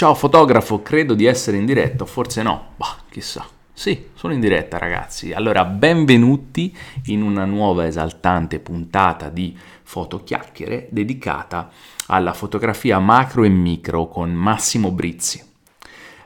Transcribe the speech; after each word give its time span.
Ciao 0.00 0.14
fotografo, 0.14 0.80
credo 0.80 1.12
di 1.12 1.26
essere 1.26 1.58
in 1.58 1.66
diretta, 1.66 2.06
forse 2.06 2.42
no, 2.42 2.68
bah, 2.76 2.96
chissà. 3.10 3.46
Sì, 3.70 4.06
sono 4.14 4.32
in 4.32 4.40
diretta 4.40 4.78
ragazzi. 4.78 5.34
Allora, 5.34 5.66
benvenuti 5.66 6.74
in 7.08 7.20
una 7.20 7.44
nuova 7.44 7.86
esaltante 7.86 8.60
puntata 8.60 9.28
di 9.28 9.54
Fotochiacchiere 9.82 10.88
dedicata 10.90 11.68
alla 12.06 12.32
fotografia 12.32 12.98
macro 12.98 13.44
e 13.44 13.50
micro 13.50 14.08
con 14.08 14.32
Massimo 14.32 14.90
Brizzi. 14.90 15.44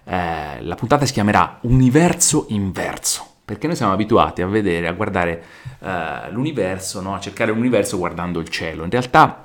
Eh, 0.05 0.63
la 0.63 0.75
puntata 0.77 1.05
si 1.05 1.13
chiamerà 1.13 1.59
Universo 1.63 2.47
inverso 2.51 3.27
perché 3.45 3.67
noi 3.67 3.75
siamo 3.75 3.93
abituati 3.93 4.41
a 4.41 4.47
vedere, 4.47 4.87
a 4.87 4.93
guardare 4.93 5.45
uh, 5.81 6.31
l'universo, 6.31 7.01
no? 7.01 7.15
a 7.15 7.21
cercare 7.21 7.51
l'universo 7.51 7.99
guardando 7.99 8.39
il 8.39 8.49
cielo. 8.49 8.85
In 8.85 8.91
realtà 8.91 9.44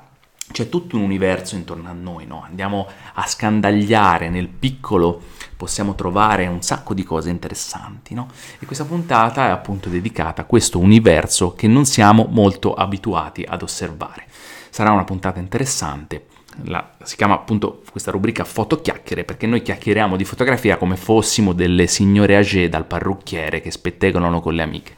c'è 0.52 0.68
tutto 0.68 0.96
un 0.96 1.02
universo 1.02 1.54
intorno 1.54 1.88
a 1.88 1.92
noi, 1.92 2.26
no? 2.26 2.42
andiamo 2.42 2.86
a 3.14 3.26
scandagliare 3.26 4.28
nel 4.28 4.48
piccolo, 4.48 5.20
possiamo 5.56 5.94
trovare 5.94 6.46
un 6.46 6.62
sacco 6.62 6.94
di 6.94 7.04
cose 7.04 7.30
interessanti. 7.30 8.14
No? 8.14 8.28
E 8.58 8.66
questa 8.66 8.84
puntata 8.84 9.46
è 9.46 9.50
appunto 9.50 9.88
dedicata 9.88 10.42
a 10.42 10.46
questo 10.46 10.78
universo 10.78 11.54
che 11.54 11.68
non 11.68 11.84
siamo 11.84 12.26
molto 12.30 12.74
abituati 12.74 13.44
ad 13.46 13.62
osservare. 13.62 14.26
Sarà 14.70 14.90
una 14.90 15.04
puntata 15.04 15.38
interessante 15.38 16.26
la, 16.64 16.96
si 17.04 17.16
chiama 17.16 17.34
appunto 17.34 17.82
questa 17.90 18.10
rubrica 18.10 18.44
fotochiacchiere 18.44 19.24
perché 19.24 19.46
noi 19.46 19.62
chiacchieriamo 19.62 20.16
di 20.16 20.24
fotografia 20.24 20.76
come 20.76 20.96
fossimo 20.96 21.52
delle 21.52 21.86
signore 21.86 22.36
age 22.36 22.68
dal 22.68 22.86
parrucchiere 22.86 23.60
che 23.60 23.70
spettegolano 23.70 24.40
con 24.40 24.54
le 24.54 24.62
amiche. 24.62 24.94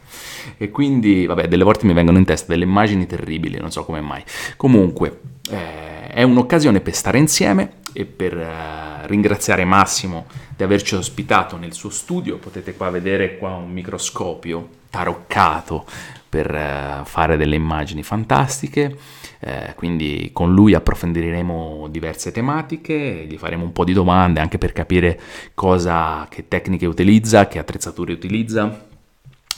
E 0.57 0.71
quindi, 0.71 1.27
vabbè, 1.27 1.49
delle 1.49 1.65
volte 1.65 1.87
mi 1.87 1.93
vengono 1.93 2.19
in 2.19 2.25
testa 2.25 2.53
delle 2.53 2.65
immagini 2.65 3.07
terribili, 3.07 3.59
non 3.59 3.71
so 3.71 3.85
come 3.85 4.01
mai. 4.01 4.23
Comunque, 4.57 5.21
eh, 5.53 6.09
è 6.09 6.23
un'occasione 6.23 6.81
per 6.81 6.95
stare 6.95 7.19
insieme 7.19 7.81
e 7.93 8.05
per 8.05 8.37
eh, 8.37 9.07
ringraziare 9.07 9.65
Massimo 9.65 10.27
di 10.57 10.63
averci 10.63 10.95
ospitato 10.95 11.57
nel 11.57 11.73
suo 11.73 11.91
studio. 11.91 12.39
Potete 12.39 12.75
qua 12.75 12.91
vedere 12.91 13.39
qua 13.39 13.55
un 13.55 13.71
microscopio 13.71 14.69
taroccato 14.91 15.85
per 16.29 16.55
eh, 16.55 17.01
fare 17.05 17.37
delle 17.37 17.57
immagini 17.57 18.03
fantastiche 18.03 18.97
eh, 19.45 19.73
quindi 19.75 20.31
con 20.33 20.55
lui 20.55 20.73
approfondiremo 20.73 21.89
diverse 21.91 22.31
tematiche, 22.31 23.27
gli 23.29 23.37
faremo 23.37 23.65
un 23.65 23.73
po' 23.73 23.83
di 23.83 23.93
domande 23.93 24.39
anche 24.39 24.57
per 24.57 24.73
capire 24.73 25.19
cosa, 25.53 26.29
che 26.31 26.47
tecniche 26.47 26.87
utilizza, 26.87 27.49
che 27.49 27.59
attrezzature 27.59 28.13
utilizza 28.13 28.87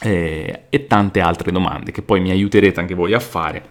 eh, 0.01 0.63
e 0.71 0.87
tante 0.87 1.21
altre 1.21 1.53
domande 1.53 1.93
che 1.93 2.01
poi 2.01 2.21
mi 2.21 2.31
aiuterete 2.31 2.81
anche 2.81 2.95
voi 2.95 3.13
a 3.13 3.21
fare 3.21 3.63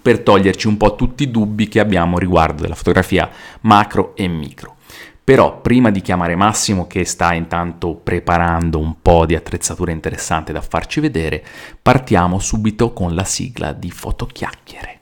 per 0.00 0.20
toglierci 0.20 0.66
un 0.66 0.76
po' 0.76 0.94
tutti 0.94 1.24
i 1.24 1.30
dubbi 1.30 1.68
che 1.68 1.80
abbiamo 1.80 2.18
riguardo 2.18 2.62
della 2.62 2.74
fotografia 2.74 3.28
macro 3.62 4.14
e 4.14 4.28
micro. 4.28 4.76
Però 5.22 5.60
prima 5.60 5.90
di 5.90 6.00
chiamare 6.00 6.34
Massimo 6.34 6.86
che 6.86 7.04
sta 7.04 7.34
intanto 7.34 7.94
preparando 7.94 8.78
un 8.78 9.00
po' 9.00 9.26
di 9.26 9.36
attrezzatura 9.36 9.92
interessante 9.92 10.52
da 10.52 10.60
farci 10.60 10.98
vedere, 11.00 11.44
partiamo 11.80 12.38
subito 12.38 12.92
con 12.92 13.14
la 13.14 13.24
sigla 13.24 13.72
di 13.72 13.90
Fotochiacchiere. 13.90 14.99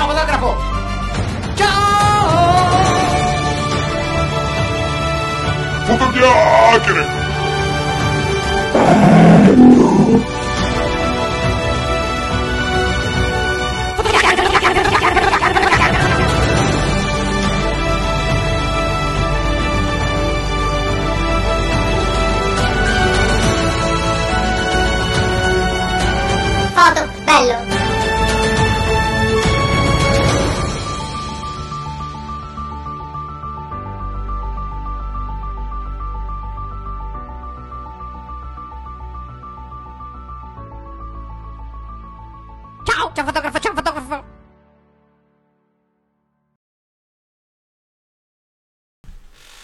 Ciao 0.00 0.08
fotografo! 0.08 0.56
Ciao! 1.56 2.26
Fotochiacchiere! 5.84 7.19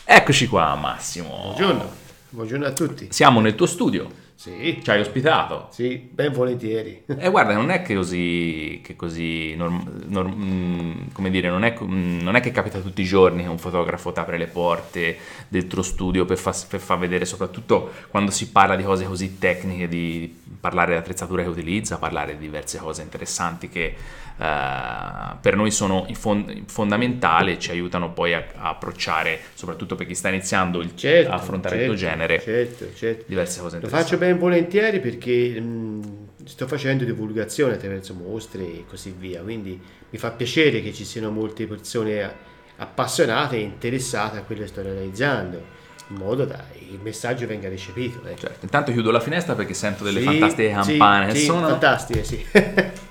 Eccoci 0.08 0.46
qua 0.46 0.76
Massimo. 0.76 1.52
Buongiorno, 1.56 1.90
buongiorno 2.28 2.64
a 2.64 2.70
tutti. 2.70 3.08
Siamo 3.10 3.40
nel 3.40 3.56
tuo 3.56 3.66
studio. 3.66 4.08
Sì. 4.36 4.78
Ci 4.80 4.90
hai 4.90 5.00
ospitato? 5.00 5.66
Sì, 5.72 5.96
ben 5.96 6.32
volentieri. 6.32 7.02
E 7.06 7.16
eh, 7.26 7.28
guarda, 7.28 7.54
non 7.54 7.70
è 7.70 7.82
che 7.82 7.96
così, 7.96 8.80
che 8.84 8.94
così 8.94 9.56
norm, 9.56 10.04
norm, 10.06 10.32
mm, 10.32 10.92
come 11.12 11.28
dire, 11.28 11.48
non 11.48 11.64
è, 11.64 11.76
mm, 11.82 12.20
non 12.20 12.36
è, 12.36 12.40
che 12.40 12.52
capita 12.52 12.78
tutti 12.78 13.02
i 13.02 13.04
giorni 13.04 13.42
che 13.42 13.48
un 13.48 13.58
fotografo 13.58 14.12
ti 14.12 14.20
apre 14.20 14.38
le 14.38 14.46
porte 14.46 15.18
del 15.48 15.66
tuo 15.66 15.82
studio 15.82 16.24
per 16.24 16.38
far 16.38 16.54
fa 16.54 16.94
vedere, 16.94 17.24
soprattutto 17.24 17.90
quando 18.08 18.30
si 18.30 18.50
parla 18.50 18.76
di 18.76 18.84
cose 18.84 19.06
così 19.06 19.38
tecniche, 19.38 19.88
di 19.88 20.32
parlare 20.60 20.92
di 20.92 20.98
attrezzature 20.98 21.42
che 21.42 21.48
utilizza, 21.48 21.98
parlare 21.98 22.34
di 22.34 22.44
diverse 22.44 22.78
cose 22.78 23.02
interessanti 23.02 23.68
che 23.68 23.96
per 24.36 25.56
noi 25.56 25.70
sono 25.70 26.06
fond- 26.12 26.64
fondamentali 26.66 27.52
e 27.52 27.58
ci 27.58 27.70
aiutano 27.70 28.12
poi 28.12 28.34
a, 28.34 28.44
a, 28.56 28.68
approcciare, 28.68 29.40
soprattutto 29.54 29.94
per 29.94 30.06
chi 30.06 30.14
sta 30.14 30.28
iniziando 30.28 30.80
il, 30.80 30.94
certo, 30.94 31.30
a 31.30 31.34
affrontare 31.34 31.76
certo, 31.76 31.92
il 31.92 31.98
tuo 31.98 32.08
genere, 32.08 32.40
certo, 32.40 32.94
certo. 32.94 33.24
diverse 33.26 33.60
cose. 33.60 33.80
Lo 33.80 33.88
faccio 33.88 34.18
ben 34.18 34.38
volentieri 34.38 35.00
perché 35.00 35.58
mh, 35.58 36.28
sto 36.44 36.66
facendo 36.66 37.04
divulgazione 37.04 37.74
attraverso 37.74 38.12
mostre 38.12 38.62
e 38.62 38.84
così 38.86 39.14
via, 39.16 39.40
quindi 39.40 39.80
mi 40.10 40.18
fa 40.18 40.30
piacere 40.30 40.82
che 40.82 40.92
ci 40.92 41.04
siano 41.04 41.30
molte 41.30 41.66
persone 41.66 42.54
appassionate 42.76 43.56
e 43.56 43.60
interessate 43.60 44.36
a 44.36 44.42
quello 44.42 44.60
che 44.62 44.66
sto 44.66 44.82
realizzando 44.82 45.74
in 46.08 46.16
modo 46.16 46.46
che 46.46 46.54
il 46.90 47.00
messaggio 47.02 47.46
venga 47.46 47.68
recepito. 47.68 48.20
Eh. 48.28 48.36
Certo, 48.36 48.58
intanto 48.64 48.92
chiudo 48.92 49.10
la 49.10 49.20
finestra 49.20 49.54
perché 49.54 49.74
sento 49.74 50.04
delle 50.04 50.20
sì, 50.20 50.26
fantastiche 50.26 50.70
campane. 50.70 51.34
Sì, 51.34 51.44
sono... 51.44 51.68
fantastiche, 51.68 52.22
sì. 52.22 52.46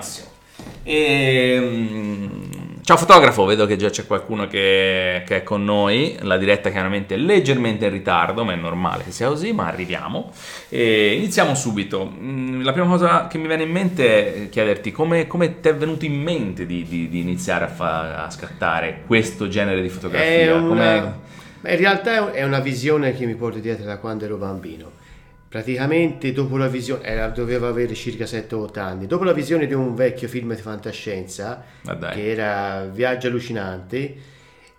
Massimo. 0.00 0.28
E, 0.82 1.58
um, 1.58 2.58
Ciao 2.82 2.98
fotografo, 2.98 3.44
vedo 3.44 3.66
che 3.66 3.76
già 3.76 3.88
c'è 3.88 4.04
qualcuno 4.04 4.48
che, 4.48 5.22
che, 5.24 5.36
è 5.36 5.42
con 5.44 5.62
noi, 5.62 6.16
la 6.22 6.36
diretta 6.36 6.70
chiaramente 6.70 7.14
è 7.14 7.18
leggermente 7.18 7.84
in 7.84 7.92
ritardo, 7.92 8.42
ma 8.42 8.52
è 8.52 8.56
normale 8.56 9.04
che 9.04 9.12
sia 9.12 9.28
così, 9.28 9.52
ma 9.52 9.68
arriviamo. 9.68 10.32
E 10.68 11.14
iniziamo 11.14 11.54
subito. 11.54 12.12
Mm, 12.12 12.64
la 12.64 12.72
prima 12.72 12.88
cosa 12.88 13.28
che 13.28 13.38
mi 13.38 13.46
viene 13.46 13.62
in 13.62 13.70
mente 13.70 14.34
è 14.34 14.48
chiederti 14.48 14.90
come, 14.90 15.28
come 15.28 15.60
ti 15.60 15.68
è 15.68 15.74
venuto 15.76 16.04
in 16.04 16.20
mente 16.20 16.66
di, 16.66 16.82
di, 16.82 17.08
di 17.08 17.20
iniziare 17.20 17.66
a, 17.66 17.68
fa, 17.68 18.24
a, 18.24 18.30
scattare 18.30 19.02
questo 19.06 19.46
genere 19.46 19.82
di 19.82 19.88
fotografia? 19.88 20.56
Una, 20.56 21.20
in 21.62 21.76
realtà 21.76 22.32
è 22.32 22.42
una 22.42 22.58
visione 22.58 23.14
che 23.14 23.24
mi 23.24 23.36
porto 23.36 23.60
dietro 23.60 23.84
da 23.84 23.98
quando 23.98 24.24
ero 24.24 24.36
bambino 24.36 24.98
praticamente 25.50 26.32
dopo 26.32 26.56
la 26.56 26.68
visione, 26.68 27.02
era, 27.02 27.26
doveva 27.26 27.66
avere 27.66 27.92
circa 27.94 28.22
7-8 28.22 28.78
anni, 28.78 29.06
dopo 29.08 29.24
la 29.24 29.32
visione 29.32 29.66
di 29.66 29.74
un 29.74 29.96
vecchio 29.96 30.28
film 30.28 30.54
di 30.54 30.62
fantascienza, 30.62 31.64
che 32.12 32.30
era 32.30 32.84
Viaggio 32.84 33.26
allucinante, 33.26 34.14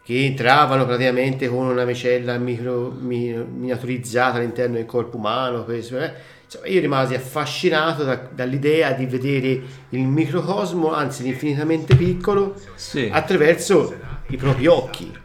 che 0.01 0.23
entravano 0.23 0.85
praticamente 0.85 1.49
con 1.49 1.65
una 1.65 1.83
micella 1.83 2.37
micro, 2.37 2.89
miniaturizzata 2.89 4.37
all'interno 4.37 4.75
del 4.75 4.85
corpo 4.85 5.17
umano, 5.17 5.67
eh, 5.67 6.13
io 6.63 6.79
rimasi 6.79 7.15
affascinato 7.15 8.05
da, 8.05 8.15
dall'idea 8.33 8.93
di 8.93 9.05
vedere 9.05 9.61
il 9.89 10.07
microcosmo, 10.07 10.93
anzi 10.93 11.23
l'infinitamente 11.23 11.97
piccolo, 11.97 12.55
sì. 12.75 13.09
attraverso 13.11 13.93
i 14.27 14.37
propri 14.37 14.67
occhi 14.67 15.20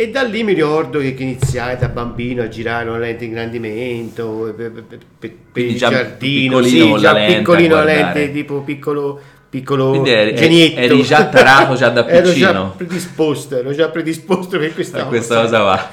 e 0.00 0.08
da 0.08 0.22
lì 0.22 0.42
mi 0.44 0.54
ricordo 0.54 0.98
che, 0.98 1.14
iniziai 1.18 1.76
da 1.76 1.90
bambino 1.90 2.40
a 2.42 2.48
girare 2.48 2.88
una 2.88 2.96
lente 2.96 3.18
di 3.18 3.26
ingrandimento 3.26 4.50
per, 4.56 4.72
per, 4.72 4.98
per, 5.18 5.30
per 5.52 5.62
il 5.62 5.76
giardino, 5.76 6.62
sì, 6.62 6.94
già 6.96 7.14
piccolino 7.14 7.74
la 7.74 7.84
lente 7.84 8.32
tipo 8.32 8.60
piccolo 8.62 9.20
piccolo 9.50 9.90
Quindi 9.90 10.10
eri, 10.10 10.34
genietto. 10.34 10.80
eri 10.80 11.02
già 11.02 11.26
tarato 11.26 11.74
già 11.74 11.90
da 11.90 12.04
piccino. 12.04 12.22
ero 12.24 12.32
già 12.32 12.72
predisposto, 12.78 13.58
ero 13.58 13.72
già 13.74 13.88
predisposto 13.90 14.58
per 14.58 14.72
questa, 14.72 15.04
questa 15.04 15.42
cosa. 15.42 15.58
va. 15.58 15.90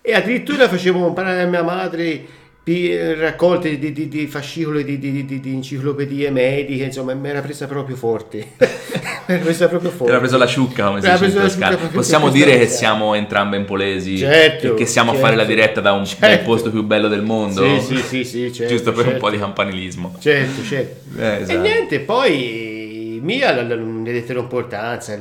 E 0.00 0.14
addirittura 0.14 0.66
facevo 0.66 1.08
imparare 1.08 1.42
a 1.42 1.46
mia 1.46 1.62
madre 1.62 2.24
raccolte 3.18 3.78
di, 3.78 3.92
di- 3.92 4.06
di 4.08 4.26
fascicoli 4.26 4.84
di, 4.84 4.98
di- 4.98 5.24
di- 5.24 5.40
di 5.40 5.52
enciclopedie 5.54 6.30
mediche, 6.30 6.84
insomma, 6.84 7.14
mi 7.14 7.28
era 7.28 7.40
presa 7.40 7.66
proprio 7.66 7.96
forte. 7.96 8.48
mi 8.58 8.66
era 9.34 9.42
presa 9.42 9.68
proprio 9.68 9.90
forte. 9.90 10.10
era 10.12 10.20
preso 10.20 10.36
la 10.36 10.46
ciucca, 10.46 10.86
come 10.88 11.00
si 11.00 11.10
dice 11.10 11.24
in 11.24 11.32
Toscana. 11.32 11.76
Possiamo 11.76 12.28
dire 12.28 12.58
che 12.58 12.66
siamo 12.66 13.14
entrambe 13.14 13.56
empolesi 13.56 14.18
Certo, 14.18 14.66
e 14.72 14.74
che 14.74 14.86
siamo 14.86 15.10
a 15.10 15.14
certo. 15.14 15.26
fare 15.28 15.38
la 15.38 15.46
diretta 15.46 15.80
da 15.80 15.92
un, 15.92 16.04
Certo. 16.04 16.26
dal 16.26 16.40
posto 16.40 16.70
più 16.70 16.82
bello 16.82 17.08
del 17.08 17.22
mondo? 17.22 17.80
Sì, 17.80 17.96
sì, 17.96 18.02
sì, 18.02 18.24
sì, 18.24 18.52
certo, 18.52 18.72
Giusto 18.74 18.92
per 18.92 19.04
un 19.06 19.10
certo. 19.12 19.24
po' 19.24 19.30
di 19.30 19.38
campanilismo. 19.38 20.16
Certo, 20.18 20.62
certo. 20.62 21.18
Eh, 21.20 21.36
esatto. 21.42 21.52
E 21.58 21.62
niente, 21.62 22.00
poi 22.00 23.20
Mia 23.22 23.52
ne 23.62 24.12
detterò 24.12 24.40
importanza, 24.40 25.16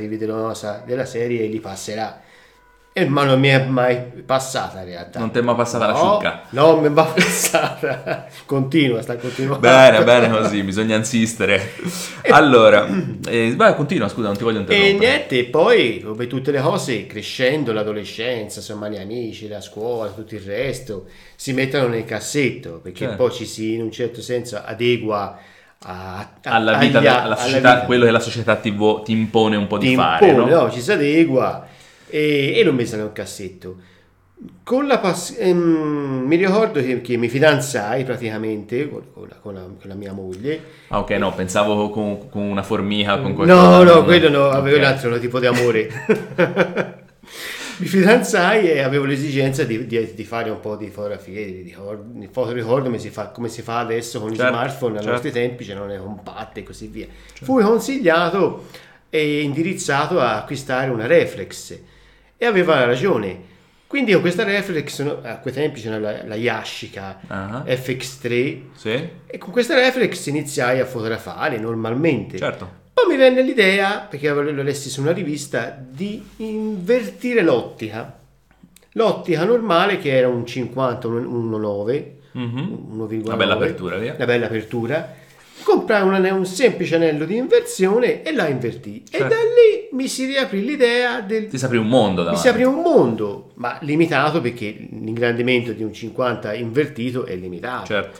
sa, 0.53 0.83
della 0.85 1.05
serie 1.05 1.47
li 1.47 1.59
passerà. 1.59 2.21
E 2.99 3.05
ma 3.07 3.23
non 3.23 3.39
mi 3.39 3.47
è 3.47 3.63
mai 3.65 3.97
passata 4.25 4.79
in 4.79 4.85
realtà. 4.85 5.19
Non 5.19 5.31
ti 5.31 5.39
è 5.39 5.41
mai 5.41 5.55
passata 5.55 5.87
la 5.87 5.93
No, 5.93 5.99
ciucca? 6.13 6.41
No, 6.49 6.79
mi 6.79 6.87
è 6.87 6.89
mai 6.89 7.07
passata. 7.15 8.25
Continua, 8.45 9.01
sta 9.01 9.15
continuando. 9.17 9.59
Bene, 9.59 10.03
bene 10.03 10.29
così, 10.29 10.61
bisogna 10.63 10.95
insistere. 10.95 11.71
Allora, 12.29 12.87
eh, 13.27 13.53
vai, 13.55 13.75
continua, 13.75 14.07
scusa, 14.09 14.27
non 14.27 14.37
ti 14.37 14.43
voglio 14.43 14.57
E 14.57 14.61
interrompere. 14.61 14.97
niente, 14.97 15.45
poi 15.45 16.01
come 16.01 16.27
tutte 16.27 16.51
le 16.51 16.61
cose, 16.61 17.05
crescendo 17.07 17.71
l'adolescenza, 17.71 18.59
insomma 18.59 18.89
gli 18.89 18.97
amici, 18.97 19.47
la 19.47 19.61
scuola, 19.61 20.09
tutto 20.11 20.35
il 20.35 20.41
resto, 20.41 21.05
si 21.35 21.53
mettono 21.53 21.87
nel 21.87 22.05
cassetto 22.05 22.79
perché 22.83 23.07
Certo. 23.07 23.15
poi 23.15 23.31
ci 23.31 23.45
si 23.45 23.73
in 23.73 23.81
un 23.83 23.91
certo 23.91 24.21
senso 24.21 24.61
adegua 24.63 25.37
a, 25.81 26.19
a- 26.19 26.29
alla 26.55 26.73
vita, 26.75 26.99
agli- 26.99 27.07
alla 27.07 27.21
alla 27.23 27.35
società, 27.37 27.73
vita. 27.75 27.85
quello 27.85 28.05
che 28.05 28.11
la 28.11 28.19
società 28.19 28.55
ti, 28.57 28.71
vo- 28.71 29.01
ti 29.01 29.11
impone 29.13 29.55
un 29.55 29.67
po' 29.67 29.77
di 29.77 29.87
ti 29.87 29.95
fare, 29.95 30.27
impone, 30.27 30.51
no? 30.51 30.63
no? 30.63 30.71
ci 30.71 30.81
si 30.81 30.91
adegua 30.91 31.65
e, 32.09 32.53
e 32.57 32.63
l'ho 32.63 32.73
messa 32.73 32.97
nel 32.97 33.11
cassetto. 33.13 33.77
Con 34.63 34.87
la 34.87 34.99
pass- 34.99 35.35
ehm, 35.37 36.23
mi 36.25 36.35
ricordo 36.37 36.79
che, 36.81 37.01
che 37.01 37.17
mi 37.17 37.27
fidanzai 37.27 38.05
praticamente 38.05 38.89
con, 38.89 39.03
con 39.13 39.27
la, 39.27 39.35
con 39.35 39.53
la- 39.53 39.61
con 39.61 39.77
la 39.89 39.95
mia 39.95 40.13
moglie. 40.13 40.61
Ah, 40.87 40.99
ok, 40.99 41.09
no, 41.11 41.33
pensavo 41.33 41.89
con, 41.89 42.29
con 42.29 42.43
una 42.43 42.63
formica, 42.63 43.19
con 43.19 43.31
No, 43.31 43.35
qualcosa. 43.35 43.83
no, 43.83 44.03
quello 44.05 44.29
no, 44.29 44.49
avevo 44.49 44.77
Ok. 44.77 44.81
un 44.83 44.87
altro 44.87 45.19
tipo 45.19 45.39
di 45.39 45.45
amore. 45.45 45.89
mi 47.79 47.85
fidanzai 47.87 48.69
e 48.71 48.79
avevo 48.79 49.05
l'esigenza 49.05 49.63
di, 49.63 49.85
di- 49.85 50.13
di 50.13 50.23
fare 50.23 50.49
un 50.49 50.59
po' 50.61 50.75
di 50.77 50.87
fotografie, 50.89 51.45
di, 51.45 51.61
ricordo, 51.61 52.03
di 52.19 52.27
fotoricordo 52.31 52.83
come 52.85 52.99
si, 52.99 53.09
fa, 53.09 53.27
come 53.29 53.49
si 53.49 53.61
fa 53.61 53.79
adesso 53.79 54.19
con 54.21 54.33
Certo, 54.33 54.53
smartphone, 54.53 54.91
ai 54.93 55.03
certo. 55.03 55.11
nostri 55.11 55.31
tempi 55.31 55.65
c'erano 55.65 55.87
le 55.87 55.97
compatte 55.97 56.61
e 56.61 56.63
così 56.63 56.87
via. 56.87 57.07
Fui 57.41 57.61
consigliato 57.63 58.65
e 59.09 59.41
indirizzato 59.41 60.19
a 60.19 60.37
acquistare 60.37 60.89
una 60.91 61.05
reflex 61.07 61.77
e 62.41 62.45
aveva 62.45 62.83
ragione. 62.85 63.47
Quindi 63.85 64.11
io 64.11 64.21
questa 64.21 64.43
reflex, 64.43 64.99
a 65.23 65.39
quei 65.39 65.53
tempi 65.53 65.81
c'era 65.81 65.97
la, 65.99 66.23
la 66.25 66.35
Yashica 66.35 67.19
Ah, 67.27 67.63
FX3 67.67 68.59
Sì, 68.75 69.09
e 69.27 69.37
con 69.37 69.51
questa 69.51 69.73
reflex 69.75 70.25
iniziai 70.27 70.79
a 70.79 70.85
fotografare 70.85 71.57
normalmente. 71.57 72.37
certo. 72.37 72.77
Poi 72.93 73.05
mi 73.07 73.17
venne 73.17 73.41
l'idea, 73.41 74.05
perché 74.09 74.29
lo 74.29 74.41
lessi 74.61 74.89
su 74.89 75.01
una 75.01 75.11
rivista, 75.11 75.77
di 75.79 76.23
invertire 76.37 77.41
l'ottica. 77.41 78.17
L'ottica 78.93 79.43
normale, 79.45 79.97
che 79.99 80.15
era 80.15 80.27
un 80.27 80.45
50, 80.45 81.07
un 81.07 81.25
1,9, 81.25 82.17
Mhm. 82.33 82.85
1,9. 82.91 83.25
Una 83.25 83.35
bella 83.37 83.53
apertura, 83.55 83.97
via. 83.97 84.13
Una 84.15 84.25
bella 84.25 84.45
apertura. 84.45 85.15
Comprai 85.63 86.01
un, 86.01 86.13
un 86.37 86.45
semplice 86.45 86.95
anello 86.95 87.25
di 87.25 87.35
inversione 87.37 88.23
e 88.23 88.33
la 88.33 88.47
invertì. 88.47 89.03
E 89.11 89.17
Certo. 89.17 89.27
da 89.27 89.35
lì 89.41 89.89
mi 89.91 90.07
si 90.07 90.25
riaprì 90.25 90.63
l'idea 90.63 91.21
del... 91.21 91.47
Ti 91.47 91.57
si 91.57 91.65
apre 91.65 91.77
un 91.77 91.87
mondo 91.87 92.21
Mi 92.21 92.27
davanti. 92.27 92.39
si 92.39 92.47
aprì 92.47 92.63
un 92.63 92.75
mondo, 92.81 93.51
ma 93.55 93.77
limitato 93.81 94.41
perché 94.41 94.87
l'ingrandimento 94.91 95.71
di 95.73 95.83
un 95.83 95.93
50 95.93 96.53
invertito 96.53 97.25
è 97.25 97.35
limitato. 97.35 97.85
Certo. 97.85 98.19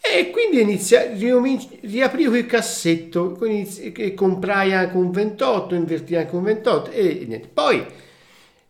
E 0.00 0.30
quindi 0.30 0.60
inizia, 0.60 1.10
ricominci- 1.12 1.78
riaprivo 1.82 2.36
il 2.36 2.44
cassetto 2.46 3.38
inizi- 3.44 3.92
e 3.92 4.12
comprai 4.14 4.74
anche 4.74 4.96
un 4.96 5.10
28, 5.10 5.74
invertii 5.74 6.16
anche 6.16 6.34
un 6.36 6.42
28 6.42 6.90
e 6.90 7.24
niente. 7.26 7.48
Poi 7.52 7.84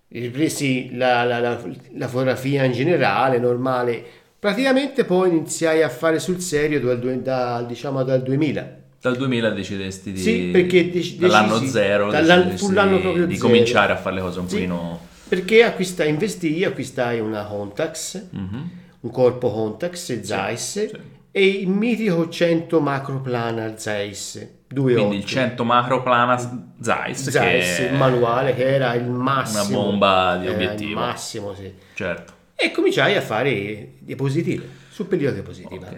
ripresi 0.08 0.94
la, 0.96 1.24
la- 1.24 1.40
la- 1.40 1.60
la 1.96 2.08
fotografia 2.08 2.64
in 2.64 2.72
generale, 2.72 3.38
normale. 3.38 4.04
Praticamente 4.44 5.06
poi 5.06 5.30
iniziai 5.30 5.82
a 5.82 5.88
fare 5.88 6.18
sul 6.18 6.38
serio 6.38 6.78
dal, 6.78 6.98
da- 7.22 7.64
diciamo 7.66 8.02
dal 8.02 8.22
2000. 8.22 8.76
Dal 9.00 9.16
2000 9.16 9.48
decidesti 9.48 10.12
di... 10.12 10.20
Sì, 10.20 10.40
perché 10.52 10.90
dec- 10.90 11.16
dall'anno 11.16 11.54
decisi- 11.54 11.70
zero 11.72 12.10
dall'anno- 12.10 12.42
decidesti 12.42 12.66
fu 12.66 12.72
l'anno 12.72 13.00
proprio 13.00 13.24
di 13.24 13.36
zero. 13.36 13.46
cominciare 13.48 13.92
a 13.92 13.96
fare 13.96 14.16
le 14.16 14.20
cose 14.20 14.40
un 14.40 14.48
Sì. 14.50 14.54
pochino... 14.56 15.00
Perché 15.28 15.62
acquistai, 15.64 16.10
investii, 16.10 16.62
acquistai 16.64 17.20
una 17.20 17.42
Contax, 17.46 18.22
Mhm. 18.32 18.70
un 19.00 19.10
corpo 19.10 19.50
Contax 19.50 20.20
Zeiss 20.20 20.88
sì. 20.88 20.90
e 21.30 21.46
il 21.46 21.68
mitico 21.68 22.28
100 22.28 22.80
macroplanar 22.80 23.78
Zeiss 23.78 24.46
2.8. 24.68 24.92
Quindi 24.92 25.16
il 25.16 25.24
100 25.24 25.64
macro 25.64 26.02
plana 26.02 26.36
Zeiss, 26.82 27.30
Zeiss, 27.30 27.78
che 27.78 27.86
il 27.90 27.94
manuale 27.96 28.54
che 28.54 28.64
era 28.74 28.92
il 28.92 29.08
massimo. 29.08 29.62
una 29.80 29.88
bomba 29.88 30.36
di 30.38 30.48
obiettivo. 30.48 30.90
Il 30.90 30.96
massimo, 30.96 31.54
sì. 31.54 31.72
Certo. 31.94 32.32
E 32.56 32.70
cominciai 32.70 33.16
a 33.16 33.20
fare 33.20 33.94
diapositive, 33.98 34.68
su 34.90 35.06
pellicola 35.08 35.34
diapositiva. 35.34 35.86
Ok. 35.88 35.96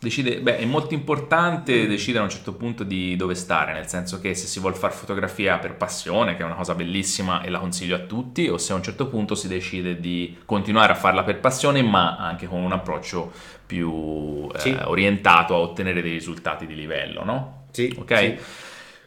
Decide, 0.00 0.40
beh, 0.40 0.58
è 0.58 0.64
molto 0.66 0.92
importante 0.92 1.86
decidere 1.86 2.20
a 2.20 2.26
un 2.26 2.30
certo 2.30 2.52
punto 2.52 2.84
di 2.84 3.16
dove 3.16 3.34
stare, 3.34 3.72
nel 3.72 3.86
senso 3.86 4.20
che 4.20 4.34
se 4.34 4.46
si 4.46 4.60
vuole 4.60 4.74
fare 4.76 4.92
fotografia 4.92 5.56
per 5.58 5.76
passione, 5.76 6.36
che 6.36 6.42
è 6.42 6.44
una 6.44 6.56
cosa 6.56 6.74
bellissima 6.74 7.40
e 7.40 7.48
la 7.48 7.58
consiglio 7.58 7.94
a 7.96 8.00
tutti, 8.00 8.46
o 8.48 8.58
se 8.58 8.72
a 8.72 8.76
un 8.76 8.82
certo 8.82 9.06
punto 9.06 9.34
si 9.34 9.48
decide 9.48 9.98
di 10.00 10.36
continuare 10.44 10.92
a 10.92 10.94
farla 10.94 11.22
per 11.22 11.38
passione, 11.40 11.80
ma 11.82 12.18
anche 12.18 12.46
con 12.46 12.60
un 12.62 12.72
approccio 12.72 13.32
più 13.64 14.46
eh, 14.54 14.58
Sì. 14.58 14.76
orientato 14.84 15.54
a 15.54 15.58
ottenere 15.58 16.02
dei 16.02 16.12
risultati 16.12 16.66
di 16.66 16.74
livello, 16.74 17.24
no? 17.24 17.66
Sì, 17.70 17.94
Ok? 17.98 18.18
sì. 18.18 18.36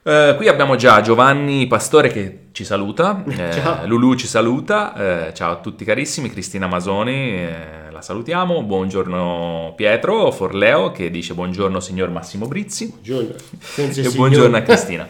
Eh, 0.07 0.35
qui 0.37 0.47
abbiamo 0.47 0.77
già 0.77 1.01
Giovanni 1.01 1.67
Pastore 1.67 2.07
che 2.07 2.43
ci 2.53 2.63
saluta, 2.63 3.25
eh. 3.27 3.85
Lulu 3.87 4.15
ci 4.15 4.25
saluta, 4.25 5.27
eh, 5.27 5.33
ciao 5.33 5.51
a 5.51 5.55
tutti 5.57 5.83
carissimi, 5.83 6.29
Cristina 6.29 6.65
Masoni 6.65 7.33
eh, 7.33 7.91
la 7.91 8.01
salutiamo, 8.01 8.63
buongiorno 8.63 9.73
Pietro 9.75 10.31
Forleo 10.31 10.91
che 10.93 11.11
dice 11.11 11.33
buongiorno 11.33 11.81
signor 11.81 12.09
Massimo 12.09 12.47
Brizzi 12.47 12.87
Buongiorno. 12.87 13.33
E 13.75 13.91
signor. 13.91 14.15
buongiorno 14.15 14.55
a 14.55 14.61
Cristina. 14.61 15.05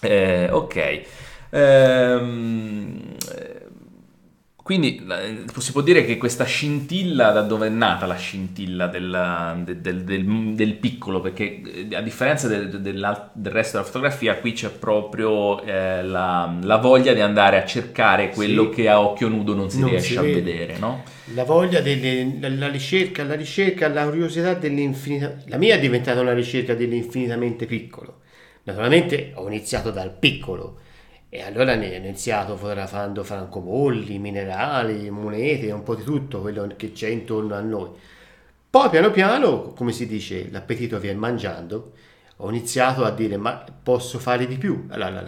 Eh, 0.00 0.48
ok, 0.50 1.02
Ehm, 1.50 3.00
eh, 3.36 3.53
quindi 4.64 5.06
si 5.58 5.72
può 5.72 5.82
dire 5.82 6.04
che 6.06 6.16
questa 6.16 6.44
scintilla, 6.44 7.30
da 7.32 7.42
dove 7.42 7.66
è 7.66 7.70
nata 7.70 8.06
la 8.06 8.16
scintilla 8.16 8.86
della- 8.88 9.54
de- 9.62 9.80
del, 9.80 10.04
del- 10.04 10.54
del 10.54 10.74
piccolo? 10.76 11.20
Perché 11.20 11.60
eh, 11.90 11.94
a 11.94 12.00
differenza 12.00 12.48
del, 12.48 12.80
del 12.80 13.52
resto 13.52 13.76
della 13.76 13.86
fotografia, 13.86 14.36
qui 14.38 14.52
c'è 14.52 14.70
proprio 14.70 15.62
eh, 15.62 16.02
la, 16.02 16.56
la 16.62 16.76
voglia 16.78 17.12
di 17.12 17.20
andare 17.20 17.58
a 17.62 17.66
cercare 17.66 18.30
quello 18.30 18.64
Sì. 18.64 18.70
che 18.70 18.88
a 18.88 19.00
occhio 19.00 19.28
nudo 19.28 19.54
non 19.54 19.68
si 19.70 19.80
Non 19.80 19.90
riesce 19.90 20.12
si 20.12 20.16
a 20.16 20.22
vede. 20.22 20.40
vedere, 20.42 20.78
no? 20.78 21.02
La 21.34 21.44
voglia 21.44 21.80
delle, 21.80 22.38
la, 22.40 22.48
la 22.48 22.68
ricerca, 22.68 23.22
la 23.24 23.34
ricerca, 23.34 23.88
la 23.88 24.04
curiosità 24.04 24.54
dell'infinita. 24.54 25.42
La 25.46 25.56
mia 25.58 25.74
è 25.76 25.80
diventata 25.80 26.20
una 26.20 26.32
ricerca 26.34 26.74
dell'infinitamente 26.74 27.66
piccolo. 27.66 28.20
Naturalmente 28.64 29.32
ho 29.34 29.46
iniziato 29.48 29.90
dal 29.90 30.16
piccolo 30.18 30.80
e 31.36 31.42
allora 31.42 31.74
ne 31.74 31.90
ho 31.90 31.96
iniziato 31.96 32.56
fotografando 32.56 33.24
francobolli, 33.24 34.20
minerali, 34.20 35.10
monete, 35.10 35.72
un 35.72 35.82
po' 35.82 35.96
di 35.96 36.04
tutto 36.04 36.40
quello 36.40 36.72
che 36.76 36.92
c'è 36.92 37.08
intorno 37.08 37.56
a 37.56 37.60
noi. 37.60 37.88
Poi 38.70 38.88
piano 38.88 39.10
piano, 39.10 39.72
come 39.72 39.90
si 39.90 40.06
dice, 40.06 40.48
l'appetito 40.52 41.00
viene 41.00 41.18
mangiando. 41.18 41.90
Ho 42.36 42.48
iniziato 42.50 43.02
a 43.02 43.10
dire 43.10 43.36
ma 43.36 43.64
posso 43.82 44.20
fare 44.20 44.46
di 44.46 44.56
più. 44.58 44.86
Allora 44.90 45.24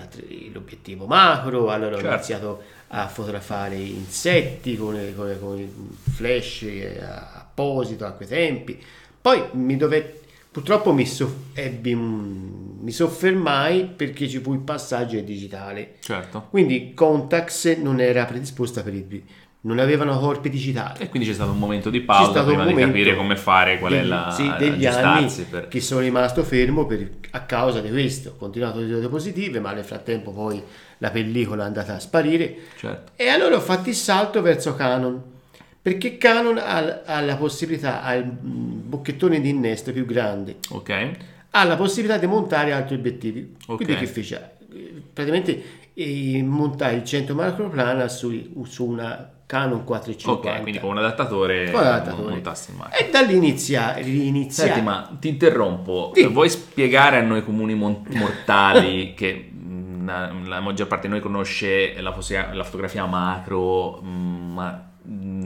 l'obiettivo 0.52 1.06
macro, 1.06 1.70
allora 1.72 1.96
ho 1.96 1.98
Certo. 1.98 2.14
iniziato 2.14 2.62
a 2.86 3.08
fotografare 3.08 3.74
insetti 3.74 4.76
con, 4.76 4.94
con- 5.16 5.36
con 5.40 5.58
il 5.58 5.68
flash 6.14 6.62
eh, 6.62 7.00
apposito 7.02 8.06
a 8.06 8.12
quei 8.12 8.28
tempi. 8.28 8.80
Poi 9.20 9.42
mi 9.54 9.76
dove 9.76 10.20
purtroppo 10.56 10.94
mi, 10.94 11.04
soff- 11.04 11.52
ebbi 11.52 11.94
mi 11.94 12.90
soffermai 12.90 13.90
perché 13.94 14.26
ci 14.26 14.38
fu 14.38 14.54
il 14.54 14.60
passaggio 14.60 15.18
al 15.18 15.24
digitale. 15.24 15.96
Certo. 16.00 16.46
Quindi 16.48 16.94
Contax 16.94 17.76
non 17.76 18.00
era 18.00 18.24
predisposta 18.24 18.82
per 18.82 18.94
il 18.94 19.04
non 19.60 19.80
avevano 19.80 20.18
corpi 20.18 20.48
digitali. 20.48 21.00
E 21.02 21.10
quindi 21.10 21.28
c'è 21.28 21.34
stato 21.34 21.50
un 21.50 21.58
momento 21.58 21.90
di 21.90 22.00
pausa 22.00 22.42
prima 22.42 22.64
di 22.64 22.72
capire 22.72 23.14
come 23.16 23.36
fare, 23.36 23.78
qual 23.78 23.92
è 23.92 23.98
degli- 23.98 24.08
la 24.08 24.30
sì, 24.30 24.50
degli 24.58 24.86
anni 24.86 25.30
per... 25.50 25.68
che 25.68 25.80
sono 25.80 26.00
rimasto 26.00 26.42
fermo 26.42 26.86
per- 26.86 27.10
a 27.32 27.42
causa 27.42 27.80
di 27.80 27.90
questo. 27.90 28.30
Ho 28.30 28.36
continuato 28.36 28.78
le 28.78 28.98
diapositive, 28.98 29.60
ma 29.60 29.72
nel 29.72 29.84
frattempo 29.84 30.30
poi 30.30 30.62
la 30.98 31.10
pellicola 31.10 31.64
è 31.64 31.66
andata 31.66 31.96
a 31.96 32.00
sparire. 32.00 32.56
Certo. 32.78 33.12
E 33.16 33.28
allora 33.28 33.56
ho 33.56 33.60
fatto 33.60 33.90
il 33.90 33.94
salto 33.94 34.40
verso 34.40 34.74
Canon, 34.74 35.22
perché 35.86 36.18
Canon 36.18 36.58
ha, 36.58 37.02
ha 37.04 37.20
la 37.20 37.36
possibilità, 37.36 38.02
ha 38.02 38.14
il 38.14 38.24
mm, 38.24 38.88
bocchettone 38.88 39.40
di 39.40 39.50
innesto 39.50 39.92
più 39.92 40.04
grande, 40.04 40.56
Ok. 40.70 41.10
ha 41.50 41.62
la 41.62 41.76
possibilità 41.76 42.18
di 42.18 42.26
montare 42.26 42.72
altri 42.72 42.96
obiettivi. 42.96 43.54
Ok. 43.68 43.76
Quindi 43.76 43.94
che 43.94 44.06
fece? 44.06 44.56
Praticamente 45.12 45.62
eh, 45.94 46.42
montai 46.42 46.96
il 46.96 47.04
100 47.04 47.36
macroplana 47.36 48.08
su, 48.08 48.64
su 48.64 48.84
una 48.84 49.30
Canon 49.46 49.84
450. 49.84 50.50
Ok, 50.56 50.62
quindi 50.62 50.80
con 50.80 50.90
un 50.90 50.98
adattatore, 50.98 51.70
Con 51.70 51.80
l'adattatore. 51.80 52.30
montassi 52.30 52.72
in 52.72 52.78
macchina. 52.78 52.96
E 53.06 53.08
da 53.08 53.20
lì 53.20 53.36
inizia, 53.36 53.96
inizia 54.00 54.64
Senti, 54.64 54.80
ma 54.80 55.16
ti 55.20 55.28
interrompo. 55.28 56.10
Sì. 56.16 56.26
Vuoi 56.26 56.50
spiegare 56.50 57.18
a 57.18 57.22
noi 57.22 57.44
comuni 57.44 57.74
mortali 57.76 59.14
che 59.16 59.50
mh, 59.52 60.04
la, 60.04 60.32
la 60.46 60.58
maggior 60.58 60.88
parte 60.88 61.06
di 61.06 61.12
noi 61.12 61.22
conosce 61.22 61.94
la, 62.00 62.12
la 62.52 62.64
fotografia 62.64 63.06
macro, 63.06 64.00
mh, 64.02 64.52
ma 64.52 64.85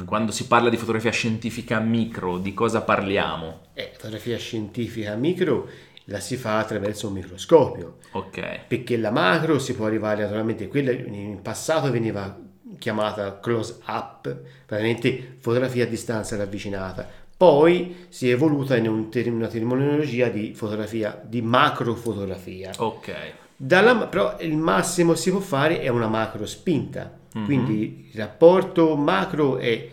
quando 0.07 0.33
si 0.33 0.47
parla 0.47 0.69
di 0.71 0.77
fotografia 0.77 1.11
scientifica 1.11 1.79
micro, 1.81 2.39
di 2.39 2.55
cosa 2.55 2.83
parliamo? 2.83 3.61
eh, 3.75 3.91
fotografia 3.95 4.37
scientifica 4.39 5.15
micro 5.15 5.69
la 6.05 6.19
si 6.19 6.37
fa 6.37 6.59
attraverso 6.59 7.07
un 7.09 7.13
microscopio. 7.15 7.99
Ok, 8.13 8.61
perché 8.67 8.97
la 8.97 9.11
macro 9.11 9.59
si 9.59 9.75
può 9.75 9.87
arrivare 9.87 10.23
naturalmente, 10.23 10.67
quella 10.69 10.91
in 10.91 11.41
passato 11.43 11.91
veniva 11.91 12.37
chiamata 12.79 13.39
close 13.39 13.77
up, 13.87 14.23
praticamente 14.67 15.37
fotografia 15.39 15.85
a 15.85 15.89
distanza 15.89 16.37
ravvicinata. 16.37 17.07
Poi 17.37 18.07
si 18.09 18.29
è 18.29 18.33
evoluta 18.33 18.77
in 18.77 18.89
un 18.89 19.09
ter- 19.11 19.29
una 19.29 19.47
terminologia 19.47 20.29
di 20.29 20.53
fotografia, 20.55 21.21
di 21.25 21.43
macrofotografia. 21.43 22.73
ok, 22.77 23.13
Dalla- 23.57 24.07
però 24.07 24.37
il 24.41 24.57
massimo 24.57 25.13
che 25.13 25.19
si 25.19 25.31
può 25.31 25.41
fare 25.41 25.81
è 25.81 25.89
una 25.89 26.09
macro 26.09 26.47
spinta, 26.47 27.19
Mhm. 27.35 27.45
quindi 27.45 28.09
il 28.13 28.19
rapporto 28.19 28.97
macro 28.97 29.57
è 29.59 29.89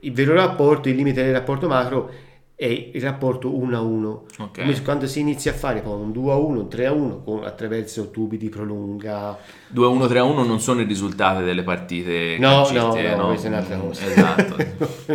il 0.00 0.12
vero 0.12 0.34
rapporto, 0.34 0.88
il 0.88 0.96
limite 0.96 1.22
del 1.22 1.32
rapporto 1.32 1.68
macro 1.68 2.10
è 2.54 2.90
il 2.92 3.00
rapporto 3.00 3.56
1 3.56 3.76
a 3.76 3.80
1. 3.80 4.24
Ok. 4.38 4.60
Come 4.60 4.82
Quando 4.82 5.06
si 5.06 5.18
inizia 5.20 5.50
a 5.52 5.54
fare 5.54 5.80
poi 5.80 6.00
un 6.00 6.12
2 6.12 6.32
a 6.32 6.36
1, 6.36 6.60
un 6.60 6.68
3 6.68 6.86
a 6.86 6.92
1 6.92 7.22
con- 7.24 7.44
attraverso 7.44 8.10
tubi 8.10 8.36
di 8.36 8.48
prolunga. 8.48 9.36
2-1, 9.74 10.06
3-1 10.08 10.44
non 10.46 10.60
sono 10.60 10.80
i 10.80 10.84
risultati 10.84 11.42
delle 11.42 11.62
partite 11.64 12.36
No, 12.38 12.48
no, 12.48 12.54
calcistiche, 12.62 13.14
no, 13.16 13.26
questa 13.28 13.46
è 13.46 13.50
un'altra 13.50 13.76
Mm, 13.76 13.80
cosa. 13.80 14.06
Esatto, 14.06 14.56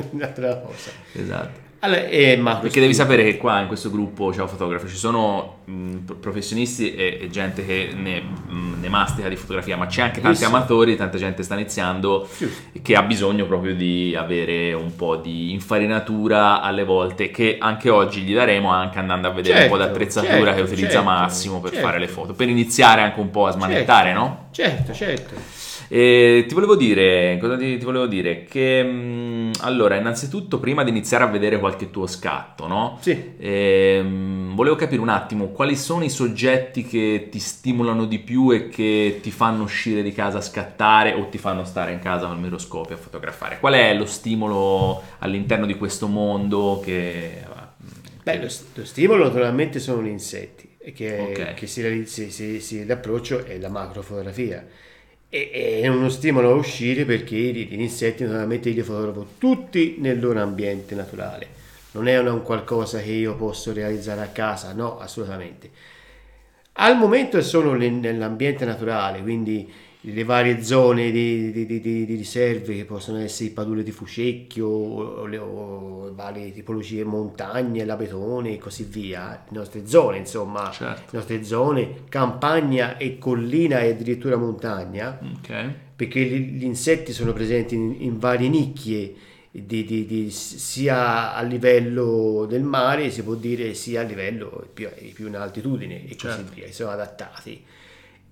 un'altra 0.12 0.58
cosa. 0.60 0.92
esatto. 1.14 1.60
Allora, 1.88 2.42
macro 2.42 2.62
Perché 2.62 2.80
devi 2.82 2.94
sapere 2.94 3.24
che 3.24 3.38
qua 3.38 3.62
in 3.62 3.68
questo 3.68 3.90
gruppo 3.90 4.34
Ciao 4.34 4.48
Fotografo 4.48 4.88
ci 4.88 4.96
sono 4.96 5.60
mh, 5.66 5.98
pro- 6.00 6.16
professionisti 6.16 6.94
e, 6.94 7.20
e 7.22 7.30
gente 7.30 7.66
che 7.66 7.92
ne, 7.96 8.20
mh, 8.22 8.80
ne 8.82 8.90
mastica 8.90 9.30
di 9.30 9.36
fotografia, 9.36 9.78
ma 9.78 9.86
c'è 9.86 10.02
anche 10.02 10.22
tanti 10.22 10.44
amatori, 10.44 10.96
tanta 10.96 11.18
gente 11.18 11.44
sta 11.44 11.54
iniziando 11.56 12.28
Giusto. 12.38 12.80
che 12.82 12.96
ha 12.96 13.02
bisogno 13.04 13.46
proprio 13.46 13.74
di 13.76 14.16
avere 14.18 14.74
un 14.74 14.96
po' 14.96 15.16
di 15.16 15.52
infarinatura 15.54 16.62
alle 16.62 16.84
volte 16.84 17.32
che 17.32 17.58
anche 17.60 17.90
oggi 17.90 18.22
gli 18.22 18.34
daremo 18.34 18.70
anche 18.70 19.00
andando 19.00 19.28
a 19.28 19.32
vedere 19.32 19.64
un 19.64 19.70
po' 19.70 19.78
Certo, 19.78 19.92
d'attrezzatura 19.92 20.38
certo, 20.38 20.56
che 20.56 20.62
utilizza 20.62 20.90
certo, 20.90 21.04
Massimo 21.06 21.60
per 21.62 21.72
certo. 21.72 21.86
fare 21.86 22.00
le 22.00 22.08
foto, 22.08 22.34
per 22.34 22.50
iniziare 22.50 23.02
anche 23.02 23.20
un 23.20 23.30
po' 23.32 23.48
a 23.48 23.52
smanettare, 23.52 24.10
Certo. 24.10 24.20
no? 24.20 24.48
Certo, 24.52 24.94
certo. 24.94 25.36
E 25.90 26.44
ti 26.48 26.54
volevo 26.54 26.76
dire, 26.76 27.38
cosa 27.40 27.56
ti, 27.58 27.78
ti 27.78 27.86
volevo 27.86 28.08
dire? 28.08 28.44
Che 28.44 28.84
mh, 28.84 29.52
allora, 29.62 29.96
innanzitutto, 29.96 30.60
prima 30.60 30.84
di 30.84 30.90
iniziare 30.90 31.24
a 31.24 31.28
vedere 31.28 31.60
qualche 31.60 31.90
tuo 31.92 32.08
scatto, 32.08 32.68
no? 32.68 33.00
Sì. 33.02 33.36
Ehm, 33.38 34.54
volevo 34.56 34.76
capire 34.76 35.02
un 35.02 35.10
attimo 35.10 35.48
quali 35.50 35.76
sono 35.78 36.04
i 36.04 36.10
soggetti 36.10 36.84
che 36.84 37.30
ti 37.32 37.40
stimolano 37.40 38.06
di 38.06 38.20
più 38.20 38.52
e 38.52 38.68
che 38.68 39.20
ti 39.22 39.32
fanno 39.32 39.64
uscire 39.64 40.02
di 40.04 40.12
casa 40.12 40.40
a 40.40 40.42
scattare 40.42 41.14
o 41.14 41.28
ti 41.30 41.38
fanno 41.38 41.64
stare 41.64 41.94
in 41.94 42.00
casa 42.00 42.28
col 42.28 42.40
microscopio 42.40 42.96
a 42.96 42.98
fotografare. 42.98 43.60
Qual 43.60 43.74
è 43.74 43.94
lo 43.96 44.06
stimolo 44.06 45.02
all'interno 45.20 45.66
di 45.66 45.76
questo 45.78 46.08
mondo 46.08 46.82
che... 46.84 47.46
Beh, 48.24 48.40
lo, 48.40 48.50
lo 48.74 48.86
stimolo 48.86 49.24
naturalmente 49.24 49.80
sono 49.80 50.04
gli 50.04 50.08
insetti, 50.10 50.76
e 50.78 50.92
che, 50.92 51.18
Ok. 51.18 51.54
che 51.54 51.68
si, 51.68 52.06
si- 52.06 52.60
si- 52.60 52.86
l'approccio 52.86 53.46
è 53.46 53.58
la 53.58 53.70
macrofotografia. 53.70 54.66
E, 55.30 55.82
è 55.82 55.88
uno 55.88 56.10
stimolo 56.10 56.52
a 56.52 56.56
uscire 56.56 57.06
perché 57.06 57.36
gli, 57.36 57.74
insetti 57.80 58.24
naturalmente 58.24 58.70
li 58.70 58.82
fotografo 58.82 59.28
tutti 59.38 59.96
nel 60.00 60.20
loro 60.20 60.42
ambiente 60.42 60.96
naturale. 60.96 61.48
Non 61.92 62.08
è 62.08 62.20
un 62.20 62.44
qualcosa 62.44 63.00
che 63.02 63.12
io 63.12 63.36
posso 63.36 63.74
realizzare 63.74 64.22
a 64.22 64.28
casa, 64.28 64.74
no, 64.74 65.00
assolutamente. 65.00 65.70
Al 66.74 66.98
momento 66.98 67.42
sono 67.42 67.74
nell'ambiente 67.74 68.64
naturale, 68.64 69.22
quindi 69.22 69.72
le 70.02 70.24
varie 70.24 70.64
zone 70.64 71.12
di, 71.12 71.52
di- 71.52 71.66
di- 71.66 71.82
di- 71.82 72.06
riserve 72.16 72.76
che 72.76 72.86
possono 72.86 73.18
essere 73.20 73.50
i 73.50 73.52
padule 73.52 73.84
di 73.84 73.92
Fucecchio 73.92 74.68
o, 74.68 75.26
le 75.26 75.38
o 75.38 76.14
varie 76.14 76.52
tipologie 76.54 77.04
montagne, 77.04 77.84
l'abetone 77.84 78.54
e 78.54 78.58
così 78.58 78.84
via, 78.84 79.44
le 79.50 79.58
nostre 79.58 79.86
zone 79.88 80.18
insomma, 80.18 80.70
Certo. 80.72 81.02
le 81.12 81.18
nostre 81.18 81.44
zone, 81.44 81.90
campagna 82.10 82.98
e 82.98 83.18
collina 83.18 83.80
e 83.82 83.90
addirittura 83.92 84.38
montagna, 84.38 85.20
Ok. 85.40 85.70
perché 85.96 86.22
gli, 86.24 86.58
gli 86.58 86.64
insetti 86.64 87.12
sono 87.12 87.34
presenti 87.34 87.76
in, 87.76 87.96
in 88.00 88.20
varie 88.20 88.50
nicchie 88.50 89.14
di- 89.52 89.84
di- 89.84 90.06
di- 90.06 90.30
sia 90.32 91.34
a 91.34 91.42
livello 91.42 92.46
del 92.48 92.62
mare, 92.64 93.10
si 93.10 93.24
può 93.24 93.34
dire, 93.34 93.74
sia 93.74 94.02
a 94.02 94.04
livello 94.04 94.68
più, 94.74 94.88
più 95.14 95.28
in 95.28 95.36
altitudine 95.36 96.04
e 96.06 96.16
così 96.16 96.18
Certo. 96.38 96.52
via, 96.54 96.72
sono 96.72 96.92
adattati. 96.92 97.64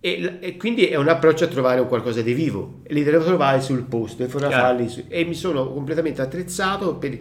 E, 0.05 0.37
e 0.39 0.55
quindi 0.57 0.85
è 0.85 0.97
un 0.97 1.07
approccio 1.07 1.45
a 1.45 1.47
trovare 1.47 1.79
un 1.79 1.87
qualcosa 1.87 2.21
di 2.21 2.33
vivo, 2.33 2.81
li 2.89 3.01
devo 3.01 3.23
trovare 3.23 3.59
sul 3.59 3.81
posto 3.85 4.21
e 4.23 4.27
su- 4.87 5.03
e 5.07 5.25
mi 5.25 5.33
sono 5.33 5.67
completamente 5.73 6.21
attrezzato 6.21 6.93
per 6.97 7.17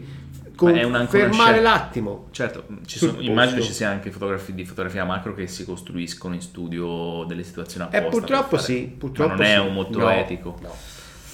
è 0.78 1.06
fermare 1.06 1.62
l'attimo. 1.62 2.26
Certo, 2.30 2.66
ci 2.84 2.98
Sul 2.98 3.08
sono- 3.12 3.22
immagino 3.22 3.62
ci 3.62 3.72
sia 3.72 3.88
anche 3.88 4.10
fotografi 4.10 4.52
di 4.52 4.66
fotografia 4.66 5.04
macro 5.06 5.32
che 5.34 5.46
si 5.46 5.64
costruiscono 5.64 6.34
in 6.34 6.42
studio 6.42 7.24
delle 7.24 7.42
situazioni 7.42 7.86
E 7.90 7.96
apposta. 7.96 8.10
per 8.10 8.18
purtroppo 8.20 8.58
sì, 8.58 8.94
purtroppo 8.98 9.30
Ma 9.30 9.36
non 9.38 9.46
è 9.46 9.54
sì. 9.54 9.66
un 9.66 9.72
motto 9.72 9.98
No, 10.00 10.10
etico. 10.10 10.58
no. 10.60 10.74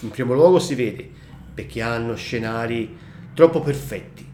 In 0.02 0.10
primo 0.10 0.34
luogo 0.34 0.60
si 0.60 0.76
vede 0.76 1.10
perché 1.52 1.82
hanno 1.82 2.14
scenari 2.14 2.96
troppo 3.34 3.60
perfetti. 3.60 4.24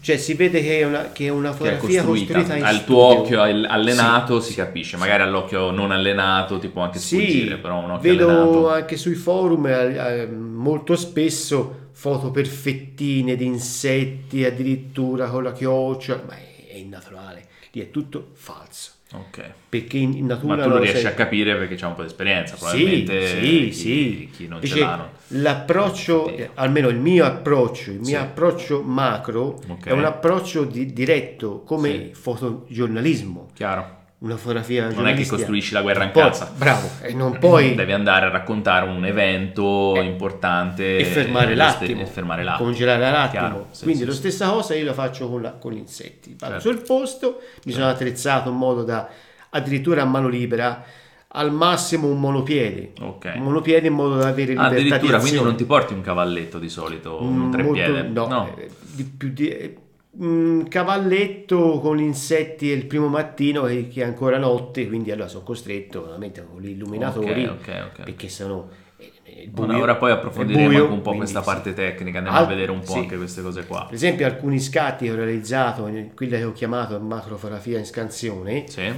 Cioè 0.00 0.16
si 0.16 0.34
vede 0.34 0.62
che 0.62 0.80
è 0.80 0.84
una, 0.84 1.12
che 1.12 1.26
è 1.26 1.28
una 1.28 1.52
Che 1.60 1.76
è 1.76 1.78
fotografia 1.78 2.02
costruita 2.02 2.42
costruita 2.42 2.54
al 2.66 2.84
tuo 2.84 3.10
studio. 3.10 3.18
occhio 3.20 3.40
al- 3.42 3.66
allenato 3.68 4.40
Sì, 4.40 4.40
si 4.40 4.52
sì, 4.52 4.54
capisce, 4.54 4.96
sì. 4.96 4.96
magari 4.96 5.22
all'occhio 5.22 5.70
non 5.70 5.90
allenato 5.90 6.58
ti 6.58 6.68
può 6.68 6.82
anche 6.82 6.98
Sì, 6.98 7.06
sfuggire, 7.22 7.58
però 7.58 7.78
un 7.84 7.90
occhio 7.90 8.14
vedo 8.14 8.24
allenato. 8.30 8.68
anche 8.68 8.96
sui 8.96 9.14
forum 9.14 9.66
eh, 9.66 10.22
eh, 10.22 10.26
molto 10.26 10.96
spesso 10.96 11.88
foto 11.92 12.30
perfettine 12.30 13.36
di 13.36 13.44
insetti, 13.44 14.44
addirittura 14.44 15.28
con 15.28 15.42
la 15.44 15.52
chioccia, 15.52 16.22
ma 16.26 16.34
è, 16.36 16.66
è 16.68 16.76
innaturale, 16.76 17.46
lì 17.72 17.80
è 17.82 17.90
tutto 17.90 18.30
falso. 18.34 18.92
Ok. 19.12 19.42
Perché 19.68 19.96
in, 19.98 20.16
in 20.16 20.26
natura 20.26 20.54
Ma 20.56 20.62
tu 20.62 20.68
lo 20.68 20.74
non 20.76 20.82
riesci 20.84 21.00
sei- 21.02 21.10
a 21.10 21.14
capire 21.14 21.56
perché 21.56 21.74
c'è 21.74 21.86
un 21.86 21.94
po' 21.94 22.02
di 22.02 22.06
esperienza, 22.08 22.54
probabilmente 22.56 23.26
sì, 23.26 23.40
chi, 23.40 23.72
sì. 23.72 24.30
chi 24.32 24.44
non 24.46 24.54
Invece 24.58 24.74
ce 24.74 24.80
l'ha. 24.80 24.96
no? 24.96 25.08
L'approccio, 25.28 26.28
eh, 26.28 26.50
almeno 26.54 26.88
il 26.88 26.96
mio 26.98 27.24
approccio, 27.24 27.90
il 27.90 27.96
mio 27.98 28.06
Sì. 28.06 28.14
approccio 28.14 28.82
macro 28.82 29.60
Ok. 29.68 29.86
è 29.86 29.92
un 29.92 30.04
approccio 30.04 30.64
di- 30.64 30.92
diretto 30.92 31.62
come 31.64 31.90
Sì. 31.90 32.20
fotogiornalismo, 32.20 33.48
Chiaro. 33.54 33.98
Una 34.22 34.36
fotografia 34.36 34.90
Non 34.90 35.06
è 35.08 35.14
che 35.14 35.26
costruisci 35.26 35.72
la 35.72 35.80
guerra 35.82 36.04
in 36.04 36.10
Poi- 36.10 36.22
casa. 36.24 36.52
Bravo, 36.54 36.88
e 37.00 37.14
non 37.14 37.38
puoi 37.38 37.74
Devi 37.76 37.92
andare 37.92 38.26
a 38.26 38.28
raccontare 38.28 38.86
un 38.86 39.04
evento 39.06 39.94
Eh, 39.96 40.02
importante 40.04 40.98
e 40.98 41.04
fermare 41.04 41.52
e 41.52 41.54
l'attimo, 41.54 42.02
e 42.02 42.06
fermare 42.06 42.42
l'attimo. 42.42 42.64
congelare 42.68 43.00
l'attimo. 43.00 43.30
Chiaro, 43.46 43.66
sì, 43.70 43.82
Quindi 43.84 44.00
sì, 44.02 44.06
la 44.06 44.12
sì. 44.12 44.18
stessa 44.18 44.48
cosa 44.50 44.74
io 44.74 44.84
la 44.84 44.92
faccio 44.92 45.28
con, 45.30 45.40
la- 45.42 45.52
con 45.52 45.72
gli 45.72 45.78
insetti. 45.78 46.36
Vado 46.38 46.60
Certo. 46.60 46.68
sul 46.70 46.86
posto, 46.86 47.40
mi 47.64 47.72
sono 47.72 47.88
attrezzato 47.88 48.50
in 48.50 48.56
modo 48.56 48.82
da 48.84 49.08
addirittura 49.50 50.02
a 50.02 50.04
mano 50.04 50.28
libera, 50.28 50.84
al 51.32 51.50
massimo 51.52 52.06
un 52.08 52.20
monopiede. 52.20 52.92
Ok. 53.00 53.32
Un 53.36 53.42
monopiede 53.42 53.86
in 53.86 53.94
modo 53.94 54.16
da 54.16 54.28
avere 54.28 54.50
libertà 54.52 54.68
di 54.74 54.80
addirittura, 54.80 55.18
quindi 55.20 55.40
non 55.40 55.56
ti 55.56 55.64
porti 55.64 55.94
un 55.94 56.02
cavalletto 56.02 56.58
di 56.58 56.68
solito, 56.68 57.22
un 57.22 57.46
Mm, 57.46 57.50
treppiede? 57.52 58.02
molto- 58.02 58.28
no, 58.28 58.54
eh, 58.56 58.68
di 58.92 59.04
più 59.04 59.30
di, 59.30 59.48
eh, 59.48 59.76
un 60.12 60.66
cavalletto 60.68 61.78
con 61.80 61.96
gli 61.96 62.02
insetti 62.02 62.66
il 62.66 62.86
primo 62.86 63.06
mattino 63.08 63.62
che, 63.64 63.86
che 63.88 64.02
è 64.02 64.04
ancora 64.04 64.38
notte, 64.38 64.86
quindi 64.88 65.10
allora 65.12 65.28
sono 65.28 65.44
costretto 65.44 66.04
veramente 66.04 66.44
con 66.44 66.60
gli 66.60 66.70
illuminatori 66.70 67.46
Ok, 67.46 67.58
ok, 67.60 67.84
ok. 67.92 68.02
perché 68.02 68.28
sono 68.28 68.68
eh, 68.96 69.12
eh, 69.22 69.48
buio- 69.48 69.78
ora 69.80 69.96
poi 69.96 70.10
approfondiremo 70.10 70.68
buio, 70.68 70.92
un 70.92 71.00
po' 71.00 71.14
questa 71.14 71.38
sì. 71.40 71.44
parte 71.44 71.72
tecnica, 71.74 72.18
andiamo 72.18 72.38
Al- 72.38 72.44
a 72.44 72.48
vedere 72.48 72.70
un 72.72 72.80
po' 72.80 72.92
sì. 72.92 72.98
anche 72.98 73.16
queste 73.16 73.40
cose 73.40 73.64
qua. 73.66 73.84
Per 73.86 73.94
esempio 73.94 74.26
alcuni 74.26 74.58
scatti 74.58 75.06
che 75.06 75.12
ho 75.12 75.14
realizzato, 75.16 75.88
quella 76.14 76.36
che 76.36 76.44
ho 76.44 76.52
chiamato 76.52 76.98
macrofotografia 77.00 77.78
in 77.78 77.86
scansione, 77.86 78.64
Sì? 78.68 78.92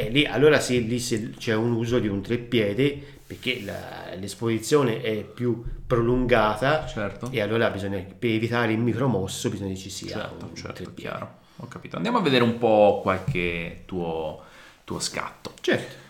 E 0.00 0.10
lì 0.10 0.24
allora 0.26 0.60
sì, 0.60 0.86
lì 0.86 0.98
c'è 1.36 1.54
un 1.54 1.72
uso 1.72 1.98
di 1.98 2.06
un 2.06 2.22
treppiede 2.22 3.02
perché 3.26 3.62
la- 3.62 4.14
l'esposizione 4.14 5.02
è 5.02 5.24
più 5.24 5.62
prolungata 5.86 6.86
Certo. 6.86 7.28
e 7.32 7.40
allora 7.40 7.68
bisogna, 7.70 7.98
per 8.16 8.30
evitare 8.30 8.72
il 8.72 8.78
micromosso 8.78 9.50
bisogna 9.50 9.72
che 9.72 9.78
ci 9.78 9.90
sia 9.90 10.20
Certo, 10.20 10.44
un 10.46 10.54
certo, 10.54 10.72
treppiede. 10.74 11.00
chiaro. 11.00 11.36
Ho 11.56 11.66
capito. 11.66 11.96
Andiamo 11.96 12.18
a 12.18 12.22
vedere 12.22 12.44
un 12.44 12.58
po' 12.58 13.00
qualche 13.02 13.82
tuo, 13.86 14.40
tuo 14.84 15.00
scatto. 15.00 15.52
Certo. 15.60 16.06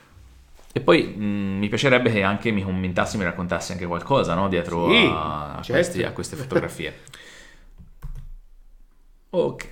E 0.71 0.81
poi 0.81 1.05
mh, 1.05 1.25
mi 1.59 1.69
piacerebbe 1.69 2.13
che 2.13 2.23
anche 2.23 2.51
mi 2.51 2.63
commentassi, 2.63 3.17
mi 3.17 3.25
raccontassi 3.25 3.73
anche 3.73 3.87
qualcosa, 3.87 4.35
no? 4.35 4.49
Dietro 4.49 4.91
Sì, 4.91 4.97
a, 5.07 5.53
a 5.57 5.63
certo. 5.63 5.73
questi- 5.73 6.03
a 6.05 6.13
queste 6.13 6.37
fotografie. 6.37 6.95
ok, 9.31 9.67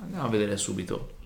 andiamo 0.00 0.24
a 0.24 0.28
vedere 0.28 0.56
subito. 0.56 1.18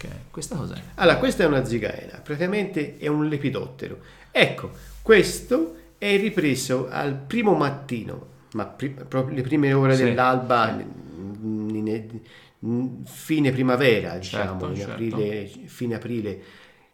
Ok, 0.00 0.08
Questa 0.30 0.54
cos'è? 0.56 0.74
Allora, 0.94 1.16
questa 1.18 1.42
è 1.42 1.46
una 1.46 1.64
zigaena, 1.64 2.20
praticamente 2.22 2.96
è 2.98 3.08
un 3.08 3.26
lepidottero. 3.26 3.98
Ecco, 4.30 4.70
questo 5.02 5.74
è 5.98 6.16
ripreso 6.16 6.88
al 6.88 7.14
primo 7.14 7.54
mattino, 7.54 8.26
ma 8.52 8.64
pri- 8.66 8.90
proprio 8.90 9.34
le 9.34 9.42
prime 9.42 9.72
ore 9.72 9.96
Sì, 9.96 10.04
dell'alba, 10.04 10.76
sì. 10.78 10.84
in- 10.84 11.76
in- 11.84 12.20
in 12.60 13.04
fine 13.04 13.50
primavera, 13.50 14.16
diciamo, 14.18 14.60
Certo, 14.60 14.76
certo. 14.76 14.92
aprile, 14.92 15.46
fine 15.66 15.94
aprile. 15.96 16.40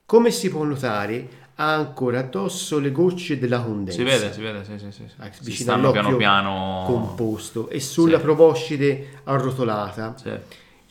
Come 0.07 0.31
si 0.31 0.49
può 0.49 0.65
notare, 0.65 1.43
ha 1.57 1.75
ancora 1.75 2.21
addosso 2.21 2.79
le 2.79 2.91
gocce 2.91 3.39
della 3.39 3.61
condensa. 3.61 3.99
Si 3.99 4.05
vede, 4.05 4.33
si 4.33 4.41
vede, 4.41 4.65
sì, 4.65 4.79
sì, 4.79 4.91
sì. 4.91 5.03
sì. 5.07 5.15
Ah, 5.19 5.31
Si 5.31 5.53
stanno 5.53 5.91
piano 5.93 6.17
piano... 6.17 6.83
composto 6.87 7.69
e 7.69 7.81
sulla 7.81 8.17
Sì. 8.17 8.23
proboscide 8.23 9.07
arrotolata 9.25 10.15
Sì. 10.17 10.31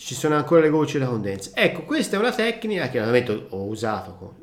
Ci 0.05 0.15
sono 0.15 0.35
ancora 0.35 0.61
le 0.61 0.69
gocce 0.69 0.99
da 0.99 1.05
condensa. 1.07 1.51
Ecco, 1.53 1.83
questa 1.83 2.17
è 2.17 2.19
una 2.19 2.33
tecnica 2.33 2.89
che 2.89 2.99
naturalmente 2.99 3.45
ho 3.49 3.63
usato 3.63 4.35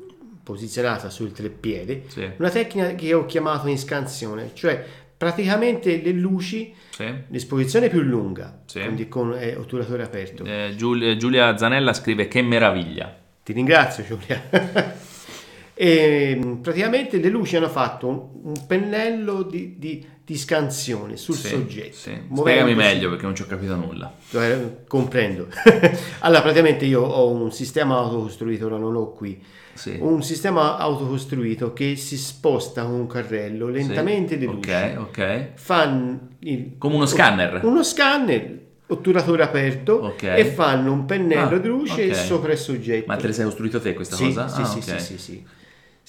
posizionata 0.43 1.09
sul 1.09 1.31
treppiede, 1.31 2.03
Sì. 2.07 2.27
una 2.37 2.49
tecnica 2.49 2.95
che 2.95 3.13
ho 3.13 3.25
chiamato 3.25 3.67
in 3.67 3.77
scansione, 3.77 4.51
cioè 4.53 4.83
praticamente 5.15 6.01
le 6.01 6.11
luci, 6.13 6.73
Sì. 6.89 7.05
l'esposizione 7.27 7.89
più 7.89 8.01
lunga, 8.01 8.61
Sì. 8.65 8.79
quindi 8.81 9.07
con 9.07 9.35
eh, 9.37 9.55
otturatore 9.55 10.01
aperto. 10.03 10.43
Eh, 10.45 10.73
Giul- 10.75 11.15
Giulia 11.17 11.55
Zanella 11.57 11.93
scrive 11.93 12.27
che 12.27 12.41
meraviglia. 12.41 13.15
Ti 13.43 13.53
ringrazio 13.53 14.03
Giulia. 14.03 14.41
e 15.75 16.35
mh, 16.35 16.55
praticamente 16.61 17.17
le 17.19 17.29
luci 17.29 17.55
hanno 17.55 17.69
fatto 17.69 18.07
un, 18.07 18.27
un 18.49 18.65
pennello 18.67 19.43
di, 19.43 19.75
di- 19.77 20.05
di 20.31 20.37
scansione 20.37 21.17
sul 21.17 21.35
Sì, 21.35 21.47
soggetto. 21.49 21.93
sì. 21.93 22.17
Spiegami 22.33 22.73
meglio 22.73 23.09
perché 23.09 23.25
non 23.25 23.35
ci 23.35 23.41
ho 23.41 23.45
capito 23.47 23.75
nulla. 23.75 24.13
Eh, 24.31 24.77
comprendo. 24.87 25.47
allora, 26.19 26.41
praticamente 26.41 26.85
io 26.85 27.01
ho 27.01 27.29
un 27.29 27.51
sistema 27.51 27.97
autocostruito, 27.97 28.67
ora 28.67 28.77
non 28.77 28.95
ho 28.95 29.11
qui, 29.11 29.43
Sì. 29.73 29.97
un 29.99 30.23
sistema 30.23 30.77
autocostruito 30.77 31.73
che 31.73 31.97
si 31.97 32.15
sposta 32.17 32.83
con 32.83 32.93
un 32.93 33.07
carrello 33.07 33.67
lentamente 33.67 34.37
le 34.37 34.45
luci. 34.45 34.69
Ok, 34.71 34.95
ok. 34.99 35.47
Fanno 35.55 36.19
il- 36.39 36.77
Come 36.77 36.95
uno 36.95 37.05
scanner. 37.05 37.59
Uno 37.65 37.83
scanner, 37.83 38.59
otturatore 38.87 39.43
aperto 39.43 39.95
Ok. 39.95 40.23
e 40.23 40.45
fanno 40.45 40.93
un 40.93 41.03
pennello 41.03 41.55
Ah, 41.55 41.59
di 41.59 41.67
luce 41.67 42.07
ok. 42.07 42.15
sopra 42.15 42.53
il 42.53 42.57
soggetto. 42.57 43.03
Ma 43.07 43.17
te 43.17 43.27
le 43.27 43.33
sei 43.33 43.43
costruito 43.43 43.81
te 43.81 43.93
questa 43.93 44.15
sì, 44.15 44.23
cosa? 44.27 44.47
Sì, 44.47 44.61
Ah, 44.61 44.65
sì, 44.65 44.77
ok. 44.77 44.99
sì, 45.01 45.05
sì, 45.05 45.17
sì. 45.17 45.45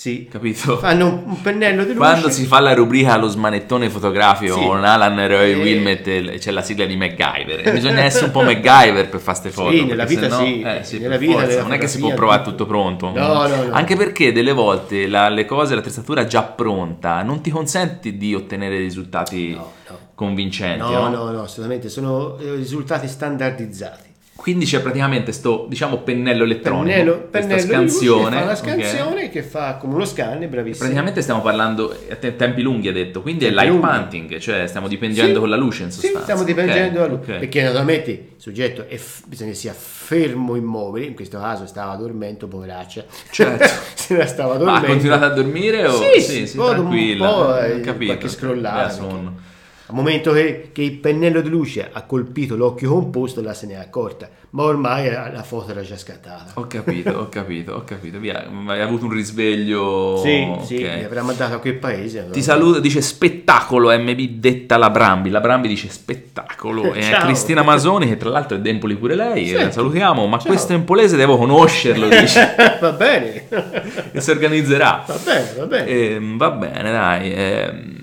Sì. 0.02 0.26
Capito? 0.28 0.78
Fanno 0.78 1.22
un, 1.26 1.40
pennello 1.42 1.82
di 1.84 1.90
luce. 1.94 1.98
Quando 1.98 2.28
si 2.28 2.44
fa 2.44 2.58
la 2.58 2.74
rubrica 2.74 3.16
lo 3.16 3.28
smanettone 3.28 3.88
fotografico 3.88 4.54
Sì. 4.54 4.66
con 4.66 4.82
Alan 4.82 5.28
Roy 5.28 5.52
e 5.86 6.38
c'è 6.40 6.50
la 6.50 6.60
sigla 6.60 6.86
di 6.86 6.96
MacGyver. 6.96 7.68
E 7.68 7.70
bisogna 7.70 8.00
essere 8.00 8.24
un 8.24 8.32
po' 8.32 8.42
MacGyver 8.42 9.08
per 9.08 9.20
fare 9.20 9.38
queste 9.38 9.50
foto. 9.50 9.70
Sì, 9.70 9.84
nella 9.84 10.04
vita 10.04 10.22
sennò- 10.22 10.42
sì, 10.44 10.60
eh, 10.60 10.80
sì, 10.82 10.98
nella 10.98 11.16
vita, 11.18 11.32
forza. 11.42 11.62
non 11.62 11.72
è 11.74 11.78
che 11.78 11.86
si 11.86 12.00
può 12.00 12.12
provare 12.14 12.42
tutto. 12.42 12.66
pronto. 12.66 13.12
No, 13.14 13.46
no, 13.46 13.62
no. 13.62 13.72
Anche 13.72 13.94
perché 13.94 14.32
delle 14.32 14.50
volte 14.50 15.06
la- 15.06 15.28
le 15.28 15.44
cose, 15.44 15.76
l'attrezzatura 15.76 16.24
già 16.26 16.42
pronta 16.42 17.22
non 17.22 17.40
ti 17.40 17.50
consente 17.50 18.16
di 18.16 18.34
ottenere 18.34 18.78
risultati 18.78 19.50
No, 19.52 19.72
no. 19.88 19.98
convincenti. 20.16 20.78
No, 20.80 20.90
no? 20.90 21.08
no, 21.10 21.30
no, 21.30 21.42
assolutamente, 21.42 21.88
sono 21.88 22.38
eh, 22.38 22.56
risultati 22.56 23.06
standardizzati. 23.06 24.10
Quindi 24.42 24.64
c'è 24.64 24.80
praticamente 24.80 25.30
sto, 25.30 25.66
diciamo, 25.68 25.98
pennello 25.98 26.42
elettronico, 26.42 26.88
Pennello, 26.88 27.28
questa 27.30 27.38
pennello 27.54 27.60
scansione. 27.60 28.36
fa 28.36 28.44
la 28.44 28.54
scansione 28.56 29.30
che 29.30 29.40
fa 29.44 29.76
come 29.76 29.94
uno 29.94 30.04
scanner, 30.04 30.48
bravissimo. 30.48 30.78
Praticamente 30.84 31.22
stiamo 31.22 31.40
parlando 31.42 31.96
a 32.10 32.16
te- 32.16 32.34
tempi 32.34 32.60
lunghi, 32.60 32.88
ha 32.88 32.92
detto, 32.92 33.22
quindi 33.22 33.44
è 33.44 33.52
Tempi 33.52 33.64
light 33.64 33.80
lunghi. 33.80 33.98
punting, 33.98 34.38
cioè 34.38 34.66
stiamo 34.66 34.88
dipingendo 34.88 35.34
Sì, 35.34 35.38
con 35.38 35.48
la 35.48 35.54
luce 35.54 35.82
in 35.84 35.90
Sì, 35.92 36.00
sostanza. 36.00 36.22
stiamo 36.22 36.42
dipingendo 36.42 37.00
Ok, 37.02 37.06
da 37.08 37.14
luce. 37.14 37.32
ok. 37.34 37.38
Perché 37.38 37.62
naturalmente 37.62 38.10
il 38.10 38.26
soggetto 38.36 38.84
è 38.88 38.96
f- 38.96 39.22
bisogna 39.28 39.50
che 39.50 39.56
sia 39.56 39.72
fermo 39.74 40.56
immobile, 40.56 41.06
in 41.06 41.14
questo 41.14 41.38
caso 41.38 41.64
stava 41.66 41.94
dormendo, 41.94 42.48
poveraccia. 42.48 43.04
Certo. 43.30 43.68
Se 43.94 44.16
la 44.16 44.26
stava 44.26 44.54
Ma 44.54 44.58
dormendo. 44.58 44.86
ha 44.86 44.90
continuato 44.90 45.24
a 45.24 45.28
dormire 45.28 45.86
o 45.86 45.92
Sì, 45.92 46.20
sì, 46.20 46.30
sì, 46.32 46.46
sì, 46.48 46.56
poi 46.56 46.68
un 46.70 46.74
tranquilla, 46.74 47.28
po', 47.28 47.58
eh, 47.60 47.76
eh, 47.76 47.80
capito. 47.80 48.06
qualche 48.16 48.28
scrollata, 48.28 48.86
Beh, 48.88 48.92
sonno. 48.92 49.34
Al 49.92 49.98
momento 49.98 50.32
che, 50.32 50.70
che 50.72 50.80
il 50.80 50.92
pennello 50.92 51.42
di 51.42 51.50
luce 51.50 51.86
ha 51.92 52.02
colpito 52.04 52.56
l'occhio 52.56 52.88
composto, 52.88 53.42
là 53.42 53.52
se 53.52 53.66
ne 53.66 53.74
è 53.74 53.76
accorta, 53.76 54.26
ma 54.50 54.62
ormai 54.62 55.10
la, 55.10 55.30
la 55.30 55.42
foto 55.42 55.70
era 55.72 55.82
già 55.82 55.98
scattata. 55.98 56.52
Ho 56.54 56.66
capito, 56.66 57.10
ho 57.10 57.28
capito, 57.28 57.74
ho 57.74 57.84
capito. 57.84 58.18
Via, 58.18 58.42
hai 58.68 58.80
avuto 58.80 59.04
un 59.04 59.10
risveglio. 59.12 60.16
sì, 60.22 60.46
ok. 60.50 60.64
sì, 60.64 60.76
mi 60.78 61.04
avrà 61.04 61.22
mandato 61.22 61.56
a 61.56 61.58
quel 61.58 61.74
paese. 61.74 62.26
Ti 62.32 62.40
saluta, 62.42 62.80
dice 62.80 63.02
spettacolo 63.02 63.90
MB 63.94 64.18
detta 64.38 64.78
la 64.78 64.88
Brambi. 64.88 65.28
La 65.28 65.40
Brambi 65.40 65.68
dice 65.68 65.88
spettacolo. 65.90 66.94
E. 67.02 67.10
Cristina 67.20 67.62
Masoni, 67.62 68.08
che 68.08 68.16
tra 68.16 68.30
l'altro 68.30 68.56
è 68.56 68.60
d'Empoli 68.60 68.96
pure 68.96 69.14
lei, 69.14 69.48
Sì. 69.48 69.54
la 69.54 69.70
salutiamo. 69.70 70.26
Ma 70.26 70.38
Ciao. 70.38 70.46
questo 70.46 70.72
empolese 70.72 71.16
devo 71.16 71.36
conoscerlo, 71.36 72.08
dice. 72.08 72.54
va 72.80 72.92
bene, 72.92 73.46
e 74.12 74.20
si 74.22 74.30
organizzerà. 74.30 75.04
va 75.06 75.18
bene, 75.22 75.52
va 75.58 75.66
bene. 75.66 75.86
Ehm, 75.86 76.36
va 76.38 76.50
bene, 76.50 76.90
dai. 76.90 77.32
ehm, 77.34 78.01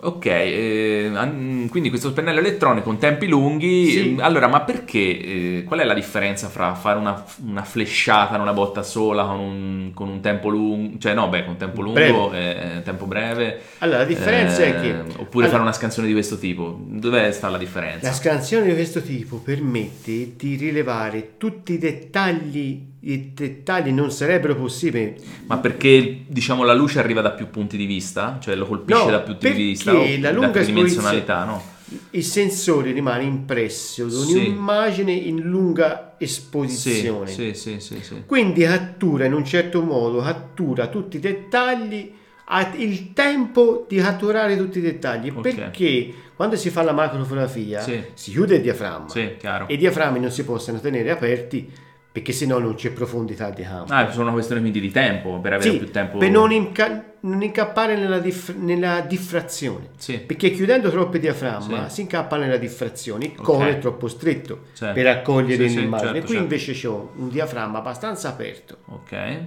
ok, 0.00 0.26
eh, 0.26 1.66
quindi 1.70 1.88
questo 1.88 2.12
pennello 2.12 2.38
elettronico 2.40 2.84
con 2.84 2.98
tempi 2.98 3.26
lunghi. 3.26 3.90
Sì. 3.90 3.98
ehm, 4.10 4.20
Allora, 4.20 4.46
ma 4.48 4.60
perché? 4.62 4.98
eh, 4.98 5.64
qual 5.66 5.80
è 5.80 5.84
la 5.84 5.94
differenza 5.94 6.48
fra 6.48 6.74
fare 6.74 6.98
una, 6.98 7.24
una 7.44 7.62
flesciata 7.62 8.34
in 8.36 8.40
una 8.42 8.52
botta 8.52 8.82
sola 8.82 9.24
con 9.24 9.38
un, 9.40 9.90
con 9.94 10.08
un 10.08 10.20
tempo 10.20 10.48
lungo, 10.48 10.98
cioè 10.98 11.14
no, 11.14 11.28
beh, 11.28 11.44
con 11.44 11.56
tempo 11.56 11.82
lungo 11.82 12.32
e 12.32 12.80
tempo 12.84 13.06
breve? 13.06 13.60
Allora, 13.78 13.98
la 13.98 14.04
differenza 14.04 14.62
è 14.64 14.80
che... 14.80 14.88
eh, 14.88 15.00
Oppure 15.16 15.44
allora, 15.44 15.48
fare 15.48 15.62
una 15.62 15.72
scansione 15.72 16.06
di 16.08 16.14
questo 16.14 16.38
tipo? 16.38 16.78
Dove 16.80 17.32
sta 17.32 17.48
la 17.48 17.58
differenza? 17.58 18.06
La 18.08 18.14
scansione 18.14 18.66
di 18.66 18.74
questo 18.74 19.02
tipo 19.02 19.36
permette 19.38 20.34
di 20.36 20.56
rilevare 20.56 21.32
tutti 21.36 21.72
i 21.74 21.78
dettagli, 21.78 22.82
i 23.10 23.32
dettagli 23.32 23.90
non 23.90 24.10
sarebbero 24.10 24.54
possibili. 24.54 25.14
Ma 25.46 25.56
perché 25.58 26.24
diciamo 26.26 26.62
la 26.62 26.74
luce 26.74 26.98
arriva 26.98 27.20
da 27.22 27.30
più 27.30 27.48
punti 27.48 27.76
di 27.76 27.86
vista? 27.86 28.38
Cioè 28.40 28.54
lo 28.54 28.66
colpisce 28.66 29.04
No, 29.04 29.10
da 29.10 29.20
più 29.20 29.32
punti 29.36 29.52
di 29.54 29.62
vista? 29.62 29.92
perché 29.92 30.18
la 30.18 30.30
da 30.30 30.32
lunga 30.34 30.50
tridimensionalità, 30.50 31.44
no? 31.44 31.62
Il 32.10 32.22
sensore 32.24 32.92
rimane 32.92 33.22
impresso 33.24 34.04
ad 34.04 34.10
Sì. 34.10 34.36
un'immagine 34.36 35.10
in 35.12 35.40
lunga 35.40 36.16
Sì, 36.18 36.24
esposizione. 36.24 37.28
sì, 37.28 37.54
sì, 37.54 37.80
sì, 37.80 37.96
sì. 38.02 38.22
Quindi 38.26 38.62
cattura 38.64 39.24
in 39.24 39.32
un 39.32 39.44
certo 39.44 39.80
modo, 39.82 40.20
cattura 40.20 40.88
tutti 40.88 41.16
i 41.16 41.20
dettagli, 41.20 42.12
ha 42.50 42.72
il 42.76 43.14
tempo 43.14 43.86
di 43.88 43.96
catturare 43.96 44.56
tutti 44.58 44.78
i 44.78 44.82
dettagli. 44.82 45.30
Ok. 45.34 45.40
Perché 45.40 46.12
quando 46.34 46.56
si 46.56 46.68
fa 46.68 46.82
la 46.82 46.92
macrofotografia 46.92 47.80
Sì. 47.80 48.02
si 48.12 48.32
chiude 48.32 48.56
il 48.56 48.62
diaframma 48.62 49.08
Sì, 49.08 49.20
e 49.20 49.64
i 49.68 49.76
diaframmi 49.78 50.20
non 50.20 50.30
si 50.30 50.44
possono 50.44 50.78
tenere 50.80 51.10
aperti 51.10 51.70
perché 52.10 52.32
sennò 52.32 52.58
non 52.58 52.74
c'è 52.74 52.90
profondità 52.90 53.50
di 53.50 53.62
campo. 53.62 53.92
Ah, 53.92 54.08
è 54.08 54.10
solo 54.10 54.24
una 54.24 54.32
questione 54.32 54.60
quindi 54.60 54.80
di 54.80 54.90
tempo, 54.90 55.38
per 55.40 55.52
avere 55.52 55.70
Sì, 55.70 55.76
più 55.78 55.90
tempo. 55.90 56.18
per 56.18 56.30
non, 56.30 56.50
inca- 56.50 57.04
non 57.20 57.42
incappare 57.42 57.96
nella, 57.96 58.18
dif- 58.18 58.54
nella 58.56 59.00
diffrazione. 59.00 59.90
Sì. 59.98 60.18
Perché 60.18 60.50
chiudendo 60.50 60.90
troppo 60.90 61.16
il 61.16 61.20
diaframma 61.22 61.88
Sì. 61.88 61.94
si 61.96 62.00
incappa 62.02 62.36
nella 62.36 62.56
diffrazione, 62.56 63.26
il 63.26 63.34
cono 63.34 63.64
Ok. 63.64 63.70
è 63.70 63.78
troppo 63.78 64.08
stretto 64.08 64.62
Certo. 64.74 64.94
per 64.94 65.06
accogliere 65.06 65.68
Sì, 65.68 65.80
l'immagine. 65.80 66.10
certo, 66.12 66.26
Qui 66.26 66.36
certo. 66.36 66.42
invece 66.54 66.86
ho 66.86 67.12
un 67.16 67.28
diaframma 67.28 67.78
abbastanza 67.78 68.28
aperto 68.30 68.78
Ok. 68.86 69.38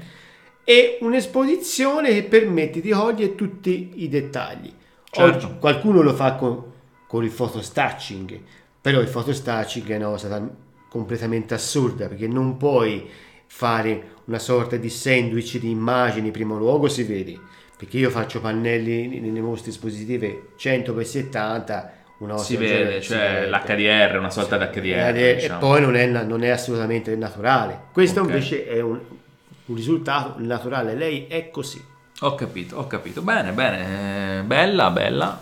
e 0.63 0.97
un'esposizione 1.01 2.09
che 2.13 2.23
permette 2.23 2.79
di 2.79 2.91
cogliere 2.91 3.35
tutti 3.35 3.91
i 3.95 4.07
dettagli. 4.07 4.71
Certo. 5.09 5.35
Oggi 5.47 5.55
qualcuno 5.59 6.01
lo 6.01 6.13
fa 6.13 6.35
con, 6.35 6.63
con 7.07 7.23
il 7.23 7.31
photostitching, 7.31 8.39
però 8.79 8.99
il 9.01 9.07
photostitching 9.09 9.89
è 9.89 9.95
una 9.97 10.05
cosa 10.05 10.27
completamente 10.91 11.53
assurda 11.53 12.09
perché 12.09 12.27
non 12.27 12.57
puoi 12.57 13.09
fare 13.47 14.09
una 14.25 14.39
sorta 14.39 14.75
di 14.75 14.89
sandwich 14.89 15.57
di 15.57 15.69
immagini, 15.69 16.27
in 16.27 16.33
primo 16.33 16.57
luogo 16.57 16.89
si 16.89 17.03
vede, 17.03 17.39
perché 17.77 17.97
io 17.97 18.09
faccio 18.09 18.41
pannelli 18.41 19.19
nelle 19.21 19.39
mostre 19.39 19.71
espositive 19.71 20.49
100x70, 20.59 21.87
una 22.19 22.37
Si 22.37 22.57
vede, 22.57 23.01
cioè 23.01 23.47
l'HDR, 23.47 24.17
una 24.19 24.29
sorta 24.29 24.57
di 24.57 24.65
HDR. 24.65 25.15
E 25.17 25.35
diciamo. 25.35 25.59
poi 25.59 25.81
non 25.81 25.95
è, 25.95 26.05
non 26.05 26.43
è 26.43 26.49
assolutamente 26.49 27.15
naturale. 27.15 27.83
Questo 27.93 28.19
Ok. 28.21 28.27
invece 28.27 28.67
è 28.67 28.81
un, 28.81 28.99
un 29.65 29.75
risultato 29.75 30.35
naturale. 30.37 30.93
Lei 30.93 31.25
è 31.27 31.49
così. 31.49 31.83
Ho 32.19 32.35
capito, 32.35 32.77
ho 32.77 32.85
capito. 32.85 33.21
Bene, 33.21 33.51
bene. 33.53 34.39
eh, 34.39 34.43
Bella, 34.43 34.91
bella. 34.91 35.41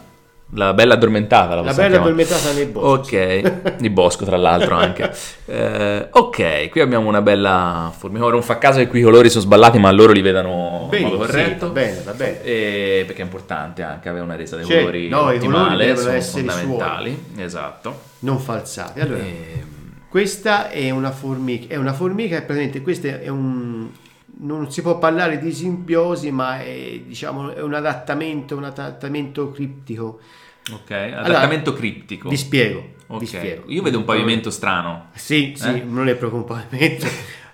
La 0.54 0.74
bella 0.74 0.96
addormentata. 0.96 1.54
La, 1.56 1.62
La 1.62 1.74
bella 1.74 1.74
chiamare. 1.74 1.98
addormentata 1.98 2.52
nel 2.54 2.68
bosco. 2.68 2.88
Ok, 3.18 3.76
di 3.78 3.90
bosco 3.92 4.26
tra 4.26 4.38
l'altro 4.38 4.76
anche. 4.76 5.12
Eh, 5.50 6.08
ok, 6.12 6.70
qui 6.70 6.80
abbiamo 6.80 7.08
una 7.08 7.22
bella 7.24 7.92
formica. 7.98 8.24
Ora 8.24 8.34
non 8.34 8.44
fa 8.44 8.60
caso 8.60 8.78
che 8.78 8.88
qui 8.88 9.00
i 9.00 9.04
colori 9.04 9.30
sono 9.32 9.42
sballati, 9.44 9.80
ma 9.80 9.90
loro 9.90 10.12
li 10.12 10.22
vedano 10.22 10.82
in 10.84 10.90
Bene, 10.90 11.04
modo 11.06 11.24
sì, 11.26 11.32
corretto. 11.32 11.66
va 11.68 11.72
bene, 11.72 12.02
va 12.06 12.12
bene. 12.14 12.44
E- 12.44 13.04
perché 13.08 13.22
è 13.22 13.26
importante 13.26 13.82
anche 13.82 14.10
avere 14.10 14.24
una 14.24 14.36
resa 14.36 14.56
dei 14.58 14.66
Cioè, 14.66 14.78
colori 14.80 15.08
no, 15.10 15.32
i 15.32 15.38
colori 15.38 15.38
ottimale, 15.38 15.96
sono 15.98 16.22
fondamentali. 16.22 17.26
Esatto. 17.38 18.00
Non 18.20 18.38
falsati. 18.40 19.00
Allora, 19.00 19.20
E- 19.24 19.64
questa 20.08 20.70
è 20.70 20.92
una 20.92 21.10
formica. 21.12 21.74
È 21.74 21.78
una 21.78 21.94
formica 21.94 22.36
praticamente 22.38 22.82
questo 22.82 23.08
è 23.08 23.28
un. 23.28 23.88
Non 24.42 24.72
si 24.72 24.82
può 24.82 24.98
parlare 24.98 25.38
di 25.40 25.52
simbiosi, 25.52 26.32
ma 26.32 26.62
è, 26.62 27.02
diciamo, 27.06 27.52
è 27.54 27.62
un 27.62 27.74
adattamento, 27.74 28.56
un 28.56 28.64
adattamento 28.64 29.52
criptico. 29.52 30.20
ok, 30.72 30.92
adattamento 30.92 31.74
criptico. 31.74 32.30
Vi 32.30 32.38
spiego. 32.38 32.94
Ok, 33.08 33.20
Vi 33.20 33.26
spiego. 33.26 33.64
Io 33.68 33.82
vedo 33.82 33.98
un 33.98 34.06
pavimento 34.06 34.50
strano. 34.50 35.08
Sì, 35.14 35.54
sì, 35.56 35.68
Eh? 35.68 35.84
non 35.84 36.08
è 36.08 36.16
proprio 36.16 36.40
un 36.40 36.46
pavimento. 36.46 37.06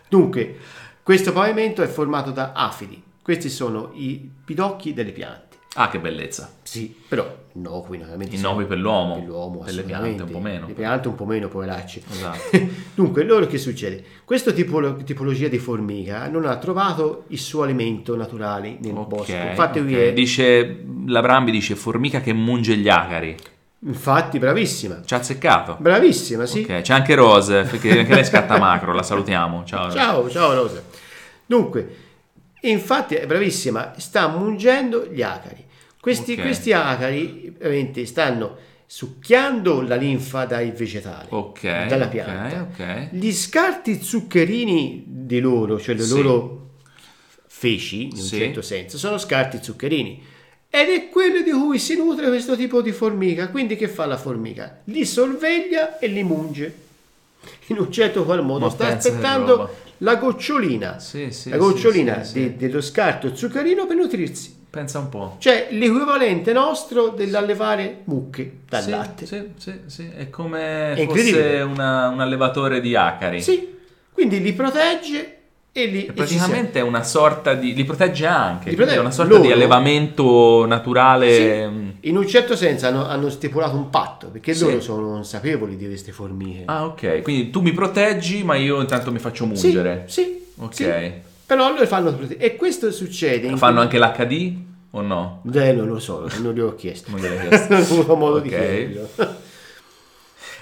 Dunque, 0.09 0.57
Questo 1.01 1.31
pavimento 1.33 1.83
è 1.83 1.87
formato 1.87 2.31
da 2.31 2.51
afidi. 2.53 3.01
Questi 3.21 3.49
sono 3.49 3.91
i 3.93 4.27
pidocchi 4.43 4.91
delle 4.93 5.11
piante. 5.11 5.44
Ah, 5.77 5.89
che 5.89 5.99
bellezza. 5.99 6.51
Sì, 6.63 6.95
però 7.07 7.29
innocui 7.53 7.97
naturalmente. 7.97 8.35
Innocui 8.35 8.65
per 8.65 8.77
l'uomo, 8.77 9.15
Per 9.15 9.23
l'uomo, 9.25 9.59
per 9.59 9.73
le 9.73 9.83
piante 9.83 10.23
un 10.23 10.31
po' 10.31 10.39
meno. 10.39 10.67
Le 10.67 10.73
piante 10.73 11.07
un 11.09 11.15
po' 11.15 11.25
meno, 11.25 11.47
poveracci. 11.49 12.01
Esatto. 12.09 12.59
Dunque, 12.95 13.23
loro 13.23 13.45
che 13.47 13.57
succede? 13.57 14.03
Questa 14.23 14.51
tipolo- 14.51 14.95
tipologia 15.03 15.47
di 15.49 15.57
formica 15.57 16.27
non 16.29 16.45
ha 16.45 16.55
trovato 16.57 17.25
il 17.27 17.39
suo 17.39 17.63
alimento 17.63 18.15
naturale 18.15 18.77
nel 18.79 18.95
Ok, 18.95 19.07
bosco. 19.07 19.31
Infatti, 19.33 19.81
qui 19.83 19.93
ok. 19.93 19.99
è- 20.01 20.13
Dice, 20.13 20.83
la 21.07 21.19
Brambi 21.21 21.51
dice 21.51 21.75
formica 21.75 22.21
che 22.21 22.31
munge 22.33 22.77
gli 22.77 22.87
acari. 22.89 23.35
infatti, 23.79 24.39
bravissima. 24.39 25.01
Ci 25.05 25.13
ha 25.13 25.17
azzeccato. 25.17 25.75
Bravissima, 25.79 26.45
sì. 26.45 26.61
Ok, 26.61 26.81
c'è 26.81 26.93
anche 26.93 27.15
Rose, 27.15 27.63
perché 27.63 27.99
anche 27.99 28.13
lei 28.15 28.25
scatta 28.25 28.57
macro, 28.57 28.93
la 28.93 29.03
salutiamo. 29.03 29.63
Ciao. 29.65 29.83
Rose. 29.85 29.97
Ciao, 29.97 30.29
ciao 30.29 30.53
Rosa. 30.53 30.81
Dunque, 31.45 31.95
infatti 32.61 33.15
è 33.15 33.25
bravissima, 33.27 33.93
sta 33.97 34.27
mungendo 34.29 35.05
gli 35.11 35.21
acari. 35.21 35.63
Questi, 36.05 36.33
Ok. 36.33 36.41
questi 36.41 36.71
acari 36.71 37.51
veramente 37.57 38.05
stanno 38.05 38.57
succhiando 38.85 39.81
la 39.81 39.95
linfa 39.95 40.45
dai 40.45 40.69
vegetali, 40.69 41.25
Ok, 41.31 41.87
dalla 41.87 42.07
pianta. 42.07 42.67
ok. 42.71 43.07
Gli 43.09 43.31
scarti 43.33 43.99
zuccherini 43.99 45.03
di 45.07 45.39
loro, 45.39 45.79
cioè 45.79 45.95
le 45.95 46.03
Sì. 46.03 46.13
loro 46.21 46.69
feci, 47.47 48.03
in 48.03 48.11
un 48.11 48.17
Sì. 48.17 48.37
certo 48.37 48.61
senso, 48.61 48.99
sono 48.99 49.17
scarti 49.17 49.57
zuccherini. 49.63 50.21
Ed 50.69 50.89
è 50.89 51.09
quello 51.09 51.41
di 51.41 51.49
cui 51.49 51.79
si 51.79 51.95
nutre 51.97 52.27
questo 52.27 52.55
tipo 52.55 52.83
di 52.83 52.91
formica. 52.91 53.47
Quindi 53.49 53.75
che 53.75 53.87
fa 53.87 54.05
la 54.05 54.17
formica? 54.17 54.81
Li 54.83 55.05
sorveglia 55.05 55.97
e 55.97 56.05
li 56.05 56.21
munge. 56.21 56.75
In 57.69 57.79
un 57.79 57.91
certo 57.91 58.25
qual 58.25 58.43
modo 58.45 58.65
Ma 58.65 58.69
sta 58.71 58.87
aspettando 58.95 59.69
la 59.99 60.15
gocciolina, 60.17 60.99
Sì, 60.99 61.31
sì, 61.31 61.49
la 61.49 61.57
gocciolina 61.57 62.23
sì. 62.23 62.55
dello 62.57 62.81
scarto 62.81 63.35
zuccherino 63.35 63.87
per 63.87 63.95
nutrirsi. 63.95 64.63
Pensa 64.75 64.99
un 64.99 65.07
po'. 65.07 65.35
Cioè 65.39 65.69
l'equivalente 65.71 66.51
nostro 66.51 67.07
dell'allevare 67.07 68.01
mucche 68.03 68.57
dal 68.67 68.83
sì, 68.83 68.89
latte. 68.89 69.25
Sì, 69.25 69.41
sì, 69.55 69.71
sì. 69.85 70.09
È 70.13 70.29
come 70.29 70.93
È 70.95 71.05
fosse 71.05 71.61
una- 71.65 72.09
un 72.09 72.19
allevatore 72.19 72.81
di 72.81 72.93
acari. 72.93 73.41
Sì, 73.41 73.73
quindi 74.11 74.41
li 74.41 74.51
protegge 74.51 75.37
e 75.71 75.85
li 75.85 76.05
E 76.05 76.09
e 76.09 76.11
praticamente 76.11 76.79
è 76.79 76.81
una 76.81 77.03
sorta 77.03 77.53
di... 77.53 77.73
li 77.73 77.85
protegge 77.85 78.25
anche, 78.25 78.69
Li 78.69 78.75
protegge- 78.75 78.97
è 78.97 78.99
una 78.99 79.11
sorta 79.11 79.31
loro- 79.31 79.45
di 79.45 79.51
allevamento 79.53 80.65
naturale. 80.65 81.35
sì, 82.01 82.07
in 82.09 82.17
un 82.17 82.27
certo 82.27 82.57
senso 82.57 82.87
hanno, 82.87 83.05
hanno 83.07 83.29
stipulato 83.29 83.77
un 83.77 83.89
patto 83.89 84.27
perché 84.27 84.53
Sì. 84.53 84.65
loro 84.65 84.81
sono 84.81 85.07
consapevoli 85.07 85.77
di 85.77 85.85
queste 85.85 86.11
formiche. 86.11 86.63
Ah, 86.65 86.83
ok. 86.85 87.21
Quindi 87.21 87.49
tu 87.49 87.61
mi 87.61 87.71
proteggi, 87.71 88.43
ma 88.43 88.55
io 88.55 88.81
intanto 88.81 89.09
mi 89.13 89.19
faccio 89.19 89.45
sì, 89.53 89.67
mungere. 89.67 90.03
sì, 90.07 90.43
Ok. 90.57 91.11
Però 91.45 91.69
loro 91.69 91.85
fanno 91.85 92.13
prote- 92.13 92.37
e 92.37 92.55
questo 92.55 92.91
succede 92.91 93.47
in 93.47 93.57
Fanno 93.57 93.79
anche 93.81 93.99
l'HD 93.99 94.53
o 94.91 95.01
no? 95.01 95.41
Eh, 95.53 95.71
non 95.73 95.87
lo 95.87 95.99
so, 95.99 96.27
non 96.41 96.53
gli 96.53 96.59
ho 96.59 96.73
chiesto. 96.75 97.11
Non 97.11 97.19
gliel'hai 97.19 97.47
chiesto. 97.47 97.73
non 97.73 97.81
ho 97.81 97.85
avuto 97.85 98.15
modo 98.15 98.39
di 98.39 98.47
Ok. 98.49 98.55
chiederlo. 98.55 99.09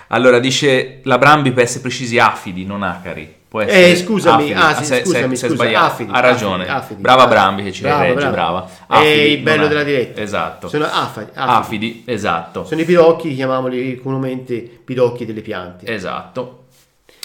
Allora 0.07 0.39
dice 0.39 0.99
la 1.03 1.17
Brambi 1.17 1.51
per 1.51 1.63
essere 1.63 1.79
precisi 1.81 2.19
afidi, 2.19 2.65
non 2.65 2.83
acari. 2.83 3.41
Può 3.47 3.61
essere 3.61 3.91
Eh, 3.91 3.95
scusami, 3.95 4.51
afidi. 4.51 4.59
ah, 4.59 4.75
sì, 4.75 4.83
se- 4.85 5.03
scusami, 5.05 5.35
se 5.35 5.45
è 5.45 5.49
scusa, 5.49 5.63
sbagliato. 5.63 5.85
afidi, 5.85 6.11
ha 6.13 6.19
ragione. 6.19 6.63
afidi, 6.63 6.71
afidi. 6.77 7.01
brava 7.01 7.23
Ah, 7.23 7.27
Brambi 7.27 7.63
che 7.63 7.71
ci 7.71 7.81
brava, 7.83 8.03
regge, 8.03 8.15
brava. 8.29 8.67
brava. 8.87 9.01
È 9.03 9.05
il 9.07 9.41
bello 9.41 9.67
della 9.67 9.83
diretta. 9.83 10.21
Esatto. 10.21 10.67
Sono 10.67 10.85
afidi, 10.85 11.29
afidi. 11.33 11.51
Afidi, 11.51 12.03
esatto. 12.07 12.65
Sono 12.65 12.81
i 12.81 12.85
pidocchi, 12.85 13.33
chiamiamoli 13.35 13.97
comunemente 13.97 14.59
pidocchi 14.83 15.25
delle 15.25 15.41
piante. 15.41 15.85
Esatto. 15.91 16.62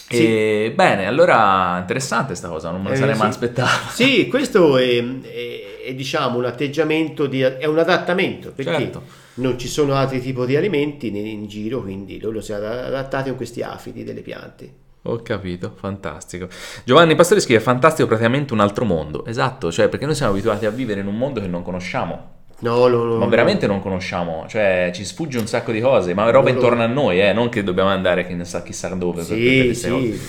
Sì. 0.08 0.24
E, 0.24 0.72
bene, 0.74 1.06
allora 1.06 1.76
interessante 1.78 2.34
sta 2.34 2.48
cosa, 2.48 2.70
non 2.70 2.80
me 2.82 2.88
la 2.88 2.94
Eh, 2.94 2.98
sarei 2.98 3.14
sì. 3.14 3.20
mai 3.20 3.28
aspettato. 3.28 3.88
Sì, 3.90 4.26
questo 4.28 4.78
è, 4.78 5.04
è- 5.20 5.82
è, 5.86 5.94
diciamo 5.94 6.38
un 6.38 6.44
atteggiamento, 6.46 7.26
di, 7.26 7.40
è 7.40 7.64
un 7.66 7.78
adattamento 7.78 8.52
perché 8.52 8.72
Certo. 8.72 9.02
non 9.34 9.58
ci 9.58 9.68
sono 9.68 9.94
altri 9.94 10.20
tipi 10.20 10.46
di 10.46 10.56
alimenti 10.56 11.08
in, 11.08 11.16
in 11.16 11.46
giro, 11.46 11.80
quindi 11.82 12.20
loro 12.20 12.40
si 12.40 12.52
sono 12.52 12.66
adattati 12.66 13.28
con 13.28 13.36
questi 13.36 13.62
afidi 13.62 14.04
delle 14.04 14.20
piante. 14.20 14.72
Ho 15.02 15.22
capito, 15.22 15.72
fantastico. 15.78 16.48
Giovanni 16.84 17.14
Pastori 17.14 17.40
scrive: 17.40 17.60
Fantastico, 17.60 18.06
praticamente 18.08 18.52
un 18.52 18.60
altro 18.60 18.84
mondo. 18.84 19.24
Esatto, 19.24 19.70
cioè 19.72 19.88
perché 19.88 20.04
noi 20.06 20.14
siamo 20.14 20.32
abituati 20.32 20.66
a 20.66 20.70
vivere 20.70 21.00
in 21.00 21.06
un 21.06 21.16
mondo 21.16 21.40
che 21.40 21.46
non 21.46 21.62
conosciamo. 21.62 22.36
No, 22.60 22.88
no, 22.88 23.04
no, 23.04 23.16
Ma 23.18 23.26
no. 23.26 23.66
non 23.68 23.80
conosciamo, 23.80 24.44
cioè 24.48 24.90
ci 24.92 25.04
sfugge 25.04 25.38
un 25.38 25.46
sacco 25.46 25.70
di 25.70 25.80
cose, 25.80 26.14
ma 26.14 26.24
roba 26.30 26.46
No, 26.48 26.54
no. 26.54 26.54
intorno 26.54 26.82
a 26.82 26.86
noi, 26.86 27.20
eh, 27.20 27.32
non 27.32 27.48
che 27.50 27.62
dobbiamo 27.62 27.90
andare 27.90 28.26
che 28.26 28.34
ne 28.34 28.44
sa 28.44 28.62
chissà 28.62 28.88
dove 28.94 29.22
per 29.22 29.24
Sì, 29.24 29.66
cose. 29.68 29.74
sì. 29.74 30.20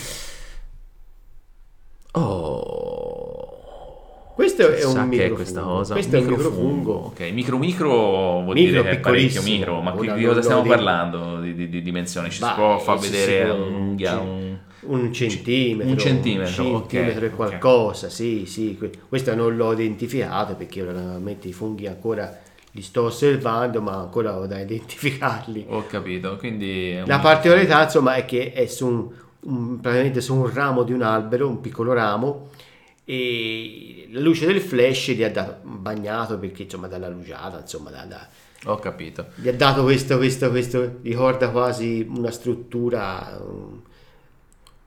Oh. 2.14 4.34
Questo 4.36 4.70
è 4.72 4.84
un 4.86 5.08
microfungo. 5.08 5.36
questa 5.36 5.62
cosa. 5.62 5.94
Questo 5.94 6.16
è 6.16 6.20
un 6.20 6.26
microfungo. 6.28 6.94
Ok, 7.08 7.20
micro 7.32 7.58
micro 7.58 7.90
vuol 8.42 8.56
Micro, 8.56 8.72
dire 8.72 8.82
che 8.84 8.90
è 8.92 9.00
parecchio 9.00 9.42
piccolissimo. 9.42 9.58
micro, 9.58 9.82
ma 9.82 9.94
Ora 9.96 10.14
di 10.16 10.24
cosa 10.24 10.42
stiamo 10.42 10.62
parlando 10.64 11.40
di, 11.42 11.54
di- 11.56 11.70
di 11.70 11.82
dimensioni? 11.82 12.30
Ci 12.30 12.36
si 12.36 12.42
Bah, 12.42 12.54
può 12.54 12.78
far 12.80 12.98
vedere 13.00 13.46
sì. 13.46 13.50
un... 13.50 14.49
Un 14.82 15.12
centimetro, 15.14 15.92
Un 15.92 15.98
centimetro, 16.00 16.64
un 16.64 16.80
centimetro 16.88 17.26
e 17.26 17.28
ok. 17.30 17.36
qualcosa, 17.36 18.10
sì, 18.10 18.46
sì. 18.46 18.76
que- 18.78 18.92
Questo 19.10 19.36
non 19.36 19.56
l'ho 19.56 19.74
identificato 19.74 20.56
perché 20.56 20.82
naturalmente 20.82 21.48
i 21.48 21.54
funghi 21.54 21.88
ancora 21.88 22.40
li 22.72 22.82
sto 22.82 23.04
osservando, 23.04 23.82
ma 23.82 23.96
ancora 24.00 24.38
ho 24.38 24.46
da 24.46 24.60
identificarli. 24.62 25.66
Ho 25.70 25.86
capito, 25.88 26.38
quindi... 26.38 27.02
La 27.06 27.20
particolarità, 27.20 27.84
insomma, 27.84 28.16
è 28.16 28.26
che 28.26 28.54
è 28.54 28.68
su 28.68 28.86
un, 28.88 29.08
un- 29.42 29.80
praticamente 29.80 30.22
su 30.22 30.36
un 30.36 30.54
ramo 30.54 30.84
di 30.84 30.94
un 30.94 31.02
albero, 31.02 31.48
un 31.48 31.60
piccolo 31.62 31.92
ramo, 31.94 32.50
e 33.04 34.08
la 34.12 34.20
luce 34.20 34.46
del 34.46 34.62
flash 34.62 35.12
gli 35.12 35.24
ha 35.24 35.32
dato 35.32 35.58
bagnato 35.64 36.38
perché 36.38 36.64
insomma 36.64 36.88
dalla 36.88 37.10
luciata, 37.10 37.60
insomma, 37.60 37.90
da- 37.90 38.06
da- 38.06 38.28
Ho 38.66 38.76
capito. 38.78 39.28
gli 39.36 39.48
ha 39.50 39.54
dato 39.54 39.84
questo, 39.84 40.18
questo, 40.18 40.50
questo, 40.52 41.00
ricorda 41.02 41.50
quasi 41.50 42.06
una 42.08 42.30
struttura. 42.32 43.42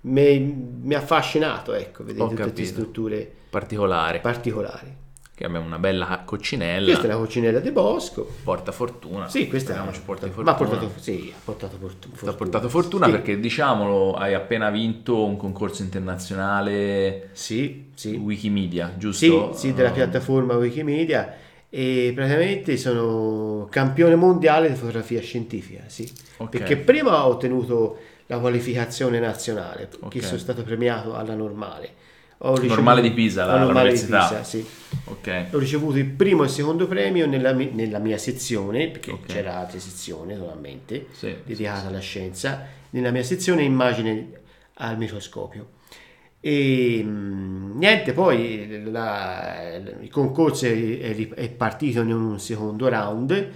Mi, 0.04 0.38
mi 0.82 0.94
ha 0.94 0.98
affascinato, 0.98 1.72
ecco, 1.74 2.02
vedete 2.04 2.22
Ho 2.24 2.28
tutte 2.28 2.42
queste 2.42 2.64
strutture 2.64 3.30
Particolare. 3.50 4.18
particolari. 4.20 5.00
Che 5.34 5.44
abbiamo 5.44 5.64
una 5.64 5.78
bella 5.78 6.22
coccinella. 6.24 6.84
Questa 6.86 7.04
è 7.04 7.08
la 7.08 7.16
coccinella 7.16 7.58
di 7.60 7.70
bosco. 7.70 8.28
Porta 8.42 8.70
fortuna. 8.72 9.28
Sì, 9.28 9.48
questa 9.48 9.74
porti 10.04 10.26
Ma 10.26 10.30
fortuna. 10.32 10.50
ha 10.50 10.54
portato, 10.54 10.90
sì, 10.96 11.32
ha 11.34 11.40
portato 11.42 11.76
fortu- 11.78 12.08
Ti 12.08 12.14
ha 12.14 12.16
fortuna. 12.16 12.32
portato 12.36 12.68
fortuna 12.68 13.06
Sì. 13.06 13.12
perché 13.12 13.40
diciamolo, 13.40 14.14
hai 14.14 14.34
appena 14.34 14.70
vinto 14.70 15.24
un 15.24 15.36
concorso 15.36 15.82
internazionale 15.82 17.30
Sì, 17.32 17.90
sì. 17.94 18.14
Wikimedia, 18.16 18.90
Sì, 18.92 18.98
giusto? 18.98 19.52
sì, 19.54 19.72
della 19.72 19.90
Uh, 19.90 19.94
piattaforma 19.94 20.54
Wikimedia 20.56 21.34
e 21.70 22.12
praticamente 22.14 22.76
sono 22.76 23.66
campione 23.70 24.14
mondiale 24.16 24.68
di 24.68 24.74
fotografia 24.74 25.20
scientifica, 25.22 25.84
sì. 25.86 26.10
Ok. 26.38 26.50
Perché 26.50 26.76
prima 26.76 27.24
ho 27.24 27.30
ottenuto 27.30 27.98
la 28.32 28.38
qualificazione 28.38 29.18
nazionale, 29.18 29.88
che 30.08 30.18
Ok. 30.18 30.24
sono 30.24 30.38
stato 30.38 30.62
premiato 30.62 31.14
alla 31.14 31.34
normale. 31.34 32.00
Ho 32.44 32.58
Normale 32.60 33.02
di 33.02 33.12
Pisa, 33.12 33.44
la- 33.44 33.58
normale 33.58 33.92
di. 33.92 34.00
Pisa, 34.00 34.42
sì. 34.42 34.66
Ok. 35.04 35.46
Ho 35.52 35.58
ricevuto 35.58 35.98
il 35.98 36.06
primo 36.06 36.42
e 36.42 36.46
il 36.46 36.50
secondo 36.50 36.88
premio 36.88 37.26
nella, 37.26 37.52
nella 37.52 37.98
mia 37.98 38.18
sezione, 38.18 38.88
perché 38.88 39.12
Ok. 39.12 39.26
c'era 39.26 39.58
altre 39.58 39.78
sezioni 39.78 40.34
solamente, 40.34 41.06
Sì, 41.12 41.36
dedicata 41.44 41.86
alla 41.88 42.00
scienza, 42.00 42.66
nella 42.90 43.10
mia 43.12 43.22
sezione 43.22 43.62
immagine 43.62 44.30
al 44.74 44.96
microscopio. 44.98 45.68
E 46.40 47.00
mh, 47.04 47.78
niente, 47.78 48.12
poi 48.12 48.82
la- 48.90 49.76
il 50.00 50.10
concorso 50.10 50.66
è, 50.66 50.98
è- 50.98 51.28
è 51.34 51.48
partito 51.50 52.00
in 52.00 52.12
un 52.12 52.40
secondo 52.40 52.88
round 52.88 53.50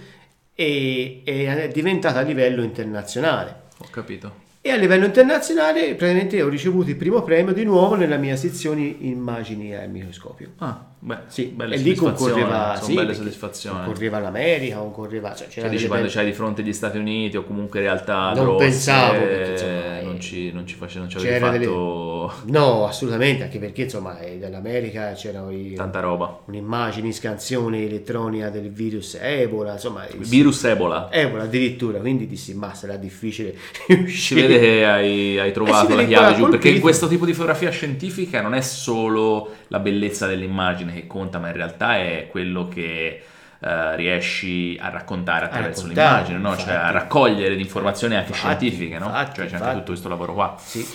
e 0.55 1.21
è 1.25 1.67
diventato 1.73 2.19
a 2.19 2.21
livello 2.21 2.63
internazionale. 2.63 3.63
Ho 3.79 3.87
capito. 3.91 4.45
E 4.67 4.71
a 4.71 4.75
livello 4.75 5.05
internazionale 5.05 5.95
praticamente 5.95 6.41
ho 6.41 6.49
ricevuto 6.49 6.89
il 6.89 6.97
primo 6.97 7.21
premio 7.21 7.53
di 7.53 7.63
nuovo 7.63 7.95
nella 7.95 8.17
mia 8.17 8.35
sezione 8.35 8.81
immagini 8.99 9.73
al 9.73 9.89
microscopio. 9.89 10.55
Ah, 10.57 10.87
beh, 10.99 11.17
Sì, 11.27 11.45
belle 11.45 11.75
e 11.75 11.77
lì 11.79 11.95
concorreva, 11.95 12.73
sono 12.75 12.87
sì, 12.87 12.93
belle 12.93 13.13
soddisfazioni. 13.13 13.83
Concorreva 13.85 14.19
l'America, 14.19 14.77
concorreva... 14.77 15.33
Cioè, 15.35 15.47
Cioè, 15.47 15.63
dici 15.63 15.75
delle 15.83 15.87
quando 15.87 16.07
c'hai 16.09 16.25
di 16.25 16.33
fronte 16.33 16.63
gli 16.63 16.73
Stati 16.73 16.97
Uniti 16.97 17.37
o 17.37 17.43
comunque 17.43 17.79
realtà 17.81 18.33
Non 18.33 18.43
grosse, 18.45 18.65
pensavo, 18.65 19.19
perché, 19.19 19.51
insomma, 19.51 20.01
non 20.01 20.15
eh, 20.15 20.19
ci, 20.19 20.51
non 20.51 20.67
ci 20.67 20.75
face- 20.75 20.99
non 20.99 21.09
ci 21.09 21.17
c'era 21.17 21.49
delle- 21.49 21.65
fatto 21.65 22.33
No, 22.45 22.87
assolutamente, 22.87 23.43
anche 23.43 23.59
perché 23.59 23.83
insomma 23.83 24.19
eh, 24.19 24.37
dall'America 24.39 25.11
c'era 25.13 25.45
i- 25.51 25.73
tanta 25.75 25.99
roba. 25.99 26.39
un'immagine, 26.45 27.11
scansione 27.11 27.83
elettronica 27.85 28.49
del 28.49 28.71
virus 28.71 29.17
Ebola, 29.21 29.73
insomma... 29.73 30.07
il- 30.07 30.17
Virus 30.25 30.63
Ebola. 30.63 31.09
Ebola 31.11 31.43
addirittura, 31.43 31.99
quindi 31.99 32.27
dissi, 32.27 32.53
ma 32.55 32.73
sarà 32.73 32.95
difficile 32.97 33.55
Si 33.87 33.93
uscire. 33.93 34.41
vede 34.47 34.59
che 34.59 34.85
hai, 34.85 35.39
hai 35.39 35.51
trovato 35.53 35.87
Eh, 35.87 35.91
si 35.91 35.95
la 35.95 36.05
chiave 36.05 36.35
giù, 36.35 36.43
ha 36.45 36.49
perché 36.49 36.67
in 36.67 36.73
colpito. 36.73 36.81
questo 36.81 37.07
tipo 37.07 37.25
di 37.25 37.33
fotografia 37.33 37.69
scientifica 37.69 38.41
non 38.41 38.53
è 38.53 38.61
solo 38.61 39.51
la 39.69 39.79
bellezza 39.79 40.27
dell'immagine 40.27 40.86
che 40.93 41.07
conta, 41.07 41.39
ma 41.39 41.47
in 41.47 41.53
realtà 41.53 41.97
è 41.97 42.27
quello 42.29 42.67
che 42.67 43.23
eh, 43.59 43.95
riesci 43.95 44.77
a 44.79 44.89
raccontare 44.89 45.45
attraverso 45.45 45.87
raccontare, 45.87 46.23
l'immagine, 46.27 46.37
no? 46.37 46.57
cioè 46.57 46.73
a 46.75 46.91
raccogliere 46.91 47.55
di 47.55 47.61
informazioni 47.61 48.15
anche 48.15 48.31
Infatti, 48.31 48.67
scientifiche, 48.69 48.99
no? 48.99 49.05
infatti, 49.05 49.35
cioè 49.35 49.45
c'è 49.45 49.53
anche 49.53 49.55
infatti. 49.55 49.77
tutto 49.77 49.91
questo 49.91 50.09
lavoro 50.09 50.33
qua. 50.33 50.55
Sì. 50.59 50.85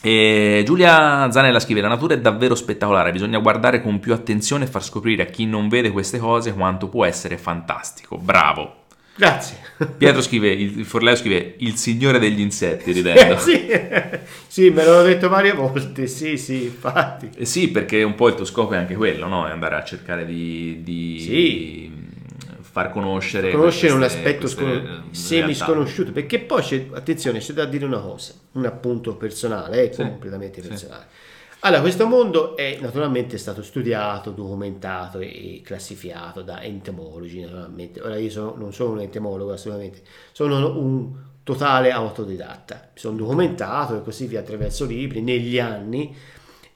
E 0.00 0.62
Giulia 0.64 1.30
Zanella 1.30 1.58
scrive: 1.58 1.80
La 1.80 1.88
natura 1.88 2.14
è 2.14 2.20
davvero 2.20 2.54
spettacolare, 2.54 3.10
bisogna 3.10 3.38
guardare 3.38 3.82
con 3.82 3.98
più 3.98 4.12
attenzione 4.12 4.64
e 4.64 4.68
far 4.68 4.84
scoprire 4.84 5.22
a 5.22 5.26
chi 5.26 5.46
non 5.46 5.68
vede 5.68 5.90
queste 5.90 6.18
cose 6.18 6.54
quanto 6.54 6.88
può 6.88 7.04
essere 7.04 7.36
fantastico. 7.36 8.16
Bravo. 8.16 8.77
Grazie. 9.18 9.56
Pietro 9.96 10.22
scrive: 10.22 10.48
Il, 10.50 10.78
il 10.78 10.84
Forleo 10.84 11.16
scrive: 11.16 11.54
Il 11.58 11.74
signore 11.76 12.18
degli 12.18 12.40
insetti, 12.40 12.92
ridendo. 12.92 13.34
Eh, 13.34 13.38
sì. 13.38 13.68
sì, 14.46 14.70
me 14.70 14.84
l'ho 14.84 15.02
detto 15.02 15.28
varie 15.28 15.52
volte, 15.52 16.06
sì, 16.06 16.36
sì, 16.36 16.64
infatti. 16.64 17.28
Eh 17.36 17.44
sì, 17.44 17.68
perché 17.68 18.02
un 18.04 18.14
po' 18.14 18.28
il 18.28 18.34
tuo 18.34 18.44
scopo 18.44 18.74
è 18.74 18.76
anche 18.76 18.94
quello, 18.94 19.26
no? 19.26 19.46
È 19.46 19.50
andare 19.50 19.74
a 19.76 19.84
cercare 19.84 20.24
di, 20.24 20.80
di 20.82 21.20
Sì. 21.20 21.92
far 22.60 22.90
conoscere, 22.92 23.50
Conoscere 23.50 23.92
un 23.92 23.98
queste- 23.98 24.18
aspetto 24.18 24.40
queste, 24.40 24.60
scono- 24.60 24.74
eh, 24.74 25.00
semi 25.14 25.54
sconosciuto, 25.54 26.12
perché 26.12 26.38
poi 26.38 26.62
c'è, 26.62 26.86
attenzione, 26.92 27.38
c'è 27.40 27.52
da 27.52 27.64
dire 27.64 27.84
una 27.84 28.00
cosa, 28.00 28.34
un 28.52 28.66
appunto 28.66 29.16
personale, 29.16 29.88
è 29.88 29.92
Sì, 29.92 30.02
completamente 30.02 30.62
sì. 30.62 30.86
Allora, 31.60 31.80
questo 31.80 32.06
mondo 32.06 32.56
è 32.56 32.78
naturalmente 32.80 33.36
stato 33.36 33.62
studiato, 33.62 34.30
documentato 34.30 35.18
e 35.18 35.60
classificato 35.64 36.42
da 36.42 36.62
entomologi, 36.62 37.40
naturalmente. 37.40 38.00
Ora 38.00 38.16
io 38.16 38.30
sono- 38.30 38.54
non 38.56 38.72
sono 38.72 38.92
un 38.92 39.00
entomologo 39.00 39.52
assolutamente, 39.52 40.02
sono 40.32 40.78
un 40.78 41.10
totale 41.42 41.90
autodidatta. 41.90 42.90
Mi 42.94 43.00
sono 43.00 43.16
documentato 43.16 43.96
e 43.96 44.02
così 44.02 44.26
via 44.26 44.38
attraverso 44.40 44.84
libri 44.84 45.20
negli 45.20 45.58
anni 45.58 46.14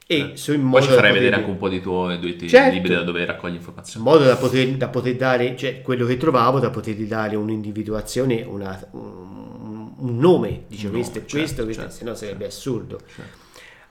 e 0.05 0.31
sono 0.33 0.57
in 0.57 0.63
Poi 0.63 0.71
modo 0.71 0.83
ci 0.83 0.89
da 0.89 0.95
farai 0.95 1.11
poter- 1.11 1.23
vedere 1.23 1.35
anche 1.37 1.49
un 1.51 1.57
po' 1.57 1.69
di 1.69 1.79
tuoi, 1.81 2.47
Certo. 2.49 2.73
libri 2.73 2.93
da 2.93 3.03
dove 3.03 3.23
raccogli 3.25 3.51
in 3.51 3.57
informazioni. 3.59 4.05
modo 4.05 4.25
da 4.25 4.35
poter, 4.35 4.67
da 4.71 4.89
poter 4.89 5.15
dare, 5.15 5.55
cioè 5.55 5.81
quello 5.81 6.05
che 6.05 6.17
trovavo, 6.17 6.59
da 6.59 6.69
potergli 6.69 7.05
dare 7.05 7.37
un'individuazione, 7.37 8.41
una- 8.43 8.85
un, 8.91 9.93
un 9.97 10.17
nome, 10.17 10.65
dice 10.67 10.87
Un 10.87 10.93
questo 10.93 11.19
è 11.19 11.21
questo, 11.21 11.37
certo, 11.37 11.63
questo, 11.63 11.81
certo, 11.83 11.95
se 11.95 12.03
no 12.03 12.15
sarebbe 12.15 12.45
assurdo. 12.47 12.99
certo. 13.15 13.41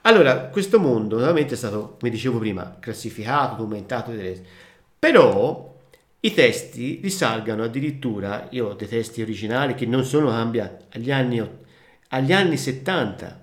Allora, 0.05 0.47
questo 0.47 0.79
mondo 0.79 1.15
naturalmente 1.15 1.53
è 1.53 1.57
stato, 1.57 1.95
come 1.97 2.11
dicevo 2.11 2.37
prima, 2.37 2.77
classificato, 2.79 3.55
documentato, 3.55 4.11
però 4.99 5.79
i 6.19 6.33
testi 6.33 6.99
risalgano 7.01 7.63
addirittura, 7.63 8.47
io 8.51 8.69
ho 8.69 8.73
dei 8.73 8.87
testi 8.87 9.21
originali 9.21 9.75
che 9.75 9.85
non 9.85 10.03
sono 10.03 10.27
cambiati, 10.29 10.85
agli 10.97 11.11
anni, 11.11 11.41
agli 12.09 12.33
anni 12.33 12.57
70, 12.57 13.41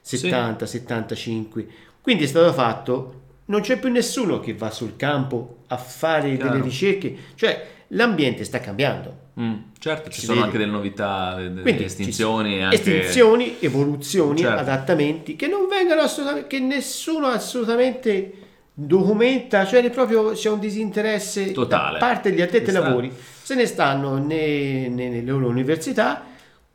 70, 0.00 0.66
75, 0.66 1.66
quindi 2.00 2.24
è 2.24 2.26
stato 2.26 2.54
fatto, 2.54 3.20
non 3.46 3.60
c'è 3.60 3.78
più 3.78 3.90
nessuno 3.90 4.40
che 4.40 4.54
va 4.54 4.70
sul 4.70 4.96
campo 4.96 5.64
a 5.68 5.76
fare 5.76 6.36
Chiaro. 6.36 6.52
delle 6.52 6.62
ricerche, 6.62 7.16
cioè 7.34 7.66
l'ambiente 7.88 8.44
sta 8.44 8.60
cambiando. 8.60 9.26
Mm, 9.40 9.54
certo, 9.78 10.10
ci 10.10 10.18
Si 10.20 10.26
sono 10.26 10.40
vede. 10.40 10.46
anche 10.50 10.58
delle 10.58 10.72
novità, 10.72 11.34
Quindi 11.62 11.84
estinzioni, 11.84 12.54
ci- 12.56 12.60
anche... 12.60 12.74
estinzioni, 12.76 13.56
evoluzioni, 13.60 14.40
Certo. 14.40 14.58
adattamenti 14.60 15.36
che 15.36 15.46
non 15.46 15.68
vengono 15.68 16.00
assolutamente, 16.00 16.48
che 16.48 16.58
nessuno 16.58 17.26
assolutamente 17.28 18.32
documenta, 18.74 19.64
cioè 19.66 19.88
proprio 19.90 20.32
c'è 20.32 20.50
un 20.50 20.58
disinteresse 20.58 21.52
Totale. 21.52 21.98
da 21.98 21.98
parte 22.04 22.30
degli 22.30 22.40
addetti 22.40 22.70
ai 22.70 22.76
lavori. 22.82 23.12
Se 23.42 23.54
ne 23.54 23.66
stanno 23.66 24.18
ne- 24.18 24.88
ne- 24.88 25.08
nelle 25.08 25.22
loro 25.22 25.48
università 25.48 26.24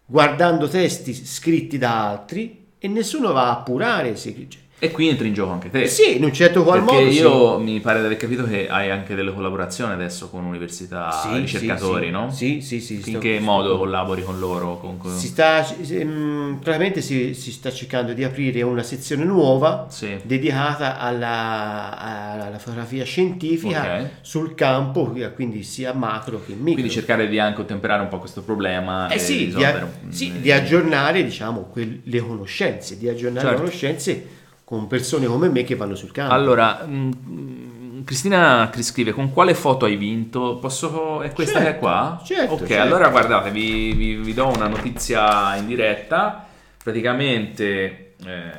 guardando 0.06 0.68
testi 0.68 1.14
scritti 1.14 1.78
da 1.78 2.10
altri 2.10 2.66
e 2.78 2.88
nessuno 2.88 3.32
va 3.32 3.48
a 3.48 3.52
appurare 3.52 4.16
se 4.16 4.34
cioè, 4.50 4.62
E 4.84 4.92
qui 4.92 5.08
entri 5.08 5.30
in 5.30 5.34
gioco 5.34 5.54
anche 5.54 5.70
te. 5.70 5.88
sì, 5.88 6.18
in 6.18 6.26
un 6.26 6.34
certo 6.34 6.62
qual 6.64 6.84
Perché 6.84 7.00
modo 7.00 7.12
sì. 7.12 7.18
io 7.20 7.58
mi 7.58 7.80
pare 7.80 8.00
di 8.02 8.06
aver 8.06 8.18
capito 8.18 8.44
che 8.44 8.68
hai 8.68 8.90
anche 8.92 9.16
delle 9.16 9.34
collaborazioni 9.34 9.94
adesso 9.94 10.28
con 10.30 10.44
università, 10.44 11.10
Sì, 11.24 11.38
ricercatori, 11.38 12.08
sì, 12.08 12.12
no? 12.12 12.30
Sì, 12.32 12.60
sì, 12.60 12.82
sì. 12.82 12.96
In 12.96 13.02
sto- 13.02 13.20
che 13.20 13.36
sto- 13.36 13.44
modo 13.46 13.78
collabori 13.78 14.24
con 14.24 14.40
loro? 14.40 14.78
Con- 14.80 15.00
Si 15.18 15.28
sta, 15.28 15.66
mm, 15.90 16.56
praticamente 16.56 17.00
si, 17.00 17.34
si 17.34 17.54
sta 17.54 17.72
cercando 17.72 18.12
di 18.12 18.26
aprire 18.26 18.62
una 18.62 18.84
sezione 18.84 19.24
nuova 19.24 19.88
Sì. 19.90 20.18
dedicata 20.24 21.00
alla, 21.00 21.98
alla 21.98 22.60
fotografia 22.60 23.06
scientifica 23.06 24.00
Ok. 24.02 24.10
sul 24.20 24.54
campo, 24.54 25.16
quindi 25.34 25.64
sia 25.64 25.94
macro 25.94 26.42
che 26.46 26.52
micro. 26.56 26.74
Quindi 26.74 26.90
cercare 26.92 27.30
di 27.30 27.40
anche 27.40 27.62
ottemperare 27.62 28.02
un 28.02 28.10
po' 28.10 28.20
questo 28.20 28.42
problema 28.42 29.08
Eh 29.08 29.18
sì, 29.18 29.48
di, 29.54 29.64
a- 29.64 29.88
un- 30.04 30.12
sì, 30.12 30.28
eh, 30.36 30.42
di 30.42 30.52
aggiornare 30.52 31.24
diciamo, 31.24 31.62
quel- 31.72 32.02
le 32.04 32.20
conoscenze, 32.20 32.98
di 32.98 33.08
aggiornare 33.08 33.46
Certo. 33.48 33.62
le 33.64 33.68
conoscenze 33.70 34.28
con 34.74 34.88
persone 34.88 35.28
come 35.28 35.50
me 35.50 35.64
che 35.64 35.76
vanno 35.76 35.94
sul 35.94 36.12
campo. 36.12 36.34
Allora, 36.34 36.84
mm, 36.84 38.04
Cristina 38.04 38.68
Cris 38.72 38.88
scrive 38.90 39.12
con 39.12 39.32
quale 39.32 39.54
foto 39.54 39.86
hai 39.86 39.96
vinto? 39.98 40.58
Posso... 40.58 41.22
È 41.22 41.32
questa 41.32 41.60
Certo, 41.60 41.70
che 41.72 41.76
è 41.76 41.80
qua? 41.80 42.22
certo, 42.26 42.54
Ok, 42.56 42.66
certo. 42.66 42.82
allora 42.82 43.10
guardate, 43.10 43.52
vi, 43.52 43.94
vi- 43.94 44.16
vi 44.16 44.34
do 44.34 44.48
una 44.48 44.68
notizia 44.68 45.56
in 45.58 45.68
diretta. 45.68 46.48
Praticamente 46.84 48.16
eh, 48.26 48.52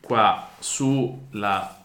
qua 0.00 0.48
sulla, 0.58 1.80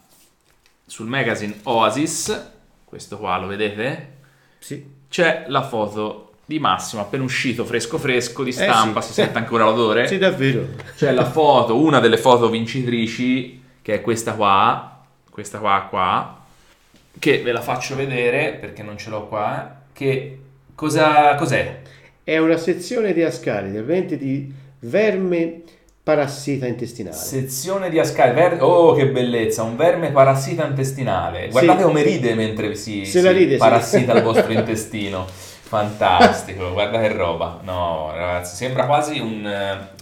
sul 0.84 1.06
magazine 1.06 1.60
Oasis, 1.64 2.52
questo 2.84 3.20
qua 3.20 3.38
lo 3.38 3.46
vedete? 3.46 4.14
Sì. 4.58 4.94
C'è 5.08 5.46
la 5.50 5.62
foto 5.62 6.25
di 6.46 6.60
Massimo 6.60 7.02
appena 7.02 7.24
uscito, 7.24 7.66
fresco 7.66 7.98
fresco, 7.98 8.44
di 8.44 8.50
Eh 8.50 8.54
stampa, 8.54 9.02
sì. 9.02 9.08
si 9.08 9.14
sente 9.14 9.38
ancora 9.38 9.66
l'odore? 9.66 10.08
Sì, 10.08 10.18
davvero. 10.18 10.68
C'è 10.96 11.12
la 11.12 11.26
foto, 11.26 11.78
una 11.80 12.00
delle 12.00 12.18
foto 12.18 12.50
vincitrici, 12.50 13.62
che 13.82 13.96
è 13.96 14.02
questa 14.02 14.34
qua, 14.34 15.02
questa 15.30 15.58
qua 15.58 15.88
qua, 15.90 16.44
che 17.18 17.42
ve 17.42 17.52
la 17.52 17.62
faccio 17.62 17.96
vedere 17.96 18.58
perché 18.60 18.84
non 18.84 18.98
ce 18.98 19.10
l'ho 19.10 19.28
qua, 19.28 19.64
eh, 19.64 19.94
che 19.94 20.40
cosa, 20.76 21.36
cos'è? 21.36 21.82
È 22.24 22.38
una 22.38 22.58
sezione 22.58 23.14
di 23.14 23.24
ascari, 23.24 23.70
ovviamente 23.70 24.18
di 24.18 24.52
verme 24.80 25.62
parassita 26.04 26.68
intestinale. 26.68 27.16
Sezione 27.16 27.90
di 27.90 27.98
ascari, 27.98 28.36
ver- 28.36 28.62
oh 28.62 28.94
che 28.94 29.08
bellezza, 29.08 29.64
un 29.64 29.76
verme 29.76 30.12
parassita 30.12 30.64
intestinale. 30.66 31.48
Guardate 31.50 31.82
come 31.82 32.04
ride 32.04 32.36
mentre 32.36 32.76
si, 32.76 33.06
si 33.06 33.28
ride, 33.28 33.54
sì. 33.54 33.58
parassita 33.58 34.14
il 34.14 34.22
vostro 34.22 34.52
intestino. 34.54 35.26
Fantastico, 35.68 36.72
guarda 36.74 37.00
che 37.00 37.12
roba. 37.12 37.60
No, 37.64 38.12
ragazzi, 38.14 38.56
sembra 38.56 38.86
quasi 38.86 39.20
un... 39.20 39.46
eh, 39.46 39.94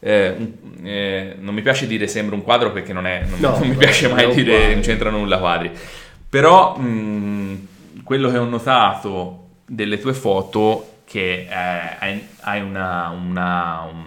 eh, 0.00 0.52
eh, 0.82 1.36
non 1.38 1.54
mi 1.54 1.62
piace 1.62 1.86
dire 1.86 2.06
sembra 2.06 2.34
un 2.36 2.42
quadro 2.42 2.72
perché 2.72 2.92
non, 2.92 3.06
è, 3.06 3.24
non, 3.28 3.38
No, 3.40 3.58
non 3.58 3.68
mi 3.68 3.74
piace 3.76 4.08
mai 4.08 4.32
dire 4.34 4.52
quadro. 4.56 4.72
non 4.74 4.80
c'entra 4.82 5.10
nulla 5.10 5.38
quadri. 5.38 5.70
Però 6.28 6.76
mh, 6.76 7.66
quello 8.04 8.30
che 8.30 8.38
ho 8.38 8.44
notato 8.44 9.40
delle 9.66 9.98
tue 9.98 10.12
foto 10.14 10.88
che 11.04 11.46
eh, 11.50 11.96
hai, 11.98 12.26
hai 12.40 12.60
una- 12.60 13.08
una- 13.10 13.88
un, 13.90 14.04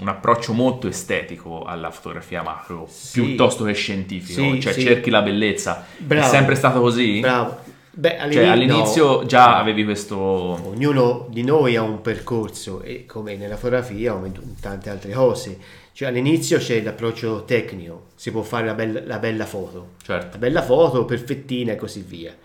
un 0.00 0.08
approccio 0.08 0.52
molto 0.52 0.86
estetico 0.88 1.64
alla 1.64 1.90
fotografia 1.90 2.42
macro 2.42 2.86
Sì. 2.90 3.20
piuttosto 3.22 3.64
che 3.64 3.72
scientifico, 3.72 4.52
Sì, 4.52 4.60
cioè 4.60 4.72
sì. 4.74 4.82
cerchi 4.82 5.10
la 5.10 5.22
bellezza. 5.22 5.84
Bravo. 5.96 6.26
È 6.26 6.28
sempre 6.28 6.54
stato 6.56 6.80
così? 6.80 7.20
Bravo. 7.20 7.64
Beh, 7.98 8.18
Cioè 8.30 8.44
no. 8.44 8.52
all'inizio 8.52 9.24
già 9.24 9.58
avevi 9.58 9.82
questo... 9.82 10.18
Ognuno 10.18 11.28
di 11.30 11.42
noi 11.42 11.76
ha 11.76 11.82
un 11.82 12.02
percorso 12.02 12.82
e 12.82 13.06
come 13.06 13.36
nella 13.36 13.56
fotografia 13.56 14.12
come 14.12 14.26
in 14.26 14.60
tante 14.60 14.90
altre 14.90 15.12
cose. 15.12 15.58
Cioè 15.92 16.08
all'inizio 16.08 16.58
c'è 16.58 16.82
l'approccio 16.82 17.44
tecnico, 17.44 18.08
si 18.14 18.30
può 18.30 18.42
fare 18.42 18.66
la 18.66 18.74
bella, 18.74 19.00
la 19.02 19.18
bella 19.18 19.46
foto, 19.46 19.92
Certo. 20.04 20.32
la 20.32 20.38
bella 20.38 20.62
foto 20.62 21.06
perfettina 21.06 21.72
e 21.72 21.76
così 21.76 22.04
via. 22.06 22.36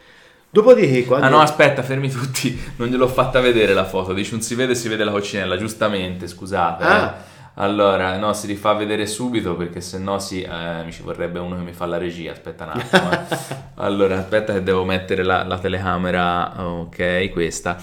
Dopodiché 0.49 1.03
quando... 1.03 1.25
Ah 1.25 1.29
no, 1.29 1.41
aspetta, 1.41 1.83
fermi 1.83 2.09
tutti, 2.09 2.57
non 2.77 2.87
gliel'ho 2.87 3.09
fatta 3.09 3.41
vedere 3.41 3.73
la 3.73 3.83
foto, 3.85 4.13
dici 4.13 4.33
un 4.33 4.41
si 4.41 4.55
vede 4.55 4.73
si 4.73 4.87
vede 4.87 5.03
la 5.03 5.11
coccinella, 5.11 5.57
giustamente, 5.57 6.27
scusate. 6.29 6.83
Ah. 6.85 7.05
eh. 7.25 7.29
Allora, 7.55 8.17
no, 8.17 8.33
si 8.33 8.47
rifà 8.47 8.73
vedere 8.73 9.05
subito 9.05 9.55
perché 9.55 9.81
se 9.81 9.99
no 9.99 10.19
si, 10.19 10.41
eh, 10.41 10.83
mi 10.85 10.91
ci 10.91 11.01
vorrebbe 11.01 11.39
uno 11.39 11.55
che 11.57 11.61
mi 11.63 11.73
fa 11.73 11.85
la 11.85 11.97
regia, 11.97 12.31
aspetta 12.31 12.63
un 12.65 12.69
attimo. 12.71 13.11
eh. 13.11 13.19
Allora, 13.75 14.17
aspetta 14.19 14.53
che 14.53 14.63
devo 14.63 14.85
mettere 14.85 15.23
la, 15.23 15.43
la 15.43 15.59
telecamera, 15.59 16.63
ok, 16.65 17.29
questa. 17.31 17.77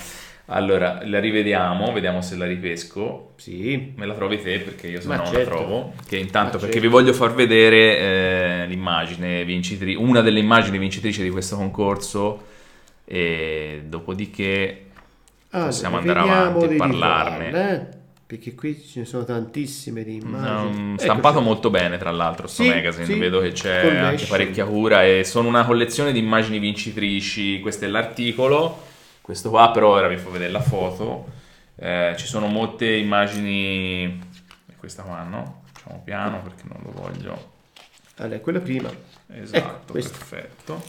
Allora, 0.50 1.00
la 1.04 1.20
rivediamo, 1.20 1.92
vediamo 1.92 2.22
se 2.22 2.37
la 2.37 2.46
ripesco. 2.46 3.33
Sì, 3.37 3.92
Me 3.96 4.07
la 4.07 4.14
trovi 4.14 4.40
te 4.40 4.61
perché 4.61 4.87
io 4.88 5.00
se 5.02 5.09
Ma 5.09 5.16
no 5.16 5.26
certo. 5.26 5.50
la 5.50 5.57
trovo. 5.57 5.92
Che 6.07 6.16
intanto 6.16 6.52
Ma 6.54 6.61
perché 6.61 6.81
certo. 6.81 6.81
vi 6.81 6.88
voglio 6.88 7.12
far 7.12 7.35
vedere 7.35 7.98
eh, 8.62 8.66
l'immagine 8.68 9.44
vincitrice, 9.44 9.98
una 9.98 10.22
delle 10.22 10.38
immagini 10.40 10.78
vincitrici 10.78 11.22
di 11.22 11.31
questo 11.31 11.57
concorso. 11.57 12.44
E 13.04 13.83
dopodiché 13.87 14.87
Allora, 15.50 15.68
possiamo 15.68 15.98
andare 15.98 16.18
avanti 16.20 16.64
e 16.64 16.76
parlarne. 16.76 17.50
eh? 17.70 17.96
Perché 18.28 18.54
qui 18.54 18.78
ce 18.78 18.98
ne 19.00 19.04
sono 19.06 19.24
tantissime 19.24 20.04
di 20.04 20.16
immagini. 20.16 20.76
Um, 20.76 20.92
Ecco, 20.92 21.02
stampato 21.02 21.38
sì. 21.38 21.44
molto 21.44 21.70
bene, 21.70 21.96
tra 21.96 22.10
l'altro, 22.10 22.46
sto 22.46 22.62
Sì, 22.62 22.68
magazine. 22.68 23.06
sì. 23.06 23.14
Vedo 23.18 23.40
che 23.40 23.52
c'è 23.52 23.96
anche 23.96 24.26
parecchia 24.26 24.66
cura 24.66 25.02
e 25.02 25.24
sono 25.24 25.48
una 25.48 25.64
collezione 25.64 26.12
di 26.12 26.18
immagini 26.18 26.58
vincitrici. 26.58 27.58
Questo 27.60 27.86
è 27.86 27.88
l'articolo. 27.88 28.82
Questo 29.22 29.48
qua, 29.48 29.70
però, 29.70 29.94
ora 29.94 30.08
vi 30.08 30.18
fa 30.18 30.28
vedere 30.28 30.50
la 30.52 30.60
foto. 30.60 31.26
Eh, 31.76 32.14
ci 32.18 32.26
sono 32.26 32.48
molte 32.48 32.90
immagini. 32.96 34.04
e 34.66 34.74
Questa 34.76 35.04
qua, 35.04 35.22
no? 35.22 35.62
Facciamo 35.72 36.02
piano 36.04 36.42
perché 36.42 36.64
non 36.64 36.82
lo 36.82 36.90
voglio. 36.90 37.52
Allora, 38.16 38.38
quella 38.40 38.60
prima. 38.60 38.90
Esatto, 39.32 39.96
Ecco, 39.96 40.08
perfetto. 40.10 40.82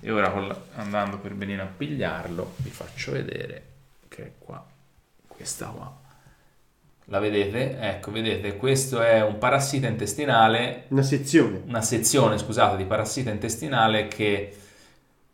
E 0.00 0.10
ora 0.10 0.32
andando 0.74 1.18
per 1.18 1.34
benino 1.34 1.62
a 1.62 1.66
pigliarlo, 1.66 2.54
vi 2.56 2.70
faccio 2.70 3.12
vedere 3.12 3.66
che 4.08 4.22
è 4.24 4.32
qua. 4.36 4.66
Questa 5.28 5.66
qua. 5.66 6.01
La 7.12 7.18
vedete? 7.18 7.76
Ecco, 7.78 8.10
vedete, 8.10 8.56
questo 8.56 9.02
è 9.02 9.22
un 9.22 9.36
parassita 9.36 9.86
intestinale, 9.86 10.84
Una 10.88 11.02
sezione. 11.02 11.60
una 11.66 11.82
sezione, 11.82 12.38
scusate, 12.38 12.78
di 12.78 12.86
parassita 12.86 13.28
intestinale 13.28 14.08
che 14.08 14.50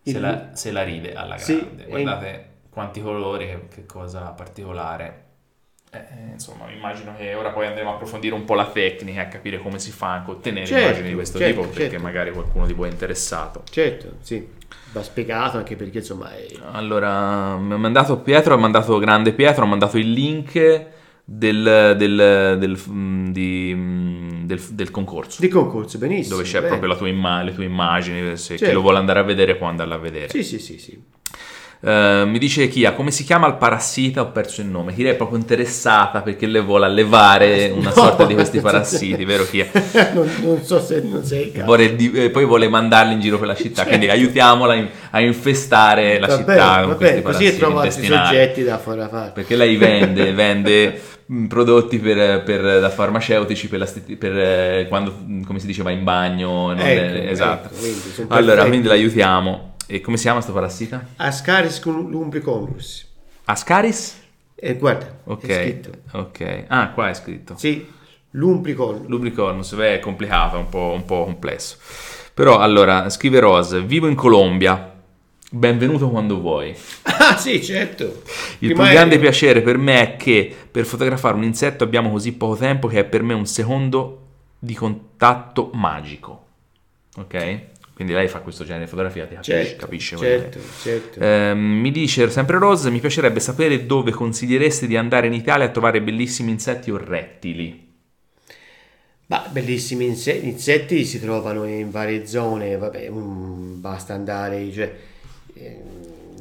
se 0.02 0.10
Il- 0.16 0.20
la, 0.20 0.50
se 0.54 0.72
la 0.72 0.82
ride 0.82 1.14
alla 1.14 1.38
Sì, 1.38 1.56
grande. 1.56 1.84
e- 1.84 1.88
Guardate 1.88 2.48
quanti 2.68 3.00
colori, 3.00 3.46
che, 3.46 3.68
che 3.72 3.86
cosa 3.86 4.22
particolare. 4.30 5.26
Eh, 5.92 5.98
eh, 5.98 6.32
insomma, 6.32 6.68
immagino 6.68 7.14
che 7.16 7.32
ora 7.36 7.50
poi 7.50 7.68
andremo 7.68 7.92
a 7.92 7.94
approfondire 7.94 8.34
un 8.34 8.44
po' 8.44 8.54
la 8.54 8.66
tecnica 8.66 9.22
e 9.22 9.28
capire 9.28 9.58
come 9.60 9.78
si 9.78 9.92
fa 9.92 10.14
anche 10.14 10.32
ottenere 10.32 10.66
Certo, 10.66 10.84
immagini 10.84 11.08
di 11.10 11.14
questo 11.14 11.38
certo, 11.38 11.60
tipo, 11.60 11.72
perché 11.72 11.90
certo. 11.90 12.02
magari 12.04 12.32
qualcuno 12.32 12.66
di 12.66 12.72
voi 12.72 12.88
è 12.88 12.90
interessato. 12.90 13.62
Certo, 13.70 14.14
sì. 14.22 14.44
Va 14.90 15.02
spiegato 15.04 15.58
anche 15.58 15.76
perché 15.76 15.98
insomma 15.98 16.34
è... 16.34 16.44
Allora, 16.72 17.56
mi 17.56 17.72
ha 17.74 17.76
mandato 17.76 18.18
Pietro, 18.18 18.54
ha 18.54 18.58
mandato 18.58 18.98
grande 18.98 19.32
Pietro, 19.32 19.62
ha 19.62 19.68
mandato 19.68 19.96
il 19.96 20.10
link 20.10 20.96
del, 21.30 21.94
del, 21.98 22.56
del, 22.58 22.80
mm, 22.90 23.28
di, 23.32 23.72
mm, 23.76 24.44
del- 24.46 24.62
del 24.70 24.90
concorso. 24.90 25.42
di 25.42 25.48
concorso, 25.48 25.98
benissimo. 25.98 26.36
dove 26.36 26.48
c'è 26.48 26.54
bene. 26.56 26.68
proprio 26.68 26.88
la 26.88 26.96
tua 26.96 27.08
imma- 27.08 27.42
le 27.42 27.52
tue 27.54 27.66
immagini, 27.66 28.34
se 28.38 28.54
chi 28.54 28.60
Certo. 28.60 28.74
lo 28.74 28.80
vuole 28.80 28.96
andare 28.96 29.18
a 29.18 29.24
vedere 29.24 29.54
può 29.56 29.66
andarla 29.66 29.96
a 29.96 29.98
vedere. 29.98 30.30
Sì, 30.30 30.42
sì, 30.42 30.58
sì, 30.58 30.78
sì. 30.78 30.98
Eh, 31.80 32.24
mi 32.26 32.38
dice 32.40 32.66
Chia, 32.66 32.92
come 32.92 33.12
si 33.12 33.22
chiama 33.24 33.46
il 33.46 33.54
parassita? 33.54 34.22
Ho 34.22 34.32
perso 34.32 34.62
il 34.62 34.66
nome. 34.66 34.92
Chia 34.94 35.10
è 35.10 35.14
proprio 35.16 35.38
interessata 35.38 36.22
perché 36.22 36.46
le 36.46 36.58
vuole 36.60 36.86
allevare 36.86 37.68
una 37.76 37.90
No. 37.90 37.94
sorta 37.94 38.24
di 38.24 38.32
questi 38.34 38.58
parassiti, 38.60 39.24
vero 39.26 39.44
Chia? 39.44 39.66
non, 40.14 40.28
non 40.42 40.62
so 40.64 40.80
se 40.80 41.00
non 41.02 41.22
sei 41.24 41.48
il 41.48 41.52
caso. 41.52 41.64
vuole 41.66 41.94
di- 41.94 42.10
e 42.10 42.30
poi 42.30 42.46
vuole 42.46 42.68
mandarli 42.68 43.12
in 43.12 43.20
giro 43.20 43.38
per 43.38 43.46
la 43.48 43.54
città, 43.54 43.84
quindi 43.84 44.08
aiutiamola 44.08 44.74
in- 44.74 44.88
a 45.10 45.20
infestare 45.20 46.18
la 46.18 46.26
Va 46.26 46.36
città 46.38 46.54
bene, 46.54 46.86
con 46.86 46.96
questi 46.96 47.04
bene, 47.20 47.22
così 47.22 47.44
parassiti 47.44 47.58
trovo 47.60 47.78
altri 47.80 48.06
soggetti 48.06 48.64
da 48.64 48.78
fare. 48.78 49.30
Perché 49.34 49.54
lei 49.56 49.76
vende, 49.76 50.32
vende 50.32 51.00
prodotti 51.46 51.98
per, 51.98 52.42
per- 52.42 52.80
da 52.80 52.90
farmaceutici 52.90 53.68
per, 53.68 53.86
sti- 53.86 54.16
per, 54.16 54.38
eh, 54.38 54.86
quando, 54.88 55.12
mh, 55.12 55.42
come 55.42 55.58
si 55.58 55.66
diceva, 55.66 55.90
in 55.90 56.04
bagno. 56.04 56.74
Ecco, 56.74 57.28
esatto. 57.28 57.68
ecco, 57.68 57.78
quindi 57.78 58.00
sono 58.12 58.28
allora, 58.30 58.64
quindi 58.66 58.86
l'aiutiamo. 58.88 59.74
E 59.86 60.00
come 60.00 60.16
si 60.16 60.24
chiama 60.24 60.40
sto 60.40 60.52
parassita? 60.52 61.06
Ascaris 61.16 61.82
lumbricolus. 61.84 63.06
Ascaris? 63.44 64.20
E 64.54 64.74
guarda, 64.74 65.18
Ok. 65.24 65.46
è 65.46 65.62
scritto. 65.62 65.90
Ok. 66.12 66.64
Ah, 66.68 66.90
qua 66.90 67.08
è 67.08 67.14
scritto. 67.14 67.54
Sì, 67.56 67.86
lumbricolus. 68.32 69.06
Lubricornus, 69.06 69.74
beh, 69.74 69.94
è 69.94 70.00
complicato, 70.00 70.56
è 70.56 70.58
un 70.58 70.68
po', 70.68 70.92
un 70.94 71.04
po' 71.04 71.24
complesso. 71.24 71.76
Però, 72.34 72.58
allora, 72.58 73.08
scrive 73.08 73.40
Rose, 73.40 73.80
vivo 73.82 74.08
in 74.08 74.14
Colombia. 74.14 74.92
Benvenuto 75.50 76.10
quando 76.10 76.40
vuoi. 76.40 76.74
Ah, 77.20 77.36
sì, 77.36 77.62
certo. 77.62 78.22
Il 78.60 78.68
Prima 78.68 78.84
più 78.84 78.92
grande 78.92 79.14
ero- 79.14 79.22
piacere 79.22 79.60
per 79.60 79.76
me 79.76 80.00
è 80.00 80.16
che 80.16 80.54
per 80.70 80.86
fotografare 80.86 81.34
un 81.34 81.42
insetto 81.42 81.84
abbiamo 81.84 82.10
così 82.10 82.32
poco 82.32 82.56
tempo 82.56 82.86
che 82.86 83.00
è 83.00 83.04
per 83.04 83.22
me 83.22 83.34
un 83.34 83.44
secondo 83.44 84.26
di 84.58 84.72
contatto 84.74 85.70
magico. 85.74 86.46
Ok? 87.16 87.60
Quindi 87.94 88.14
lei 88.14 88.28
fa 88.28 88.38
questo 88.38 88.64
genere 88.64 88.84
di 88.84 88.90
fotografia, 88.90 89.26
ti 89.26 89.34
capisce, 89.34 89.52
Certo, 89.52 89.76
capisce 89.76 90.16
certo, 90.16 90.60
certo. 90.80 91.20
Ehm, 91.20 91.58
mi 91.58 91.90
dice 91.90 92.30
sempre 92.30 92.58
Rose, 92.58 92.90
mi 92.90 93.00
piacerebbe 93.00 93.40
sapere 93.40 93.84
dove 93.84 94.12
consigliereste 94.12 94.86
di 94.86 94.96
andare 94.96 95.26
in 95.26 95.32
Italia 95.32 95.66
a 95.66 95.70
trovare 95.70 96.00
bellissimi 96.00 96.52
insetti 96.52 96.90
o 96.92 96.96
rettili. 96.96 97.86
Ma 99.26 99.46
bellissimi 99.50 100.06
inse- 100.06 100.32
insetti 100.32 101.04
si 101.04 101.20
trovano 101.20 101.64
in 101.66 101.90
varie 101.90 102.26
zone, 102.26 102.76
vabbè, 102.78 103.10
mm, 103.10 103.80
basta 103.80 104.14
andare, 104.14 104.72
cioè, 104.72 104.90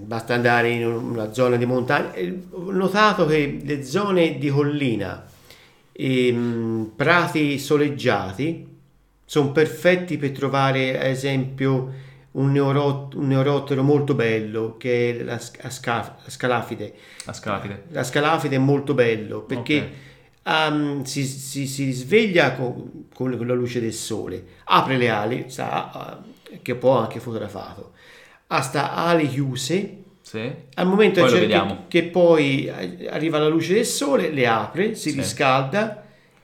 basta 0.01 0.33
andare 0.33 0.69
in 0.69 0.85
una 0.85 1.33
zona 1.33 1.55
di 1.57 1.65
montagna. 1.65 2.13
Eh, 2.13 2.37
Ho 2.51 2.71
notato 2.71 3.25
che 3.25 3.59
le 3.63 3.83
zone 3.83 4.37
di 4.37 4.49
collina 4.49 5.25
e 5.91 6.31
mm, 6.31 6.83
prati 6.95 7.57
soleggiati 7.59 8.75
sono 9.25 9.51
perfetti 9.51 10.17
per 10.17 10.31
trovare, 10.31 10.97
ad 10.97 11.07
esempio, 11.07 12.05
un, 12.31 12.51
neurot- 12.51 13.15
un 13.15 13.27
neurottero 13.27 13.83
molto 13.83 14.13
bello 14.13 14.77
che 14.77 15.09
è 15.19 15.23
la, 15.23 15.37
sc- 15.39 15.61
la 15.63 15.69
sca- 15.69 16.17
la 16.23 16.29
scalafide. 16.29 16.93
A 17.25 17.33
Scalafide. 17.33 17.83
La 17.89 18.03
scalafide 18.03 18.55
è 18.55 18.59
molto 18.59 18.93
bello 18.93 19.41
perché 19.41 19.77
Ok. 19.79 19.87
ehm, 20.43 21.03
si, 21.03 21.25
si- 21.25 21.67
si 21.67 21.91
sveglia 21.91 22.53
con, 22.53 23.07
con 23.13 23.31
la 23.31 23.53
luce 23.53 23.81
del 23.81 23.91
sole, 23.93 24.45
apre 24.65 24.97
le 24.97 25.09
ali, 25.09 25.45
sa, 25.49 26.21
eh, 26.49 26.61
che 26.61 26.75
può 26.75 26.97
anche 26.99 27.19
fotografato, 27.19 27.91
ha 28.47 28.61
sta 28.61 28.93
ali 28.93 29.27
chiuse, 29.27 29.97
Sì. 30.21 30.51
al 30.75 30.87
momento 30.87 31.21
Poi 31.25 31.47
che, 31.47 31.75
che 31.87 32.03
poi 32.03 32.69
arriva 33.09 33.37
la 33.39 33.47
luce 33.47 33.73
del 33.73 33.85
sole, 33.85 34.29
le 34.31 34.47
apre, 34.47 34.95
si 34.95 35.11
Sì. 35.11 35.17
riscalda 35.17 36.03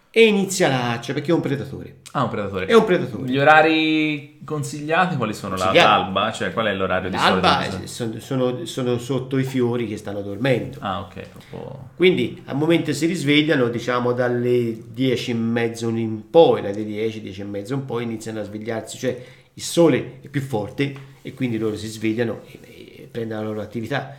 e 0.10 0.26
inizia 0.26 0.68
la 0.68 0.78
caccia 0.78 1.13
perché 1.13 1.32
è 1.32 1.34
un 1.34 1.42
predatore. 1.42 1.96
Ah, 2.16 2.24
un 2.24 2.30
predatore. 2.30 2.68
È 2.68 2.74
un 2.76 2.86
predatore. 2.86 3.28
Gli 3.28 3.39
orari 3.39 4.39
consigliati 4.46 5.16
quali 5.16 5.34
sono? 5.34 5.56
L'alba? 5.56 6.32
Cioè, 6.32 6.54
qual 6.54 6.68
è 6.68 6.74
l'orario 6.76 7.10
di 7.10 7.16
L'alba 7.16 7.63
solito? 7.63 7.84
eh, 7.84 7.88
sono, 7.88 8.20
sono- 8.20 8.66
sono 8.66 8.98
sotto 9.00 9.39
i 9.39 9.44
fiori 9.44 9.88
che 9.88 9.98
stanno 9.98 10.22
dormendo. 10.22 10.78
Ah, 10.82 11.00
ok. 11.00 11.22
proprio- 11.30 11.89
Quindi 11.96 12.44
al 12.46 12.56
momento 12.56 12.94
si 12.94 13.08
risvegliano, 13.08 13.68
diciamo 13.70 14.12
dalle 14.12 14.78
10 14.94 15.32
e 15.32 15.34
mezzo 15.34 15.89
in 15.89 16.30
poi, 16.30 16.62
dalle 16.62 16.86
10, 16.86 17.20
10 17.22 17.42
e 17.42 17.46
mezzo 17.46 17.74
in 17.74 17.86
poi 17.86 18.04
iniziano 18.04 18.42
a 18.42 18.44
svegliarsi, 18.44 18.98
cioè 19.00 19.20
il 19.56 19.63
sole 19.63 20.20
è 20.22 20.28
più 20.28 20.42
forte 20.42 21.12
e 21.24 21.34
quindi 21.34 21.58
loro 21.58 21.76
si 21.76 21.88
svegliano 21.88 22.42
e, 22.46 22.60
e 23.02 23.08
prendono 23.10 23.42
la 23.42 23.48
loro 23.48 23.62
attività. 23.62 24.18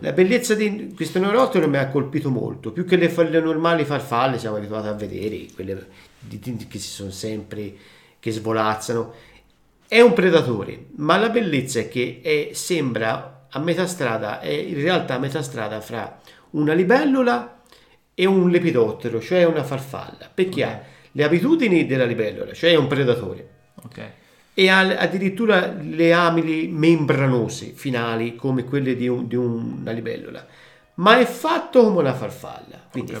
La 0.00 0.12
bellezza 0.12 0.54
di 0.54 0.92
questo 0.94 1.18
neurottero 1.18 1.68
mi 1.68 1.76
ha 1.76 1.88
colpito 1.88 2.30
molto, 2.30 2.72
più 2.72 2.86
che 2.86 2.96
le, 2.96 3.12
le 3.28 3.40
normali 3.40 3.84
farfalle 3.84 4.38
siamo 4.38 4.56
abituati 4.56 4.86
a 4.86 4.92
vedere, 4.92 5.46
quelle 5.54 5.86
di- 6.18 6.38
di- 6.40 6.66
che 6.66 6.78
si 6.78 6.88
sono 6.88 7.10
sempre, 7.10 7.74
che 8.18 8.30
svolazzano. 8.30 9.12
È 9.86 10.00
un 10.00 10.14
predatore, 10.14 10.86
ma 10.96 11.18
la 11.18 11.28
bellezza 11.28 11.80
è 11.80 11.88
che 11.88 12.20
è- 12.22 12.48
sembra 12.54 13.46
a 13.50 13.58
metà 13.58 13.86
strada, 13.86 14.40
è 14.40 14.48
in 14.48 14.74
realtà 14.74 15.14
a 15.16 15.18
metà 15.18 15.42
strada 15.42 15.80
fra 15.80 16.18
una 16.50 16.72
libellula 16.72 17.62
e 18.14 18.26
un 18.26 18.48
lepidottero, 18.48 19.20
cioè 19.20 19.44
una 19.44 19.64
farfalla, 19.64 20.30
perché 20.32 20.62
Ok. 20.64 20.70
ha 20.70 20.82
le 21.12 21.22
abitudini 21.24 21.86
della 21.86 22.04
libellula, 22.04 22.52
cioè 22.52 22.70
è 22.70 22.76
un 22.76 22.86
predatore, 22.86 23.48
Ok. 23.84 24.10
E 24.54 24.68
ha 24.68 24.78
addirittura 24.98 25.74
le 25.80 26.12
amili 26.12 26.68
membranose 26.68 27.72
finali 27.74 28.36
come 28.36 28.64
quelle 28.64 28.94
di, 28.94 29.08
un- 29.08 29.26
di 29.26 29.34
una 29.36 29.90
libellula, 29.90 30.46
ma 30.96 31.18
è 31.18 31.24
fatto 31.24 31.82
come 31.82 31.98
una 32.00 32.14
farfalla, 32.14 32.86
quindi. 32.90 33.12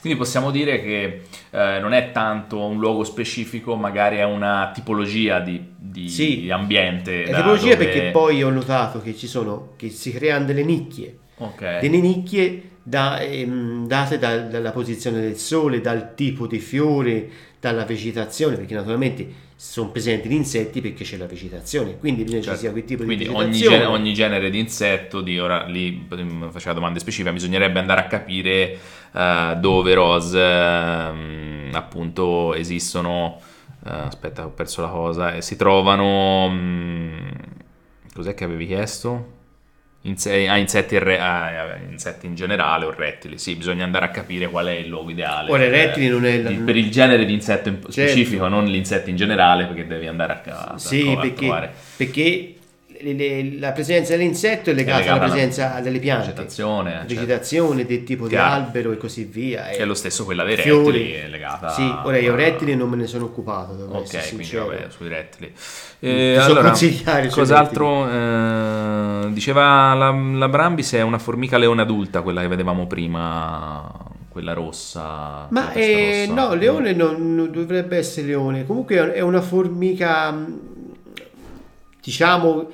Quindi 0.00 0.18
possiamo 0.18 0.50
dire 0.50 0.82
che 0.82 1.22
eh, 1.50 1.78
non 1.80 1.92
è 1.92 2.10
tanto 2.10 2.58
un 2.64 2.78
luogo 2.80 3.04
specifico, 3.04 3.76
magari 3.76 4.16
è 4.16 4.24
una 4.24 4.72
tipologia 4.74 5.38
di, 5.38 5.62
di 5.78 6.08
Sì. 6.08 6.48
ambiente. 6.50 7.22
È 7.24 7.30
da 7.30 7.36
tipologia 7.36 7.74
dove- 7.76 7.84
perché 7.84 8.10
poi 8.10 8.42
ho 8.42 8.50
notato 8.50 9.00
che 9.00 9.14
ci 9.16 9.28
sono, 9.28 9.74
che 9.76 9.88
si 9.90 10.12
creano 10.12 10.46
delle 10.46 10.64
nicchie, 10.64 11.16
Ok. 11.36 11.78
delle 11.78 12.00
nicchie 12.00 12.62
da- 12.82 13.20
ehm, 13.20 13.86
date 13.86 14.18
dal- 14.18 14.48
dalla 14.48 14.72
posizione 14.72 15.20
del 15.20 15.36
sole, 15.36 15.80
dal 15.80 16.14
tipo 16.16 16.48
di 16.48 16.58
fiore, 16.58 17.28
dalla 17.60 17.84
vegetazione, 17.84 18.56
perché 18.56 18.74
naturalmente 18.74 19.50
sono 19.64 19.90
presenti 19.90 20.28
gli 20.28 20.32
insetti 20.32 20.80
perché 20.80 21.04
c'è 21.04 21.16
la 21.16 21.26
vegetazione, 21.26 21.96
quindi 21.96 22.24
bisogna 22.24 22.42
Certo. 22.42 22.58
ci 22.58 22.64
sia 22.64 22.72
quel 22.72 22.84
tipo 22.84 23.04
Quindi 23.04 23.24
di 23.28 23.30
ogni, 23.30 23.46
vegetazione. 23.52 23.78
gen- 23.78 23.86
ogni 23.86 24.12
genere 24.12 24.50
di 24.50 24.58
insetto, 24.58 25.20
di 25.20 25.38
ora 25.38 25.64
lì 25.66 26.04
faceva 26.50 26.74
domande 26.74 26.98
specifiche, 26.98 27.32
bisognerebbe 27.32 27.78
andare 27.78 28.00
a 28.00 28.06
capire 28.08 28.76
eh, 29.14 29.56
dove 29.60 29.94
Rose 29.94 30.38
ehm, 30.40 31.70
appunto 31.74 32.54
esistono. 32.54 33.40
eh, 33.86 33.90
aspetta, 33.90 34.44
ho 34.44 34.50
perso 34.50 34.82
la 34.82 34.88
cosa. 34.88 35.34
E 35.34 35.42
si 35.42 35.54
trovano. 35.56 36.48
mm, 36.50 37.28
cos'è 38.14 38.34
che 38.34 38.42
avevi 38.44 38.66
chiesto? 38.66 39.40
Inse- 40.04 40.48
ah, 40.48 40.56
insetti, 40.56 40.98
re- 40.98 41.16
eh, 41.18 41.90
insetti 41.90 42.26
in 42.26 42.34
generale 42.34 42.86
o 42.86 42.90
rettili, 42.90 43.38
sì, 43.38 43.54
bisogna 43.54 43.84
andare 43.84 44.06
a 44.06 44.08
capire 44.08 44.48
qual 44.48 44.66
è 44.66 44.72
il 44.72 44.88
luogo 44.88 45.10
ideale. 45.10 45.48
Ora, 45.48 45.64
i 45.64 45.70
per- 45.70 45.78
rettili 45.86 46.08
non 46.08 46.24
è 46.26 46.38
la- 46.38 46.50
per 46.50 46.76
il 46.76 46.90
genere 46.90 47.24
di 47.24 47.32
insetto 47.32 47.68
in- 47.68 47.76
Certo. 47.76 47.92
specifico, 47.92 48.48
non 48.48 48.64
l'insetto 48.64 49.10
in 49.10 49.16
generale, 49.16 49.66
perché 49.66 49.86
devi 49.86 50.08
andare 50.08 50.40
a, 50.44 50.72
a, 50.72 50.78
Sì, 50.78 51.06
a 51.08 51.20
perché, 51.20 51.34
trovare. 51.34 51.72
perché 51.96 52.54
le- 53.02 53.12
le- 53.14 53.58
la 53.58 53.72
presenza 53.72 54.16
dell'insetto 54.16 54.70
è 54.70 54.72
legata, 54.74 54.98
legata 55.00 55.20
alla 55.24 55.30
presenza 55.32 55.80
delle 55.80 55.98
piante, 55.98 56.26
vegetazione, 56.28 56.90
certo. 56.90 57.06
vegetazione, 57.14 57.84
del 57.86 58.04
tipo 58.04 58.26
Chiaro. 58.26 58.54
di 58.54 58.60
albero 58.62 58.92
e 58.92 58.96
così 58.96 59.24
via. 59.24 59.64
Che 59.64 59.76
è 59.78 59.84
lo 59.84 59.94
stesso 59.94 60.24
quella 60.24 60.44
dei 60.44 60.56
fiori. 60.56 60.98
rettili, 60.98 61.12
è 61.12 61.28
legata 61.28 61.68
Sì, 61.70 61.82
ora 62.04 62.18
io 62.18 62.32
a- 62.32 62.36
rettili 62.36 62.74
non 62.76 62.88
me 62.88 62.96
ne 62.96 63.06
sono 63.06 63.24
occupato, 63.26 63.72
Ok, 63.90 64.34
quindi 64.34 64.56
vabbè, 64.56 64.86
sui 64.88 65.08
rettili. 65.08 65.52
Ti 65.98 66.06
Eh, 66.06 66.36
allora, 66.38 66.72
cos'altro? 67.30 68.08
eh, 68.10 69.32
diceva 69.32 69.94
la, 69.94 70.10
la 70.10 70.48
Brambis 70.48 70.92
è 70.94 71.02
una 71.02 71.18
formica 71.18 71.58
leone 71.58 71.82
adulta, 71.82 72.22
quella 72.22 72.40
che 72.40 72.48
vedevamo 72.48 72.86
prima, 72.86 73.88
quella 74.28 74.52
rossa. 74.52 75.46
Ma 75.50 75.72
eh, 75.72 76.26
rossa. 76.26 76.34
no, 76.48 76.54
leone 76.54 76.92
non, 76.92 77.34
non 77.34 77.50
dovrebbe 77.52 77.96
essere 77.98 78.26
leone. 78.28 78.66
Comunque 78.66 79.12
è 79.12 79.20
una 79.20 79.40
formica, 79.40 80.34
diciamo, 82.02 82.68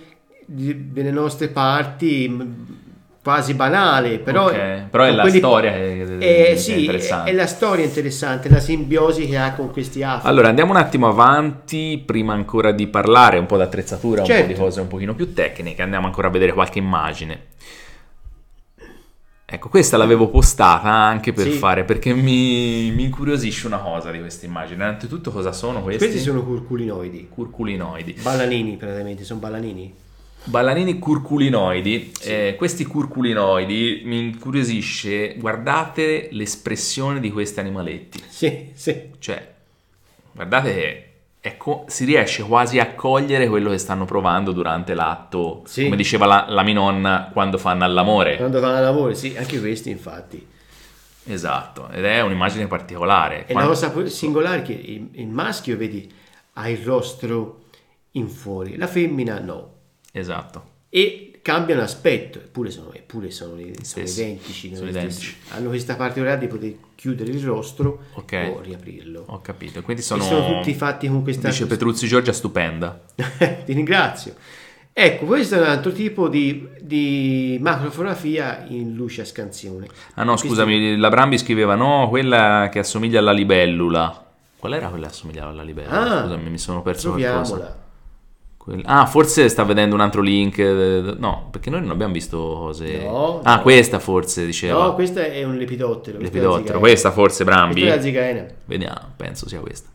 delle 0.50 1.10
nostre 1.10 1.48
parti, 1.48 2.76
quasi 3.22 3.52
banale, 3.52 4.18
però, 4.20 4.46
Ok, 4.46 4.84
però 4.88 5.04
è 5.04 5.10
la 5.12 5.20
quelli- 5.20 5.36
storia 5.36 5.70
che- 5.72 6.16
che 6.18 6.46
Eh, 6.48 6.52
è 6.52 6.56
sì, 6.56 6.80
interessante. 6.80 7.30
è 7.30 7.34
la 7.34 7.46
storia 7.46 7.84
interessante, 7.84 8.48
la 8.48 8.58
simbiosi 8.58 9.26
che 9.26 9.36
ha 9.36 9.52
con 9.52 9.70
questi 9.70 10.02
afri. 10.02 10.26
Allora 10.26 10.48
andiamo 10.48 10.70
un 10.70 10.78
attimo 10.78 11.08
avanti, 11.08 12.02
prima 12.04 12.32
ancora 12.32 12.72
di 12.72 12.86
parlare 12.86 13.36
un 13.36 13.44
po' 13.44 13.58
d'attrezzatura, 13.58 14.22
un 14.22 14.26
po' 14.26 14.32
Certo. 14.32 14.46
di 14.46 14.54
cose 14.58 14.80
un 14.80 14.88
pochino 14.88 15.14
più 15.14 15.34
tecniche, 15.34 15.82
andiamo 15.82 16.06
ancora 16.06 16.28
a 16.28 16.30
vedere 16.30 16.54
qualche 16.54 16.78
immagine. 16.78 17.46
Ecco, 19.50 19.68
questa 19.70 19.96
l'avevo 19.96 20.28
postata 20.28 20.88
anche 20.90 21.32
per 21.32 21.50
Sì. 21.50 21.52
fare, 21.56 21.84
perché 21.84 22.12
mi, 22.14 22.90
mi 22.94 23.04
incuriosisce 23.04 23.66
una 23.66 23.78
cosa 23.78 24.10
di 24.10 24.18
queste 24.20 24.44
immagini. 24.46 24.74
Innanzitutto 24.74 25.30
cosa 25.30 25.52
sono 25.52 25.82
questi? 25.82 26.04
Questi 26.06 26.22
sono 26.22 26.42
curculinoidi, 26.42 27.28
curculinoidi. 27.30 28.16
ballanini 28.22 28.76
praticamente, 28.76 29.24
sono 29.24 29.40
ballanini. 29.40 29.94
Ballanini 30.44 30.98
curculinoidi, 30.98 32.12
Eh, 32.22 32.54
questi 32.56 32.84
curculinoidi 32.86 34.02
mi 34.04 34.18
incuriosisce, 34.18 35.34
guardate 35.36 36.28
l'espressione 36.32 37.20
di 37.20 37.30
questi 37.30 37.60
animaletti, 37.60 38.22
Sì, 38.28 38.70
sì. 38.72 39.10
cioè 39.18 39.54
guardate 40.32 40.72
che 40.74 41.02
è 41.40 41.56
co- 41.58 41.84
si 41.88 42.04
riesce 42.06 42.42
quasi 42.44 42.78
a 42.78 42.94
cogliere 42.94 43.46
quello 43.48 43.70
che 43.70 43.78
stanno 43.78 44.06
provando 44.06 44.52
durante 44.52 44.94
l'atto, 44.94 45.62
Sì. 45.66 45.84
come 45.84 45.96
diceva 45.96 46.24
la, 46.24 46.46
la 46.48 46.62
mia 46.62 46.74
nonna 46.74 47.28
quando 47.32 47.58
fanno 47.58 47.84
all'amore, 47.84 48.36
Quando 48.36 48.60
fanno 48.60 48.80
lavoro, 48.80 49.12
sì, 49.14 49.36
anche 49.36 49.60
questi 49.60 49.90
infatti. 49.90 50.46
esatto, 51.26 51.90
ed 51.90 52.06
è 52.06 52.20
un'immagine 52.22 52.66
particolare. 52.68 53.46
E 53.46 53.52
Quando- 53.52 53.78
la 53.78 53.90
cosa 53.90 54.06
singolare 54.08 54.60
è 54.60 54.62
che 54.62 54.72
il, 54.72 55.08
il 55.12 55.26
maschio, 55.28 55.76
vedi, 55.76 56.10
ha 56.54 56.68
il 56.70 56.78
rostro 56.78 57.64
in 58.12 58.28
fuori, 58.28 58.76
la 58.78 58.86
femmina 58.86 59.38
no. 59.40 59.76
Esatto, 60.12 60.62
E 60.90 61.38
cambiano 61.42 61.82
aspetto, 61.82 62.38
eppure 62.38 62.70
sono, 62.70 62.92
eppure 62.92 63.30
sono, 63.30 63.52
sono 63.82 64.04
identici. 64.06 64.74
Sono 64.74 64.88
identici. 64.88 65.36
Hanno 65.50 65.68
questa 65.68 65.96
particolarità 65.96 66.40
di 66.40 66.46
poter 66.48 66.74
chiudere 66.94 67.30
il 67.30 67.42
rostro 67.44 68.04
Ok. 68.14 68.52
o 68.56 68.60
riaprirlo. 68.60 69.24
ho 69.26 69.40
capito, 69.40 69.82
quindi 69.82 70.02
sono, 70.02 70.22
sono 70.22 70.56
tutti 70.58 70.74
fatti 70.74 71.08
con 71.08 71.22
questa... 71.22 71.48
dice 71.48 71.66
Petruzzi 71.66 72.06
Giorgia, 72.06 72.32
stupenda. 72.32 73.00
Ti 73.14 73.72
ringrazio. 73.72 74.34
Ecco, 74.92 75.26
questo 75.26 75.54
è 75.54 75.58
un 75.58 75.64
altro 75.68 75.92
tipo 75.92 76.28
di, 76.28 76.66
di 76.80 77.56
macrofotografia 77.60 78.64
in 78.68 78.94
luce 78.94 79.20
a 79.20 79.24
scansione. 79.24 79.86
Ah 80.14 80.24
no, 80.24 80.32
Questo- 80.32 80.48
scusami, 80.48 80.96
la 80.96 81.08
Brambi 81.08 81.38
scriveva 81.38 81.76
no, 81.76 82.08
quella 82.08 82.68
che 82.72 82.80
assomiglia 82.80 83.20
alla 83.20 83.30
libellula. 83.32 84.26
Qual 84.58 84.74
era 84.74 84.88
quella 84.88 85.06
che 85.06 85.12
assomigliava 85.12 85.50
alla 85.50 85.62
libellula? 85.62 86.00
Ah, 86.00 86.22
Scusami, 86.22 86.50
mi 86.50 86.58
sono 86.58 86.82
perso 86.82 87.12
qualcosa. 87.12 87.42
Troviamola. 87.42 87.64
Quel- 87.66 87.86
Ah, 88.84 89.06
forse 89.06 89.48
sta 89.48 89.64
vedendo 89.64 89.94
un 89.94 90.00
altro 90.00 90.20
link. 90.20 90.58
eh, 90.58 91.14
No, 91.18 91.48
perché 91.50 91.70
noi 91.70 91.80
non 91.80 91.90
abbiamo 91.90 92.12
visto 92.12 92.38
cose. 92.38 93.02
No, 93.02 93.40
ah, 93.42 93.56
no. 93.56 93.62
questa 93.62 93.98
forse 93.98 94.44
diceva. 94.46 94.84
No, 94.86 94.94
questo 94.94 95.20
è 95.20 95.42
un 95.44 95.56
lepidottero. 95.56 96.18
questa 96.18 96.36
Lepidottero. 96.36 96.78
Questa 96.78 97.10
forse, 97.10 97.44
Brambi. 97.44 97.80
Questa 97.80 97.92
è 97.92 97.96
la 97.96 98.02
zigaena. 98.02 98.46
Vediamo, 98.64 99.12
penso 99.16 99.48
sia 99.48 99.60
questa. 99.60 99.88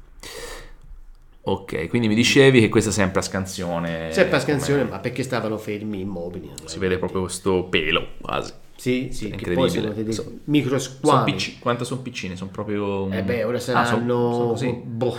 Ok, 1.46 1.90
quindi 1.90 2.08
mi 2.08 2.16
dicevi 2.16 2.62
che 2.62 2.70
questa 2.70 2.90
è 2.90 2.94
sempre 2.94 3.20
a 3.20 3.24
scansione. 3.24 4.14
Sempre 4.14 4.38
a 4.38 4.40
scansione, 4.40 4.80
come- 4.84 4.92
ma 4.94 5.00
perché 5.00 5.24
stavano 5.24 5.58
fermi, 5.58 6.00
immobili. 6.00 6.50
Si 6.64 6.80
vede 6.80 6.98
proprio 6.98 7.22
questo 7.22 7.64
pelo 7.66 8.08
quasi. 8.22 8.54
Sì, 8.78 9.10
sì, 9.12 9.30
che 9.30 9.52
poi 9.54 9.70
sono 9.70 9.90
dei 9.90 10.12
So- 10.14 10.24
Sono 10.24 10.36
microsquami. 10.46 11.32
piccini. 11.32 11.58
Quanto 11.60 11.84
sono 11.84 12.02
piccini? 12.02 12.36
Sono 12.38 12.50
proprio. 12.50 13.10
Eh 13.12 13.24
beh, 13.24 13.44
ora 13.44 13.58
Ah, 13.58 13.60
sono- 13.60 13.84
saranno 13.86 14.32
sono 14.34 14.48
così. 14.48 14.72
boh, 14.86 15.18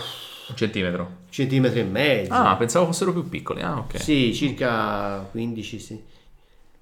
Un 0.48 0.56
centimetro. 0.56 1.16
centimetri 1.30 1.80
e 1.80 1.84
mezzo. 1.84 2.32
Ah, 2.32 2.54
pensavo 2.56 2.86
fossero 2.86 3.12
più 3.12 3.28
piccoli. 3.28 3.62
Ah, 3.62 3.78
ok. 3.78 3.98
Sì, 4.00 4.34
circa 4.34 5.26
15, 5.30 5.78
sì. 5.78 6.02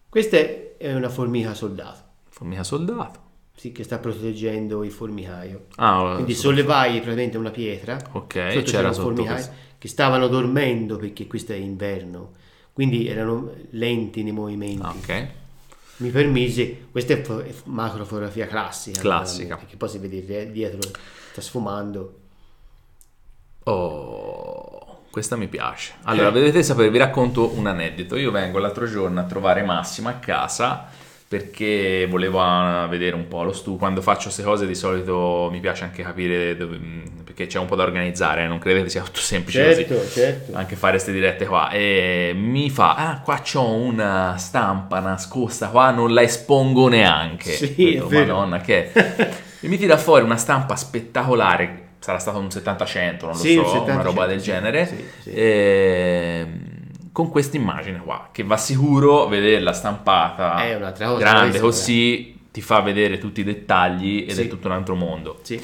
Questa 0.09 0.37
è 0.37 0.93
una 0.95 1.09
formica 1.09 1.55
soldato, 1.55 2.01
Formica 2.29 2.65
soldato. 2.65 3.21
sì, 3.55 3.73
che 3.73 3.83
sta 3.85 3.99
proteggendo 3.99 4.83
il 4.85 4.91
formicaio. 4.91 5.67
Ah, 5.77 6.13
Quindi 6.15 6.35
so- 6.35 6.43
sollevai 6.43 6.95
praticamente 6.97 7.39
una 7.39 7.51
pietra, 7.51 7.99
Ok, 8.13 8.63
c'era 8.63 8.89
un 8.89 8.95
sotto 8.95 9.07
formicaio, 9.07 9.35
questo. 9.35 9.53
che 9.79 9.89
stavano 9.89 10.27
dormendo 10.29 10.97
perché 10.97 11.27
questo 11.27 11.53
è 11.53 11.57
inverno, 11.57 12.33
quindi 12.73 13.07
erano 13.07 13.53
lenti 13.71 14.23
nei 14.23 14.33
movimenti. 14.33 14.83
Ah, 14.83 14.91
ok. 14.91 15.27
Mi 15.99 16.11
permise, 16.11 16.87
questa 16.91 17.13
è, 17.15 17.23
fo- 17.23 17.41
è 17.41 17.53
macrofotografia 17.65 18.47
classica. 18.47 19.01
Classica. 19.01 19.57
Perché 19.57 19.77
poi 19.77 19.89
si 19.89 19.99
vede 19.99 20.47
di- 20.47 20.53
dietro, 20.53 20.81
sta 21.31 21.41
sfumando. 21.41 22.17
Oh, 23.65 25.03
questa 25.11 25.37
mi 25.37 25.47
piace. 25.49 25.93
Allora, 26.05 26.31
vedete 26.31 26.63
sapere, 26.63 26.91
vi 26.91 26.99
racconto 26.99 27.53
un 27.57 27.67
aneddoto. 27.67 28.17
Io 28.17 28.31
vengo 28.31 28.59
l'altro 28.59 28.87
giorno 28.87 29.21
a 29.21 29.25
trovare 29.25 29.63
Massimo 29.63 30.09
a 30.09 30.15
casa 30.15 30.89
perché 31.29 32.07
volevo 32.11 32.43
ah, 32.43 32.87
vedere 32.89 33.15
un 33.17 33.27
po' 33.29 33.43
lo 33.43 33.53
studio. 33.53 33.79
Quando 33.79 34.03
faccio 34.03 34.25
queste 34.25 34.43
cose 34.43 34.67
di 34.67 34.75
solito 34.75 35.49
mi 35.51 35.61
piace 35.61 35.85
anche 35.85 36.03
capire 36.03 36.57
dove- 36.57 36.77
mm, 36.77 37.05
perché 37.25 37.47
c'è 37.47 37.59
un 37.59 37.65
po' 37.67 37.75
da 37.77 37.85
organizzare, 37.85 38.47
non 38.47 38.59
credete 38.59 38.91
sia 38.91 39.03
tutto 39.03 39.21
semplice 39.21 39.65
così. 39.65 39.87
Certo, 39.87 40.09
certo. 40.11 40.55
anche 40.57 40.77
fare 40.77 40.93
queste 40.93 41.11
dirette 41.13 41.47
qua 41.47 41.71
e 41.71 42.33
mi 42.37 42.69
fa 42.69 42.95
ah 42.97 43.21
qua 43.23 43.41
c'ho 43.41 43.73
una 43.73 44.35
stampa 44.37 45.01
nascosta 45.01 45.69
qua 45.69 45.91
non 45.91 46.13
la 46.13 46.21
espongo 46.21 46.89
neanche 46.89 47.53
Sì, 47.53 47.95
vero. 48.07 48.35
madonna 48.37 48.59
che 48.61 48.93
è?" 48.93 49.31
e 49.61 49.69
mi 49.69 49.79
tira 49.79 49.97
fuori 49.97 50.25
una 50.25 50.37
stampa 50.37 50.77
spettacolare 50.77 51.82
sarà 52.03 52.19
stato 52.19 52.39
un 52.39 52.49
70-100 52.49 53.17
non 53.21 53.31
lo 53.31 53.35
Sì, 53.35 53.55
so 53.55 53.83
una 53.85 53.95
70-100, 53.97 54.03
roba 54.03 54.27
del 54.27 54.41
genere. 54.41 54.87
sì, 54.87 55.05
sì. 55.23 55.31
ehm, 55.35 56.71
con 57.13 57.29
questa 57.31 57.57
immagine 57.57 57.99
qua 57.99 58.29
che 58.33 58.43
va 58.43 58.57
sicuro 58.57 59.27
vederla 59.29 59.73
stampata. 59.73 60.57
Cosa, 60.95 61.17
grande 61.19 61.61
così 61.61 62.39
ti 62.51 62.61
fa 62.63 62.81
vedere 62.81 63.19
tutti 63.19 63.41
i 63.41 63.45
dettagli 63.45 64.27
ed 64.29 64.39
è 64.39 64.49
tutto 64.49 64.67
un 64.69 64.73
altro 64.75 64.95
mondo. 64.95 65.39
Sì. 65.43 65.61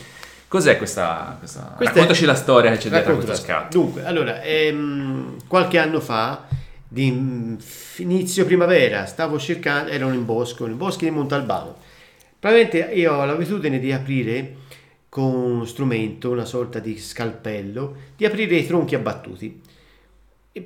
cos'è 0.47 0.77
questa, 0.79 1.37
questa... 1.39 1.73
Questa 1.77 1.93
raccontaci 1.95 2.23
è- 2.23 2.27
la 2.27 2.35
storia 2.35 2.71
che 2.71 2.79
c'è 2.79 2.89
dietro 2.89 3.15
questo 3.17 3.35
scatto. 3.35 3.79
Dunque, 3.79 4.05
allora, 4.05 4.41
ehm, 4.43 5.37
qualche 5.47 5.79
anno 5.79 6.01
fa, 6.01 6.47
di 6.87 7.11
mm, 7.11 7.55
inizio 7.99 8.45
primavera, 8.47 9.05
stavo 9.07 9.39
cercando, 9.39 9.91
ero 9.91 10.11
in 10.11 10.25
bosco, 10.25 10.65
nel 10.67 10.75
bosco 10.77 11.05
di 11.05 11.11
Montalbano. 11.11 11.77
Praticamente 12.39 12.95
io 12.95 13.15
ho 13.15 13.25
l'abitudine 13.25 13.79
di 13.79 13.93
aprire 13.93 14.55
con 15.09 15.25
uno 15.35 15.65
strumento, 15.65 16.31
una 16.31 16.45
sorta 16.45 16.79
di 16.81 16.99
scalpello, 16.99 17.95
di 18.17 18.25
aprire 18.27 18.57
i 18.57 18.67
tronchi 18.67 18.95
abbattuti 18.95 19.61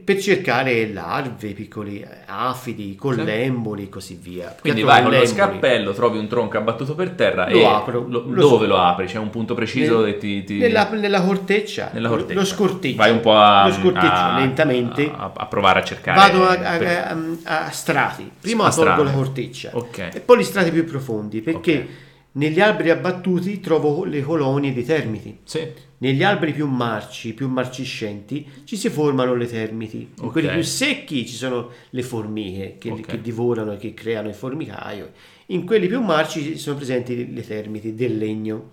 per 0.04 0.18
cercare 0.22 0.90
larve, 0.90 1.50
piccoli 1.52 2.02
afidi, 2.24 2.94
collemboli 2.94 3.82
e 3.84 3.88
così 3.90 4.14
via. 4.20 4.56
Quindi 4.58 4.80
vai 4.82 5.02
con 5.02 5.12
lo 5.12 5.26
scalpello, 5.26 5.92
trovi 5.92 6.16
un 6.18 6.28
tronco 6.28 6.56
abbattuto 6.56 6.94
per 6.94 7.10
terra 7.10 7.46
Lo 7.50 7.58
e 7.58 7.64
apro, 7.66 8.06
lo- 8.08 8.24
lo 8.26 8.40
dove 8.40 8.64
so- 8.64 8.66
lo 8.72 8.78
apri? 8.78 9.04
C'è 9.04 9.18
un 9.18 9.28
punto 9.28 9.52
preciso 9.52 10.00
Nel- 10.00 10.12
che 10.14 10.18
ti, 10.18 10.44
ti- 10.44 10.56
Nella, 10.56 10.88
nella 10.92 11.20
corteccia, 11.20 11.90
nella 11.92 12.08
lo- 12.08 12.14
corteccia. 12.16 12.40
lo 12.40 12.46
scorteggio. 12.46 12.96
Vai 12.96 13.10
un 13.10 13.20
po' 13.20 13.36
a, 13.36 13.66
lo 13.66 13.72
scorteggio 13.74 14.06
a- 14.12 14.38
lentamente. 14.38 15.12
a, 15.14 15.30
a 15.36 15.46
provare 15.46 15.80
a 15.80 15.84
cercare. 15.84 16.18
Vado 16.18 16.48
a, 16.48 16.56
per- 16.78 17.16
a- 17.42 17.70
strati. 17.70 18.30
Prima 18.40 18.64
A 18.64 18.70
tolgo 18.72 18.92
strati. 18.92 19.04
la 19.04 19.12
corteccia 19.12 19.70
Ok. 19.74 20.08
e 20.14 20.20
poi 20.20 20.38
gli 20.38 20.42
strati 20.44 20.70
più 20.70 20.86
profondi 20.86 21.42
perché 21.42 21.74
Ok. 21.76 21.88
Negli 22.32 22.60
alberi 22.60 22.90
abbattuti 22.90 23.60
trovo 23.60 24.04
le 24.04 24.22
colonie 24.22 24.72
dei 24.72 24.84
termiti. 24.84 25.38
Sì. 25.44 25.66
Negli 25.98 26.22
alberi 26.22 26.52
più 26.52 26.66
marci, 26.66 27.32
più 27.34 27.48
marciscenti, 27.48 28.46
ci 28.64 28.76
si 28.76 28.88
formano 28.88 29.34
le 29.34 29.46
termiti. 29.46 29.98
In 30.18 30.24
Ok. 30.24 30.32
quelli 30.32 30.48
più 30.48 30.62
secchi 30.62 31.26
ci 31.26 31.34
sono 31.34 31.70
le 31.90 32.02
formiche 32.02 32.76
che, 32.78 32.90
Ok. 32.90 33.00
che 33.02 33.20
divorano 33.20 33.72
e 33.72 33.76
che 33.76 33.94
creano 33.94 34.28
il 34.28 34.34
formicaio. 34.34 35.12
In 35.46 35.64
quelli 35.64 35.86
più 35.86 36.00
marci 36.00 36.56
sono 36.58 36.76
presenti 36.76 37.32
le 37.32 37.46
termiti 37.46 37.94
del 37.94 38.16
legno. 38.16 38.70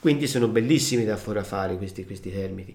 Quindi 0.00 0.26
sono 0.26 0.48
bellissimi 0.48 1.04
da 1.04 1.16
fotografare 1.16 1.76
questi, 1.76 2.04
questi 2.04 2.30
termiti. 2.30 2.74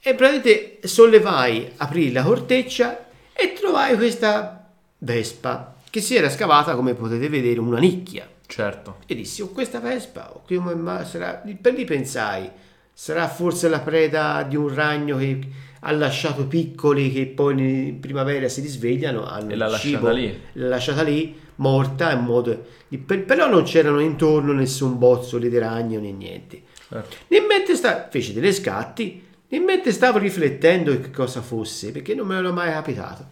E 0.00 0.14
praticamente 0.14 0.80
sollevai, 0.86 1.70
aprì 1.76 2.12
la 2.12 2.22
corteccia 2.22 3.08
e 3.32 3.52
trovai 3.54 3.96
questa 3.96 4.70
vespa 4.98 5.76
che 5.90 6.00
si 6.00 6.14
era 6.14 6.28
scavata, 6.30 6.74
come 6.76 6.94
potete 6.94 7.28
vedere, 7.28 7.58
una 7.60 7.78
nicchia. 7.78 8.28
Certo. 8.46 8.98
E 9.06 9.14
dissi, 9.14 9.42
oh, 9.42 9.48
questa 9.48 9.80
vespa, 9.80 10.32
oh, 10.34 10.42
come 10.46 10.74
ma- 10.74 11.04
sarà... 11.04 11.42
per 11.60 11.72
lì 11.74 11.84
pensai, 11.84 12.50
sarà 12.92 13.26
forse 13.28 13.68
la 13.68 13.80
preda 13.80 14.42
di 14.48 14.56
un 14.56 14.72
ragno 14.72 15.16
che 15.16 15.38
ha 15.80 15.90
lasciato 15.92 16.46
piccoli 16.46 17.12
che 17.12 17.26
poi 17.26 17.88
in 17.88 18.00
primavera 18.00 18.48
si 18.48 18.60
risvegliano, 18.60 19.26
hanno 19.26 19.50
E 19.50 19.56
l'ha 19.56 19.66
lasciata 19.68 20.12
lì. 20.12 20.40
l'ha 20.52 20.68
lasciata 20.68 21.02
lì, 21.02 21.36
morta, 21.56 22.12
in 22.12 22.20
modo... 22.20 22.64
di- 22.88 22.98
però 22.98 23.48
non 23.48 23.64
c'erano 23.64 24.00
intorno 24.00 24.52
nessun 24.52 24.98
bozzoli 24.98 25.48
di 25.48 25.58
ragno 25.58 25.98
né 26.00 26.12
niente. 26.12 26.62
certo. 26.88 27.16
Mentre 27.28 27.74
sta... 27.74 28.08
fece 28.10 28.32
delle 28.32 28.52
scatti, 28.52 29.22
nel 29.48 29.60
mentre 29.62 29.92
stavo 29.92 30.18
riflettendo 30.18 30.98
che 31.00 31.10
cosa 31.10 31.40
fosse, 31.42 31.92
perché 31.92 32.14
non 32.14 32.26
me 32.26 32.34
l'ero 32.36 32.52
mai 32.52 32.72
capitato. 32.72 33.26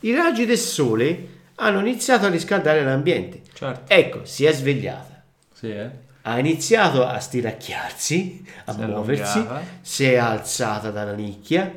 I 0.00 0.14
raggi 0.14 0.44
del 0.46 0.58
sole 0.58 1.36
hanno 1.60 1.80
iniziato 1.80 2.26
a 2.26 2.28
riscaldare 2.28 2.82
l'ambiente. 2.84 3.42
Certo. 3.52 3.92
Ecco, 3.92 4.24
si 4.24 4.44
è 4.44 4.52
svegliata. 4.52 5.22
Sì, 5.52 5.70
eh? 5.70 5.90
Ha 6.22 6.38
iniziato 6.38 7.06
a 7.06 7.18
stiracchiarsi, 7.18 8.44
a 8.66 8.72
Si 8.72 8.80
è 8.80 8.86
muoversi, 8.86 9.46
si 9.80 10.04
è 10.04 10.16
alzata 10.16 10.90
dalla 10.90 11.14
nicchia, 11.14 11.72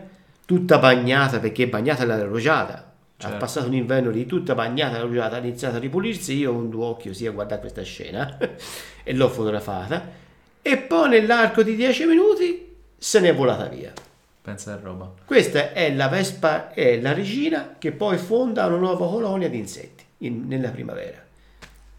tutta 0.46 0.78
bagnata 0.78 1.40
perché 1.40 1.68
bagnata 1.68 2.06
nella 2.06 2.26
rugiada. 2.26 2.92
Certo. 3.18 3.36
Ha 3.36 3.40
passato 3.40 3.68
un 3.68 3.76
inverno 3.76 4.10
lì 4.10 4.26
tutta 4.26 4.56
bagnata, 4.56 4.98
laureata, 4.98 5.36
ha 5.36 5.40
iniziato 5.40 5.78
a 5.78 5.80
ripulirsi. 5.80 6.38
Io 6.38 6.54
con 6.54 6.70
due 6.70 6.86
occhi 6.86 7.08
così 7.08 7.28
a 7.28 7.32
guardare 7.32 7.62
questa 7.62 7.84
scena 7.84 8.38
e 9.04 9.14
l'ho 9.14 9.30
fotografata. 9.30 10.20
E 10.62 10.78
poi 10.78 11.10
nell'arco 11.10 11.64
di 11.64 11.76
10 11.76 12.06
minuti 12.06 12.76
se 12.98 13.20
n'è 13.20 13.34
volata 13.34 13.66
via. 13.66 13.94
Pensa 14.42 14.74
a 14.74 14.80
roba. 14.82 15.14
Questa 15.24 15.72
è 15.74 15.94
la 15.94 16.08
vespa, 16.08 16.74
è 16.74 17.00
la 17.00 17.14
regina 17.14 17.76
che 17.78 17.92
poi 17.92 18.18
fonda 18.18 18.66
una 18.66 18.78
nuova 18.78 19.08
colonia 19.08 19.48
di 19.50 19.58
insetti 19.60 20.04
in- 20.20 20.48
nella 20.48 20.70
primavera. 20.70 21.24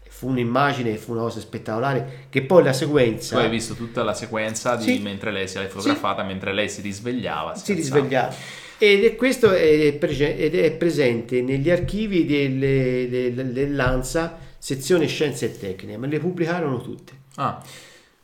Fu 0.09 0.27
un'immagine, 0.27 0.95
fu 0.97 1.13
una 1.13 1.21
cosa 1.21 1.39
spettacolare 1.39 2.27
che 2.29 2.41
poi 2.43 2.63
la 2.63 2.73
sequenza 2.73 3.35
Tu 3.37 3.41
hai 3.43 3.49
visto 3.49 3.73
tutta 3.73 4.03
la 4.03 4.13
sequenza 4.13 4.75
di 4.75 4.83
Sì. 4.83 4.99
mentre 4.99 5.31
lei 5.31 5.47
si 5.47 5.57
è 5.57 5.65
fotografata, 5.67 6.23
mentre 6.23 6.53
lei 6.53 6.69
si 6.69 6.81
risvegliava. 6.81 7.55
si 7.55 7.71
alzava. 7.71 7.95
risvegliava. 7.99 8.33
Ed 8.77 9.03
è 9.05 9.15
questo 9.15 9.51
è, 9.51 9.93
prege- 9.93 10.37
ed 10.37 10.55
è 10.55 10.71
presente 10.73 11.41
negli 11.41 11.69
archivi 11.69 12.25
delle- 12.25 13.07
del- 13.09 13.51
dell'ANSA, 13.53 14.37
sezione 14.57 15.07
scienze 15.07 15.45
e 15.45 15.57
tecniche, 15.57 15.97
me 15.97 16.07
le 16.07 16.19
pubblicarono 16.19 16.81
tutte. 16.81 17.13
Ah, 17.35 17.61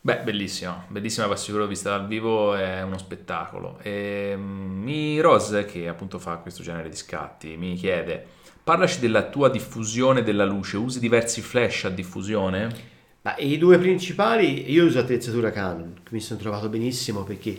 beh, 0.01 0.19
bellissimo, 0.23 0.85
bellissima 0.87 1.27
per 1.27 1.37
sicuro 1.37 1.67
vista 1.67 1.89
dal 1.89 2.07
vivo, 2.07 2.55
è 2.55 2.81
uno 2.81 2.97
spettacolo. 2.97 3.79
E, 3.81 4.33
mm, 4.35 4.83
mi 4.83 5.19
Rose, 5.19 5.65
che 5.65 5.87
appunto 5.87 6.19
fa 6.19 6.37
questo 6.37 6.63
genere 6.63 6.89
di 6.89 6.95
scatti, 6.95 7.57
mi 7.57 7.75
chiede, 7.75 8.25
parlaci 8.63 8.99
della 8.99 9.23
tua 9.23 9.49
diffusione 9.49 10.23
della 10.23 10.45
luce, 10.45 10.77
usi 10.77 10.99
diversi 10.99 11.41
flash 11.41 11.85
a 11.85 11.89
diffusione? 11.89 12.97
Ma 13.21 13.35
i 13.37 13.57
due 13.57 13.77
principali, 13.77 14.71
io 14.71 14.85
uso 14.85 14.99
attrezzatura 14.99 15.51
Canon, 15.51 15.99
che 16.03 16.09
mi 16.11 16.21
sono 16.21 16.39
trovato 16.39 16.69
benissimo 16.69 17.23
perché 17.23 17.57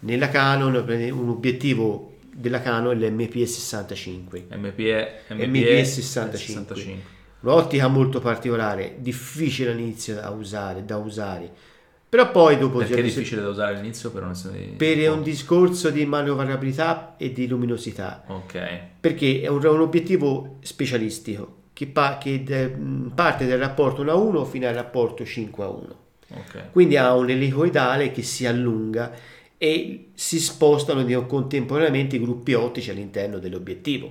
nella 0.00 0.28
Canon 0.28 0.74
un 1.12 1.28
obiettivo 1.28 2.16
della 2.32 2.60
Canon 2.60 2.92
è 2.92 3.10
l'MPE65. 3.10 4.56
MPE, 4.56 5.20
MPE, 5.28 5.46
MPE 5.46 5.84
65. 5.84 6.38
65. 6.38 7.02
Un'ottica 7.40 7.88
molto 7.88 8.20
particolare, 8.20 8.96
difficile 8.98 9.72
all'inizio 9.72 10.14
da 10.14 10.30
usare, 10.30 10.84
da 10.84 10.96
usare. 10.96 11.52
Però 12.14 12.30
poi 12.30 12.56
dopo 12.58 12.78
Perché 12.78 12.94
è 12.94 13.02
difficile 13.02 13.42
da 13.42 13.48
usare 13.48 13.74
all'inizio 13.74 14.12
per 14.12 14.28
essere... 14.30 14.74
per 14.76 15.10
un 15.10 15.24
discorso 15.24 15.90
di 15.90 16.06
manovrabilità 16.06 17.16
e 17.16 17.32
di 17.32 17.48
luminosità. 17.48 18.22
Ok, 18.28 18.78
perché 19.00 19.40
è 19.40 19.48
un, 19.48 19.66
un 19.66 19.80
obiettivo 19.80 20.58
specialistico 20.60 21.62
che, 21.72 21.88
pa- 21.88 22.16
che 22.18 22.44
de- 22.44 22.68
mh, 22.68 23.14
parte 23.16 23.48
dal 23.48 23.58
rapporto 23.58 24.02
1 24.02 24.12
a 24.12 24.14
1 24.14 24.44
fino 24.44 24.68
al 24.68 24.74
rapporto 24.74 25.24
5 25.24 25.64
a 25.64 25.66
1 25.66 25.96
ok. 26.34 26.70
quindi 26.70 26.96
ha 26.96 27.12
un 27.16 27.30
elicoidale 27.30 28.12
che 28.12 28.22
si 28.22 28.46
allunga 28.46 29.10
e 29.58 30.10
si 30.14 30.38
spostano 30.38 31.02
di- 31.02 31.20
contemporaneamente 31.26 32.14
i 32.14 32.20
gruppi 32.20 32.52
ottici 32.52 32.90
all'interno 32.90 33.40
dell'obiettivo. 33.40 34.08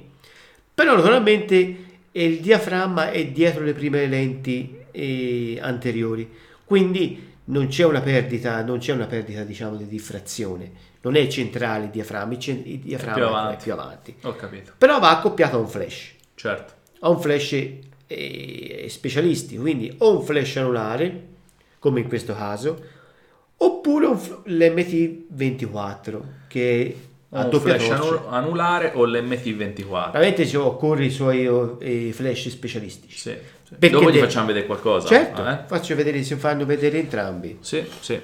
Però 0.73 0.93
naturalmente 0.93 1.75
eh, 2.11 2.25
il 2.25 2.41
diaframma 2.41 3.11
è 3.11 3.27
dietro 3.27 3.63
le 3.63 3.71
prime 3.71 4.07
lenti 4.07 4.77
eh, 4.91 5.57
anteriori. 5.61 6.29
Quindi 6.65 7.31
non 7.45 7.67
c'è 7.67 7.83
una 7.85 8.01
perdita 8.01 8.63
non 8.63 8.77
c'è 8.79 8.93
una 8.93 9.05
perdita 9.05 9.43
diciamo 9.43 9.75
di 9.75 9.87
diffrazione 9.87 10.71
non 11.01 11.15
è 11.15 11.27
centrale 11.27 11.85
il 11.85 11.89
diaframma 11.91 12.33
il, 12.33 12.79
diaframma 12.79 13.13
più 13.15 13.23
è 13.23 13.27
avanti. 13.27 13.63
più 13.63 13.73
avanti 13.73 14.15
Ho 14.21 14.35
capito, 14.35 14.71
però 14.77 14.99
va 14.99 15.09
accoppiato 15.17 15.57
a 15.57 15.59
un 15.59 15.67
flash, 15.67 16.11
certo. 16.35 16.73
a 16.99 17.09
un 17.09 17.19
flash 17.19 17.51
eh, 18.07 18.85
specialistico, 18.87 19.61
quindi 19.61 19.93
o 19.97 20.17
un 20.17 20.23
flash 20.23 20.55
anulare, 20.57 21.27
come 21.79 21.99
in 21.99 22.07
questo 22.07 22.33
caso, 22.33 22.81
oppure 23.57 24.05
un 24.05 24.17
f- 24.17 24.43
l'MT24, 24.45 26.19
che 26.47 26.85
è 26.87 27.35
a 27.35 27.43
Un 27.45 27.49
doppia 27.49 27.77
flash 27.77 27.87
torcia. 27.87 28.13
anu- 28.15 28.25
anulare 28.29 28.91
o 28.95 29.05
l'MT24? 29.05 30.11
Veramente 30.11 30.45
ci 30.45 30.55
occorre 30.55 31.05
i 31.05 31.09
suoi 31.09 31.45
eh, 31.79 32.11
flash 32.13 32.49
specialistici. 32.49 33.17
Sì. 33.17 33.35
Perché 33.77 33.95
Dopo 33.95 34.07
ti 34.07 34.13
de- 34.13 34.19
facciamo 34.19 34.47
vedere 34.47 34.65
qualcosa. 34.65 35.07
Certo, 35.07 35.47
eh? 35.47 35.59
faccio 35.67 35.95
vedere, 35.95 36.21
si 36.23 36.35
fanno 36.35 36.65
vedere 36.65 36.99
entrambi. 36.99 37.57
Sì, 37.61 37.83
sì. 37.99 38.19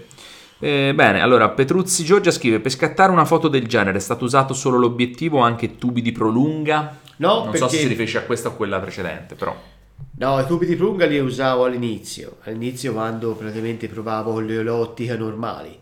Eh, 0.62 0.92
bene, 0.94 1.22
allora 1.22 1.50
Petruzzi 1.50 2.04
Giorgia 2.04 2.32
scrive: 2.32 2.60
Per 2.60 2.72
scattare 2.72 3.12
una 3.12 3.26
foto 3.26 3.48
del 3.48 3.66
genere 3.68 3.98
è 3.98 4.02
stato 4.02 4.26
usato 4.26 4.54
solo 4.54 4.78
l'obiettivo 4.78 5.40
o 5.40 5.42
anche 5.42 5.78
tubi 5.78 6.02
di 6.02 6.12
prolunga? 6.12 6.98
No, 7.18 7.34
non 7.36 7.44
perché... 7.52 7.58
so 7.60 7.68
se 7.70 7.78
si 7.78 7.88
riferisce 7.88 8.18
a 8.18 8.22
questa 8.24 8.50
o 8.50 8.56
quella 8.56 8.80
precedente, 8.80 9.36
però. 9.36 9.56
No, 10.18 10.40
i 10.40 10.46
tubi 10.46 10.66
di 10.66 10.76
prunga 10.76 11.06
li 11.06 11.20
usavo 11.20 11.66
all'inizio, 11.66 12.38
all'inizio 12.44 12.92
quando 12.94 13.34
praticamente 13.36 13.88
provavo 13.88 14.34
con 14.34 14.46
le 14.46 14.62
l'ottica 14.64 15.16
normali, 15.16 15.78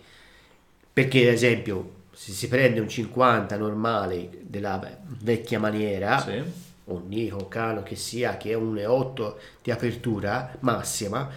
perché 0.94 1.28
ad 1.28 1.34
esempio 1.34 1.92
se 2.12 2.32
si 2.32 2.48
prende 2.48 2.80
un 2.80 2.90
50 2.90 3.56
normale 3.58 4.30
della 4.42 4.80
vecchia 5.22 5.60
maniera, 5.60 6.20
Sì. 6.20 6.42
Un 6.88 7.08
Nikon, 7.08 7.48
Canon 7.48 7.84
che 7.84 7.96
sia, 7.96 8.38
che 8.38 8.52
è 8.52 8.54
un 8.56 8.74
1.8 8.76 9.34
di 9.64 9.72
apertura 9.72 10.56
massima, 10.62 11.30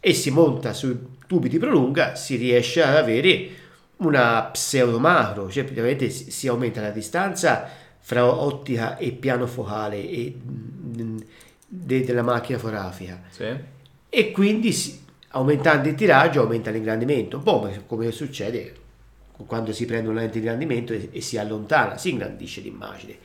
e 0.00 0.14
si 0.14 0.30
monta 0.30 0.72
sui 0.72 0.98
tubi 1.26 1.48
di 1.48 1.58
prolunga, 1.58 2.14
si 2.14 2.36
riesce 2.36 2.82
ad 2.82 2.96
avere 2.96 3.48
una 3.98 4.44
pseudo 4.44 4.98
macro, 4.98 5.50
cioè 5.50 5.64
praticamente 5.64 6.08
si 6.08 6.48
aumenta 6.48 6.80
la 6.80 6.90
distanza 6.90 7.68
fra 7.98 8.24
ottica 8.24 8.96
e 8.96 9.12
piano 9.12 9.46
focale 9.46 9.96
e, 10.08 10.34
mm, 10.42 11.18
de- 11.68 12.04
della 12.04 12.22
macchina 12.22 12.58
fotografica 12.58 13.20
Sì. 13.28 13.54
e 14.08 14.30
quindi 14.30 14.72
si- 14.72 15.04
aumentando 15.32 15.86
il 15.88 15.94
tiraggio 15.94 16.40
aumenta 16.40 16.70
l'ingrandimento, 16.70 17.36
un 17.36 17.42
po' 17.42 17.70
come- 17.86 18.10
succede 18.10 18.74
quando 19.46 19.72
si 19.72 19.84
prende 19.84 20.08
una 20.08 20.20
lente 20.20 20.34
di 20.34 20.46
ingrandimento 20.46 20.92
e, 20.94 21.10
e 21.12 21.20
si 21.20 21.36
allontana, 21.38 21.98
si 21.98 22.10
ingrandisce 22.10 22.62
l'immagine. 22.62 23.16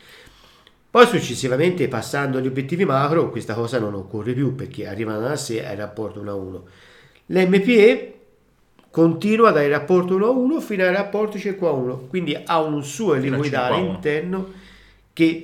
Poi 0.95 1.07
successivamente 1.07 1.89
passando 1.89 2.37
agli 2.37 2.47
obiettivi 2.47 2.85
macro 2.85 3.29
questa 3.29 3.53
cosa 3.53 3.79
non 3.79 3.95
occorre 3.95 4.31
più 4.31 4.55
perché 4.55 4.87
arrivano 4.87 5.19
da 5.19 5.35
sé 5.35 5.67
al 5.67 5.75
rapporto 5.75 6.21
1 6.21 6.31
a 6.31 6.35
1. 6.35 6.63
L'MPE 7.25 8.19
continua 8.91 9.51
dal 9.51 9.67
rapporto 9.67 10.15
1 10.15 10.25
a 10.25 10.29
1 10.29 10.61
fino 10.61 10.85
al 10.85 10.93
rapporto 10.93 11.37
5 11.37 11.67
a 11.67 11.71
1, 11.71 11.97
quindi 12.07 12.41
ha 12.45 12.61
un 12.61 12.81
suo 12.81 13.15
elicoidale 13.15 13.73
5 13.73 13.77
a 13.77 13.83
1. 13.83 13.93
interno 13.93 14.53
che 15.11 15.43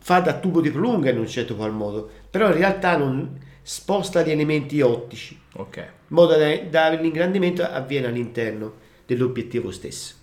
fa 0.00 0.20
da 0.20 0.38
tubo 0.38 0.62
di 0.62 0.70
prolunga 0.70 1.10
in 1.10 1.18
un 1.18 1.28
certo 1.28 1.54
qual 1.54 1.74
modo, 1.74 2.08
però 2.30 2.46
in 2.46 2.54
realtà 2.54 2.96
non 2.96 3.38
sposta 3.60 4.22
gli 4.22 4.30
elementi 4.30 4.80
ottici, 4.80 5.38
Ok. 5.56 5.76
in 5.76 5.84
modo 6.06 6.34
da, 6.34 6.56
da 6.60 6.88
l'ingrandimento 6.88 7.62
avviene 7.62 8.06
all'interno 8.06 8.72
dell'obiettivo 9.04 9.70
stesso. 9.70 10.14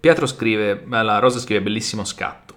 Pietro 0.00 0.26
scrive: 0.26 0.82
La 0.88 1.20
Rosa 1.20 1.38
scrive: 1.38 1.62
Bellissimo 1.62 2.04
scatto. 2.04 2.53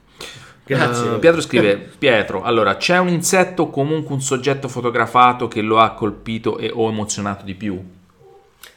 Grazie. 0.68 1.16
Eh, 1.16 1.20
Pietro 1.20 1.42
scrive: 1.42 1.78
Pietro, 1.98 2.44
allora 2.44 2.78
c'è 2.78 2.98
un 3.00 3.08
insetto 3.10 3.64
o 3.64 3.70
comunque 3.70 4.14
un 4.14 4.22
soggetto 4.22 4.68
fotografato 4.68 5.48
che 5.48 5.62
lo 5.62 5.80
ha 5.80 5.92
colpito 5.94 6.58
e 6.58 6.70
o 6.74 6.90
emozionato 6.90 7.44
di 7.46 7.56
più? 7.56 7.82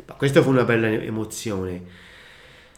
Ma 0.07 0.15
questa 0.15 0.41
fu 0.43 0.51
una 0.51 0.65
bella 0.65 0.89
emozione. 0.89 1.83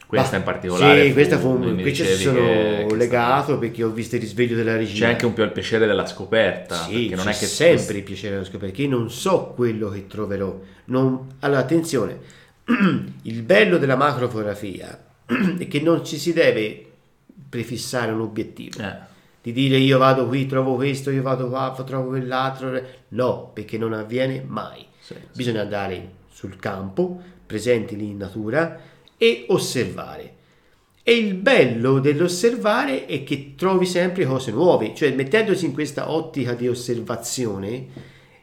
Questa 0.07 0.33
Ma- 0.33 0.37
in 0.39 0.43
particolare. 0.45 1.07
Sì, 1.07 1.13
questa 1.15 1.39
fu, 1.39 1.59
questa 1.59 1.83
dicevi 1.83 2.17
ci 2.17 2.23
sono 2.23 2.39
che- 2.39 2.85
che 2.87 2.97
legato 2.97 3.59
perché 3.59 3.83
ho 3.83 3.89
visto 3.91 4.17
il 4.17 4.21
risveglio 4.21 4.57
della 4.57 4.77
regina. 4.77 5.07
C'è 5.07 5.13
anche 5.13 5.25
un 5.25 5.33
po' 5.33 5.43
il 5.43 5.53
piacere 5.53 5.87
della 5.87 6.05
scoperta. 6.07 6.75
Sì, 6.75 7.09
non 7.15 7.29
è 7.29 7.31
che 7.33 7.47
sempre 7.47 7.97
il 7.99 8.03
piacere 8.03 8.33
della 8.35 8.45
scoperta, 8.45 8.67
perché 8.67 8.83
io 8.83 8.91
non 8.91 9.11
so 9.11 9.53
quello 9.57 9.89
che 9.89 10.07
troverò. 10.07 10.55
Non- 10.87 11.29
Allora, 11.41 11.61
attenzione, 11.61 12.19
il 13.23 13.43
bello 13.43 13.79
della 13.79 13.97
macrofotografia 13.97 15.03
è 15.59 15.67
che 15.67 15.81
non 15.81 16.05
ci 16.05 16.19
si 16.19 16.35
deve 16.35 16.87
prefissare 17.53 18.13
un 18.13 18.21
obiettivo. 18.23 18.81
Eh, 18.83 18.97
Di 19.43 19.53
dire 19.53 19.77
io 19.77 19.99
vado 19.99 20.27
qui, 20.27 20.47
trovo 20.47 20.75
questo, 20.77 21.11
io 21.11 21.21
vado 21.21 21.49
qua, 21.51 21.75
trovo 21.85 22.09
quell'altro. 22.09 22.81
No, 23.09 23.51
perché 23.53 23.77
non 23.77 23.93
avviene 23.93 24.43
mai. 24.47 24.87
sì, 24.99 25.13
sì. 25.13 25.21
Bisogna 25.37 25.61
andare 25.61 26.13
sul 26.33 26.57
campo, 26.57 27.21
presenti 27.45 27.95
lì 27.95 28.09
in 28.09 28.17
natura 28.17 28.81
e 29.19 29.45
osservare. 29.49 30.37
E 31.03 31.13
il 31.13 31.35
bello 31.35 31.99
dell'osservare 31.99 33.05
è 33.05 33.23
che 33.23 33.53
trovi 33.55 33.85
sempre 33.85 34.25
cose 34.25 34.51
nuove, 34.51 34.95
cioè 34.95 35.13
mettendosi 35.13 35.67
in 35.67 35.73
questa 35.75 36.11
ottica 36.11 36.55
di 36.55 36.69
osservazione, 36.69 37.87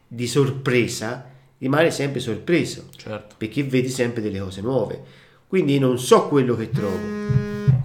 di 0.06 0.26
sorpresa, 0.28 1.26
rimane 1.58 1.90
sempre 1.90 2.20
sorpreso, 2.20 2.84
Certo. 2.94 3.34
perché 3.38 3.64
vedi 3.64 3.88
sempre 3.88 4.22
delle 4.22 4.38
cose 4.38 4.60
nuove. 4.60 5.02
Quindi 5.48 5.78
non 5.80 5.98
so 5.98 6.28
quello 6.28 6.54
che 6.54 6.70
trovo. 6.70 6.98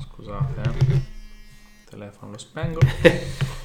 Scusate, 0.01 0.61
eh. 0.61 1.05
Telefono 1.95 2.31
lo 2.31 2.37
spengo. 2.37 2.79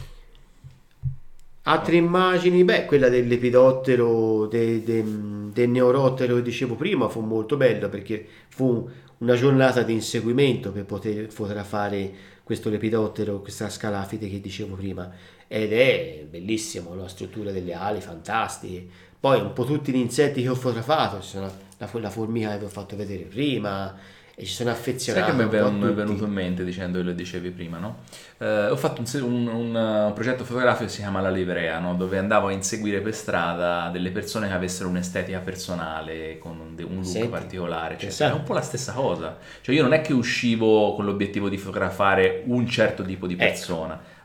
Altre 1.63 1.97
immagini, 1.97 2.63
beh, 2.63 2.85
quella 2.85 3.09
dell'epidottero, 3.09 4.47
de- 4.47 4.85
de- 4.85 5.05
del 5.53 5.69
neorottero 5.69 6.37
che 6.37 6.43
dicevo 6.43 6.77
prima 6.77 7.09
fu 7.09 7.21
molto 7.23 7.57
bella 7.57 7.89
perché 7.89 8.25
fu 8.49 8.89
una 9.19 9.35
giornata 9.35 9.83
di 9.83 9.95
inseguimento 9.95 10.71
per 10.71 10.85
poter 10.85 11.29
fotografare 11.31 12.13
questo 12.45 12.71
lepidottero, 12.71 13.41
questa 13.41 13.69
scalafite 13.69 14.31
che 14.31 14.41
dicevo 14.41 14.77
prima. 14.77 15.11
Ed 15.49 15.73
è 15.73 16.25
bellissimo, 16.31 16.95
la 16.95 17.09
struttura 17.09 17.51
delle 17.51 17.75
ali, 17.75 18.01
fantastiche. 18.01 18.87
Poi 19.19 19.41
un 19.41 19.53
po' 19.53 19.65
tutti 19.65 19.91
gli 19.91 19.97
insetti 19.97 20.43
che 20.43 20.49
ho 20.49 20.55
fotografato, 20.55 21.21
la, 21.35 21.53
la 21.79 22.11
formica 22.11 22.53
che 22.53 22.59
vi 22.59 22.65
ho 22.65 22.69
fatto 22.69 22.95
vedere 22.95 23.25
prima, 23.25 23.99
e 24.41 24.47
ci 24.47 24.53
sono 24.55 24.71
Sai 24.71 24.79
affezionato. 24.79 25.27
che 25.27 25.37
mi 25.37 25.43
è 25.45 25.93
venuto 25.93 26.25
in 26.25 26.31
mente 26.33 26.65
dicendo 26.65 26.99
che 26.99 27.05
lo 27.05 27.13
dicevi 27.13 27.51
prima, 27.51 27.79
no? 27.79 27.99
Eh, 28.39 28.69
ho 28.71 28.77
fatto 28.77 29.03
un, 29.03 29.23
un- 29.23 29.47
un, 29.49 29.75
un 29.75 30.13
progetto 30.15 30.45
fotografico 30.45 30.85
che 30.87 30.91
si 30.91 31.01
chiama 31.01 31.21
La 31.21 31.31
Livrea, 31.31 31.79
no? 31.79 31.95
Dove 31.95 32.17
andavo 32.17 32.47
a 32.49 32.53
inseguire 32.53 33.01
per 33.01 33.15
strada 33.15 33.91
delle 33.93 34.11
persone 34.11 34.49
che 34.49 34.55
avessero 34.55 34.89
un'estetica 34.89 35.41
personale, 35.41 36.39
con 36.39 36.53
un, 36.59 36.75
un 36.89 36.95
look 36.95 37.05
Senti, 37.05 37.29
particolare, 37.29 37.95
eccetera. 37.95 38.31
È 38.31 38.35
un 38.35 38.43
po' 38.45 38.55
la 38.55 38.63
stessa 38.63 38.93
cosa. 38.93 39.37
Cioè 39.61 39.75
io 39.75 39.83
non 39.83 39.93
è 39.93 40.01
che 40.01 40.13
uscivo 40.15 40.95
con 40.95 41.05
l'obiettivo 41.05 41.49
di 41.49 41.59
fotografare 41.59 42.43
un 42.47 42.67
certo 42.67 43.03
tipo 43.05 43.27
di 43.27 43.35
Ecco. 43.35 43.49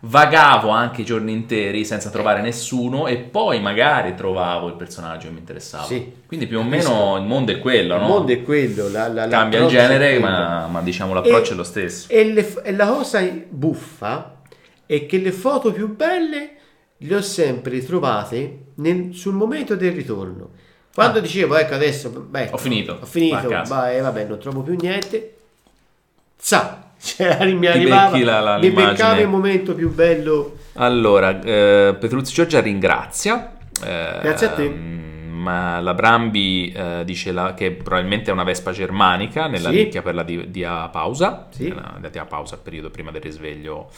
Vagavo 0.08 0.70
anche 0.70 1.02
i 1.02 1.06
giorni 1.06 1.32
interi 1.32 1.84
senza 1.84 2.12
trovare 2.12 2.42
nessuno 2.42 3.08
e 3.08 3.18
poi 3.18 3.60
magari 3.60 4.14
trovavo 4.14 4.68
il 4.68 4.76
personaggio 4.76 5.28
che 5.28 5.34
mi 5.34 5.40
interessava. 5.40 5.86
Sì. 5.86 6.12
Quindi 6.28 6.46
più 6.46 6.60
o 6.60 6.64
meno 6.64 7.18
il 7.18 7.24
mondo 7.24 7.52
è 7.52 7.60
quello, 7.60 7.96
Il 7.96 8.02
no? 8.02 8.08
mondo 8.08 8.32
è 8.32 8.44
quello, 8.44 8.88
la, 8.90 9.08
la- 9.08 9.28
Cambia 9.28 9.62
il 9.62 9.68
genere, 9.68 10.20
ma, 10.20 10.68
ma 10.68 10.82
diciamo 10.82 11.14
l'approccio 11.14 11.52
E- 11.52 11.54
è 11.54 11.58
lo 11.58 11.64
stesso. 11.64 12.08
E, 12.12 12.24
le- 12.32 12.62
e 12.64 12.72
la 12.74 12.86
cosa 12.88 13.22
buffa 13.50 14.36
è 14.86 15.06
che 15.08 15.18
le 15.18 15.32
foto 15.32 15.72
più 15.72 15.96
belle 15.96 16.50
le 16.98 17.16
ho 17.16 17.22
sempre 17.22 17.84
trovate 17.84 18.66
nel- 18.76 19.10
sul 19.16 19.34
momento 19.34 19.76
del 19.76 19.92
ritorno. 19.94 20.50
Quando 20.94 21.18
Ah. 21.18 21.22
dicevo, 21.22 21.56
ecco 21.56 21.74
adesso, 21.74 22.10
beh, 22.10 22.50
Ho 22.52 22.58
finito, 22.58 23.00
ho 23.02 23.06
finito, 23.06 23.50
vai, 23.68 24.00
vabbè, 24.02 24.26
non 24.26 24.38
trovo 24.38 24.62
più 24.62 24.76
niente. 24.80 25.36
Sa, 26.38 26.85
cioè, 27.06 27.54
mi 27.54 27.68
arrivava, 27.68 28.18
la- 28.42 28.58
mi 28.58 28.70
beccava 28.72 29.20
il 29.22 29.28
momento 29.28 29.74
più 29.74 29.94
bello. 29.94 30.56
Allora, 30.74 31.40
eh, 31.42 31.96
Petruzzi 32.00 32.34
Giorgia 32.34 32.60
ringrazia. 32.62 33.52
eh, 33.84 34.20
Grazie 34.22 34.48
a 34.48 34.50
te. 34.52 34.64
Ma 35.36 35.80
la 35.82 35.94
Brambi 35.94 36.72
eh, 36.76 37.04
dice 37.06 37.32
la- 37.32 37.54
che 37.54 37.72
probabilmente 37.72 38.30
è 38.30 38.34
una 38.34 38.44
vespa 38.44 38.72
germanica 38.72 39.48
nella 39.48 39.70
Sì. 39.70 39.76
nicchia 39.76 40.02
per 40.02 40.16
la 40.16 40.24
di- 40.24 40.50
diapausa, 40.50 41.48
Sì. 41.50 41.68
la, 41.68 41.98
la 42.02 42.10
diapausa, 42.10 42.56
il 42.56 42.62
periodo 42.62 42.90
prima 42.90 43.12
del 43.12 43.22
risveglio. 43.22 43.90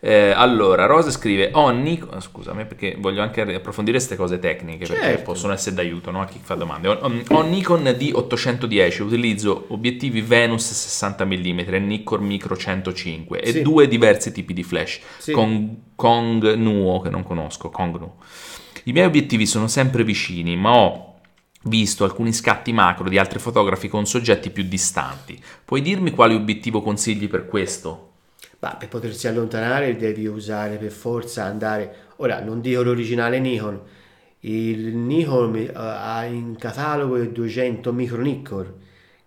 Eh, 0.00 0.32
allora, 0.34 0.86
Rosa 0.86 1.10
scrive: 1.10 1.50
Ho 1.54 1.70
Nikon, 1.70 2.20
scusami 2.20 2.66
perché 2.66 2.96
voglio 2.98 3.22
anche 3.22 3.40
approfondire 3.42 3.96
queste 3.96 4.16
cose 4.16 4.38
tecniche 4.38 4.86
perché 4.86 5.02
Certo. 5.02 5.22
possono 5.22 5.52
essere 5.52 5.74
d'aiuto 5.76 6.10
no, 6.10 6.20
a 6.20 6.26
chi 6.26 6.38
fa 6.42 6.54
domande. 6.54 6.88
Ho, 6.88 6.98
ho 7.28 7.42
Nikon 7.42 7.82
D810, 7.84 9.02
utilizzo 9.02 9.64
obiettivi 9.68 10.20
Venus 10.20 10.64
60 10.70 11.24
mm 11.24 11.58
e 11.68 11.78
Nikon 11.78 12.24
Micro 12.24 12.56
105 12.56 13.40
e 13.40 13.52
Sì. 13.52 13.62
due 13.62 13.88
diversi 13.88 14.32
tipi 14.32 14.52
di 14.52 14.62
flash. 14.62 15.00
Sì. 15.18 15.32
Con 15.32 15.90
Kong 15.94 16.54
Nuo, 16.54 17.00
che 17.00 17.08
non 17.10 17.22
conosco, 17.22 17.70
Kong 17.70 17.96
Nuo. 17.98 18.14
I 18.84 18.92
miei 18.92 19.06
obiettivi 19.06 19.46
sono 19.46 19.68
sempre 19.68 20.04
vicini, 20.04 20.56
ma 20.56 20.74
ho 20.74 21.12
visto 21.64 22.04
alcuni 22.04 22.32
scatti 22.32 22.72
macro 22.72 23.08
di 23.08 23.18
altri 23.18 23.38
fotografi 23.38 23.88
con 23.88 24.06
soggetti 24.06 24.50
più 24.50 24.64
distanti. 24.64 25.40
Puoi 25.64 25.82
dirmi 25.82 26.10
quale 26.10 26.34
obiettivo 26.34 26.82
consigli 26.82 27.28
per 27.28 27.46
questo? 27.46 28.10
Ma 28.58 28.74
per 28.74 28.88
potersi 28.88 29.28
allontanare 29.28 29.96
devi 29.96 30.26
usare 30.26 30.76
per 30.76 30.90
forza 30.90 31.44
andare. 31.44 32.10
Ora, 32.16 32.40
non 32.40 32.60
dico 32.60 32.82
l'originale 32.82 33.38
Nikon. 33.38 33.80
Il 34.40 34.96
Nikon 34.96 35.56
eh, 35.56 35.70
ha 35.74 36.24
in 36.24 36.56
catalogo 36.56 37.16
il 37.16 37.30
200 37.30 37.92
micro 37.92 38.20
Nikkor, 38.20 38.74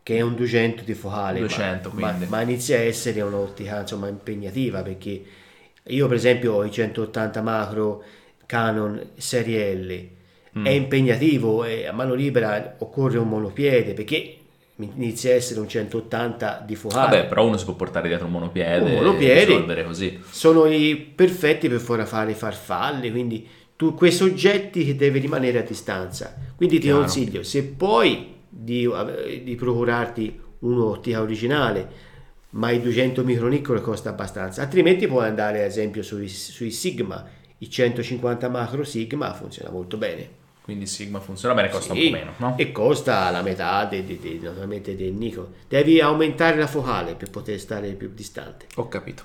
che 0.04 0.18
è 0.18 0.22
un 0.22 0.36
200 0.36 0.84
di 0.84 0.94
focale. 0.94 1.40
ma- 1.40 1.48
200, 1.48 1.92
ma, 1.94 2.10
quindi. 2.10 2.26
ma 2.30 2.42
inizia 2.42 2.78
a 2.78 2.82
essere 2.82 3.22
un'ottica 3.22 3.82
insomma 3.82 4.10
impegnativa 4.10 4.82
perché 4.82 5.24
io, 5.88 6.08
per 6.08 6.18
esempio, 6.18 6.54
ho 6.54 6.66
i 6.66 6.72
180 6.72 7.42
macro 7.42 8.04
Canon 8.46 9.02
serie 9.18 9.74
L. 9.74 10.08
Mm. 10.60 10.66
È 10.66 10.70
impegnativo 10.70 11.64
e 11.64 11.86
a 11.86 11.92
mano 11.92 12.14
libera 12.14 12.76
occorre 12.80 13.18
un 13.18 13.28
monopiede 13.28 13.94
perché 13.94 14.38
inizia 14.78 15.32
a 15.32 15.36
essere 15.36 15.60
un 15.60 15.68
180 15.68 16.64
di 16.66 16.76
focale. 16.76 17.18
Vabbè, 17.18 17.28
però 17.28 17.46
uno 17.46 17.58
si 17.58 17.66
può 17.66 17.74
portare 17.76 18.08
dietro 18.08 18.26
un 18.26 18.34
monopiede, 18.34 18.86
Un 18.86 18.92
monopiede. 18.94 19.42
e 19.42 19.46
risolvere 19.46 19.84
così. 19.86 20.20
sono 20.30 20.66
i 20.66 20.96
perfetti 20.98 21.68
per 21.70 21.82
i 22.30 22.34
farfalle, 22.34 23.12
quindi 23.12 23.48
tu 23.76 23.94
quei 23.94 24.12
soggetti 24.12 24.86
che 24.86 24.96
devi 24.96 25.20
rimanere 25.20 25.60
a 25.60 25.64
distanza. 25.64 26.34
Quindi 26.56 26.76
ti 26.76 26.84
Chiaro. 26.84 27.00
consiglio, 27.00 27.44
se 27.44 27.64
puoi 27.64 28.34
di, 28.50 28.90
di 29.44 29.56
procurarti 29.56 30.40
un'ottica 30.60 31.22
originale, 31.22 32.14
ma 32.52 32.72
i 32.72 32.82
200 32.82 33.24
micronickel 33.24 33.82
costa 33.82 34.10
abbastanza, 34.10 34.62
altrimenti 34.62 35.08
puoi 35.08 35.28
andare 35.28 35.60
ad 35.60 35.66
esempio 35.66 36.02
sui, 36.02 36.30
sui 36.30 36.72
Sigma, 36.72 37.26
i 37.60 37.70
150 37.70 38.50
macro 38.50 38.84
Sigma 38.84 39.34
funziona 39.34 39.70
molto 39.70 39.98
bene. 39.98 40.44
Quindi 40.66 40.88
Sigma 40.88 41.20
funziona 41.20 41.54
bene, 41.54 41.70
costa 41.70 41.94
Sì, 41.94 42.06
un 42.06 42.12
po' 42.12 42.18
meno, 42.18 42.32
no? 42.38 42.58
E 42.58 42.72
costa 42.72 43.30
la 43.30 43.44
metà 43.44 43.86
de- 43.86 44.04
de- 44.04 44.18
de- 44.20 44.40
naturalmente 44.42 44.96
del 44.96 45.14
Nikon. 45.14 45.46
Devi 45.68 46.00
aumentare 46.02 46.58
la 46.58 46.66
focale 46.66 47.14
per 47.14 47.30
poter 47.30 47.60
stare 47.60 47.90
più 47.92 48.10
distante. 48.16 48.66
Ho 48.76 48.88
capito. 48.88 49.22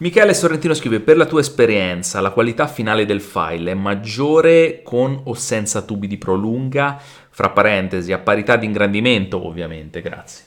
Michele 0.00 0.34
Sorrentino 0.34 0.74
scrive: 0.74 1.00
Per 1.00 1.16
la 1.16 1.24
tua 1.24 1.40
esperienza, 1.40 2.20
la 2.20 2.32
qualità 2.32 2.66
finale 2.66 3.06
del 3.06 3.22
file 3.22 3.70
è 3.70 3.74
maggiore 3.74 4.82
con 4.82 5.18
o 5.24 5.32
senza 5.32 5.80
tubi 5.80 6.06
di 6.06 6.18
prolunga? 6.18 7.00
Fra 7.30 7.48
parentesi, 7.48 8.12
a 8.12 8.18
parità 8.18 8.56
di 8.56 8.66
ingrandimento, 8.66 9.44
ovviamente, 9.44 10.02
grazie. 10.02 10.44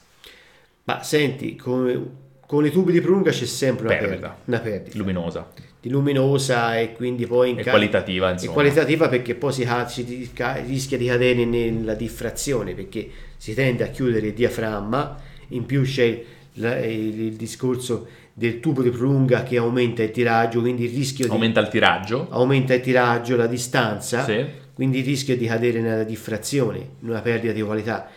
Ma 0.83 1.01
senti, 1.01 1.55
con, 1.55 2.09
con 2.45 2.63
i 2.63 2.69
tubi 2.69 2.91
di 2.91 3.01
prolunga 3.01 3.31
c'è 3.31 3.45
sempre 3.45 3.87
una 3.87 3.95
Perdita. 3.97 4.11
perdita, 4.27 4.41
una 4.45 4.59
perdita 4.59 4.97
Luminosa 4.99 5.47
di 5.79 5.89
luminosa 5.89 6.77
e 6.79 6.93
quindi 6.93 7.25
poi 7.27 7.51
in 7.51 7.57
ca- 7.57 7.69
qualitativa, 7.71 8.29
è 8.29 8.33
insomma. 8.33 8.53
qualitativa 8.53 9.07
perché 9.09 9.35
poi 9.35 9.53
si, 9.53 9.63
ca- 9.63 9.87
si 9.87 10.29
ca- 10.33 10.55
rischia 10.65 10.97
di 10.97 11.05
cadere 11.05 11.45
nella 11.45 11.93
diffrazione 11.93 12.73
perché 12.73 13.07
si 13.37 13.53
tende 13.53 13.83
a 13.83 13.87
chiudere 13.87 14.27
il 14.27 14.33
diaframma, 14.33 15.17
in 15.49 15.65
più 15.65 15.83
c'è 15.83 16.23
la- 16.53 16.83
il, 16.83 17.19
il 17.21 17.33
discorso 17.33 18.07
del 18.33 18.59
tubo 18.59 18.81
di 18.81 18.89
prolunga 18.89 19.43
che 19.43 19.57
aumenta 19.57 20.03
il 20.03 20.11
tiraggio, 20.11 20.61
quindi 20.61 20.85
il 20.85 20.91
rischio 20.95 21.25
di 21.25 21.31
Aumenta 21.31 21.59
il 21.59 21.69
tiraggio? 21.69 22.27
aumenta 22.29 22.73
il 22.73 22.81
tiraggio, 22.81 23.35
la 23.35 23.47
distanza, 23.47 24.23
Sì. 24.25 24.45
quindi 24.73 24.99
il 24.99 25.05
rischio 25.05 25.35
di 25.37 25.45
cadere 25.47 25.79
nella 25.79 26.03
diffrazione, 26.03 26.77
in 27.01 27.09
una 27.09 27.21
perdita 27.21 27.53
di 27.53 27.61
qualità. 27.61 28.07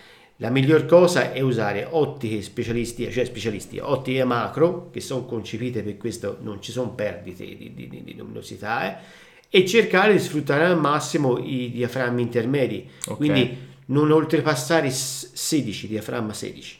La 0.42 0.48
miglior 0.48 0.86
cosa 0.86 1.32
è 1.32 1.40
usare 1.40 1.86
ottiche 1.88 2.40
specialistiche, 2.40 3.10
cioè 3.10 3.26
specialisti, 3.26 3.78
ottiche 3.78 4.24
macro, 4.24 4.88
che 4.90 5.00
sono 5.00 5.26
concepite 5.26 5.82
per 5.82 5.98
questo, 5.98 6.38
non 6.40 6.62
ci 6.62 6.72
sono 6.72 6.90
perdite 6.92 7.44
di, 7.44 7.72
di- 7.74 7.88
di- 7.88 8.02
di 8.02 8.16
luminosità, 8.16 8.88
eh, 8.88 9.02
e 9.50 9.66
cercare 9.66 10.12
di 10.12 10.18
sfruttare 10.18 10.64
al 10.64 10.78
massimo 10.78 11.36
i 11.38 11.70
diaframmi 11.70 12.22
intermedi, 12.22 12.88
Ok. 13.08 13.16
quindi 13.18 13.54
non 13.86 14.10
oltrepassare 14.10 14.86
i 14.86 14.90
s- 14.90 15.30
16, 15.34 15.88
diaframma 15.88 16.32
16. 16.32 16.76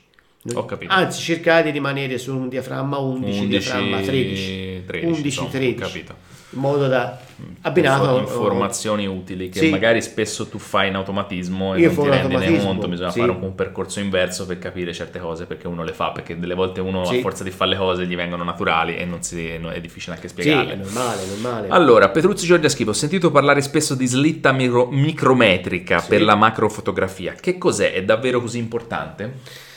Ho 0.55 0.65
capito. 0.65 0.91
Anzi, 0.95 1.21
cercare 1.21 1.65
di 1.65 1.71
rimanere 1.73 2.17
su 2.17 2.35
un 2.35 2.49
diaframma 2.49 2.97
11, 2.97 3.39
11, 3.41 3.47
diaframma 3.49 4.01
13, 4.01 4.83
13, 4.87 5.07
11, 5.07 5.27
insomma, 5.27 5.47
ho 5.49 5.51
13, 5.51 5.75
capito. 5.79 6.17
In 6.53 6.59
modo 6.61 6.89
da 6.89 7.17
abbinato 7.63 8.03
Info- 8.03 8.17
a- 8.17 8.21
informazioni 8.21 9.07
utili 9.07 9.49
che 9.49 9.61
Sì. 9.61 9.71
magari 9.71 10.03
spesso 10.03 10.49
tu 10.49 10.59
fai 10.59 10.89
in 10.89 10.97
automatismo 10.97 11.75
e 11.75 11.81
Io 11.81 11.93
non 11.93 12.05
ti 12.05 12.11
rendi 12.11 12.59
conto, 12.59 12.89
bisogna 12.89 13.11
sì. 13.11 13.21
fare 13.21 13.31
un, 13.31 13.41
un 13.43 13.55
percorso 13.55 14.01
inverso 14.01 14.47
per 14.47 14.59
capire 14.59 14.93
certe 14.93 15.21
cose 15.21 15.47
perché 15.47 15.69
uno 15.69 15.85
le 15.85 15.93
fa, 15.93 16.11
perché 16.11 16.39
delle 16.39 16.55
volte 16.55 16.81
uno 16.81 17.05
Sì. 17.05 17.19
a 17.19 17.21
forza 17.21 17.45
di 17.45 17.51
fare 17.51 17.71
le 17.71 17.77
cose 17.77 18.05
gli 18.07 18.17
vengono 18.17 18.43
naturali 18.43 18.97
e 18.97 19.05
non 19.05 19.23
si- 19.23 19.57
no- 19.59 19.71
è 19.71 19.81
difficile 19.81 20.17
anche 20.17 20.27
Sì, 20.29 20.35
spiegarle. 20.35 20.73
è 20.73 20.77
normale, 20.77 21.23
normale. 21.27 21.69
Allora, 21.69 22.09
Petruzzi 22.09 22.47
Giorgia 22.47 22.69
scrive: 22.69 22.91
Ho 22.91 22.95
sentito 22.95 23.31
parlare 23.31 23.61
spesso 23.63 23.95
di 23.95 24.07
slitta 24.07 24.51
micro- 24.53 24.89
micrometrica 24.91 26.01
Sì. 26.01 26.09
per 26.09 26.23
la 26.23 26.35
macrofotografia. 26.35 27.35
Che 27.41 27.59
cos'è? 27.59 27.93
È 27.93 28.03
davvero 28.05 28.41
così 28.41 28.59
importante? 28.59 29.69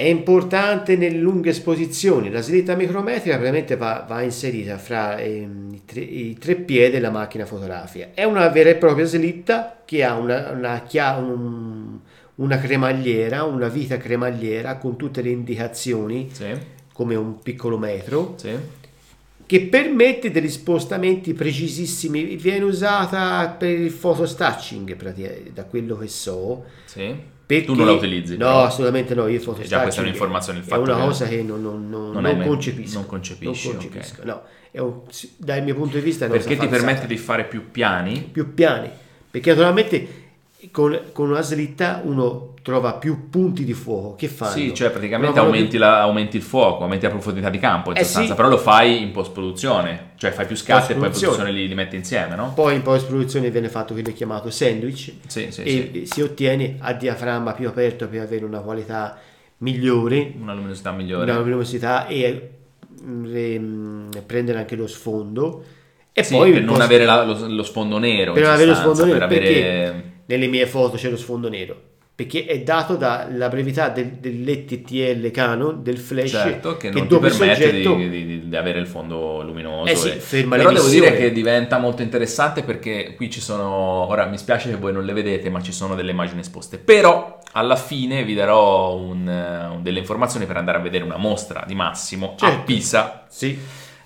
È 0.00 0.04
importante 0.04 0.96
nelle 0.96 1.18
lunghe 1.18 1.50
esposizioni. 1.50 2.30
La 2.30 2.40
slitta 2.40 2.74
micrometrica 2.74 3.34
praticamente 3.36 3.76
va, 3.76 4.02
va 4.08 4.22
inserita 4.22 4.78
fra 4.78 5.18
ehm, 5.18 5.74
i, 5.74 5.82
tre, 5.84 6.00
i 6.00 6.38
tre 6.38 6.54
piedi 6.54 6.92
della 6.92 7.10
macchina 7.10 7.44
fotografica. 7.44 8.08
È 8.14 8.24
una 8.24 8.48
vera 8.48 8.70
e 8.70 8.76
propria 8.76 9.04
slitta 9.04 9.82
che 9.84 10.02
ha 10.02 10.14
una, 10.16 10.52
una, 10.52 10.82
chia- 10.88 11.18
un- 11.18 11.98
una 12.36 12.58
cremagliera, 12.58 13.44
una 13.44 13.68
vita 13.68 13.98
cremagliera 13.98 14.78
con 14.78 14.96
tutte 14.96 15.20
le 15.20 15.28
indicazioni 15.28 16.30
Sì, 16.32 16.46
come 16.94 17.14
un 17.14 17.38
piccolo 17.40 17.76
metro 17.76 18.36
sì. 18.38 18.56
che 19.44 19.60
permette 19.66 20.30
degli 20.30 20.48
spostamenti 20.48 21.34
precisissimi. 21.34 22.36
Viene 22.36 22.64
usata 22.64 23.46
per 23.50 23.78
il 23.78 23.92
photostitching, 23.92 25.50
da 25.52 25.64
quello 25.64 25.98
che 25.98 26.08
so. 26.08 26.64
sì. 26.86 27.14
Perché... 27.56 27.64
Tu 27.64 27.74
non 27.74 27.86
la 27.86 27.92
utilizzi? 27.92 28.32
No, 28.32 28.46
però. 28.46 28.62
assolutamente 28.64 29.14
no. 29.14 29.26
Io 29.26 29.40
il 29.40 29.40
già 29.66 29.82
questa 29.82 30.00
è 30.00 30.04
un'informazione, 30.04 30.58
il 30.58 30.64
È 30.64 30.68
fatto 30.68 30.82
una 30.82 30.94
che 30.94 31.00
cosa 31.00 31.26
che 31.26 31.42
non, 31.42 31.62
non, 31.62 31.88
non, 31.90 32.10
non 32.12 32.22
non 32.22 32.46
concepisco. 32.46 32.98
non 32.98 33.06
concepisci, 33.06 33.66
Non 33.68 33.76
concepisco, 33.76 34.24
no. 34.24 34.42
È 34.70 34.78
un- 34.78 35.00
dal 35.36 35.62
mio 35.64 35.74
punto 35.74 35.96
di 35.96 36.02
vista 36.02 36.26
è 36.26 36.28
una 36.28 36.38
Perché 36.38 36.56
ti 36.56 36.68
permette 36.68 37.06
di 37.06 37.16
fare 37.16 37.44
più 37.44 37.70
piani? 37.70 38.28
più 38.30 38.54
piani. 38.54 38.88
Perché 39.30 39.50
naturalmente 39.50 40.19
con, 40.70 40.98
con 41.12 41.30
una 41.30 41.40
slitta 41.40 42.00
uno 42.04 42.48
trova 42.62 42.94
più 42.94 43.30
punti 43.30 43.64
di 43.64 43.72
fuoco. 43.72 44.14
Che 44.16 44.28
fanno? 44.28 44.52
Sì, 44.52 44.74
cioè 44.74 44.90
praticamente 44.90 45.38
aumenti, 45.38 45.78
la- 45.78 46.02
aumenti 46.02 46.36
il 46.36 46.42
fuoco, 46.42 46.82
aumenti 46.82 47.06
la 47.06 47.10
profondità 47.10 47.48
di 47.48 47.58
campo 47.58 47.90
in 47.90 47.96
Eh 47.96 48.04
sostanza, 48.04 48.30
sì. 48.30 48.34
però 48.36 48.48
lo 48.48 48.58
fai 48.58 49.02
in 49.02 49.12
post-produzione, 49.12 50.10
cioè 50.16 50.30
fai 50.30 50.46
più 50.46 50.56
scatti 50.56 50.92
e 50.92 50.94
poi 50.96 51.06
in 51.06 51.10
produzione 51.12 51.50
li, 51.52 51.66
li 51.66 51.74
metti 51.74 51.96
insieme, 51.96 52.36
no? 52.36 52.52
Poi 52.54 52.74
in 52.74 52.82
post-produzione 52.82 53.50
viene 53.50 53.68
fatto 53.70 53.94
quello 53.94 54.12
chiamato 54.12 54.50
sandwich 54.50 55.12
Sì, 55.26 55.46
sì, 55.50 55.62
e 55.62 56.02
si 56.04 56.20
ottiene 56.20 56.76
a 56.80 56.92
diaframma 56.92 57.52
più 57.52 57.66
aperto 57.66 58.06
per 58.08 58.20
avere 58.20 58.44
una 58.44 58.60
qualità 58.60 59.18
migliore, 59.58 60.32
Una 60.40 60.54
luminosità 60.54 60.90
migliore. 60.92 61.30
una 61.30 61.38
luminosità 61.40 62.06
e 62.06 62.50
mm, 63.02 63.32
re- 63.32 63.58
mm, 63.58 64.10
prendere 64.26 64.58
anche 64.58 64.76
lo 64.76 64.86
sfondo. 64.86 65.64
E 66.12 66.26
poi 66.28 66.52
per 66.52 66.62
non 66.62 66.80
avere 66.82 67.04
la- 67.04 67.24
lo, 67.24 67.46
lo 67.48 67.62
sfondo 67.62 67.96
nero. 67.98 68.32
per 68.34 68.42
non 68.42 68.52
avere 68.52 68.68
lo 68.70 68.74
sfondo 68.76 69.04
nero, 69.04 69.18
per 69.18 69.22
avere- 69.22 69.44
perché 69.52 70.04
nelle 70.30 70.46
mie 70.46 70.66
foto 70.66 70.96
c'è 70.96 71.10
lo 71.10 71.16
sfondo 71.16 71.48
nero. 71.48 71.76
Perché 72.14 72.44
è 72.44 72.60
dato 72.60 72.96
dalla 72.96 73.48
brevità 73.48 73.88
del, 73.88 74.18
dell'ETTL 74.20 75.30
Canon, 75.30 75.82
del 75.82 75.96
flash, 75.96 76.28
Certo, 76.30 76.76
che 76.76 76.90
non 76.90 77.02
ti 77.02 77.08
dove 77.08 77.28
il 77.28 77.36
permette 77.36 77.72
di, 77.72 77.82
soggetto- 77.82 77.94
di- 78.10 78.26
di- 78.26 78.48
di 78.48 78.56
avere 78.56 78.78
il 78.78 78.86
fondo 78.86 79.42
luminoso. 79.42 79.90
Eh 79.90 79.96
sì, 79.96 80.08
e- 80.08 80.12
ferma 80.16 80.56
Però 80.56 80.70
devo 80.70 80.88
dire 80.88 81.16
che 81.16 81.32
diventa 81.32 81.78
molto 81.78 82.02
interessante 82.02 82.62
perché 82.62 83.14
qui 83.16 83.30
ci 83.30 83.40
sono, 83.40 83.64
ora 84.06 84.26
mi 84.26 84.36
spiace 84.36 84.68
che 84.68 84.76
voi 84.76 84.92
non 84.92 85.04
le 85.04 85.14
vedete, 85.14 85.48
ma 85.48 85.62
ci 85.62 85.72
sono 85.72 85.94
delle 85.94 86.10
immagini 86.10 86.40
esposte. 86.40 86.76
Però 86.76 87.38
alla 87.52 87.76
fine 87.76 88.22
vi 88.22 88.34
darò 88.34 88.94
un, 88.96 89.26
eh, 89.26 89.66
un- 89.76 89.82
delle 89.82 89.98
informazioni 90.00 90.44
per 90.44 90.58
andare 90.58 90.76
a 90.76 90.82
vedere 90.82 91.04
una 91.04 91.16
mostra 91.16 91.64
di 91.66 91.74
Massimo 91.74 92.34
a 92.38 92.46
Certo. 92.48 92.62
Pisa 92.64 93.24
Sì, 93.30 93.58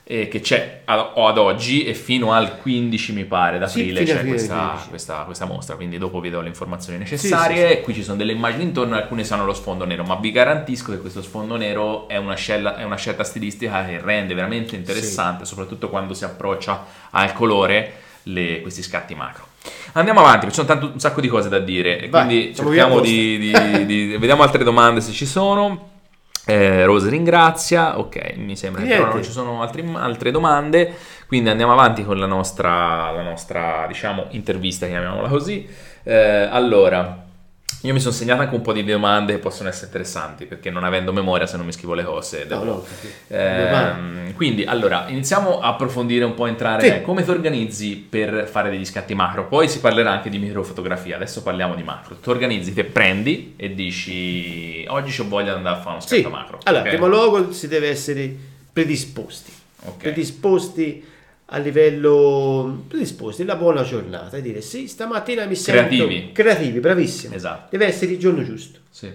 eh, 0.07 0.29
che 0.29 0.41
c'è 0.41 0.83
a- 0.85 1.13
o 1.15 1.27
ad 1.29 1.39
oggi 1.39 1.85
e 1.87 1.95
fino 1.95 2.33
al 2.33 2.59
15 2.59 3.13
mi 3.15 3.25
pare 3.25 3.59
d'aprile 3.59 4.01
Sì, 4.01 4.05
c'è 4.13 4.17
del 4.19 4.27
questa, 4.27 4.69
15. 4.69 4.89
questa- 4.91 5.23
questa 5.25 5.45
mostra 5.47 5.77
quindi 5.77 5.97
dopo 5.97 6.21
vi 6.21 6.29
do 6.29 6.43
le 6.43 6.49
informazioni 6.49 6.99
necessarie 6.99 7.69
sì, 7.69 7.75
sì. 7.77 7.81
qui 7.81 7.95
ci 7.95 8.03
sono 8.03 8.17
delle 8.19 8.33
immagini 8.33 8.65
intorno 8.65 8.97
alcune 8.97 9.25
sanno 9.25 9.47
lo 9.47 9.55
sfondo 9.55 9.87
nero 9.87 10.05
ma 10.05 10.17
vi 10.17 10.31
garantisco 10.31 10.93
che 10.93 10.99
questo 10.99 11.23
sfondo 11.23 11.57
nero 11.57 12.07
è 12.09 12.17
una, 12.19 12.35
scella- 12.35 12.77
è 12.77 12.83
una 12.85 12.97
scelta 12.97 13.25
stilistica 13.25 13.83
che 13.87 13.99
rende 14.03 14.35
veramente 14.35 14.77
interessante 14.77 15.47
soprattutto 15.47 15.89
quando 15.89 16.13
si 16.13 16.25
approccia 16.25 16.85
al 17.11 17.33
colore 17.33 17.93
le- 18.25 18.61
questi 18.61 18.83
scatti 18.83 19.15
macro 19.15 19.47
Andiamo 19.97 20.21
avanti, 20.21 20.49
ci 20.49 20.53
sono 20.55 20.67
tanto- 20.67 20.91
un 20.93 20.99
sacco 21.01 21.23
di 21.23 21.29
cose 21.29 21.49
da 21.49 21.59
dire, 21.61 22.09
Vai, 22.11 22.27
quindi 22.27 22.55
cerchiamo 22.55 22.97
apposta. 22.97 23.11
di, 23.11 23.39
di- 23.39 23.87
di- 23.87 24.17
Vediamo 24.19 24.43
altre 24.43 24.63
domande 24.65 25.01
se 25.01 25.13
ci 25.13 25.25
sono. 25.25 25.93
Eh, 26.47 26.85
Rose 26.85 27.09
ringrazia, 27.09 27.99
ok, 27.99 28.35
mi 28.37 28.55
sembra 28.57 28.83
che 28.83 28.99
non 28.99 29.23
ci 29.23 29.31
sono 29.31 29.63
altri- 29.63 29.91
altre 29.95 30.31
domande, 30.31 30.95
quindi 31.27 31.49
andiamo 31.49 31.73
avanti 31.73 32.05
con 32.05 32.19
la 32.19 32.27
nostra, 32.27 33.11
la 33.11 33.23
nostra 33.23 33.87
diciamo, 33.89 34.27
intervista, 34.31 34.87
chiamiamola 34.87 35.29
così. 35.29 35.67
Eh, 36.03 36.49
allora, 36.51 37.24
io 37.85 37.93
mi 37.93 38.01
sono 38.01 38.15
segnato 38.15 38.41
anche 38.41 38.55
un 38.55 38.63
po' 38.63 38.73
di 38.73 38.83
domande 38.83 39.35
che 39.35 39.39
possono 39.41 39.69
essere 39.69 39.87
interessanti, 39.87 40.47
perché 40.47 40.71
non 40.71 40.85
avendo 40.85 41.13
memoria 41.13 41.47
se 41.47 41.59
non 41.59 41.67
mi 41.67 41.73
scrivo 41.73 41.93
le 41.93 42.03
cose... 42.03 42.39
no, 42.41 42.47
devo- 42.49 42.65
no, 42.65 42.85
Ehm, 43.29 44.33
quindi, 44.35 44.65
allora, 44.65 45.05
iniziamo 45.09 45.61
a 45.61 45.69
approfondire 45.69 46.25
un 46.25 46.33
po', 46.35 46.47
entrare 46.47 46.81
Sì. 46.99 47.03
come 47.03 47.23
ti 47.25 47.31
organizzi 47.31 47.97
per 47.97 48.49
fare 48.51 48.71
degli 48.71 48.87
scatti 48.87 49.15
macro. 49.15 49.47
Poi 49.49 49.69
si 49.69 49.81
parlerà 49.81 50.13
anche 50.13 50.31
di 50.31 50.39
microfotografia, 50.39 51.17
adesso 51.17 51.43
parliamo 51.43 51.75
di 51.75 51.83
macro. 51.83 52.17
Tu 52.17 52.31
organizzi, 52.31 52.73
te 52.73 52.85
prendi 52.85 53.53
e 53.57 53.75
dici 53.75 54.85
oggi 54.89 55.21
ho 55.21 55.29
voglia 55.29 55.51
di 55.53 55.59
andare 55.59 55.77
a 55.77 55.79
fare 55.81 55.91
uno 55.97 56.01
scatto 56.01 56.15
Sì, 56.23 56.27
macro. 56.27 56.59
allora, 56.65 56.83
ok? 56.85 56.89
in 56.91 56.99
primo 56.99 57.09
luogo 57.09 57.53
si 57.53 57.69
deve 57.69 57.89
essere 57.91 58.35
predisposti, 58.73 59.53
Ok. 59.85 59.97
predisposti 59.99 61.05
a 61.47 61.59
livello 61.59 62.85
predisposti 62.89 63.45
la 63.45 63.57
buona 63.57 63.83
giornata 63.83 64.37
e 64.37 64.43
dire 64.43 64.61
sì, 64.61 64.89
stamattina 64.89 65.45
mi 65.45 65.55
sento 65.55 65.87
Creativi. 65.89 66.31
creativi, 66.33 66.81
bravissimo. 66.81 67.35
Esatto. 67.35 67.69
Deve 67.71 67.87
essere 67.87 68.13
il 68.13 68.19
giorno 68.19 68.43
giusto. 68.43 68.79
Sì. 68.91 69.07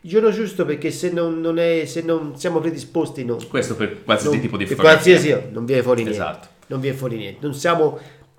Il 0.00 0.10
giorno 0.10 0.30
giusto 0.30 0.64
perché 0.64 0.90
se 0.90 1.10
non, 1.10 1.40
non 1.40 1.58
è, 1.58 1.84
se 1.86 2.02
non 2.02 2.36
siamo 2.38 2.58
predisposti 2.60 3.24
no. 3.24 3.38
Questo 3.48 3.76
per 3.76 4.02
qualsiasi 4.04 4.36
Non- 4.36 4.44
tipo 4.44 4.56
di 4.56 4.66
fotografia. 4.66 5.14
qualsiasi 5.18 5.48
non 5.52 5.64
viene 5.64 5.82
fuori 5.82 6.02
niente. 6.02 6.18
Esatto. 6.20 6.48
Non 6.68 6.80
viene 6.80 6.96
fuori 6.96 7.16
niente. 7.16 7.38
Non 7.42 7.54
siamo 7.54 7.98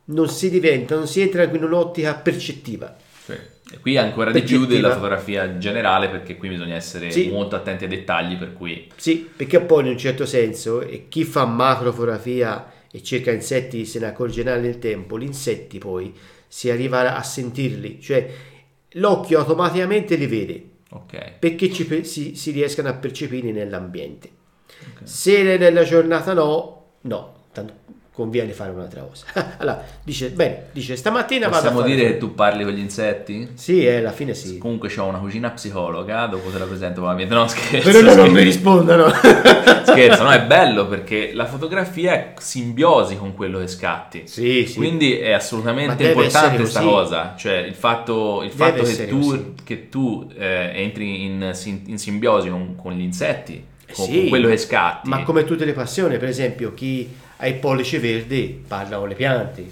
non 0.10 0.30
si 0.30 0.50
diventa, 0.50 0.96
non 0.96 1.08
si 1.08 1.20
entra 1.22 1.44
in 1.44 1.64
un'ottica 1.64 2.14
percettiva. 2.16 2.96
Sì. 3.26 3.34
E 3.34 3.80
qui 3.82 3.98
ancora 3.98 4.32
di 4.32 4.42
più 4.42 4.66
della 4.66 4.94
fotografia 4.94 5.58
generale 5.58 6.08
perché 6.08 6.38
qui 6.38 6.48
bisogna 6.48 6.76
essere 6.76 7.12
Sì. 7.12 7.28
molto 7.30 7.58
attenti 7.58 7.84
ai 7.84 7.90
dettagli 7.90 8.38
per 8.38 8.54
cui 8.54 8.88
Sì, 8.96 9.30
perché 9.36 9.60
poi 9.60 9.84
in 9.84 9.90
un 9.92 9.98
certo 9.98 10.26
senso, 10.26 10.80
e 10.82 11.08
chi 11.10 11.26
fa 11.26 11.44
macrofotografia 11.46 12.72
e 12.92 13.04
cerca 13.04 13.32
insetti 13.32 13.86
se 13.86 14.00
ne 14.00 14.08
accorgerà 14.08 14.58
nel 14.58 14.80
tempo, 14.80 15.20
gli 15.20 15.24
insetti 15.24 15.78
poi 15.78 16.14
si 16.48 16.70
arriva 16.70 17.16
a 17.16 17.24
sentirli, 17.24 18.00
cioè 18.02 18.30
l'occhio 18.92 19.40
automaticamente 19.40 20.16
li 20.16 20.28
vede, 20.28 20.70
ok. 20.90 21.40
Perché 21.40 21.72
ci 21.72 22.04
si, 22.04 22.36
si 22.36 22.52
riescano 22.52 22.90
a 22.90 22.94
percepire 22.94 23.52
nell'ambiente. 23.52 24.30
Se 25.04 25.58
nella 25.58 25.84
giornata 25.84 26.34
no, 26.34 26.86
no, 27.02 27.46
tanto 27.52 27.74
conviene 28.18 28.52
fare 28.52 28.72
un'altra 28.72 29.02
cosa. 29.02 29.26
allora, 29.60 29.86
dice, 30.04 30.32
bene, 30.32 30.70
dice 30.72 30.96
stamattina 30.96 31.50
vado 31.50 31.58
a 31.58 31.60
possiamo 31.60 31.82
fare... 31.82 31.96
dire 31.96 32.08
che 32.14 32.18
tu 32.18 32.34
parli 32.34 32.64
con 32.64 32.74
gli 32.74 32.80
insetti? 32.80 33.50
Sì, 33.54 33.86
eh, 33.86 33.98
alla 33.98 34.12
fine 34.12 34.34
sì. 34.34 34.58
Comunque 34.58 34.90
c'ho 34.90 35.04
una 35.04 35.20
cucina 35.20 35.52
psicologa, 35.52 36.26
dopo 36.26 36.50
te 36.50 36.58
la 36.58 36.66
presento 36.66 37.02
probabilmente. 37.02 37.36
No, 37.36 37.48
scherzo. 37.48 37.92
Però 37.92 38.02
non 38.02 38.14
scherzo. 38.14 38.32
mi 38.32 38.42
rispondono. 38.42 39.06
Scherzo, 39.88 40.24
no, 40.24 40.32
è 40.32 40.42
bello 40.44 40.88
perché 40.88 41.32
la 41.34 41.46
fotografia 41.46 42.14
è 42.14 42.34
simbiosi 42.40 43.18
con 43.18 43.36
quello 43.36 43.60
che 43.60 43.68
scatti. 43.68 44.24
sì, 44.26 44.66
sì. 44.66 44.76
Quindi 44.76 45.18
è 45.18 45.32
assolutamente 45.32 46.08
importante 46.08 46.58
questa 46.58 46.82
cosa, 46.82 47.36
cioè 47.38 47.58
il 47.58 47.76
fatto, 47.76 48.42
il 48.44 48.52
fatto 48.52 48.84
che 48.84 49.08
tu, 49.08 49.54
che 49.64 49.90
tu, 49.90 50.28
eh, 50.36 50.72
entri 50.74 51.24
in, 51.24 51.54
in 51.86 51.98
simbiosi 51.98 52.50
con, 52.50 52.76
con 52.76 52.94
gli 52.94 53.02
insetti, 53.02 53.64
con, 53.94 54.06
Sì, 54.06 54.20
con 54.22 54.30
quello 54.30 54.48
che 54.50 54.58
scatti. 54.58 55.08
Ma 55.08 55.24
come 55.24 55.44
tutte 55.46 55.66
le 55.66 55.74
passioni, 55.74 56.18
per 56.18 56.30
esempio, 56.30 56.74
chi 56.74 57.26
ha 57.38 57.48
il 57.48 57.56
pollice 57.56 58.00
verde 58.00 58.60
parla 58.68 58.98
con 58.98 59.08
le 59.08 59.16
piante. 59.16 59.66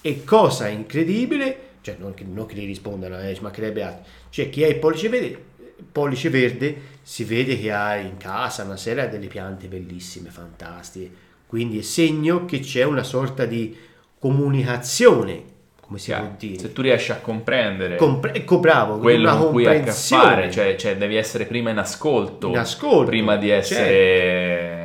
E 0.00 0.24
cosa 0.24 0.68
incredibile, 0.68 1.58
cioè 1.82 1.96
non 1.98 2.14
che, 2.14 2.24
non 2.24 2.46
che 2.46 2.54
gli 2.54 2.66
rispondano, 2.66 3.20
eh, 3.20 3.34
ci 3.34 3.42
mancherebbe 3.42 3.82
altro. 3.82 4.04
Cioè 4.30 4.48
chi 4.48 4.64
ha 4.64 4.68
il 4.68 4.76
pollice 4.76 5.08
verde, 5.08 5.44
pollice 5.92 6.30
verde 6.30 6.76
si 7.02 7.24
vede 7.24 7.58
che 7.58 7.72
ha 7.72 7.96
in 7.96 8.16
casa 8.16 8.62
una 8.62 8.76
serie 8.76 9.08
delle 9.08 9.26
piante 9.26 9.66
bellissime, 9.66 10.30
fantastiche. 10.30 11.28
Quindi 11.46 11.80
è 11.80 11.82
segno 11.82 12.44
che 12.44 12.60
c'è 12.60 12.84
una 12.84 13.02
sorta 13.02 13.44
di 13.44 13.76
comunicazione, 14.18 15.42
come 15.80 15.98
si 15.98 16.06
Chiaro. 16.06 16.26
può 16.26 16.34
dire. 16.38 16.58
Se 16.60 16.72
tu 16.72 16.82
riesci 16.82 17.10
a 17.10 17.16
comprendere 17.16 17.96
Compre- 17.96 18.34
ecco, 18.34 18.60
bravo, 18.60 18.98
quello 18.98 19.36
con 19.36 19.50
cui 19.50 19.66
hai 19.66 19.78
a 19.78 19.82
che 19.82 19.90
fare, 19.90 20.50
cioè, 20.50 20.76
cioè 20.76 20.96
devi 20.96 21.16
essere 21.16 21.46
prima 21.46 21.70
in 21.70 21.78
ascolto, 21.78 22.48
In 22.48 22.58
ascolto, 22.58 23.10
prima 23.10 23.36
di 23.36 23.50
essere 23.50 24.79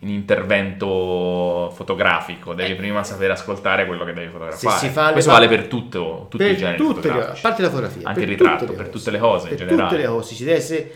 in 0.00 0.08
intervento 0.10 1.70
fotografico, 1.74 2.54
devi 2.54 2.72
Eh. 2.72 2.76
prima 2.76 3.02
sapere 3.02 3.32
ascoltare 3.32 3.86
quello 3.86 4.04
che 4.04 4.12
devi 4.12 4.30
fotografare. 4.30 4.78
Se 4.78 4.86
si 4.86 4.92
fa 4.92 5.12
Questo 5.12 5.30
vale 5.32 5.48
per 5.48 5.66
tutto, 5.66 6.26
tutti 6.30 6.44
per 6.44 6.52
i 6.52 6.56
generi 6.56 6.76
tutte 6.76 7.12
le, 7.12 7.26
a 7.26 7.36
parte 7.40 7.62
la 7.62 7.68
fotografia, 7.68 8.06
Anche 8.08 8.20
per 8.20 8.28
il 8.30 8.36
ritratto, 8.36 8.64
tutte 8.64 8.76
per 8.76 8.88
tutte 8.88 9.10
le 9.10 9.18
cose 9.18 9.48
in 9.50 9.56
per 9.56 9.66
generale. 9.66 9.88
tutte 9.88 10.00
le 10.02 10.08
cose 10.08 10.34
ci 10.34 10.44
deve 10.44 10.56
essere 10.56 10.92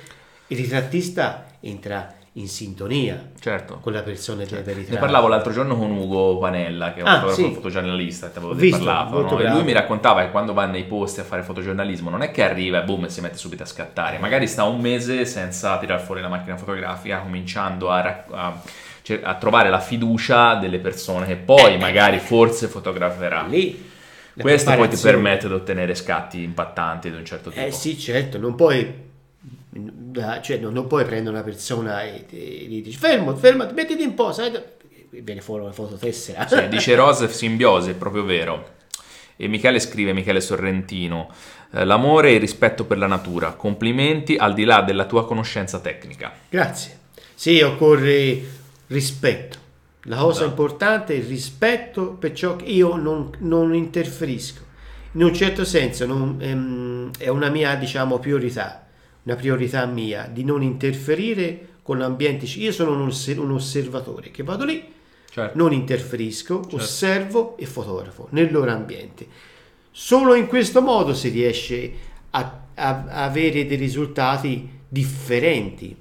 il 0.49 0.57
ritrattista 0.57 1.47
entra 1.61 2.15
in 2.37 2.49
sintonia 2.49 3.29
Certo. 3.41 3.79
con 3.83 3.93
la 3.93 4.01
persona 4.03 4.45
che 4.45 4.55
deve 4.57 4.73
Ne 4.73 4.79
ritrattare. 4.79 5.01
parlavo 5.01 5.29
l'altro 5.29 5.53
giorno 5.53 5.77
con 5.77 5.91
Ugo 5.91 6.39
Panella, 6.39 6.95
che 6.95 7.01
è 7.01 7.03
un 7.03 7.09
Ah, 7.09 7.15
fotografo 7.21 7.43
sì. 7.49 7.55
fotogiornalista, 7.55 8.29
ti 8.29 8.39
avevo 8.39 8.55
visto, 8.55 8.79
parlato, 8.85 9.11
molto 9.11 9.35
no? 9.35 9.41
e 9.43 9.49
lui 9.51 9.65
mi 9.65 9.73
raccontava 9.73 10.23
che 10.23 10.31
quando 10.31 10.55
va 10.55 10.65
nei 10.65 10.85
posti 10.85 11.21
a 11.21 11.25
fare 11.25 11.43
fotogiornalismo 11.43 12.09
non 12.09 12.23
è 12.23 12.31
che 12.31 12.43
arriva 12.43 12.81
e 12.81 12.85
boom 12.85 13.05
e 13.05 13.09
si 13.11 13.21
mette 13.21 13.37
subito 13.37 13.65
a 13.65 13.67
scattare, 13.67 14.17
magari 14.19 14.47
sta 14.47 14.65
un 14.65 14.81
mese 14.81 15.27
senza 15.27 15.77
tirar 15.79 16.01
fuori 16.01 16.23
la 16.23 16.29
macchina 16.29 16.57
fotografica, 16.57 17.19
cominciando 17.19 17.91
a, 17.91 18.01
rac- 18.01 18.33
a 18.33 18.59
a 19.23 19.35
trovare 19.35 19.69
la 19.69 19.81
fiducia 19.81 20.55
delle 20.55 20.79
persone 20.79 21.27
che 21.27 21.37
poi 21.37 21.77
magari 21.79 22.19
forse 22.19 22.69
fotograferà. 22.69 23.43
lì 23.43 23.91
Questo 24.39 24.75
poi 24.75 24.89
ti 24.89 24.97
permette 24.97 25.49
di 25.49 25.55
ottenere 25.55 25.95
scatti 25.95 26.43
impattanti 26.43 27.11
di 27.11 27.17
un 27.17 27.25
certo 27.25 27.51
tipo. 27.51 27.65
Eh 27.65 27.73
sì, 27.73 27.99
certo, 27.99 28.39
non 28.39 28.55
puoi 28.55 29.11
cioè 30.43 30.59
non, 30.59 30.73
non 30.73 30.87
puoi 30.87 31.05
prendere 31.05 31.35
una 31.35 31.45
persona 31.45 32.03
e, 32.03 32.27
e 32.29 32.67
gli 32.69 32.83
dici 32.83 32.99
fermo, 32.99 33.35
fermati, 33.35 33.73
mettiti 33.75 34.03
in 34.03 34.15
posa 34.15 34.51
viene 35.11 35.41
fuori 35.41 35.63
una 35.63 35.73
fototessera. 35.73 36.47
Sì, 36.47 36.69
dice 36.69 36.95
Rose 36.95 37.29
simbiosi, 37.29 37.91
è 37.91 37.95
proprio 37.95 38.25
vero. 38.25 38.81
E 39.37 39.49
Michele 39.49 39.81
scrive, 39.81 40.13
Michele 40.13 40.41
Sorrentino, 40.41 41.31
eh, 41.73 41.85
l'amore 41.85 42.31
e 42.31 42.35
il 42.35 42.41
rispetto 42.41 42.85
per 42.85 42.99
la 42.99 43.07
natura, 43.07 43.53
complimenti 43.53 44.37
al 44.37 44.55
di 44.55 44.65
là 44.65 44.83
della 44.83 45.05
tua 45.05 45.27
conoscenza 45.27 45.81
tecnica. 45.81 46.33
Grazie. 46.49 47.01
Sì, 47.35 47.61
occorre 47.61 48.61
rispetto. 48.89 49.59
La 50.07 50.17
cosa 50.17 50.45
Esatto. 50.45 50.49
importante 50.51 51.15
è 51.15 51.17
il 51.19 51.25
rispetto 51.25 52.13
per 52.13 52.33
ciò 52.33 52.57
che 52.57 52.65
io 52.65 52.97
non, 52.97 53.31
non 53.39 53.75
interferisco. 53.75 54.61
In 55.13 55.23
un 55.25 55.35
certo 55.35 55.65
senso 55.65 56.07
non- 56.07 56.37
ehm, 56.41 57.11
è 57.19 57.29
una 57.29 57.51
mia, 57.51 57.75
diciamo, 57.77 58.19
priorità, 58.19 58.87
una 59.25 59.37
priorità 59.37 59.85
mia 59.87 60.29
di 60.33 60.43
non 60.45 60.63
interferire 60.63 61.69
con 61.83 61.99
l'ambiente. 61.99 62.47
Io 62.47 62.73
sono 62.73 62.93
un, 62.93 63.13
un 63.37 63.51
osservatore 63.53 64.31
che 64.31 64.43
vado 64.43 64.65
lì, 64.65 64.85
Certo. 65.31 65.57
non 65.57 65.73
interferisco, 65.73 66.63
osservo 66.73 67.57
e 67.57 67.67
fotografo 67.67 68.27
nel 68.31 68.51
loro 68.53 68.71
ambiente. 68.71 69.27
Solo 69.91 70.35
in 70.35 70.47
questo 70.47 70.81
modo 70.83 71.15
si 71.15 71.29
riesce 71.29 71.93
a, 72.31 72.61
a- 72.75 73.05
a 73.09 73.25
avere 73.25 73.67
dei 73.67 73.77
risultati 73.77 74.69
differenti, 74.89 75.95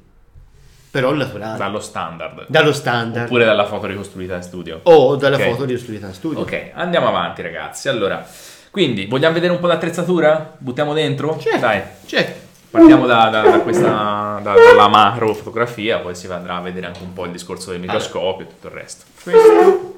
però 0.91 1.13
naturali, 1.13 1.57
Dallo 1.57 1.79
standard. 1.79 2.45
dallo 2.47 2.73
standard 2.73 3.25
Oppure 3.25 3.45
dalla 3.45 3.65
foto 3.65 3.87
ricostruita 3.87 4.35
in 4.35 4.43
studio. 4.43 4.81
o 4.83 5.15
dalla 5.15 5.37
Ok. 5.37 5.49
foto 5.51 5.65
di 5.65 5.77
studio 5.77 6.11
studio. 6.13 6.39
Ok, 6.41 6.71
andiamo 6.73 7.07
avanti 7.07 7.41
ragazzi. 7.41 7.87
Allora, 7.89 8.25
quindi 8.69 9.05
vogliamo 9.05 9.33
vedere 9.33 9.53
un 9.53 9.59
po' 9.59 9.67
l'attrezzatura? 9.67 10.53
Buttiamo 10.57 10.93
dentro? 10.93 11.37
Certo, 11.39 11.59
Dai. 11.59 11.81
certo. 12.05 12.49
Partiamo 12.71 13.05
da, 13.05 13.27
da- 13.29 13.41
da 13.41 13.59
questa, 13.59 14.39
da- 14.41 14.53
dalla 14.53 14.87
macro 14.87 15.33
fotografia, 15.33 15.99
poi 15.99 16.15
si 16.15 16.27
andrà 16.27 16.55
a 16.57 16.61
vedere 16.61 16.87
anche 16.87 17.01
un 17.03 17.11
po' 17.13 17.25
il 17.25 17.31
discorso 17.31 17.71
del 17.71 17.79
microscopio 17.81 18.45
e 18.45 18.49
tutto 18.49 18.67
il 18.67 18.73
resto. 18.73 19.03
Questo 19.23 19.97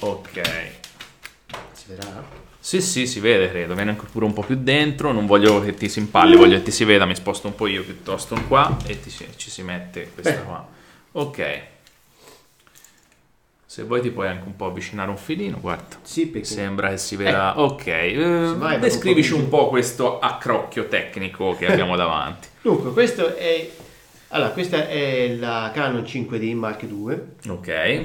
Ok. 0.00 0.40
si 1.72 1.84
vedrà? 1.88 2.44
Sì, 2.66 2.80
sì, 2.80 3.06
si 3.06 3.20
vede, 3.20 3.48
credo. 3.48 3.76
Viene 3.76 3.90
anche 3.90 4.06
pure 4.10 4.24
un 4.24 4.32
po' 4.32 4.42
più 4.42 4.56
dentro. 4.56 5.12
Non 5.12 5.24
voglio 5.24 5.62
che 5.62 5.72
ti 5.74 5.88
si 5.88 6.00
impalli, 6.00 6.34
voglio 6.34 6.56
che 6.56 6.64
ti 6.64 6.70
si 6.72 6.82
veda. 6.82 7.06
Mi 7.06 7.14
sposto 7.14 7.46
un 7.46 7.54
po' 7.54 7.68
io 7.68 7.84
piuttosto 7.84 8.34
qua 8.48 8.76
e 8.84 8.98
ti 8.98 9.08
ci 9.08 9.50
si 9.50 9.62
mette 9.62 10.10
questa 10.12 10.32
Beh. 10.32 10.42
qua. 10.42 10.66
Ok. 11.12 11.60
Se 13.64 13.84
vuoi 13.84 14.00
ti 14.00 14.10
puoi 14.10 14.26
anche 14.26 14.48
un 14.48 14.56
po' 14.56 14.66
avvicinare 14.66 15.08
un 15.08 15.16
filino, 15.16 15.58
guarda. 15.60 15.98
Sì, 16.02 16.26
perché 16.26 16.44
Sembra 16.48 16.88
che 16.88 16.98
si 16.98 17.14
veda. 17.14 17.60
ok, 17.60 17.86
eh, 17.86 18.54
vai, 18.56 18.80
descrivici 18.80 19.32
un 19.32 19.48
po' 19.48 19.68
questo 19.68 20.18
accrocchio 20.18 20.88
tecnico 20.88 21.54
che 21.54 21.66
abbiamo 21.70 21.94
davanti. 21.94 22.48
Dunque, 22.62 22.90
questo 22.90 23.36
è 23.36 23.70
allora, 24.30 24.50
questa 24.50 24.88
è 24.88 25.36
la 25.38 25.70
Canon 25.72 26.02
5D 26.02 26.54
Mark 26.56 26.82
II 26.82 27.20
Ok, 27.48 28.04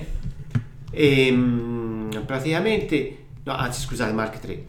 e 0.91 1.31
mm, 1.31 2.11
praticamente 2.27 3.20
no, 3.43 3.55
anzi 3.55 3.81
scusate, 3.81 4.11
Mark 4.13 4.39
III. 4.43 4.63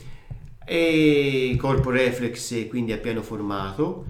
E 0.64 1.56
corpo 1.58 1.90
reflex 1.90 2.68
quindi 2.68 2.92
a 2.92 2.98
pieno 2.98 3.22
formato. 3.22 4.04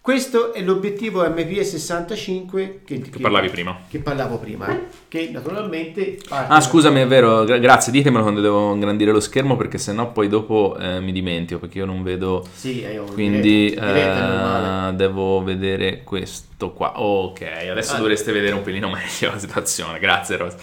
Questo 0.00 0.52
è 0.54 0.62
l'obiettivo 0.62 1.24
MP65 1.24 2.84
che, 2.84 3.00
che 3.00 3.18
parlavi 3.18 3.48
prima. 3.48 3.76
che 3.88 3.98
parlavo 3.98 4.38
prima, 4.38 4.82
che 5.08 5.30
naturalmente 5.32 6.16
parte 6.28 6.52
Ah, 6.52 6.60
scusami, 6.60 7.00
è 7.00 7.06
vero, 7.08 7.42
gra- 7.42 7.58
grazie, 7.58 7.90
ditemelo 7.90 8.22
quando 8.22 8.40
devo 8.40 8.72
ingrandire 8.72 9.10
lo 9.10 9.18
schermo 9.18 9.56
perché 9.56 9.78
sennò 9.78 10.12
poi 10.12 10.28
dopo 10.28 10.76
eh, 10.78 11.00
mi 11.00 11.10
dimentico 11.10 11.58
perché 11.58 11.78
io 11.78 11.86
non 11.86 12.04
vedo. 12.04 12.46
Sì, 12.54 12.82
è 12.82 12.96
un 13.00 13.12
Quindi 13.12 13.70
diretta, 13.70 13.86
diretta 13.92 14.88
eh, 14.90 14.94
devo 14.94 15.42
vedere 15.42 16.04
questo 16.04 16.70
qua. 16.72 17.00
Ok, 17.00 17.42
adesso 17.68 17.94
Ah. 17.96 17.98
dovreste 17.98 18.30
vedere 18.30 18.54
un 18.54 18.62
pelino 18.62 18.88
meglio 18.88 19.32
la 19.32 19.38
situazione. 19.40 19.98
Grazie, 19.98 20.36
Rosa. 20.36 20.56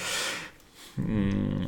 Mm, 1.02 1.64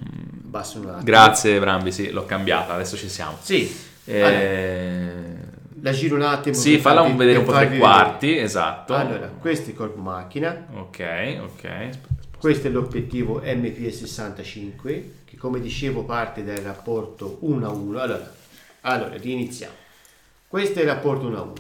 Basso 0.56 0.80
un 0.80 0.86
attimo. 0.86 1.03
grazie, 1.03 1.60
Brambi. 1.60 1.91
Sì, 1.91 2.12
l'ho 2.12 2.26
cambiata. 2.26 2.76
Adesso 2.76 2.95
ci 2.95 3.10
siamo. 3.10 3.38
Sì. 3.41 3.76
Eh, 4.06 5.36
La 5.82 5.91
giro 5.91 6.16
un 6.16 6.22
attimo. 6.22 6.56
sì, 6.56 6.78
falla 6.78 7.01
un 7.01 7.18
vedere 7.18 7.39
un 7.39 7.43
po' 7.45 7.51
tre 7.51 7.78
quarti. 7.78 8.38
Esatto. 8.38 8.93
vedere. 8.93 9.16
Allora, 9.16 9.28
questo 9.38 9.66
è 9.66 9.70
il 9.72 9.76
corpo 9.76 9.99
macchina, 9.99 10.66
Ok, 10.76 11.39
ok. 11.41 11.89
questo 12.39 12.68
è 12.68 12.70
l'obiettivo 12.70 13.41
MP65 13.41 15.03
che 15.26 15.36
come 15.38 15.60
dicevo 15.60 16.03
parte 16.03 16.45
dal 16.45 16.58
rapporto 16.58 17.38
1 17.41 17.68
a 17.68 17.72
1. 17.72 17.99
Allora, 17.99 18.34
allora 18.82 19.16
riniziamo. 19.18 19.74
Questo 20.47 20.80
è 20.80 20.84
il 20.84 20.88
rapporto 20.88 21.28
1 21.28 21.38
a 21.38 21.41
1 21.41 21.53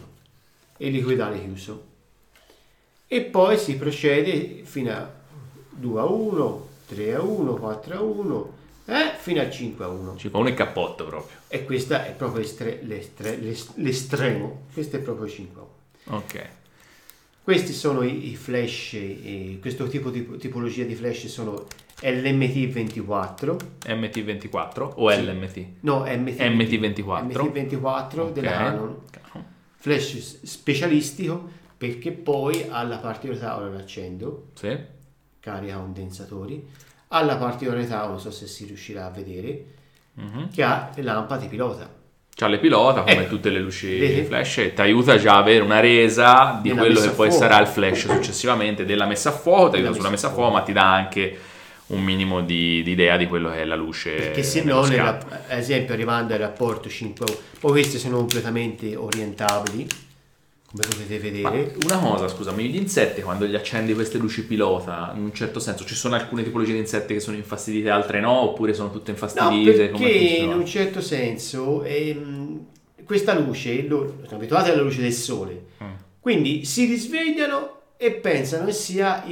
e 0.77 0.89
liquidale 0.89 1.41
chiuso. 1.41 1.83
E 3.07 3.21
poi 3.23 3.57
si 3.57 3.75
procede 3.75 4.61
fino 4.63 4.91
a 4.93 5.09
2 5.69 5.99
a 5.99 6.05
1, 6.05 6.67
3 6.87 7.13
a 7.15 7.21
1, 7.21 7.53
4 7.55 7.93
a 7.93 8.01
1, 8.01 8.53
eh, 8.85 9.13
fino 9.17 9.41
a 9.41 9.49
5 9.49 9.83
a 9.85 9.87
1. 9.87 10.15
Ci 10.17 10.29
fa 10.29 10.37
uno 10.37 10.49
il 10.49 10.53
cappotto 10.55 11.05
proprio. 11.05 11.37
E 11.47 11.63
questa 11.65 12.05
è 12.05 12.11
proprio 12.13 12.41
l'estre- 12.41 12.79
l'estre- 12.83 13.37
l'es- 13.37 13.71
l'estremo. 13.75 14.63
Questo 14.73 14.97
è 14.97 14.99
proprio 14.99 15.27
5 15.27 15.61
a 15.61 15.65
1. 16.07 16.17
Ok. 16.17 16.49
Questi 17.43 17.73
sono 17.73 18.01
i, 18.01 18.31
i 18.31 18.35
flash, 18.35 18.93
eh, 18.93 19.57
questo 19.61 19.87
tipo 19.87 20.09
di 20.09 20.37
tipologia 20.37 20.83
di 20.83 20.95
flash 20.95 21.27
sono 21.27 21.65
LMT24, 22.01 23.57
MT24 23.85 24.91
o 24.95 25.11
Sì. 25.11 25.21
LMT? 25.23 25.65
no 25.81 25.99
MT, 26.05 26.39
MT24. 26.39 27.23
MT24 27.27 28.19
Ok. 28.19 28.31
della 28.33 28.51
Canon, 28.51 29.01
Canon. 29.11 29.45
flash 29.75 30.41
specialistico 30.43 31.47
perché 31.77 32.11
poi 32.11 32.65
alla 32.69 32.97
particolarità, 32.97 33.55
ora 33.57 33.67
lo 33.69 33.77
accendo, 33.77 34.47
Sì. 34.55 34.75
carica 35.39 35.75
condensatori, 35.77 36.65
alla 37.15 37.37
particolarità, 37.37 38.05
non 38.05 38.19
so 38.19 38.29
se 38.31 38.45
si 38.47 38.65
riuscirà 38.65 39.05
a 39.05 39.09
vedere, 39.09 39.63
Mhm. 40.15 40.49
che 40.53 40.63
ha 40.63 40.89
le 40.95 41.01
lampade 41.01 41.47
pilota. 41.47 41.89
C'ha 42.37 42.47
le 42.47 42.57
pilota 42.59 43.01
come 43.03 43.23
Eh, 43.25 43.29
tutte 43.29 43.49
le 43.49 43.59
luci 43.59 43.97
vedi? 43.97 44.23
flash 44.25 44.57
e 44.57 44.73
ti 44.73 44.81
aiuta 44.81 45.17
già 45.17 45.35
a 45.35 45.37
avere 45.37 45.63
una 45.63 45.79
resa 45.79 46.59
di 46.61 46.69
Della 46.69 46.81
quello 46.81 46.99
che 46.99 47.09
poi 47.09 47.31
sarà 47.31 47.59
il 47.61 47.67
flash 47.67 48.07
successivamente 48.13 48.83
della 48.85 49.05
messa 49.05 49.29
a 49.29 49.31
fuoco, 49.31 49.69
ti 49.69 49.77
aiuta 49.77 49.93
sulla 49.93 50.09
messa 50.09 50.27
a 50.27 50.29
fuoco, 50.31 50.47
fuoco. 50.49 50.59
ma 50.59 50.65
ti 50.65 50.73
dà 50.73 50.93
anche 50.93 51.37
un 51.87 52.01
minimo 52.03 52.41
di, 52.41 52.81
di 52.83 52.91
idea 52.91 53.15
di 53.15 53.27
quello 53.27 53.49
che 53.51 53.61
è 53.61 53.65
la 53.65 53.75
luce. 53.75 54.11
Perché 54.15 54.43
se 54.43 54.63
no, 54.63 54.79
ad 54.81 55.23
esempio, 55.49 55.93
arrivando 55.93 56.33
al 56.33 56.39
rapporto 56.39 56.89
5 56.89 57.25
poi 57.59 57.71
questi 57.71 57.97
sono 57.99 58.17
completamente 58.17 58.95
orientabili, 58.97 59.87
come 60.75 60.95
potete 61.05 61.41
Ma 61.41 61.49
vedere. 61.49 61.75
una 61.85 61.97
cosa, 61.97 62.27
scusami, 62.27 62.65
gli 62.69 62.75
insetti 62.75 63.21
quando 63.21 63.45
gli 63.45 63.55
accendi 63.55 63.93
queste 63.93 64.17
luci 64.17 64.45
pilota, 64.45 65.13
in 65.15 65.23
un 65.23 65.33
certo 65.33 65.59
senso, 65.59 65.85
ci 65.85 65.95
sono 65.95 66.15
alcune 66.15 66.43
tipologie 66.43 66.73
di 66.73 66.79
insetti 66.79 67.13
che 67.13 67.19
sono 67.19 67.37
infastidite, 67.37 67.89
altre 67.89 68.19
no, 68.19 68.41
oppure 68.41 68.73
sono 68.73 68.91
tutte 68.91 69.11
No, 69.11 69.17
infastidite? 69.17 69.89
come 69.91 70.07
perché 70.09 70.17
in 70.17 70.51
un 70.53 70.65
certo 70.65 71.01
senso 71.01 71.83
ehm, 71.83 72.65
questa 73.05 73.37
luce, 73.39 73.87
loro 73.87 74.17
sono 74.25 74.37
abituati 74.37 74.69
alla 74.71 74.81
luce 74.81 75.01
del 75.01 75.13
sole, 75.13 75.63
Mm. 75.83 75.93
quindi 76.19 76.65
si 76.65 76.85
risvegliano 76.85 77.71
e 77.97 78.11
pensano 78.11 78.65
che 78.65 78.71
sia 78.73 79.23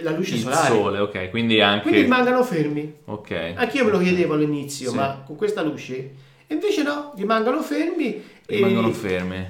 la 0.00 0.10
luce 0.12 0.34
Il 0.34 0.40
solare. 0.40 0.68
sole, 0.68 0.98
ok, 1.00 1.28
quindi 1.30 1.60
anche... 1.60 1.82
Quindi 1.82 2.02
rimangono 2.02 2.42
fermi. 2.44 2.94
Ok. 3.06 3.52
Anch'io 3.56 3.84
me 3.84 3.90
lo 3.90 3.98
chiedevo 3.98 4.34
all'inizio, 4.34 4.90
Sì. 4.90 4.96
ma 4.96 5.22
con 5.26 5.36
questa 5.36 5.60
luce? 5.62 6.10
Invece 6.46 6.82
no, 6.82 7.12
rimangono 7.16 7.60
fermi. 7.62 8.22
E- 8.46 8.56
Rimangono. 8.56 8.88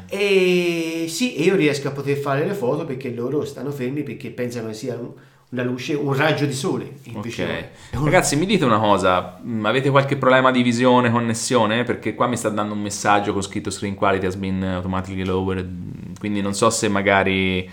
E 0.09 1.07
sì, 1.09 1.35
e 1.37 1.43
io 1.45 1.57
riesco 1.57 1.89
a 1.89 1.93
poter 1.93 2.17
fare 2.17 2.47
le 2.47 2.55
foto 2.55 2.85
perché 2.85 3.11
loro 3.11 3.45
stanno 3.45 3.71
fermi 3.71 4.03
perché 4.03 4.31
pensano 4.31 4.69
che 4.69 4.75
sia 4.75 4.95
un- 4.95 5.11
una 5.51 5.63
luce, 5.65 5.93
un 5.95 6.15
raggio 6.17 6.47
di 6.47 6.55
sole. 6.55 6.91
Invece 7.05 7.45
no. 7.45 7.53
Ok. 7.53 7.65
È 7.91 7.97
un- 7.97 8.05
Ragazzi, 8.05 8.37
mi 8.37 8.47
dite 8.47 8.65
una 8.65 8.79
cosa, 8.79 9.39
mm, 9.45 9.67
avete 9.67 9.91
qualche 9.91 10.17
problema 10.17 10.51
di 10.51 10.63
visione, 10.63 11.11
connessione? 11.11 11.85
Perché 11.85 12.15
qua 12.15 12.27
mi 12.27 12.37
sta 12.39 12.49
dando 12.49 12.73
un 12.73 12.81
messaggio 12.81 13.33
con 13.35 13.43
scritto 13.43 13.71
screen 13.71 13.95
quality 13.95 14.25
has 14.27 14.37
been 14.37 14.63
automatically 14.63 15.25
lowered, 15.25 16.19
quindi 16.19 16.41
non 16.41 16.55
so 16.55 16.71
se 16.71 16.89
magari... 16.89 17.69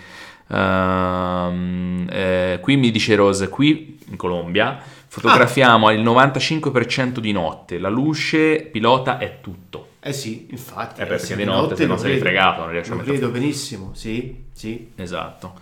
ehm, 0.52 2.06
eh, 2.10 2.58
qui 2.60 2.76
mi 2.76 2.90
dice 2.90 3.14
Rose, 3.14 3.48
qui 3.48 3.98
in 4.08 4.16
Colombia 4.16 4.78
fotografiamo 5.06 5.86
al 5.88 5.98
95% 5.98 7.18
di 7.20 7.32
notte, 7.32 7.78
la 7.78 7.88
luce 7.88 8.68
pilota 8.70 9.18
è 9.18 9.38
tutto. 9.40 9.86
Eh 10.02 10.12
sì, 10.12 10.46
infatti. 10.50 11.00
Eh, 11.02 11.06
perché 11.06 11.24
sì, 11.26 11.36
di 11.36 11.44
notte 11.44 11.76
se 11.76 11.86
no 11.86 11.94
lo 11.94 11.98
sei 11.98 12.12
vedo. 12.12 12.24
fregato, 12.24 12.60
non 12.62 12.70
riesci 12.70 12.90
a 12.90 12.94
Lo 12.94 13.00
mettere 13.00 13.18
vedo 13.18 13.30
benissimo, 13.30 13.94
sì, 13.94 14.44
sì. 14.52 14.92
Esatto. 14.96 15.54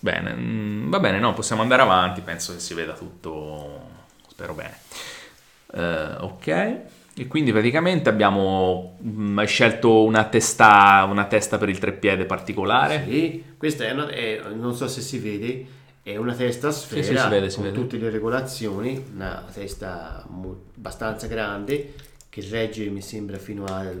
Bene, 0.00 0.34
mm, 0.34 0.90
va 0.90 0.98
bene, 0.98 1.18
no, 1.20 1.32
possiamo 1.32 1.62
andare 1.62 1.82
avanti, 1.82 2.22
penso 2.22 2.52
che 2.52 2.60
si 2.60 2.74
veda 2.74 2.92
tutto, 2.94 3.88
spero 4.28 4.52
bene. 4.54 4.76
Eh, 5.74 6.16
ok, 6.20 6.46
e 7.14 7.26
quindi 7.28 7.52
praticamente 7.52 8.08
abbiamo 8.08 8.98
mm, 9.04 9.38
hai 9.38 9.46
scelto 9.46 10.02
una 10.04 10.24
testa, 10.24 11.04
una 11.08 11.26
testa 11.26 11.56
per 11.58 11.68
il 11.68 11.78
treppiede 11.78 12.24
particolare. 12.24 13.04
Sì, 13.08 13.44
questa 13.56 13.84
è 13.84 13.92
una, 13.92 14.08
è- 14.08 14.40
non 14.54 14.74
so 14.74 14.88
se 14.88 15.00
si 15.02 15.18
vede, 15.18 15.66
è 16.02 16.16
una 16.16 16.34
testa 16.34 16.68
a 16.68 16.72
sfera 16.72 17.02
sì, 17.02 17.16
si 17.16 17.28
vede, 17.28 17.50
si 17.50 17.56
con 17.56 17.64
vede. 17.66 17.76
tutte 17.76 17.96
le 17.96 18.10
regolazioni, 18.10 19.04
una 19.14 19.44
testa 19.52 20.26
abbastanza 20.74 21.26
grande 21.28 21.94
che 22.32 22.42
regge 22.48 22.88
mi 22.88 23.02
sembra 23.02 23.36
fino 23.36 23.66
a 23.66 23.92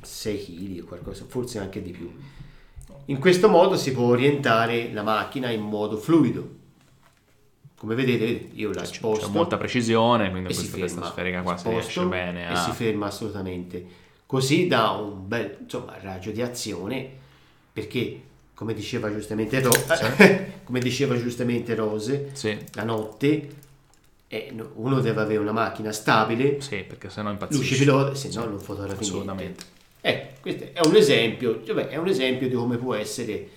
6 0.00 0.44
kg 0.44 0.82
o 0.82 0.84
qualcosa, 0.86 1.24
forse 1.26 1.58
anche 1.58 1.82
di 1.82 1.90
più. 1.90 2.08
In 3.06 3.18
questo 3.18 3.48
modo 3.48 3.76
si 3.76 3.90
può 3.90 4.04
orientare 4.04 4.92
la 4.92 5.02
macchina 5.02 5.50
in 5.50 5.62
modo 5.62 5.96
fluido. 5.96 6.54
Come 7.76 7.96
vedete 7.96 8.50
io 8.52 8.72
la 8.72 8.84
sposto 8.84 9.26
C'è 9.26 9.32
molta 9.32 9.56
precisione, 9.56 10.30
quindi 10.30 10.52
e 10.52 10.54
questa 10.54 10.76
testa 10.76 11.00
ferma. 11.00 11.10
sferica 11.10 11.42
qua 11.42 11.56
si 11.56 11.68
riesce 11.68 12.04
bene 12.04 12.42
e 12.42 12.52
a... 12.52 12.56
si 12.62 12.70
ferma 12.70 13.06
assolutamente. 13.06 13.86
Così 14.24 14.68
dà 14.68 14.90
un 14.90 15.26
bel 15.26 15.56
insomma, 15.62 15.96
raggio 16.00 16.30
di 16.30 16.40
azione 16.40 17.10
perché 17.72 18.20
come 18.54 18.72
diceva 18.72 19.10
giustamente, 19.12 19.60
Ro- 19.60 19.70
come 20.62 20.78
diceva 20.78 21.16
giustamente 21.16 21.74
Rose, 21.74 22.30
Sì, 22.34 22.56
la 22.74 22.84
notte 22.84 23.48
eh, 24.28 24.50
no- 24.52 24.70
uno 24.74 25.00
deve 25.00 25.20
avere 25.20 25.38
una 25.40 25.52
macchina 25.52 25.90
stabile, 25.92 26.60
sì, 26.60 26.84
perché 26.86 27.08
sennò 27.10 27.30
luce 27.30 27.42
impazzisce. 27.44 27.76
pilota, 27.78 28.14
se 28.14 28.30
no 28.34 28.44
non 28.44 28.58
fotografi 28.60 29.02
Assolutamente. 29.02 29.42
niente. 29.42 29.76
Eh, 30.00 30.40
questo 30.40 30.64
è 30.72 30.86
un 30.86 30.94
esempio, 30.96 31.60
vabbè, 31.66 31.88
è 31.88 31.96
un 31.96 32.08
esempio 32.08 32.48
di 32.48 32.54
come 32.54 32.76
può 32.76 32.94
essere 32.94 33.48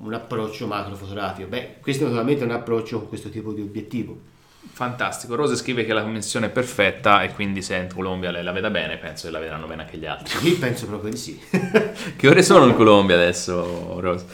un 0.00 0.14
approccio 0.14 0.66
macrofotografico. 0.66 1.48
Beh, 1.48 1.74
questo 1.80 2.04
naturalmente 2.04 2.42
è 2.42 2.44
un 2.44 2.52
approccio 2.52 2.98
con 3.00 3.08
questo 3.08 3.28
tipo 3.28 3.52
di 3.52 3.60
obiettivo. 3.60 4.18
Fantastico, 4.70 5.34
Rose 5.34 5.56
scrive 5.56 5.84
che 5.84 5.92
la 5.92 6.02
connessione 6.02 6.46
è 6.46 6.50
perfetta 6.50 7.22
e 7.22 7.32
quindi 7.32 7.62
se 7.62 7.76
in 7.76 7.88
Colombia 7.92 8.30
lei 8.30 8.44
la 8.44 8.52
veda 8.52 8.70
bene, 8.70 8.96
penso 8.98 9.26
che 9.26 9.32
la 9.32 9.38
vedranno 9.40 9.66
bene 9.66 9.82
anche 9.82 9.96
gli 9.98 10.06
altri. 10.06 10.48
Io 10.48 10.58
penso 10.58 10.86
proprio 10.86 11.10
di 11.10 11.16
sì. 11.16 11.40
Che 12.16 12.28
ore 12.28 12.42
sono 12.42 12.66
in 12.66 12.74
Colombia 12.76 13.16
adesso, 13.16 13.98
Rose? 14.00 14.26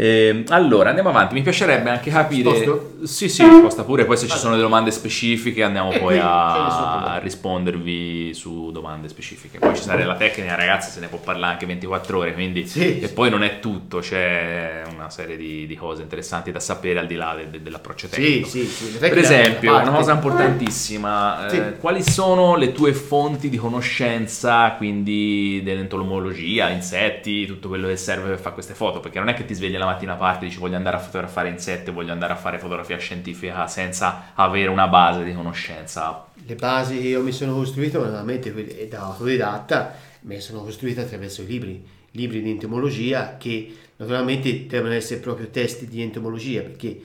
Eh, 0.00 0.44
allora, 0.50 0.90
andiamo 0.90 1.08
avanti. 1.08 1.34
Mi 1.34 1.42
piacerebbe 1.42 1.90
anche 1.90 2.08
capire. 2.12 2.48
Sposto? 2.62 2.92
Sì, 3.04 3.28
sì, 3.28 3.42
sposta 3.42 3.82
pure. 3.82 4.04
Poi, 4.04 4.16
se 4.16 4.28
ci 4.28 4.36
sono 4.38 4.50
delle 4.52 4.62
domande 4.62 4.92
specifiche, 4.92 5.64
andiamo 5.64 5.90
E 5.90 5.98
poi 5.98 6.10
qui 6.14 6.18
sono 6.20 6.28
a, 6.28 7.14
a 7.14 7.18
rispondervi 7.18 8.32
su 8.32 8.70
domande 8.70 9.08
specifiche. 9.08 9.58
Poi 9.58 9.74
ci 9.74 9.82
sarà 9.82 10.04
la 10.04 10.14
tecnica, 10.14 10.54
ragazzi, 10.54 10.92
se 10.92 11.00
ne 11.00 11.08
può 11.08 11.18
parlare 11.18 11.54
anche 11.54 11.66
24 11.66 12.16
ore. 12.18 12.32
Quindi, 12.32 12.68
Sì. 12.68 13.00
e 13.00 13.08
poi 13.08 13.28
non 13.28 13.42
è 13.42 13.58
tutto, 13.58 13.98
c'è 13.98 14.82
una 14.94 15.10
serie 15.10 15.36
di, 15.36 15.66
di 15.66 15.74
cose 15.74 16.02
interessanti 16.02 16.52
da 16.52 16.60
sapere 16.60 17.00
al 17.00 17.06
di 17.08 17.16
là 17.16 17.34
de- 17.34 17.50
de- 17.50 17.60
dell'approccio 17.62 18.06
Sì, 18.06 18.12
tecnico. 18.20 18.48
sì, 18.48 18.64
sì. 18.66 18.98
Per 18.98 19.18
esempio, 19.18 19.74
una 19.76 19.90
cosa 19.90 20.12
importantissima, 20.12 21.46
eh, 21.46 21.50
Sì. 21.50 21.62
quali 21.80 22.04
sono 22.04 22.54
le 22.54 22.70
tue 22.70 22.92
fonti 22.92 23.48
di 23.48 23.56
conoscenza, 23.56 24.74
quindi 24.76 25.60
dell'entomologia, 25.64 26.68
insetti, 26.68 27.46
tutto 27.46 27.66
quello 27.66 27.88
che 27.88 27.96
serve 27.96 28.28
per 28.28 28.38
fare 28.38 28.54
queste 28.54 28.74
foto? 28.74 29.00
Perché 29.00 29.18
non 29.18 29.28
è 29.28 29.34
che 29.34 29.44
ti 29.44 29.54
svegli 29.54 29.76
la 29.76 29.86
mattina 29.88 30.14
parte 30.14 30.44
e 30.44 30.48
dici 30.48 30.60
voglio 30.60 30.76
andare 30.76 30.96
a 30.96 31.00
fotografare 31.00 31.48
insetti, 31.48 31.90
voglio 31.90 32.12
andare 32.12 32.32
a 32.32 32.36
fare 32.36 32.58
fotografia 32.58 32.96
scientifica 32.98 33.66
senza 33.66 34.32
avere 34.34 34.68
una 34.68 34.88
base 34.88 35.24
di 35.24 35.34
conoscenza. 35.34 36.26
Le 36.44 36.54
basi 36.54 37.00
che 37.00 37.08
io 37.08 37.22
mi 37.22 37.32
sono 37.32 37.54
costruito, 37.54 38.00
quelle- 38.00 38.88
da 38.88 39.00
autodidatta, 39.00 39.94
le 40.20 40.40
sono 40.40 40.62
costruite 40.62 41.00
attraverso 41.00 41.42
i 41.42 41.46
libri, 41.46 41.84
libri 42.12 42.42
di 42.42 42.50
entomologia 42.50 43.36
che 43.36 43.76
naturalmente 43.96 44.66
devono 44.66 44.92
essere 44.92 45.20
proprio 45.20 45.48
testi 45.48 45.86
di 45.86 46.02
entomologia 46.02 46.62
perché 46.62 47.00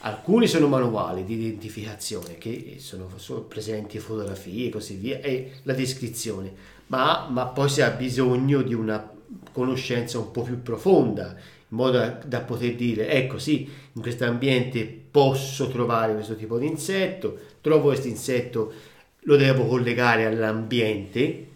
alcuni 0.00 0.46
sono 0.46 0.68
manuali 0.68 1.24
di 1.24 1.34
identificazione 1.34 2.38
che 2.38 2.76
sono, 2.78 3.08
sono 3.16 3.40
presenti 3.40 3.98
fotografie 3.98 4.68
e 4.68 4.70
così 4.70 4.94
via 4.94 5.20
e 5.20 5.52
la 5.64 5.72
descrizione, 5.72 6.52
ma, 6.86 7.26
ma 7.28 7.46
poi 7.46 7.68
si 7.68 7.82
ha 7.82 7.90
bisogno 7.90 8.62
di 8.62 8.74
una 8.74 9.16
conoscenza 9.52 10.18
un 10.18 10.30
po' 10.30 10.42
più 10.42 10.62
profonda 10.62 11.36
in 11.70 11.76
modo 11.76 11.98
da, 11.98 12.18
da 12.24 12.40
poter 12.40 12.74
dire 12.74 13.08
ecco 13.10 13.38
sì, 13.38 13.68
in 13.92 14.02
questo 14.02 14.24
ambiente 14.24 14.84
posso 15.10 15.68
trovare 15.68 16.14
questo 16.14 16.36
tipo 16.36 16.58
di 16.58 16.66
insetto, 16.66 17.38
trovo 17.60 17.88
questo 17.88 18.08
insetto, 18.08 18.72
lo 19.20 19.36
devo 19.36 19.66
collegare 19.66 20.24
all'ambiente, 20.26 21.46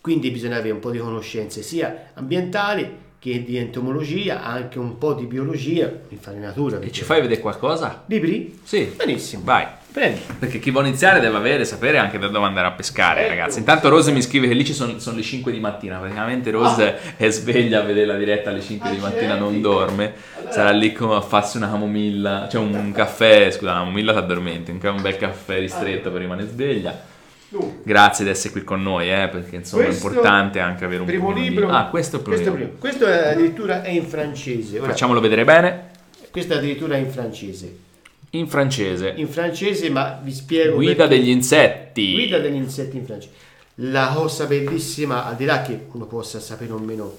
quindi 0.00 0.30
bisogna 0.30 0.56
avere 0.56 0.72
un 0.72 0.80
po' 0.80 0.90
di 0.90 0.98
conoscenze 0.98 1.62
sia 1.62 2.10
ambientali 2.14 3.06
che 3.18 3.42
di 3.42 3.56
entomologia, 3.56 4.42
anche 4.44 4.78
un 4.78 4.96
po' 4.96 5.14
di 5.14 5.26
biologia, 5.26 5.92
infarinatura. 6.08 6.78
E 6.80 6.92
ci 6.92 7.02
fai 7.02 7.20
vedere 7.20 7.40
qualcosa? 7.40 8.04
Libri? 8.06 8.60
Sì. 8.62 8.92
Benissimo. 8.96 9.42
Vai. 9.44 9.66
Prendi. 9.90 10.20
Perché 10.38 10.58
chi 10.58 10.70
vuole 10.70 10.88
iniziare 10.88 11.18
deve 11.18 11.36
avere, 11.36 11.64
sapere 11.64 11.98
anche 11.98 12.18
da 12.18 12.28
dove 12.28 12.46
andare 12.46 12.66
a 12.66 12.72
pescare, 12.72 13.20
Ecco. 13.22 13.28
ragazzi. 13.30 13.58
Intanto 13.58 13.88
Rose 13.88 14.12
mi 14.12 14.22
scrive 14.22 14.46
che 14.46 14.54
lì 14.54 14.64
ci 14.64 14.74
sono, 14.74 14.98
sono 14.98 15.16
le 15.16 15.22
5 15.22 15.50
di 15.50 15.58
mattina. 15.60 15.96
Praticamente 15.98 16.50
Rose 16.50 17.16
è 17.16 17.28
sveglia 17.30 17.80
a 17.80 17.82
vedere 17.82 18.06
la 18.06 18.16
diretta 18.16 18.50
alle 18.50 18.60
5 18.60 18.90
di 18.90 18.98
mattina, 18.98 19.34
non 19.34 19.48
Accidenti. 19.54 19.60
dorme. 19.60 20.12
Sarà 20.50 20.70
lì 20.70 20.92
come 20.92 21.14
a 21.16 21.20
farsi 21.20 21.56
una 21.56 21.68
camomilla, 21.70 22.48
cioè 22.50 22.60
un, 22.60 22.74
un 22.74 22.92
caffè, 22.92 23.50
scusa, 23.50 23.72
la 23.72 23.78
camomilla 23.78 24.12
ti 24.12 24.18
addormenti, 24.18 24.70
un, 24.70 24.78
un 24.82 25.02
bel 25.02 25.16
caffè 25.16 25.58
ristretto 25.58 26.10
per 26.10 26.20
rimanere 26.20 26.48
sveglia. 26.48 27.06
Dunque, 27.50 27.80
Grazie 27.82 28.24
di 28.26 28.30
essere 28.30 28.52
qui 28.52 28.62
con 28.62 28.82
noi, 28.82 29.10
eh, 29.10 29.28
perché 29.32 29.56
insomma 29.56 29.84
Questo 29.84 30.04
è 30.06 30.10
importante 30.10 30.60
anche 30.60 30.84
avere 30.84 31.00
un 31.00 31.06
primo 31.06 31.28
pochino 31.28 31.42
di- 31.42 31.48
libro. 31.48 31.70
Ah, 31.70 31.84
questo 31.86 32.16
è 32.16 32.18
il 32.18 32.24
primo 32.24 32.36
questo, 32.36 32.54
libro. 32.54 32.76
primo. 32.76 32.78
Questo 32.78 33.06
è 33.06 33.32
addirittura 33.32 33.82
è 33.82 33.88
in 33.88 34.04
francese. 34.06 34.78
Ora, 34.78 34.88
Facciamolo 34.90 35.18
vedere 35.18 35.44
bene. 35.44 35.82
Questo 36.30 36.52
è 36.52 36.56
addirittura 36.58 36.96
in 36.96 37.10
francese. 37.10 37.86
In 38.30 38.46
francese. 38.46 39.14
In 39.16 39.28
francese, 39.28 39.88
ma 39.88 40.20
vi 40.22 40.32
spiego. 40.32 40.76
Guida 40.76 41.06
degli 41.06 41.30
insetti. 41.30 42.12
Guida 42.12 42.38
degli 42.38 42.56
insetti 42.56 42.96
in 42.96 43.06
francese. 43.06 43.34
La 43.76 44.12
cosa 44.14 44.46
bellissima, 44.46 45.24
al 45.24 45.36
di 45.36 45.44
là 45.44 45.62
che 45.62 45.86
uno 45.92 46.06
possa 46.06 46.40
sapere 46.40 46.72
o 46.72 46.78
meno, 46.78 47.16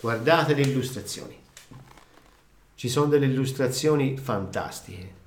guardate 0.00 0.54
le 0.54 0.62
illustrazioni. 0.62 1.36
Ci 2.74 2.88
sono 2.88 3.06
delle 3.06 3.26
illustrazioni 3.26 4.16
fantastiche. 4.16 5.18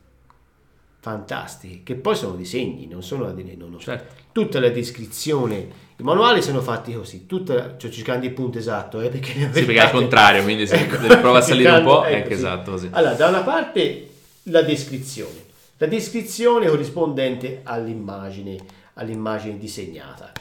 Fantastiche, 1.00 1.82
che 1.84 1.96
poi 1.96 2.16
sono 2.16 2.36
disegni, 2.36 2.88
non 2.88 3.04
sono 3.04 3.26
non 3.26 3.78
Certo. 3.78 4.22
Tutta 4.32 4.62
la 4.62 4.70
descrizione, 4.70 5.68
i 5.98 6.02
manuali 6.04 6.42
sono 6.42 6.62
fatti 6.62 6.94
così, 6.94 7.26
tutta, 7.26 7.76
sto 7.78 7.92
cercando 7.92 8.26
il 8.26 8.32
punto 8.32 8.58
esatto, 8.58 9.02
eh, 9.02 9.10
perché, 9.10 9.34
Sì, 9.52 9.66
perché 9.66 9.80
al 9.82 9.92
contrario, 9.92 10.44
quindi 10.44 10.66
se 10.66 10.76
Ecco, 10.80 10.96
prova 11.20 11.40
a 11.40 11.42
salire 11.42 11.72
un 11.72 11.84
po', 11.84 12.06
ecco, 12.06 12.16
ecco, 12.16 12.34
esatto, 12.34 12.72
così. 12.72 12.88
Allora, 12.92 13.14
da 13.14 13.28
una 13.28 13.42
parte 13.42 14.13
la 14.44 14.62
descrizione, 14.62 15.46
la 15.78 15.88
descrizione 15.88 16.68
corrispondente 16.68 17.62
all'immagine, 17.64 18.58
all'immagine 18.96 19.58
disegnata, 19.58 20.32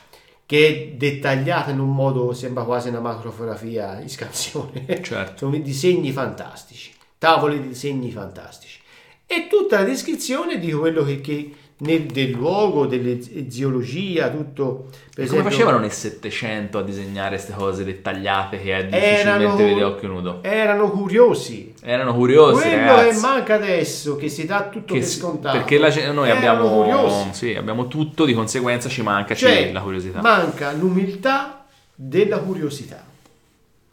che 0.45 0.69
è 0.69 0.97
dettagliata 0.97 1.71
in 1.71 1.79
un 1.79 1.95
modo, 1.95 2.33
sembra 2.33 2.65
quasi 2.65 2.89
una 2.89 3.01
macrofotografia 3.01 4.01
in 4.03 4.09
scansione. 4.09 5.03
Certo. 5.03 5.37
Sono 5.37 5.57
disegni 5.59 6.11
fantastici, 6.11 6.93
tavole 7.19 7.61
di 7.61 7.69
disegni 7.69 8.11
fantastici. 8.11 8.81
E 9.27 9.47
tutta 9.49 9.79
la 9.79 9.85
descrizione 9.85 10.59
di 10.59 10.73
quello 10.73 11.05
che, 11.05 11.21
che 11.21 11.55
nel, 11.83 12.03
del 12.07 12.31
luogo, 12.31 12.87
delle 12.87 13.19
ziologia, 13.49 14.29
tutto. 14.31 14.89
Per 15.15 15.27
come 15.29 15.43
facevano 15.43 15.79
nel 15.79 15.93
Settecento 15.93 16.79
a 16.79 16.83
disegnare 16.83 17.37
queste 17.37 17.53
cose 17.53 17.85
dettagliate 17.85 18.61
che 18.61 18.77
è 18.79 18.87
difficilmente 18.87 19.63
vede 19.65 19.83
a 19.83 19.87
occhio 19.89 20.09
nudo? 20.09 20.39
Erano 20.43 20.91
curiosi. 20.91 21.75
Erano 21.83 22.15
curiosi, 22.15 22.63
Quello 22.63 22.77
ragazzi. 22.87 23.21
che 23.21 23.27
manca 23.27 23.55
adesso, 23.55 24.17
che 24.17 24.29
si 24.29 24.47
dà 24.47 24.69
tutto 24.71 24.95
Che 24.95 25.01
per 25.01 25.09
scontato. 25.09 25.57
perché 25.59 25.79
la 25.79 26.13
noi 26.13 26.31
abbiamo, 26.31 26.69
curiosi. 26.69 27.29
sì, 27.33 27.55
abbiamo 27.55 27.89
tutto, 27.89 28.25
di 28.25 28.33
conseguenza 28.33 28.89
ci 28.89 29.03
manca 29.03 29.35
Cioè, 29.35 29.71
la 29.73 29.81
curiosità. 29.81 30.21
manca 30.23 30.73
l'umiltà 30.73 31.67
della 31.95 32.39
curiosità. 32.39 33.05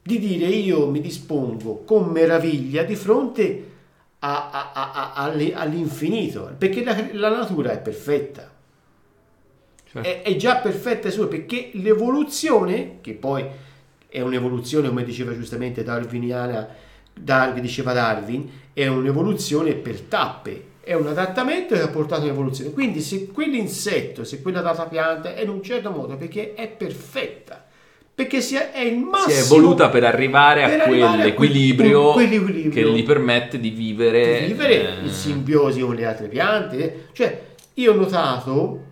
Di 0.02 0.18
dire 0.20 0.46
io 0.48 0.88
mi 0.88 1.02
dispongo 1.02 1.84
con 1.86 2.06
meraviglia 2.06 2.84
di 2.84 2.96
fronte 2.96 3.69
a- 4.20 4.50
a- 4.74 4.92
a- 4.92 5.14
all'infinito, 5.14 6.54
perché 6.58 6.84
la, 6.84 6.96
la 7.14 7.30
natura 7.30 7.72
è 7.72 7.80
perfetta. 7.80 8.52
Certo. 9.92 10.08
È, 10.08 10.22
è 10.22 10.36
già 10.36 10.58
perfetta 10.58 11.10
sua, 11.10 11.28
perché 11.28 11.72
l'evoluzione, 11.74 12.98
che 13.02 13.14
poi 13.14 13.46
è 14.08 14.22
un'evoluzione, 14.22 14.88
come 14.90 15.04
diceva 15.04 15.34
giustamente 15.34 15.84
darwiniana, 15.84 16.68
Dar- 17.14 17.60
diceva 17.60 17.94
Darwin, 17.94 18.50
è 18.74 18.88
un'evoluzione 18.88 19.74
per 19.74 20.02
tappe, 20.02 20.64
è 20.82 20.94
un 20.94 21.08
adattamento 21.08 21.76
che 21.76 21.82
ha 21.82 21.90
portato 21.90 22.22
all'evoluzione. 22.24 22.72
Quindi 22.72 23.02
se 23.02 23.28
quell'insetto, 23.28 24.24
se 24.24 24.42
quella 24.42 24.62
data 24.62 24.86
pianta 24.86 25.34
è 25.34 25.42
in 25.42 25.50
un 25.50 25.62
certo 25.62 25.92
modo, 25.92 26.16
perché 26.18 26.54
è 26.54 26.68
perfetta, 26.70 27.66
perché 28.20 28.42
si 28.42 28.58
è, 28.58 28.72
è 28.72 28.82
il 28.82 28.98
si 28.98 29.04
massimo... 29.06 29.34
è 29.34 29.40
evoluta 29.40 29.88
per 29.88 30.04
arrivare 30.04 30.68
per 30.68 30.82
a 30.82 30.84
quell'equilibrio. 30.84 32.16
che 32.70 32.84
gli 32.84 33.04
permette 33.06 33.62
di 33.62 33.70
vivere, 33.70 34.42
di 34.42 34.48
vivere 34.48 35.00
eh, 35.00 35.06
in 35.06 35.10
simbiosi 35.10 35.80
con 35.80 35.96
le 35.96 36.06
altre 36.06 36.28
piante. 36.28 37.08
Cioè, 37.14 37.42
io 37.76 37.94
ho 37.94 37.96
notato 37.96 38.84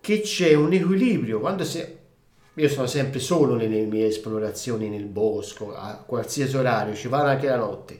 che 0.00 0.20
c'è 0.20 0.54
un 0.54 0.72
equilibrio 0.72 1.40
quando 1.40 1.64
si... 1.64 1.84
Io 2.54 2.68
sono 2.68 2.86
sempre 2.86 3.18
solo 3.18 3.56
nelle 3.56 3.80
mie 3.80 4.06
esplorazioni 4.06 4.88
nel 4.88 5.06
bosco, 5.06 5.74
a 5.74 6.00
qualsiasi 6.06 6.56
orario, 6.56 6.94
ci 6.94 7.08
vado 7.08 7.30
anche 7.30 7.48
la 7.48 7.56
notte. 7.56 7.98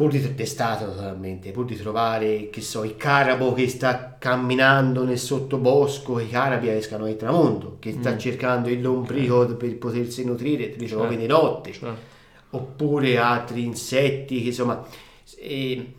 Pur 0.00 0.08
di 0.10 0.34
d'estate 0.34 0.86
naturalmente, 0.86 1.50
pur 1.50 1.66
di 1.66 1.76
trovare, 1.76 2.48
che 2.48 2.62
so, 2.62 2.84
il 2.84 2.96
carabo 2.96 3.52
che 3.52 3.68
sta 3.68 4.16
camminando 4.18 5.04
nel 5.04 5.18
sottobosco, 5.18 6.18
i 6.20 6.30
carabi 6.30 6.70
escano 6.70 7.04
al 7.04 7.16
tramonto, 7.16 7.76
che 7.78 7.92
sta 7.92 8.14
Mm. 8.14 8.16
cercando 8.18 8.70
il 8.70 8.80
lombrico 8.80 9.44
per 9.56 9.76
potersi 9.76 10.24
nutrire, 10.24 10.68
li 10.78 10.86
trovi 10.86 11.16
Certo. 11.16 11.20
di 11.20 11.26
notte 11.26 11.72
cioè, 11.72 11.90
oppure 12.48 13.18
altri 13.18 13.62
insetti 13.62 14.40
che 14.40 14.48
insomma 14.48 14.82
eh, 15.38 15.92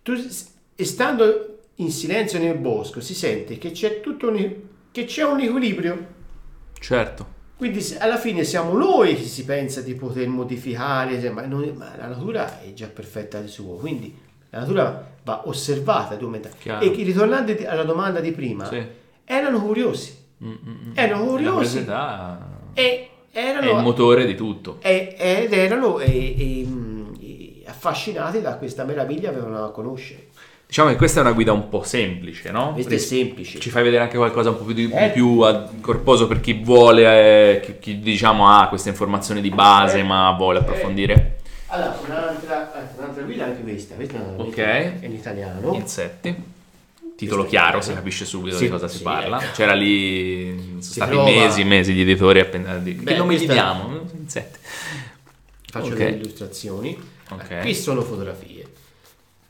tu, 0.00 0.12
e 0.76 0.84
stando 0.84 1.58
in 1.78 1.90
silenzio 1.90 2.38
nel 2.38 2.56
bosco 2.56 3.00
si 3.00 3.14
sente 3.14 3.58
che 3.58 3.72
c'è 3.72 4.00
tutto 4.00 4.28
un, 4.28 4.54
che 4.92 5.06
c'è 5.06 5.24
un 5.24 5.40
equilibrio 5.40 6.06
certo. 6.78 7.26
Quindi 7.56 7.80
alla 7.98 8.16
fine 8.18 8.44
siamo 8.44 8.76
noi 8.76 9.14
che 9.16 9.24
si 9.24 9.44
pensa 9.44 9.80
di 9.80 9.94
poter 9.94 10.26
modificare 10.28 11.30
ma, 11.30 11.46
non- 11.46 11.72
ma 11.76 11.94
la 11.96 12.06
natura 12.08 12.60
è 12.60 12.72
già 12.72 12.86
perfetta 12.88 13.40
di 13.40 13.48
suo 13.48 13.74
quindi 13.76 14.16
la 14.50 14.60
natura 14.60 15.12
va 15.22 15.42
osservata 15.48 16.16
e 16.80 16.88
ritornando 17.04 17.54
alla 17.66 17.84
domanda 17.84 18.20
di 18.20 18.32
prima 18.32 18.66
Sì. 18.66 18.82
erano 19.24 19.60
curiosi 19.62 20.22
Mm, 20.44 20.50
mm, 20.50 20.56
mm. 20.88 20.92
erano 20.94 21.24
curiosi 21.26 21.78
e 22.74 23.08
è 23.30 23.38
erano 23.38 23.70
il 23.78 23.82
motore 23.82 24.26
di 24.26 24.34
tutto. 24.34 24.78
e- 24.80 25.14
ed 25.16 25.52
erano 25.52 25.98
e- 26.00 26.34
e, 26.36 26.64
mm, 26.66 27.12
e 27.20 27.62
affascinati 27.66 28.40
da 28.40 28.56
questa 28.56 28.84
meraviglia 28.84 29.30
che 29.30 29.36
avevano 29.38 29.64
a 29.64 29.70
conoscere. 29.70 30.26
Diciamo 30.74 30.90
che 30.90 30.96
questa 30.98 31.20
è 31.20 31.22
una 31.22 31.30
guida 31.30 31.52
un 31.52 31.68
po' 31.68 31.84
semplice, 31.84 32.50
no? 32.50 32.72
Questo 32.72 32.94
è 32.94 32.98
semplice. 32.98 33.60
Ci 33.60 33.70
fai 33.70 33.84
vedere 33.84 34.02
anche 34.02 34.16
qualcosa 34.16 34.50
un 34.50 34.56
po' 34.56 34.64
più, 34.64 34.74
di- 34.74 34.90
Eh. 34.92 35.10
più 35.10 35.40
corposo 35.80 36.26
per 36.26 36.40
chi 36.40 36.54
vuole, 36.54 37.04
eh, 37.04 37.60
chi, 37.60 37.74
chi, 37.78 38.00
diciamo 38.00 38.50
ha 38.50 38.66
queste 38.66 38.88
informazioni 38.88 39.40
di 39.40 39.50
base 39.50 40.00
Eh. 40.00 40.02
ma 40.02 40.32
vuole 40.32 40.58
approfondire. 40.58 41.36
Allora, 41.66 41.96
un'altra, 42.04 42.90
un'altra 42.98 43.22
guida 43.22 43.44
anche 43.44 43.62
questa, 43.62 43.94
questa 43.94 44.16
è 44.18 44.20
Ok. 44.40 44.56
è 44.56 44.98
in 45.02 45.12
italiano. 45.12 45.74
Insetti. 45.74 46.34
Titolo 47.16 47.46
chiaro, 47.46 47.80
si 47.80 47.94
capisce 47.94 48.24
subito 48.24 48.56
Sì, 48.56 48.64
di 48.64 48.70
cosa 48.70 48.88
si 48.88 48.96
sì, 48.96 49.02
parla. 49.04 49.40
ecco. 49.40 49.52
C'era 49.54 49.74
lì, 49.74 50.56
sono 50.80 50.80
stati 50.80 51.10
trova- 51.12 51.30
mesi 51.30 51.60
e 51.60 51.64
mesi 51.64 51.92
gli 51.92 52.00
editori 52.00 52.40
a 52.40 52.46
pensare 52.46 52.82
di- 52.82 52.96
che 52.96 53.14
nome 53.14 53.34
gli 53.34 53.36
questa- 53.36 53.52
diamo? 53.52 54.00
Insetti. 54.20 54.58
Faccio 55.70 55.86
Ok. 55.92 55.94
delle 55.94 56.16
illustrazioni. 56.16 56.98
Ok. 57.30 57.60
Qui 57.60 57.74
sono 57.76 58.02
fotografie. 58.02 58.62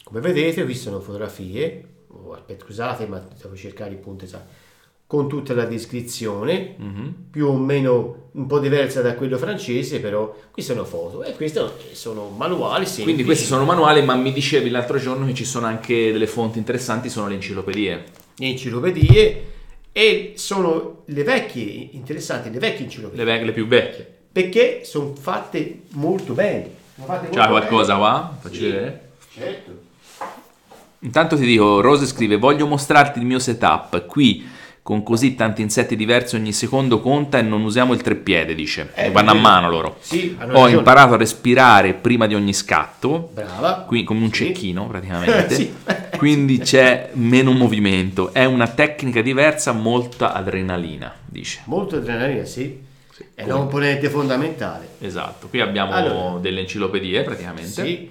Come 0.05 0.21
vedete, 0.21 0.65
qui 0.65 0.75
sono 0.75 1.01
fotografie. 1.01 1.85
Oh, 2.09 2.33
aspetta, 2.35 2.65
scusate, 2.65 3.07
ma 3.07 3.19
devo 3.41 3.57
cercare 3.57 3.91
il 3.91 3.97
punto 3.97 4.25
esatto. 4.25 4.63
Con 5.07 5.29
tutta 5.29 5.53
la 5.55 5.65
descrizione, 5.65 6.75
Mhm. 6.79 7.15
più 7.31 7.47
o 7.47 7.57
meno 7.57 8.29
un 8.33 8.47
po' 8.47 8.59
diversa 8.59 9.01
da 9.03 9.15
quello 9.15 9.37
francese, 9.39 10.01
però 10.01 10.35
qui 10.51 10.63
sono 10.63 10.85
foto 10.85 11.23
e 11.23 11.33
questi 11.35 11.61
sono 11.93 12.29
manuali 12.31 12.85
semplici. 12.85 13.03
Quindi 13.05 13.25
questi 13.25 13.45
sono 13.45 13.65
manuali, 13.65 14.03
ma 14.03 14.15
mi 14.15 14.33
dicevi 14.33 14.71
l'altro 14.71 14.99
giorno 14.99 15.27
che 15.27 15.35
ci 15.35 15.45
sono 15.45 15.67
anche 15.67 16.11
delle 16.11 16.27
fonti 16.27 16.59
interessanti, 16.59 17.09
sono 17.09 17.29
le 17.29 17.35
enciclopedie. 17.35 18.05
le 18.37 18.47
enciclopedie 18.47 19.45
e 19.93 20.33
sono 20.37 21.03
le 21.07 21.23
vecchie, 21.23 21.91
interessanti, 21.93 22.51
le 22.51 22.59
vecchie 22.59 22.85
enciclopedie. 22.87 23.25
Le, 23.25 23.39
ve- 23.39 23.45
le 23.45 23.53
più 23.53 23.67
vecchie. 23.69 24.13
Perché 24.33 24.81
sono 24.85 25.15
fatte 25.15 25.83
molto 25.93 26.33
bene. 26.33 26.69
Sono 26.95 27.07
fatte 27.07 27.27
molto 27.27 27.39
C'ha 27.39 27.47
qualcosa 27.49 27.95
bene. 27.95 27.99
qua? 27.99 28.37
Facci 28.41 28.55
Sì, 28.57 28.63
vedere. 28.65 29.11
Certo. 29.33 29.84
Intanto 31.05 31.37
ti 31.37 31.45
dico, 31.45 31.81
Rose 31.81 32.07
scrive, 32.07 32.37
voglio 32.37 32.67
mostrarti 32.67 33.19
il 33.19 33.27
mio 33.27 33.39
setup. 33.39 34.07
Qui 34.07 34.49
con 34.83 35.03
così 35.03 35.35
tanti 35.35 35.63
insetti 35.63 35.97
diversi 35.97 36.35
ogni 36.37 36.53
secondo 36.53 37.01
conta 37.01 37.39
e 37.39 37.43
non 37.43 37.63
usiamo 37.63 37.93
il 37.95 38.01
treppiede, 38.03 38.55
dice. 38.55 38.91
Eh, 38.95 39.11
Vanno 39.11 39.31
a 39.31 39.35
mano 39.35 39.69
loro. 39.71 39.97
Sì, 40.01 40.35
Ho 40.39 40.47
ragione. 40.47 40.73
imparato 40.73 41.15
a 41.15 41.17
respirare 41.17 41.95
prima 41.95 42.27
di 42.27 42.35
ogni 42.35 42.53
scatto. 42.53 43.31
Brava. 43.33 43.85
Qui 43.87 44.03
come 44.05 44.21
un 44.25 44.33
Sì. 44.33 44.47
cecchino 44.47 44.87
praticamente. 44.89 45.55
Sì. 45.55 45.73
Quindi 46.17 46.59
c'è 46.59 47.11
meno 47.15 47.53
movimento. 47.53 48.33
È 48.33 48.45
una 48.45 48.67
tecnica 48.69 49.21
diversa, 49.23 49.73
molta 49.73 50.33
adrenalina, 50.33 51.13
dice. 51.25 51.61
Molto 51.65 51.97
adrenalina, 51.97 52.45
sì. 52.45 52.79
È 53.35 53.43
come- 53.43 53.53
una 53.53 53.61
componente 53.61 54.09
fondamentale. 54.11 54.89
Esatto. 55.01 55.49
Qui 55.49 55.61
abbiamo 55.61 55.93
Allora. 55.93 56.39
delle 56.41 56.61
enciclopedie 56.61 57.23
praticamente. 57.23 57.85
Sì. 57.85 58.11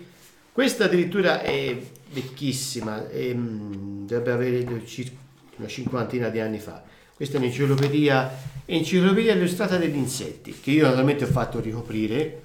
Questa 0.52 0.86
addirittura 0.86 1.42
è 1.42 1.76
vecchissima, 2.14 3.10
ehm, 3.10 4.06
dovrebbe 4.06 4.32
avere 4.32 4.86
circa 4.86 5.16
una 5.58 5.68
cinquantina 5.68 6.30
di 6.30 6.40
anni 6.40 6.60
fa. 6.60 6.82
Questa 7.16 7.36
è 7.36 7.40
un'enciclopedia, 7.40 8.32
enciclopedia 8.66 9.34
illustrata 9.34 9.78
degli 9.78 9.96
insetti, 9.96 10.58
che 10.60 10.72
io 10.72 10.84
naturalmente 10.84 11.26
ho 11.26 11.28
fatto 11.28 11.60
ricoprire. 11.60 12.42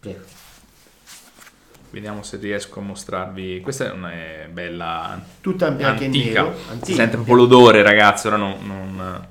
Prego. 0.00 0.24
Vediamo 1.90 2.22
se 2.22 2.36
riesco 2.36 2.78
a 2.80 2.82
mostrarvi. 2.82 3.60
Questa 3.60 3.86
è 3.86 3.90
una 3.92 4.12
bella 4.50 5.20
Tutta 5.40 5.68
in 5.68 5.76
bianco 5.76 6.02
e 6.02 6.06
antica. 6.06 6.42
nero. 6.42 6.56
Si 6.56 6.70
antica. 6.70 6.94
sente 6.96 7.14
proprio 7.16 7.34
l'odore, 7.34 7.82
ragazzi. 7.82 8.26
Ora 8.28 8.36
non, 8.36 8.56
non- 8.64 9.26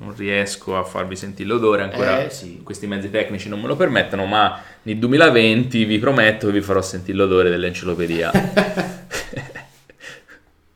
non 0.00 0.14
riesco 0.16 0.76
a 0.78 0.82
farvi 0.84 1.14
sentire 1.14 1.48
l'odore. 1.48 1.82
Ancora 1.82 2.24
Eh, 2.24 2.30
sì. 2.30 2.60
questi 2.62 2.86
mezzi 2.86 3.10
tecnici 3.10 3.48
non 3.48 3.60
me 3.60 3.66
lo 3.68 3.76
permettono. 3.76 4.24
Ma 4.26 4.60
nel 4.82 4.96
2020 4.98 5.84
vi 5.84 5.98
prometto 5.98 6.46
che 6.46 6.52
vi 6.54 6.60
farò 6.62 6.80
sentire 6.82 7.16
l'odore 7.18 7.50
dell'enciclopedia. 7.50 8.30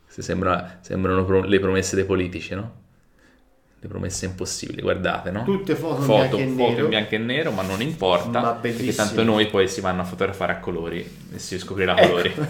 Se 0.07 0.21
sembra- 0.21 0.77
sembrano 0.81 1.25
pro- 1.25 1.43
le 1.43 1.59
promesse 1.59 1.95
dei 1.95 2.05
politici, 2.05 2.55
no? 2.55 2.83
Le 3.79 3.87
promesse 3.89 4.25
impossibili, 4.25 4.81
guardate, 4.81 5.29
no? 5.31 5.43
Tutte 5.43 5.75
foto 5.75 5.99
in 5.99 6.05
foto, 6.05 6.37
bianco 6.37 6.37
e 6.37 6.47
foto 6.55 6.69
nero. 6.71 6.83
in 6.83 6.89
bianco 6.89 7.15
e 7.15 7.17
nero, 7.17 7.51
ma 7.51 7.61
non 7.63 7.81
importa. 7.81 8.39
Ma 8.41 8.51
perché 8.53 8.95
tanto 8.95 9.23
noi 9.23 9.47
poi 9.47 9.67
si 9.67 9.81
vanno 9.81 10.01
a 10.01 10.05
fotografare 10.05 10.53
a 10.53 10.59
colori 10.59 10.99
e 11.33 11.37
si 11.39 11.59
scoprirà 11.59 11.97
Ecco. 11.97 12.07
colori. 12.07 12.33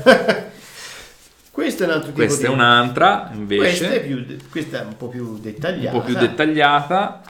Questo 1.56 1.84
è 1.84 1.86
un 1.86 1.92
altro 1.94 2.08
tipo 2.12 2.18
Questa 2.26 2.46
è 2.46 2.50
di... 2.50 2.54
un'altra, 2.54 3.32
Questa 3.46 3.86
è, 3.90 3.96
invece, 3.96 4.00
più, 4.02 4.38
questa 4.52 4.82
è 4.82 4.84
un 4.84 4.98
po' 4.98 5.08
più 5.08 5.24
un 5.26 5.42
dettagliata. 5.42 5.98
po' 5.98 6.04
più 6.04 6.14
dettagliata 6.18 7.22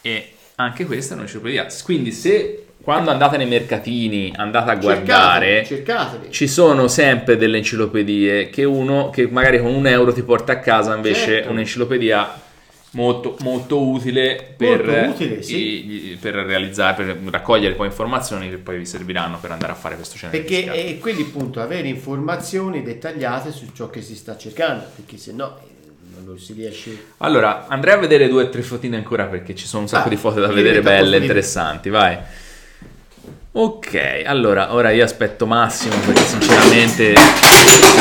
e 0.00 0.32
anche 0.54 0.86
questa 0.86 1.14
è 1.14 1.16
un'enciclopedia. 1.16 1.66
Quindi 1.82 2.12
se 2.12 2.66
quando 2.80 3.10
andate 3.10 3.36
nei 3.36 3.48
mercatini 3.48 4.32
andate 4.36 4.70
a 4.70 4.76
guardare, 4.76 5.64
Cercatele, 5.64 5.64
cercatele. 5.64 6.30
ci 6.30 6.46
sono 6.46 6.86
sempre 6.86 7.36
delle 7.36 7.56
enciclopedie 7.56 8.48
che 8.48 8.62
uno 8.62 9.10
che 9.10 9.26
magari 9.26 9.58
con 9.58 9.74
un 9.74 9.88
euro 9.88 10.12
ti 10.12 10.22
porta 10.22 10.52
a 10.52 10.58
casa 10.60 10.94
invece 10.94 11.24
Certo. 11.24 11.50
un'enciclopedia 11.50 12.42
molto, 12.94 13.36
molto 13.40 13.80
utile 13.86 14.54
per, 14.56 14.84
Molto 14.84 15.10
utile, 15.10 15.42
sì. 15.42 16.10
i- 16.12 16.16
per 16.20 16.34
realizzare, 16.34 17.04
per 17.04 17.18
raccogliere 17.30 17.74
poi 17.74 17.86
informazioni 17.86 18.48
che 18.48 18.56
poi 18.56 18.78
vi 18.78 18.86
serviranno 18.86 19.38
per 19.38 19.50
andare 19.50 19.72
a 19.72 19.74
fare 19.74 19.94
questo 19.96 20.16
scenario. 20.16 20.40
Perché 20.40 20.72
è 20.72 20.98
quelli 20.98 21.22
appunto 21.22 21.60
avere 21.60 21.88
informazioni 21.88 22.82
dettagliate 22.82 23.52
su 23.52 23.68
ciò 23.74 23.90
che 23.90 24.00
si 24.02 24.14
sta 24.16 24.36
cercando, 24.36 24.84
perché 24.94 25.16
se 25.16 25.32
no 25.32 25.56
eh, 25.58 25.72
non 26.16 26.24
lo 26.34 26.38
si 26.38 26.52
riesce. 26.52 27.06
Allora, 27.18 27.66
andrei 27.68 27.94
a 27.94 27.98
vedere 27.98 28.28
due 28.28 28.44
o 28.44 28.48
tre 28.48 28.62
fotine 28.62 28.96
ancora 28.96 29.24
perché 29.26 29.54
ci 29.54 29.66
sono 29.66 29.82
un 29.82 29.88
sacco 29.88 30.06
Ah, 30.06 30.10
di 30.10 30.16
foto 30.16 30.40
da 30.40 30.48
vedere 30.48 30.80
belle, 30.80 31.18
interessanti, 31.18 31.90
vai. 31.90 32.16
Ok, 33.56 34.22
allora, 34.26 34.74
ora 34.74 34.90
io 34.90 35.04
aspetto 35.04 35.46
Massimo 35.46 35.94
perché 36.04 36.22
sinceramente 36.22 37.14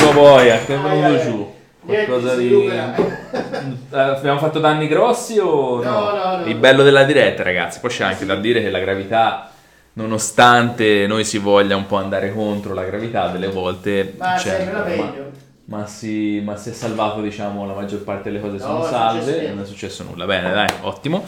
lo 0.01 0.11
vuoi, 0.11 0.49
a 0.49 0.57
che 0.65 0.73
è 0.75 0.79
venuto 0.79 1.21
giù? 1.23 1.53
Qualcosa 1.85 2.35
di... 2.35 2.65
Eh, 2.65 3.99
Abbiamo 3.99 4.39
fatto 4.39 4.59
danni 4.59 4.87
grossi 4.87 5.37
o 5.39 5.81
no? 5.81 5.89
No, 5.91 6.11
no, 6.15 6.37
no. 6.37 6.45
Il 6.45 6.55
bello 6.55 6.83
della 6.83 7.03
diretta, 7.03 7.43
ragazzi, 7.43 7.79
poi 7.79 7.89
c'è 7.89 8.03
anche 8.03 8.25
da 8.25 8.35
dire 8.35 8.61
che 8.61 8.69
la 8.69 8.79
gravità, 8.79 9.49
nonostante 9.93 11.05
noi 11.07 11.23
si 11.23 11.37
voglia 11.37 11.75
un 11.75 11.85
po' 11.85 11.97
andare 11.97 12.33
contro 12.33 12.73
la 12.73 12.83
gravità, 12.83 13.27
delle 13.27 13.47
volte... 13.47 14.13
Ma 14.17 14.33
c'è- 14.35 14.57
sembra 14.57 14.79
ma- 14.79 14.85
meglio. 14.85 15.31
ma 15.65 15.85
si, 15.85 16.41
ma 16.43 16.55
si 16.55 16.69
è 16.69 16.73
salvato, 16.73 17.21
diciamo, 17.21 17.65
la 17.65 17.73
maggior 17.73 18.03
parte 18.03 18.29
delle 18.31 18.41
cose 18.41 18.57
No, 18.57 18.63
sono 18.63 18.83
salve, 18.85 19.49
non 19.49 19.63
è 19.63 19.65
successo 19.65 20.03
nulla. 20.03 20.25
Bene, 20.25 20.51
dai, 20.51 20.67
ottimo. 20.81 21.25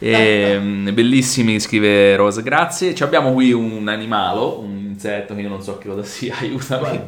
Ehm, 0.00 0.92
bellissimi, 0.94 1.58
scrive 1.60 2.14
Rose, 2.16 2.42
grazie. 2.42 2.94
Ci 2.94 3.02
abbiamo 3.02 3.32
qui 3.32 3.52
un 3.52 3.88
animalo, 3.88 4.60
un 4.60 4.77
insetto 4.98 5.34
che 5.36 5.40
io 5.42 5.48
non 5.48 5.62
so 5.62 5.78
che 5.78 5.88
cosa 5.88 6.02
sia, 6.04 6.34
aiutami. 6.40 7.00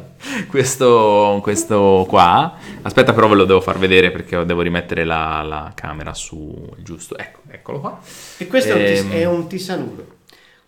Questo, 0.47 1.39
questo 1.43 2.05
qua. 2.07 2.55
Aspetta, 2.81 3.13
però 3.13 3.27
ve 3.27 3.35
lo 3.35 3.45
devo 3.45 3.59
far 3.59 3.77
vedere 3.77 4.11
perché 4.11 4.45
devo 4.45 4.61
rimettere 4.61 5.03
la, 5.03 5.41
la 5.43 5.71
camera 5.75 6.13
su 6.13 6.69
giusto. 6.77 7.17
Ecco, 7.17 7.41
eccolo 7.49 7.79
qua. 7.81 7.99
E 8.37 8.47
questo 8.47 8.73
è, 8.73 8.79
un 8.79 8.85
tis- 8.85 9.01
Ehm, 9.03 9.11
è 9.11 9.25
un 9.25 9.47
tisanuro. 9.47 10.05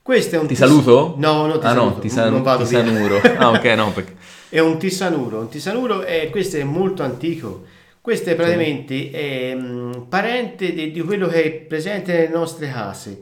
Questo 0.01 0.36
è 0.36 0.38
un 0.38 0.47
Ti 0.47 0.55
tis- 0.55 0.57
saluto? 0.57 1.15
No, 1.17 1.45
no, 1.45 1.57
ti 1.59 1.65
ah, 1.65 1.69
saluto. 1.69 1.95
no, 1.95 1.99
ti, 1.99 2.09
san- 2.09 2.32
non 2.32 2.41
vado 2.43 2.65
ti 2.65 2.76
via. 2.76 3.38
Ah, 3.38 3.49
ok, 3.51 3.63
no, 3.76 3.91
perché... 3.93 4.15
È 4.53 4.59
un 4.59 4.78
tisanuro. 4.78 5.39
Un 5.39 5.49
tisanuro 5.49 6.03
è, 6.03 6.30
questo 6.30 6.57
è 6.57 6.63
molto 6.63 7.01
antico. 7.01 7.63
Questo 7.99 8.30
è 8.30 8.36
praticamente 8.36 9.09
è, 9.09 9.55
mm, 9.55 9.91
parente 10.09 10.74
di, 10.74 10.91
di 10.91 11.01
quello 11.01 11.28
che 11.28 11.43
è 11.43 11.51
presente 11.51 12.11
nelle 12.13 12.28
nostre 12.28 12.69
case, 12.69 13.21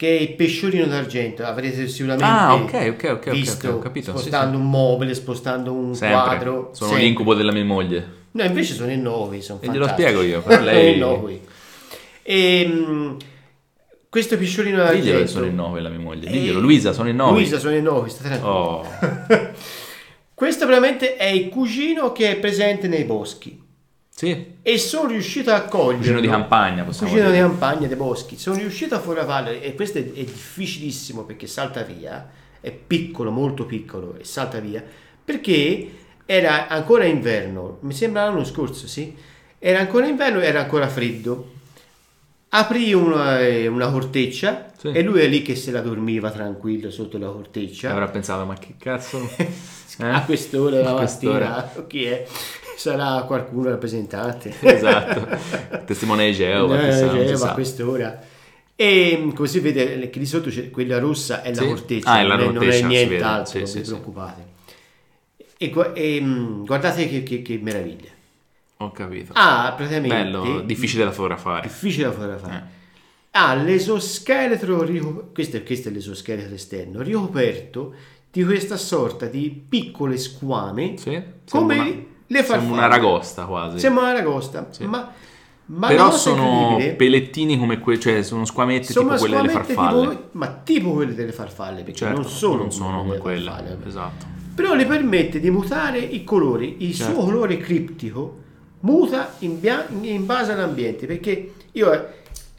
che 0.00 0.16
è 0.16 0.20
il 0.22 0.32
pesciolino 0.32 0.86
d'argento. 0.86 1.44
Avrete 1.44 1.86
sicuramente 1.86 2.24
Ah, 2.24 2.54
ok, 2.54 2.94
ok, 2.94 3.10
ok, 3.10 3.26
ok, 3.26 3.30
visto 3.32 3.78
capito, 3.80 4.12
sì, 4.12 4.18
spostando 4.18 4.56
un 4.56 4.70
mobile, 4.70 5.12
spostando 5.12 5.74
un 5.74 5.94
Sempre. 5.94 6.18
quadro. 6.22 6.70
Sono 6.72 6.88
sempre. 6.92 7.06
l'incubo 7.06 7.34
della 7.34 7.52
mia 7.52 7.66
moglie. 7.66 8.08
No, 8.30 8.42
invece 8.42 8.72
sono 8.72 8.90
innovi, 8.90 9.42
sono 9.42 9.60
E 9.60 9.66
glielo 9.66 9.84
fantastici. 9.84 10.08
spiego 10.08 10.26
io, 10.26 10.40
però 10.48 10.62
lei- 10.62 10.94
Innocui. 10.94 11.40
E, 12.22 12.66
mm, 12.66 13.16
questo 14.08 14.38
pesciolino 14.38 14.78
d'argento... 14.78 15.02
Diglielo 15.04 15.20
che 15.20 15.26
sono 15.26 15.44
in 15.44 15.54
nove 15.54 15.80
la 15.82 15.90
mia 15.90 15.98
moglie. 15.98 16.28
Eh, 16.28 16.32
Diglielo, 16.32 16.60
Luisa, 16.60 16.92
sono 16.94 17.10
in 17.10 17.16
nove. 17.16 17.32
Luisa, 17.32 17.58
sono 17.58 17.74
in 17.76 17.82
nove, 17.82 18.08
sta 18.08 18.22
tranquilla. 18.22 18.54
Oh, 18.54 18.86
Questo 20.32 20.64
veramente 20.64 21.16
è 21.16 21.26
il 21.26 21.50
cugino 21.50 22.12
che 22.12 22.30
è 22.30 22.36
presente 22.36 22.88
nei 22.88 23.04
boschi 23.04 23.59
sì. 24.20 24.56
e 24.60 24.76
sono 24.78 25.08
riuscito 25.08 25.50
a 25.50 25.62
cogliere 25.62 25.96
Cugino 25.96 26.20
di 26.20 26.28
campagna, 26.28 26.84
possiamo 26.84 27.10
cugino 27.10 27.30
di 27.30 27.36
dire. 27.36 27.48
campagna 27.48 27.86
dei 27.86 27.96
boschi 27.96 28.36
sono 28.36 28.56
riuscito 28.58 28.94
a 28.94 29.00
fotografarlo 29.00 29.48
e 29.48 29.74
questo 29.74 29.96
è, 29.96 30.02
è 30.02 30.24
difficilissimo 30.24 31.22
perché 31.24 31.46
salta 31.46 31.80
via 31.82 32.28
è 32.60 32.70
piccolo 32.70 33.30
molto 33.30 33.64
piccolo 33.64 34.16
e 34.18 34.24
salta 34.24 34.58
via 34.58 34.84
perché 35.24 35.90
era 36.26 36.68
ancora 36.68 37.04
inverno 37.04 37.78
mi 37.80 37.94
sembra 37.94 38.24
l'anno 38.26 38.44
scorso 38.44 38.86
sì 38.86 39.16
era 39.58 39.78
ancora 39.78 40.06
inverno 40.06 40.40
era 40.40 40.60
ancora 40.60 40.86
freddo 40.88 41.52
aprì 42.50 42.92
una, 42.92 43.40
eh, 43.40 43.66
una 43.68 43.90
corteccia 43.90 44.66
Sì. 44.76 44.88
e 44.92 45.02
lui 45.02 45.20
è 45.20 45.26
lì 45.28 45.40
che 45.42 45.54
se 45.56 45.70
la 45.70 45.80
dormiva 45.80 46.30
tranquillo 46.30 46.90
sotto 46.90 47.16
la 47.18 47.28
corteccia 47.28 47.90
Avrà 47.90 48.08
pensato, 48.08 48.44
ma 48.44 48.54
che 48.54 48.74
cazzo? 48.78 49.18
Eh? 49.36 49.48
a 50.04 50.22
quest'ora 50.24 50.80
la 50.82 50.94
mattina 50.94 51.70
chi 51.86 52.04
è? 52.04 52.26
Sarà 52.80 53.22
qualcuno 53.24 53.68
rappresentante 53.68 54.54
Esatto. 54.60 55.28
Testimone 55.84 56.26
di 56.30 56.34
Geova, 56.34 56.88
Eh, 56.88 57.26
Geova, 57.26 57.50
a 57.50 57.54
quest'ora 57.54 58.20
e 58.74 59.18
mm, 59.20 59.30
come 59.32 59.46
si 59.48 59.60
vede 59.60 60.08
che 60.08 60.18
di 60.18 60.24
sotto 60.24 60.48
c'è 60.48 60.70
quella 60.70 60.98
rossa 60.98 61.42
è 61.42 61.52
Sì. 61.52 61.60
la 61.60 61.66
corteccia, 61.66 62.10
Ah, 62.10 62.20
è 62.20 62.24
la 62.24 62.36
non, 62.36 62.40
è, 62.40 62.44
non 62.46 62.54
corteccia, 62.54 62.84
è 62.86 62.88
nient'altro, 62.88 63.58
non 63.58 63.68
Sì, 63.68 63.74
vi 63.78 63.78
sì, 63.78 63.84
sì. 63.84 63.90
preoccupate. 63.90 64.44
E, 65.58 65.72
e, 65.94 66.20
mm, 66.22 66.64
guardate 66.64 67.06
che, 67.08 67.22
che- 67.22 67.42
che 67.42 67.58
meraviglia. 67.62 68.08
Ho 68.78 68.90
capito. 68.92 69.32
Ha 69.34 69.74
praticamente 69.76 70.16
Bello, 70.16 70.60
difficile 70.62 71.04
da 71.04 71.10
fotografare. 71.12 71.66
difficile 71.66 72.04
da 72.06 72.12
fotografare. 72.12 72.54
Eh. 72.54 72.78
Ha 73.32 73.54
l'esoscheletro, 73.56 75.28
questo, 75.34 75.58
è- 75.58 75.62
questo 75.62 75.90
è 75.90 75.92
l'esoscheletro 75.92 76.54
esterno, 76.54 77.02
ricoperto 77.02 77.92
di 78.30 78.42
questa 78.44 78.78
sorta 78.78 79.26
di 79.26 79.50
piccole 79.68 80.16
squame, 80.16 80.94
Sì? 80.96 81.20
come 81.50 82.06
le 82.32 82.38
farfalle. 82.42 82.60
Sembra 82.62 82.86
una 82.86 82.86
ragosta 82.96 83.44
quasi. 83.44 83.78
Sembra 83.78 84.02
una 84.04 84.12
ragosta, 84.12 84.66
Sì. 84.70 84.84
ma 84.86 85.12
Ma 85.72 85.86
Però 85.86 86.10
sono 86.10 86.78
pellettini 86.96 87.56
come 87.56 87.78
quelli, 87.78 88.00
cioè 88.00 88.24
sono 88.24 88.44
squamette 88.44 88.92
sono 88.92 89.10
tipo 89.10 89.20
quelle 89.20 89.36
delle 89.36 89.48
farfalle. 89.50 90.08
tipo- 90.08 90.28
ma 90.32 90.48
tipo 90.64 90.90
quelle 90.94 91.14
delle 91.14 91.30
farfalle, 91.30 91.82
perché 91.84 91.92
Certo, 91.98 92.20
non 92.22 92.28
sono, 92.28 92.56
non 92.56 92.72
sono 92.72 92.98
come 93.02 93.18
quelle. 93.18 93.44
farfalle. 93.48 93.78
Esatto. 93.86 94.26
Però 94.52 94.74
le 94.74 94.84
permette 94.84 95.38
di 95.38 95.48
mutare 95.48 96.00
i 96.00 96.24
colori, 96.24 96.78
il 96.80 96.92
Certo. 96.92 97.12
suo 97.12 97.22
colore 97.24 97.56
criptico 97.58 98.38
muta 98.80 99.34
in, 99.40 99.60
bia- 99.60 99.86
in 100.00 100.26
base 100.26 100.50
all'ambiente, 100.50 101.06
perché 101.06 101.52
io 101.70 101.92
eh, 101.92 102.04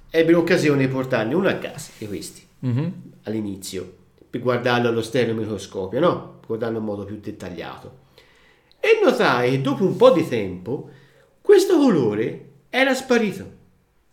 ebbi 0.09 0.31
l'occasione 0.31 0.85
di 0.85 0.87
portarne 0.87 1.33
uno 1.33 1.49
a 1.49 1.53
casa, 1.55 1.91
di 1.97 2.07
questi, 2.07 2.41
Mhm. 2.59 2.93
all'inizio, 3.23 3.93
per 4.29 4.39
guardarlo 4.39 4.87
allo 4.87 5.01
stereomicroscopio, 5.01 5.99
no? 5.99 6.35
Per 6.39 6.47
guardarlo 6.47 6.77
in 6.77 6.85
modo 6.85 7.03
più 7.03 7.19
dettagliato. 7.21 7.99
E 8.81 8.99
notai 9.03 9.51
che 9.51 9.61
dopo 9.61 9.83
un 9.85 9.95
po' 9.95 10.11
di 10.11 10.27
tempo 10.27 10.89
questo 11.41 11.77
colore 11.77 12.45
era 12.69 12.93
sparito. 12.93 13.59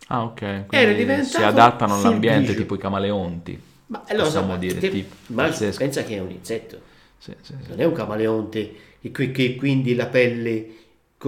Ah, 0.08 0.22
ok. 0.24 0.64
Era 0.70 0.92
diventato 0.92 1.38
si 1.38 1.42
adattano 1.42 1.94
all'ambiente 1.96 2.54
tipo 2.54 2.74
i 2.74 2.78
camaleonti. 2.78 3.60
Ma 3.86 4.04
allora, 4.06 4.24
Possiamo 4.26 4.48
ma 4.48 4.56
dire, 4.58 4.78
te- 4.78 4.90
tipo, 4.90 5.14
ma 5.28 5.44
pazzesco. 5.44 5.78
pensa 5.78 6.02
che 6.04 6.16
è 6.16 6.20
un 6.20 6.30
insetto. 6.30 6.80
Sì, 7.18 7.32
sì, 7.40 7.54
sì. 7.62 7.68
non 7.70 7.80
è 7.80 7.84
un 7.84 7.92
camaleonte 7.92 8.74
che, 9.10 9.30
che- 9.32 9.56
quindi 9.56 9.94
la 9.94 10.06
pelle, 10.06 10.66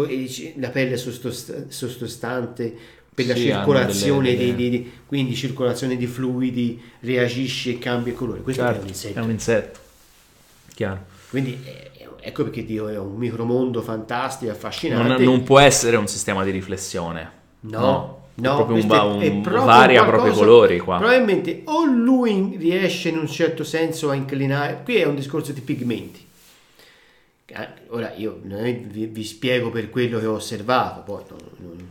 eh, 0.08 0.54
la 0.58 0.68
pelle 0.68 0.96
sottost- 0.96 1.68
sottostante 1.68 2.74
per 3.12 3.26
la 3.26 3.34
circolazione 3.34 4.36
delle- 4.36 4.54
di, 4.54 4.70
di- 4.70 4.82
di- 4.82 4.92
quindi 5.06 5.34
circolazione 5.34 5.96
di 5.96 6.06
fluidi 6.06 6.80
reagisce 7.00 7.70
e 7.70 7.78
cambia 7.78 8.12
colore 8.12 8.40
questo 8.42 8.62
è 8.62 8.66
un 8.66 8.72
Certo, 8.72 8.86
insetto 8.88 9.18
è 9.18 9.22
un 9.22 9.30
insetto. 9.30 9.78
Chiaro. 10.74 11.04
quindi 11.28 11.58
eh, 11.64 11.89
ecco 12.22 12.44
perché 12.44 12.64
Dio 12.64 12.88
è 12.88 12.98
un 12.98 13.14
micromondo 13.16 13.82
fantastico 13.82 14.46
Non, 14.50 14.54
affascinante 14.56 15.24
non 15.24 15.42
può 15.42 15.58
essere 15.58 15.96
un 15.96 16.06
sistema 16.06 16.44
di 16.44 16.50
riflessione. 16.50 17.38
No, 17.60 18.28
È 18.34 18.40
no, 18.42 18.54
proprio 18.54 18.76
un, 18.76 18.86
va- 18.86 18.96
è- 19.18 19.24
è 19.26 19.28
un- 19.28 19.40
proprio 19.42 19.64
varia 19.64 20.04
proprio 20.04 20.32
i 20.32 20.34
colori 20.34 20.78
qua. 20.78 20.98
Probabilmente 20.98 21.62
o 21.66 21.84
lui 21.84 22.56
riesce 22.56 23.08
in 23.10 23.18
un 23.18 23.26
certo 23.28 23.64
senso 23.64 24.10
a 24.10 24.14
inclinare, 24.14 24.80
qui 24.84 24.96
è 24.96 25.04
un 25.06 25.14
discorso 25.14 25.52
di 25.52 25.60
pigmenti. 25.60 26.26
Eh, 27.46 27.68
Ora 27.88 28.12
io 28.14 28.38
non 28.44 28.62
vi, 28.88 29.06
vi 29.06 29.24
spiego 29.24 29.70
per 29.70 29.90
quello 29.90 30.20
che 30.20 30.26
ho 30.26 30.34
osservato, 30.34 31.00
poi, 31.02 31.22
non- 31.28 31.48
non- 31.58 31.88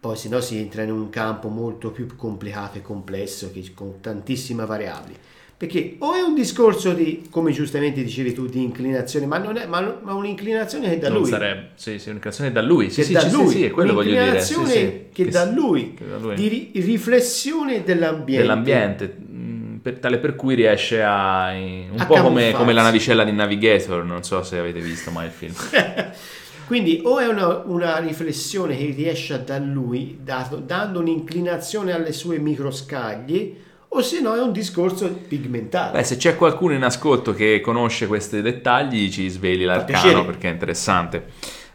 poi 0.00 0.16
se 0.16 0.28
no 0.28 0.40
si 0.40 0.56
entra 0.56 0.82
in 0.82 0.92
un 0.92 1.10
campo 1.10 1.48
molto 1.48 1.90
più 1.90 2.06
complicato 2.16 2.78
e 2.78 2.82
complesso 2.82 3.50
che, 3.52 3.72
con 3.74 4.00
tantissime 4.00 4.64
variabili. 4.64 5.18
Perché 5.60 5.96
o 5.98 6.14
è 6.14 6.22
un 6.22 6.34
discorso 6.34 6.94
di, 6.94 7.24
come 7.28 7.52
giustamente 7.52 8.02
dicevi 8.02 8.32
tu, 8.32 8.46
di 8.46 8.62
inclinazione, 8.62 9.26
ma, 9.26 9.36
non 9.36 9.58
è, 9.58 9.66
ma, 9.66 9.98
ma 10.00 10.14
un'inclinazione 10.14 10.88
che 10.88 10.98
da 10.98 11.10
non 11.10 11.18
lui 11.18 11.28
sarebbe, 11.28 11.72
sì, 11.74 11.98
sì, 11.98 12.06
un'indicazione 12.08 12.50
da 12.50 12.62
lui. 12.62 12.88
Sì, 12.88 13.00
che 13.00 13.06
sì, 13.08 13.12
da 13.12 13.20
sì, 13.20 13.30
lui, 13.30 13.46
sì, 13.48 13.56
sì, 13.58 13.64
è 13.64 13.70
quello 13.70 13.92
voglio 13.92 14.08
dire. 14.08 14.20
Un'inclinazione 14.22 14.70
sì, 14.72 15.04
che, 15.12 15.28
da 15.28 15.46
sì, 15.46 15.54
lui, 15.54 15.92
che 15.92 16.08
da 16.08 16.16
lui. 16.16 16.34
di 16.34 16.48
ri- 16.48 16.70
riflessione 16.76 17.84
dell'ambiente. 17.84 18.40
dell'ambiente, 18.40 19.04
mh, 19.04 19.80
per- 19.82 19.98
tale 19.98 20.16
per 20.16 20.34
cui 20.34 20.54
riesce 20.54 21.02
a... 21.02 21.50
un 21.52 21.94
A 21.98 22.06
po' 22.06 22.22
come, 22.22 22.52
come 22.52 22.72
la 22.72 22.80
navicella 22.80 23.22
di 23.22 23.32
Navigator, 23.32 24.02
non 24.02 24.22
so 24.22 24.42
se 24.42 24.56
avete 24.56 24.80
visto 24.80 25.10
mai 25.10 25.26
il 25.26 25.32
film. 25.32 25.52
Quindi 26.66 27.02
o 27.04 27.18
è 27.18 27.26
una, 27.26 27.64
una 27.66 27.98
riflessione 27.98 28.78
che 28.78 28.94
riesce 28.96 29.44
da 29.44 29.58
lui, 29.58 30.20
dato- 30.22 30.56
dando 30.56 31.00
un'inclinazione 31.00 31.92
alle 31.92 32.12
sue 32.12 32.38
microscaglie, 32.38 33.68
o 33.92 34.02
se 34.02 34.20
no 34.20 34.34
è 34.34 34.40
un 34.40 34.52
discorso 34.52 35.08
pigmentato. 35.08 35.96
Beh, 35.96 36.04
se 36.04 36.16
c'è 36.16 36.36
qualcuno 36.36 36.74
in 36.74 36.82
ascolto 36.84 37.34
che 37.34 37.60
conosce 37.60 38.06
questi 38.06 38.40
dettagli, 38.40 39.10
ci 39.10 39.28
sveli 39.28 39.64
l'arcano 39.64 40.24
perché 40.24 40.48
è 40.48 40.52
interessante. 40.52 41.26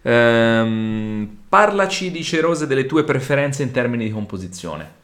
Ehm, 0.02 1.38
parlaci 1.50 2.12
di 2.12 2.24
Cerose 2.24 2.68
delle 2.68 2.86
tue 2.86 3.04
preferenze 3.04 3.64
in 3.64 3.72
termini 3.72 4.06
di 4.06 4.12
composizione. 4.12 5.04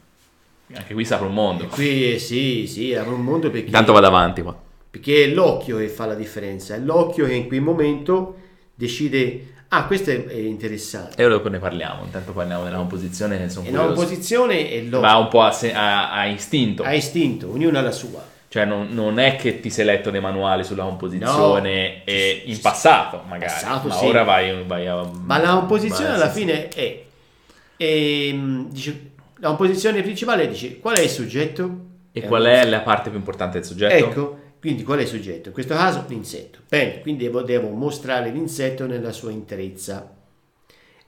Anche 0.73 0.93
qui 0.93 1.03
saprà 1.03 1.25
un 1.27 1.33
mondo. 1.33 1.65
Qui 1.67 2.13
eh, 2.13 2.19
sì, 2.19 2.65
sì, 2.65 2.93
apre 2.93 3.13
un 3.13 3.23
mondo 3.23 3.49
perché, 3.49 3.65
Intanto 3.65 3.91
vado 3.91 4.07
avanti 4.07 4.41
qua. 4.41 4.57
perché 4.89 5.25
è 5.25 5.27
l'occhio 5.27 5.77
che 5.77 5.89
fa 5.89 6.05
la 6.05 6.13
differenza, 6.15 6.75
è 6.75 6.79
l'occhio 6.79 7.25
che 7.25 7.33
in 7.33 7.47
quel 7.47 7.61
momento 7.61 8.35
decide, 8.73 9.47
ah 9.73 9.85
questo 9.85 10.09
è, 10.11 10.25
è 10.25 10.35
interessante. 10.35 11.21
E 11.21 11.25
ora 11.25 11.35
dopo 11.35 11.49
ne 11.49 11.59
parliamo. 11.59 12.03
Intanto 12.03 12.31
parliamo 12.33 12.63
della 12.63 12.77
composizione. 12.77 13.49
Sono 13.49 13.67
E 13.67 13.71
la 13.71 13.85
composizione 13.85 14.69
è 14.69 14.79
l'occhio, 14.81 14.99
Va 14.99 15.17
un 15.17 15.27
po' 15.27 15.41
a, 15.41 15.51
se- 15.51 15.73
a- 15.73 16.11
a 16.11 16.25
istinto. 16.25 16.83
ha 16.83 16.93
istinto, 16.93 17.49
ognuno 17.51 17.77
ha 17.77 17.81
la 17.81 17.91
sua. 17.91 18.27
Cioè 18.49 18.65
non, 18.65 18.89
non 18.91 19.17
è 19.17 19.37
che 19.37 19.61
ti 19.61 19.69
sei 19.69 19.85
letto 19.85 20.09
dei 20.11 20.19
manuali 20.19 20.65
sulla 20.65 20.83
composizione 20.83 21.87
No. 21.87 22.01
e 22.03 22.43
in 22.47 22.59
passato 22.59 23.23
magari, 23.25 23.51
Passato, 23.53 23.87
ma 23.87 23.93
sì. 23.95 24.05
ora 24.05 24.23
vai, 24.23 24.63
vai 24.65 24.87
a... 24.87 25.09
Ma 25.23 25.37
la 25.37 25.51
composizione 25.53 26.09
a- 26.09 26.13
alla 26.15 26.29
sì, 26.29 26.39
fine 26.41 26.67
è, 26.67 27.03
ehm, 27.77 28.69
dice, 28.69 29.11
la 29.37 29.47
composizione 29.47 30.01
principale 30.01 30.49
dice 30.49 30.79
qual 30.79 30.97
è 30.97 31.01
il 31.01 31.09
soggetto? 31.09 31.77
E 32.11 32.21
È 32.21 32.27
qual 32.27 32.43
è 32.43 32.65
la 32.65 32.81
parte 32.81 33.09
più 33.09 33.17
importante 33.17 33.59
del 33.59 33.65
soggetto? 33.67 33.93
Ecco, 34.05 34.39
quindi 34.61 34.83
qual 34.83 34.99
è 34.99 35.01
il 35.01 35.07
soggetto? 35.07 35.47
In 35.47 35.53
questo 35.53 35.73
caso 35.73 36.05
l'insetto. 36.07 36.59
Bene, 36.69 37.01
quindi 37.01 37.23
devo, 37.23 37.41
devo 37.41 37.69
mostrare 37.69 38.29
l'insetto 38.29 38.85
nella 38.85 39.11
sua 39.11 39.31
interezza. 39.31 40.15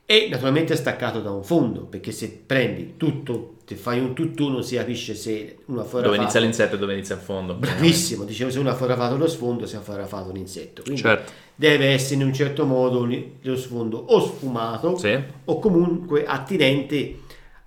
E 0.05 0.27
naturalmente 0.30 0.73
è 0.73 0.75
staccato 0.75 1.21
da 1.21 1.31
un 1.31 1.43
fondo, 1.43 1.81
perché 1.85 2.11
se 2.11 2.43
prendi 2.45 2.95
tutto, 2.97 3.57
se 3.65 3.75
fai 3.75 3.99
un 3.99 4.13
tutt'uno 4.13 4.61
si 4.61 4.75
capisce 4.75 5.15
se 5.15 5.59
uno 5.67 5.80
ha 5.80 5.84
fotografato... 5.84 6.09
Dove 6.09 6.17
inizia 6.17 6.39
l'insetto 6.41 6.75
e 6.75 6.77
dove 6.80 6.93
inizia 6.93 7.15
il 7.15 7.21
fondo. 7.21 7.53
Bravissimo, 7.53 8.25
dicevo 8.25 8.49
se 8.51 8.59
uno 8.59 8.69
ha 8.69 8.73
fotografato 8.73 9.15
lo 9.15 9.27
sfondo 9.27 9.65
si 9.65 9.75
è 9.75 9.80
fotografato 9.80 10.30
un 10.30 10.35
insetto. 10.38 10.81
Quindi 10.81 10.99
Certo. 11.01 11.31
deve 11.55 11.85
essere 11.91 12.15
in 12.15 12.27
un 12.27 12.34
certo 12.34 12.65
modo 12.65 13.07
lo 13.41 13.55
sfondo 13.55 13.97
o 13.97 14.19
sfumato 14.19 14.97
Sì. 14.97 15.17
o 15.45 15.59
comunque 15.59 16.25
attinente. 16.25 17.19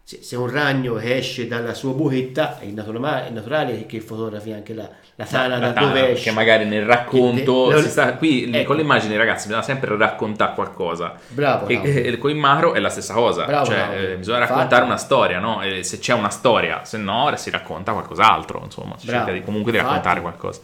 Se, 0.02 0.18
se 0.22 0.36
un 0.36 0.50
ragno 0.50 0.98
esce 0.98 1.48
dalla 1.48 1.74
sua 1.74 1.92
buchetta 1.92 2.60
è 2.60 2.66
naturale, 2.66 3.28
è 3.28 3.30
naturale 3.30 3.86
che 3.86 4.00
fotografi 4.00 4.52
anche 4.52 4.74
la, 4.74 4.88
la 5.18 5.24
tana 5.24 5.56
La 5.56 5.58
da 5.68 5.72
tana, 5.72 5.86
dove 5.86 6.00
perché 6.00 6.12
esce. 6.14 6.30
magari 6.32 6.64
nel 6.66 6.84
racconto 6.84 7.68
Che- 7.68 7.82
si 7.82 7.88
sta- 7.88 8.14
qui 8.14 8.50
Ecco. 8.52 8.66
con 8.66 8.76
le 8.76 8.82
immagini 8.82 9.16
ragazzi 9.16 9.46
bisogna 9.46 9.64
sempre 9.64 9.96
raccontare 9.96 10.52
qualcosa 10.54 11.14
Bravo, 11.28 11.66
e, 11.68 11.80
e 12.06 12.18
con 12.18 12.28
il 12.30 12.36
macro 12.36 12.74
è 12.74 12.80
la 12.80 12.90
stessa 12.90 13.14
cosa 13.14 13.44
Bravo, 13.46 13.64
cioè 13.64 13.76
Claudio. 13.76 13.98
eh, 13.98 14.16
bisogna 14.16 14.38
Infatti- 14.40 14.52
raccontare 14.54 14.84
una 14.84 14.96
storia 14.98 15.38
no? 15.38 15.62
E 15.62 15.82
se 15.84 15.98
c'è 16.00 16.12
una 16.12 16.28
storia 16.28 16.84
se 16.84 16.98
no 16.98 17.32
si 17.36 17.48
racconta 17.50 17.92
qualcos'altro 17.92 18.60
insomma 18.62 18.98
si 18.98 19.06
Bravo. 19.06 19.24
cerca 19.24 19.38
di- 19.38 19.44
comunque 19.44 19.72
di 19.72 19.78
Infatti- 19.78 19.96
raccontare 19.96 20.20
qualcosa 20.20 20.60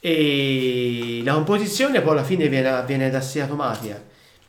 E 0.00 1.20
la 1.24 1.32
composizione 1.34 2.00
poi 2.00 2.12
alla 2.12 2.24
fine 2.24 2.48
viene, 2.48 2.82
viene 2.86 3.10
da 3.10 3.20
sé 3.20 3.40
automatica 3.42 4.00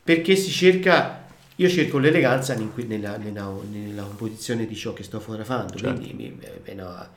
perché 0.03 0.35
si 0.35 0.49
cerca. 0.51 1.25
Io 1.59 1.69
cerco 1.69 1.97
l'eleganza 1.97 2.53
nella, 2.55 3.17
nella- 3.17 3.51
nella 3.71 4.03
composizione 4.03 4.67
di 4.67 4.75
ciò 4.75 4.93
che 4.93 5.01
sto 5.01 5.19
fotografando. 5.19 5.73
Quindi 5.81 6.13
mi- 6.13 6.39
eh, 6.63 6.73
no. 6.75 7.07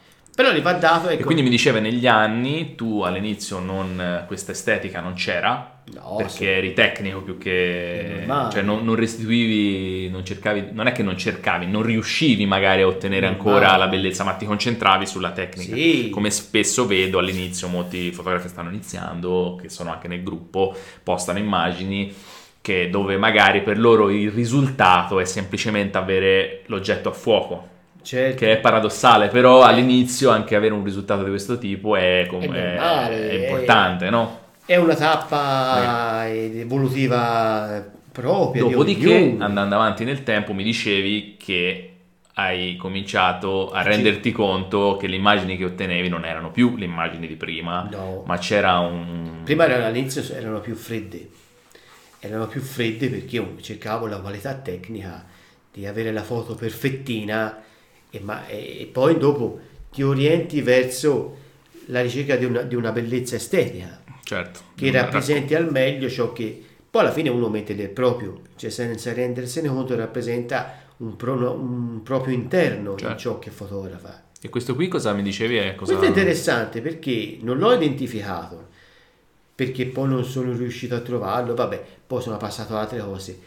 Però 0.41 0.53
le 0.53 0.63
va 0.63 0.73
dato. 0.73 1.09
e 1.09 1.15
Ecco, 1.15 1.25
quindi 1.25 1.43
mi 1.43 1.51
diceva 1.51 1.81
negli 1.81 2.07
anni 2.07 2.75
tu 2.75 3.03
all'inizio 3.03 3.59
non 3.59 4.25
questa 4.27 4.53
estetica 4.53 5.01
non 5.01 5.13
c'era 5.15 5.75
No, 5.93 6.15
perché 6.19 6.31
sì. 6.33 6.45
eri 6.47 6.73
tecnico 6.73 7.21
più 7.21 7.37
che 7.37 8.25
cioè 8.53 8.63
non, 8.63 8.85
non 8.85 8.95
restituivi 8.95 10.09
non 10.09 10.25
cercavi 10.25 10.69
non 10.71 10.87
è 10.87 10.93
che 10.93 11.03
non 11.03 11.17
cercavi 11.19 11.67
non 11.67 11.83
riuscivi 11.83 12.47
magari 12.47 12.83
a 12.83 12.87
ottenere 12.87 13.27
ancora 13.27 13.77
la 13.77 13.89
bellezza 13.89 14.23
ma 14.23 14.35
ti 14.35 14.47
concentravi 14.47 15.05
sulla 15.05 15.33
tecnica 15.33 15.75
Sì. 15.75 16.09
come 16.11 16.31
spesso 16.31 16.87
vedo 16.87 17.19
all'inizio 17.19 17.67
molti 17.67 18.13
fotografi 18.13 18.47
stanno 18.47 18.69
iniziando 18.69 19.59
che 19.61 19.69
sono 19.69 19.91
anche 19.91 20.07
nel 20.07 20.23
gruppo 20.23 20.77
postano 21.03 21.41
immagini 21.41 22.15
che 22.61 22.89
dove 22.89 23.17
magari 23.17 23.63
per 23.63 23.77
loro 23.77 24.11
il 24.11 24.31
risultato 24.31 25.19
è 25.19 25.25
semplicemente 25.25 25.99
avere 25.99 26.63
l'oggetto 26.67 27.09
a 27.09 27.13
fuoco 27.13 27.70
certo. 28.03 28.37
che 28.37 28.53
è 28.53 28.59
paradossale, 28.59 29.29
però 29.29 29.63
all'inizio 29.63 30.31
anche 30.31 30.55
avere 30.57 30.75
un 30.75 30.85
risultato 30.85 31.23
di 31.23 31.31
questo 31.31 31.59
tipo 31.59 31.97
è, 31.97 32.27
com- 32.29 32.43
È 32.43 32.47
è- 32.47 32.75
normale, 32.77 33.31
è 33.31 33.35
importante, 33.45 34.11
no? 34.11 34.39
È 34.65 34.77
una 34.77 34.95
tappa 34.95 36.29
evolutiva 36.29 37.85
propria. 38.13 38.65
di 38.65 38.71
Dopodiché, 38.71 39.37
andando 39.39 39.75
avanti 39.75 40.05
nel 40.05 40.23
tempo, 40.23 40.53
mi 40.53 40.63
dicevi 40.63 41.37
che 41.39 41.87
hai 42.35 42.77
cominciato 42.77 43.71
a 43.71 43.83
renderti 43.83 44.33
conto 44.33 44.97
che 44.97 45.07
le 45.09 45.17
immagini 45.17 45.57
che 45.57 45.65
ottenevi 45.65 46.09
non 46.09 46.25
erano 46.25 46.51
più 46.51 46.77
le 46.77 46.85
immagini 46.85 47.27
di 47.27 47.35
prima, 47.37 47.87
No. 47.91 48.23
ma 48.27 48.39
c'era 48.39 48.79
un... 48.79 49.41
Prima 49.45 49.65
erano- 49.65 49.87
all'inizio 49.87 50.23
erano 50.35 50.61
più 50.61 50.75
fredde, 50.75 51.29
erano 52.21 52.47
più 52.47 52.61
fredde 52.61 53.09
perché 53.09 53.37
io 53.37 53.57
cercavo 53.61 54.07
la 54.07 54.21
qualità 54.21 54.55
tecnica 54.55 55.25
di 55.73 55.87
avere 55.87 56.13
la 56.13 56.23
foto 56.23 56.55
perfettina 56.55 57.59
e, 58.11 58.21
ma- 58.21 58.47
e- 58.47 58.89
poi 58.91 59.17
dopo 59.19 59.59
ti 59.93 60.03
orienti 60.03 60.61
verso 60.63 61.37
la 61.87 62.01
ricerca 62.03 62.37
di 62.37 62.45
una, 62.45 62.63
di 62.63 62.75
una 62.75 62.93
bellezza 62.93 63.37
estetica 63.37 64.01
Certo. 64.23 64.61
che 64.77 64.91
rappresenti 64.93 65.55
al 65.55 65.71
meglio 65.71 66.09
ciò 66.09 66.33
che 66.33 66.65
poi 66.91 67.03
alla 67.03 67.13
fine 67.13 67.29
uno 67.29 67.49
mette 67.49 67.75
del 67.75 67.91
proprio, 67.91 68.41
cioè 68.57 68.71
senza 68.71 69.13
rendersene 69.13 69.69
conto 69.69 69.95
rappresenta 69.97 70.83
un, 70.99 71.17
pro- 71.17 71.53
un 71.53 72.03
proprio 72.03 72.35
interno 72.35 72.93
in 72.93 72.99
Certo. 72.99 73.17
ciò 73.19 73.39
che 73.39 73.51
fotografa. 73.51 74.25
E 74.41 74.49
questo 74.49 74.75
qui 74.75 74.89
cosa 74.89 75.13
mi 75.13 75.23
dicevi? 75.23 75.57
È 75.57 75.75
cosa... 75.75 75.93
Questo 75.95 76.05
è 76.05 76.09
interessante 76.09 76.81
perché 76.81 77.39
non 77.43 77.59
l'ho 77.59 77.73
identificato, 77.75 78.69
perché 79.55 79.87
poi 79.87 80.09
non 80.09 80.25
sono 80.25 80.53
riuscito 80.57 80.95
a 80.95 81.01
trovarlo, 81.01 81.55
vabbè, 81.55 81.83
poi 82.07 82.23
sono 82.23 82.37
passato 82.39 82.73
ad 82.75 82.81
altre 82.81 83.01
cose. 83.01 83.39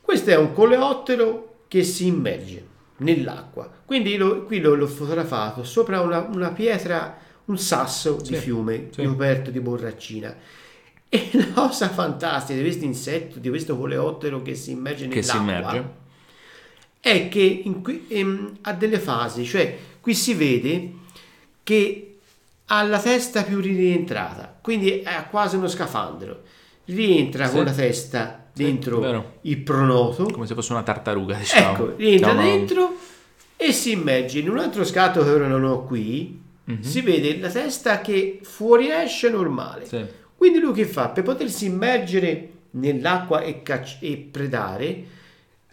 Questo 0.00 0.30
è 0.30 0.36
un 0.36 0.52
coleottero 0.52 1.56
che 1.68 1.82
si 1.82 2.06
immerge 2.06 2.64
nell'acqua. 2.98 3.70
Quindi 3.84 4.16
lo- 4.16 4.44
qui 4.44 4.60
l'ho, 4.60 4.74
l'ho 4.74 4.86
fotografato 4.86 5.64
sopra 5.64 6.00
una, 6.00 6.20
una 6.20 6.50
pietra, 6.50 7.16
un 7.46 7.58
sasso 7.58 8.16
di 8.16 8.34
Sì, 8.34 8.36
fiume 8.36 8.88
sì. 8.90 9.00
ricoperto 9.02 9.50
di 9.50 9.60
borraccina. 9.60 10.34
E 11.10 11.30
la 11.32 11.46
cosa 11.54 11.88
fantastica 11.88 12.58
di 12.58 12.60
questo 12.66 12.84
insetto, 12.84 13.38
di 13.38 13.48
questo 13.48 13.78
coleottero 13.78 14.42
che 14.42 14.54
si 14.54 14.72
immerge 14.72 15.08
Che 15.08 15.22
si 15.22 15.38
nell'acqua, 15.38 15.70
immerge. 15.76 15.92
è 17.00 17.28
che 17.30 17.62
qui- 17.82 18.04
ehm, 18.08 18.58
ha 18.62 18.72
delle 18.74 18.98
fasi, 18.98 19.44
cioè 19.46 19.74
qui 20.00 20.14
si 20.14 20.34
vede 20.34 20.92
che 21.62 22.18
ha 22.66 22.82
la 22.82 22.98
testa 23.00 23.42
più 23.42 23.58
rientrata, 23.60 24.58
quindi 24.60 25.00
è 25.00 25.26
quasi 25.30 25.56
uno 25.56 25.68
scafandro. 25.68 26.42
Rientra 26.84 27.46
Sì. 27.46 27.54
con 27.54 27.64
la 27.64 27.72
testa 27.72 28.47
dentro 28.64 28.98
vero. 29.00 29.32
il 29.42 29.58
pronoto, 29.58 30.24
Come 30.26 30.46
se 30.46 30.54
fosse 30.54 30.72
una 30.72 30.82
tartaruga, 30.82 31.36
diciamo. 31.36 31.72
ecco, 31.72 31.94
rientra 31.96 32.32
Diciamo, 32.32 32.48
dentro 32.50 32.96
e 33.56 33.72
si 33.72 33.92
immerge 33.92 34.38
in 34.38 34.48
un 34.50 34.58
altro 34.58 34.84
scatto 34.84 35.22
che 35.22 35.30
ora 35.30 35.46
non 35.46 35.64
ho 35.64 35.84
qui. 35.84 36.40
Mhm. 36.64 36.80
Si 36.82 37.00
vede 37.00 37.38
la 37.38 37.48
testa 37.48 38.00
che 38.00 38.40
fuoriesce 38.42 39.30
normale. 39.30 39.86
Sì. 39.86 40.04
Quindi 40.36 40.58
lui 40.58 40.72
che 40.74 40.84
fa? 40.84 41.08
Per 41.08 41.22
potersi 41.24 41.64
immergere 41.66 42.48
nell'acqua 42.72 43.40
e, 43.40 43.62
cacci- 43.62 43.98
e 44.00 44.16
predare, 44.30 45.04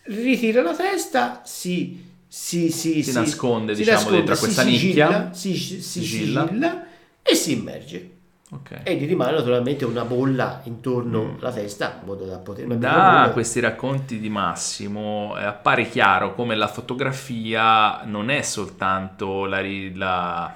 ritira 0.03 0.61
la 0.61 0.73
testa, 0.73 1.41
si, 1.45 2.01
si, 2.27 2.71
si, 2.71 3.03
Si 3.03 3.11
nasconde, 3.13 3.75
diciamo, 3.75 4.09
dentro 4.09 4.33
a 4.33 4.37
questa 4.37 4.63
sigilla, 4.63 5.07
nicchia. 5.07 5.33
Si, 5.33 5.55
si 5.55 5.81
Sigilla. 5.81 6.47
sigilla 6.47 6.85
e 7.21 7.35
si 7.35 7.51
immerge. 7.51 8.09
Ok. 8.51 8.81
E 8.83 8.95
gli 8.95 9.07
rimane 9.07 9.31
naturalmente 9.31 9.85
una 9.85 10.05
bolla 10.05 10.61
intorno 10.65 11.35
alla 11.39 11.51
testa, 11.51 11.97
in 11.99 12.05
modo 12.05 12.25
da 12.25 12.37
poter... 12.37 12.67
Da 12.67 13.31
questi 13.33 13.59
racconti 13.59 14.19
di 14.19 14.29
Massimo 14.29 15.35
eh, 15.37 15.43
appare 15.43 15.89
chiaro 15.89 16.35
come 16.35 16.55
la 16.55 16.67
fotografia 16.67 18.03
non 18.03 18.29
è 18.29 18.43
soltanto 18.43 19.45
la, 19.45 19.61
la- 19.93 20.55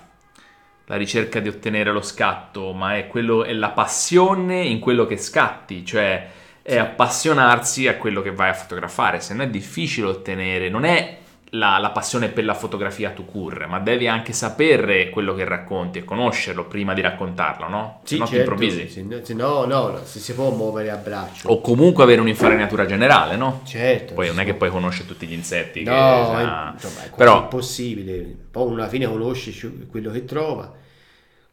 la 0.85 0.95
ricerca 0.95 1.39
di 1.39 1.47
ottenere 1.49 1.91
lo 1.91 2.01
scatto, 2.01 2.73
ma 2.73 2.95
è, 2.97 3.07
quello, 3.07 3.43
è 3.43 3.53
la 3.53 3.69
passione 3.69 4.63
in 4.63 4.79
quello 4.79 5.05
che 5.05 5.17
scatti, 5.17 5.85
cioè 5.85 6.27
è 6.63 6.77
appassionarsi 6.77 7.87
a 7.87 7.95
quello 7.97 8.21
che 8.23 8.31
vai 8.31 8.49
a 8.49 8.53
fotografare, 8.53 9.19
se 9.19 9.35
no 9.35 9.43
è 9.43 9.49
difficile 9.49 10.07
ottenere, 10.07 10.69
non 10.69 10.85
è 10.85 11.18
la, 11.51 11.77
la 11.79 11.89
passione 11.89 12.29
per 12.29 12.45
la 12.45 12.53
fotografia 12.53 13.09
tu 13.11 13.25
cur, 13.25 13.65
ma 13.67 13.79
devi 13.79 14.07
anche 14.07 14.33
sapere 14.33 15.09
quello 15.09 15.33
che 15.33 15.45
racconti 15.45 15.97
e 15.99 16.03
conoscerlo 16.03 16.65
prima 16.65 16.93
di 16.93 17.01
raccontarlo, 17.01 17.67
no? 17.67 18.01
Sì, 18.03 18.15
se 18.15 18.19
no 18.19 18.25
ti 18.25 18.31
certo, 18.35 18.51
improvvisi. 18.51 18.89
se 18.89 19.01
no, 19.01 19.19
se 19.23 19.33
no, 19.33 19.65
no, 19.65 19.99
se 20.03 20.19
si 20.19 20.33
può 20.33 20.51
muovere 20.51 20.91
a 20.91 20.95
braccio. 20.97 21.49
O 21.49 21.61
comunque 21.61 22.03
avere 22.03 22.21
un'infarinatura 22.21 22.85
generale, 22.85 23.35
no? 23.35 23.61
Certo. 23.65 24.13
Poi 24.13 24.27
non 24.27 24.39
è 24.39 24.45
che 24.45 24.53
poi 24.53 24.69
conosce 24.69 25.05
tutti 25.07 25.25
gli 25.25 25.33
insetti. 25.33 25.83
che, 25.83 25.89
No, 25.89 25.95
sa- 25.95 26.69
è, 26.69 26.73
insomma, 26.73 27.05
è 27.05 27.09
però 27.15 27.41
impossibile. 27.41 28.35
Poi 28.51 28.71
alla 28.73 28.87
fine 28.87 29.07
conosce 29.07 29.51
ci- 29.51 29.87
quello 29.89 30.11
che 30.11 30.25
trova. 30.25 30.71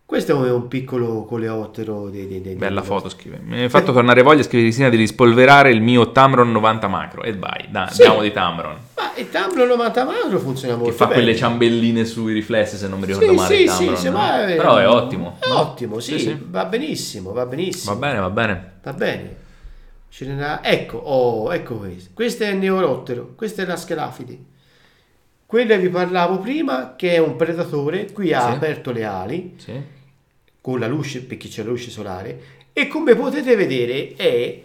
Questo 0.07 0.45
è 0.47 0.53
un 0.53 0.69
piccolo 0.69 1.25
coleottero. 1.25 2.09
Di, 2.09 2.29
di- 2.29 2.41
di- 2.41 2.55
bella 2.55 2.81
di- 2.81 2.87
foto 2.87 3.09
scrive. 3.09 3.41
Mi 3.43 3.63
hai 3.63 3.69
fatto 3.69 3.93
tornare 3.93 4.23
voglia 4.23 4.45
scrive 4.45 4.63
Cristina 4.63 4.89
di 4.89 4.97
rispolverare 4.97 5.71
il 5.73 5.83
mio 5.83 6.13
Tamron 6.13 6.53
90 6.53 6.87
macro 6.87 7.23
e 7.25 7.37
vai, 7.37 7.67
da, 7.71 7.89
Sì. 7.91 8.03
andiamo 8.03 8.23
di 8.23 8.31
Tamron. 8.31 8.77
Ma 8.95 9.13
il 9.17 9.29
Tambro 9.31 9.67
90 9.67 10.05
macro 10.05 10.39
funziona 10.39 10.77
molto 10.77 10.91
Che 10.93 10.97
fa 10.97 11.07
bene. 11.07 11.17
quelle 11.23 11.37
ciambelline 11.37 12.05
sui 12.05 12.33
riflessi 12.35 12.77
se 12.77 12.87
non 12.87 13.01
mi 13.01 13.07
ricordo 13.07 13.31
Sì, 13.31 13.35
male 13.35 13.57
sì, 13.57 13.65
Tamron, 13.65 13.97
sì, 13.97 14.05
no? 14.07 14.13
ma 14.13 14.29
Però 14.47 14.77
è 14.77 14.89
ottimo. 14.89 15.37
È 15.41 15.49
no? 15.49 15.59
ottimo, 15.59 15.99
sì, 15.99 16.19
Sì, 16.21 16.39
va 16.51 16.65
benissimo, 16.67 17.33
va 17.33 17.45
benissimo. 17.45 17.95
Va 17.99 18.07
bene, 18.07 18.21
va 18.21 18.31
bene. 18.31 18.73
Va 18.85 18.93
bene. 18.93 19.37
Ecco, 20.63 20.99
oh, 20.99 21.53
ecco 21.53 21.75
questo. 21.79 22.11
Questo 22.15 22.45
è 22.45 22.49
il 22.51 22.59
neorottero, 22.59 23.33
questa 23.35 23.63
è 23.63 23.67
la 23.67 23.77
schelafide. 23.77 24.39
Quella 25.45 25.77
vi 25.77 25.89
parlavo 25.89 26.39
prima, 26.39 26.95
che 26.97 27.15
è 27.15 27.19
un 27.19 27.35
predatore, 27.37 28.11
qui 28.13 28.33
ha 28.33 28.47
aperto 28.49 28.93
le 28.93 29.05
ali, 29.05 29.55
Sì. 29.59 29.95
Con 30.67 30.81
la 30.81 30.89
luce, 30.89 31.23
perché 31.23 31.47
c'è 31.47 31.63
la 31.63 31.69
luce 31.69 31.91
solare, 31.91 32.41
e 32.73 32.89
come 32.89 33.15
potete 33.15 33.55
vedere 33.55 34.15
è, 34.17 34.63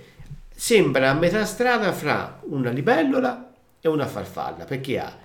sembra 0.51 1.11
a 1.11 1.13
metà 1.13 1.45
strada 1.45 1.91
fra 1.93 2.41
una 2.45 2.71
libellola 2.71 3.53
e 3.79 3.87
una 3.87 4.07
farfalla, 4.07 4.63
perché 4.65 4.97
ha 4.97 5.15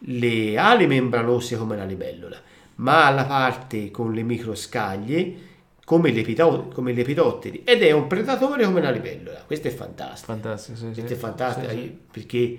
le 0.00 0.58
ali 0.58 0.86
membranose 0.86 1.56
come 1.56 1.78
la 1.78 1.86
libellola, 1.86 2.38
ma 2.74 3.08
la 3.08 3.24
parte 3.24 3.90
con 3.90 4.12
le 4.12 4.22
microscaglie 4.22 5.34
come, 5.82 6.10
gli 6.10 6.18
epito- 6.18 6.68
come 6.74 6.92
gli 6.92 7.00
epidotteri, 7.00 7.62
ed 7.64 7.82
è 7.82 7.92
un 7.92 8.06
predatore 8.06 8.66
come 8.66 8.82
la 8.82 8.90
libellola. 8.90 9.44
Questo 9.46 9.68
è 9.68 9.70
fantastico. 9.70 10.32
Fantastico, 10.32 10.76
sì, 10.76 10.84
sì. 10.88 10.92
Questo 10.92 11.12
è 11.14 11.16
fantastico, 11.16 11.70
Sì, 11.70 11.76
sì. 11.76 11.98
perché 12.12 12.58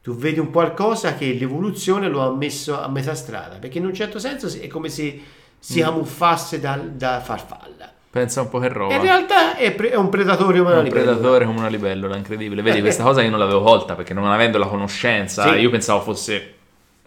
tu 0.00 0.14
vedi 0.14 0.38
un 0.38 0.50
qualcosa 0.50 1.14
che 1.14 1.34
l'evoluzione 1.34 2.08
lo 2.08 2.22
ha 2.22 2.34
messo 2.34 2.80
a 2.80 2.88
metà 2.88 3.14
strada, 3.14 3.56
perché 3.56 3.76
in 3.76 3.84
un 3.84 3.92
certo 3.92 4.18
senso 4.18 4.48
è 4.58 4.66
come 4.66 4.88
se 4.88 5.40
si 5.62 5.78
Mm. 5.80 5.84
camuffasse 5.84 6.58
da, 6.58 6.76
da 6.82 7.20
farfalla. 7.20 7.90
Pensa 8.10 8.40
un 8.42 8.48
po' 8.48 8.58
che 8.58 8.68
roba. 8.68 8.94
In 8.94 9.00
realtà 9.00 9.56
è, 9.56 9.72
pre- 9.72 9.90
è 9.90 9.94
un 9.96 10.08
predatore 10.08 10.58
come 10.58 10.70
È 10.70 10.72
una 10.72 10.78
un 10.80 10.84
libellula. 10.84 11.12
predatore 11.12 11.44
come 11.46 11.58
una 11.60 11.68
libellula, 11.68 12.16
incredibile. 12.16 12.60
Vedi, 12.60 12.80
questa 12.80 13.04
cosa 13.04 13.22
io 13.22 13.30
non 13.30 13.38
l'avevo 13.38 13.62
colta 13.62 13.94
perché 13.94 14.12
non 14.12 14.30
avendo 14.30 14.58
la 14.58 14.66
conoscenza, 14.66 15.44
Sì. 15.52 15.60
io 15.60 15.70
pensavo 15.70 16.00
fosse 16.02 16.54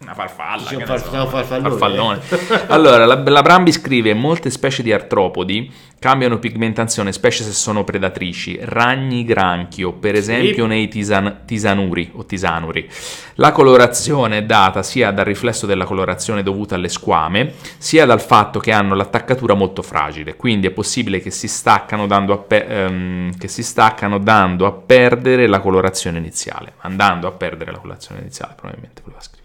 una 0.05 0.13
farfalla. 0.13 0.67
Sì, 0.67 0.75
un 0.75 0.81
ne 0.81 0.85
far- 0.85 1.03
so, 1.03 1.25
farfallone, 1.27 1.69
farfallone. 1.69 2.21
allora, 2.69 3.05
la, 3.05 3.15
la 3.15 3.41
Brambi 3.41 3.71
scrive: 3.71 4.13
Molte 4.13 4.49
specie 4.49 4.83
di 4.83 4.93
artropodi 4.93 5.71
cambiano 5.99 6.37
pigmentazione, 6.37 7.11
specie 7.11 7.43
se 7.43 7.51
sono 7.51 7.83
predatrici. 7.83 8.59
Ragni 8.61 9.23
granchio, 9.23 9.93
per 9.93 10.13
esempio 10.15 10.67
nei 10.67 10.87
tisan- 10.87 11.41
tisanuri 11.45 12.11
o 12.13 12.25
tisanuri. 12.25 12.87
La 13.35 13.51
colorazione 13.51 14.37
è 14.37 14.43
data 14.43 14.83
sia 14.83 15.11
dal 15.11 15.25
riflesso 15.25 15.65
della 15.65 15.85
colorazione 15.85 16.43
dovuta 16.43 16.75
alle 16.75 16.89
squame, 16.89 17.53
sia 17.77 18.05
dal 18.05 18.21
fatto 18.21 18.59
che 18.59 18.71
hanno 18.71 18.93
l'attaccatura 18.93 19.55
molto 19.55 19.81
fragile, 19.81 20.35
quindi 20.35 20.67
è 20.67 20.71
possibile 20.71 21.19
che 21.19 21.31
si 21.31 21.47
staccano 21.47 22.05
dando 22.05 22.33
a, 22.33 22.37
pe- 22.37 22.65
ehm, 22.67 23.37
che 23.37 23.47
si 23.47 23.63
staccano 23.63 24.19
dando 24.19 24.67
a 24.67 24.71
perdere 24.71 25.47
la 25.47 25.59
colorazione 25.59 26.19
iniziale, 26.19 26.73
andando 26.81 27.27
a 27.27 27.31
perdere 27.31 27.71
la 27.71 27.79
colorazione 27.79 28.21
iniziale, 28.21 28.53
probabilmente 28.55 29.01
voleva 29.03 29.21
scrivere. 29.21 29.44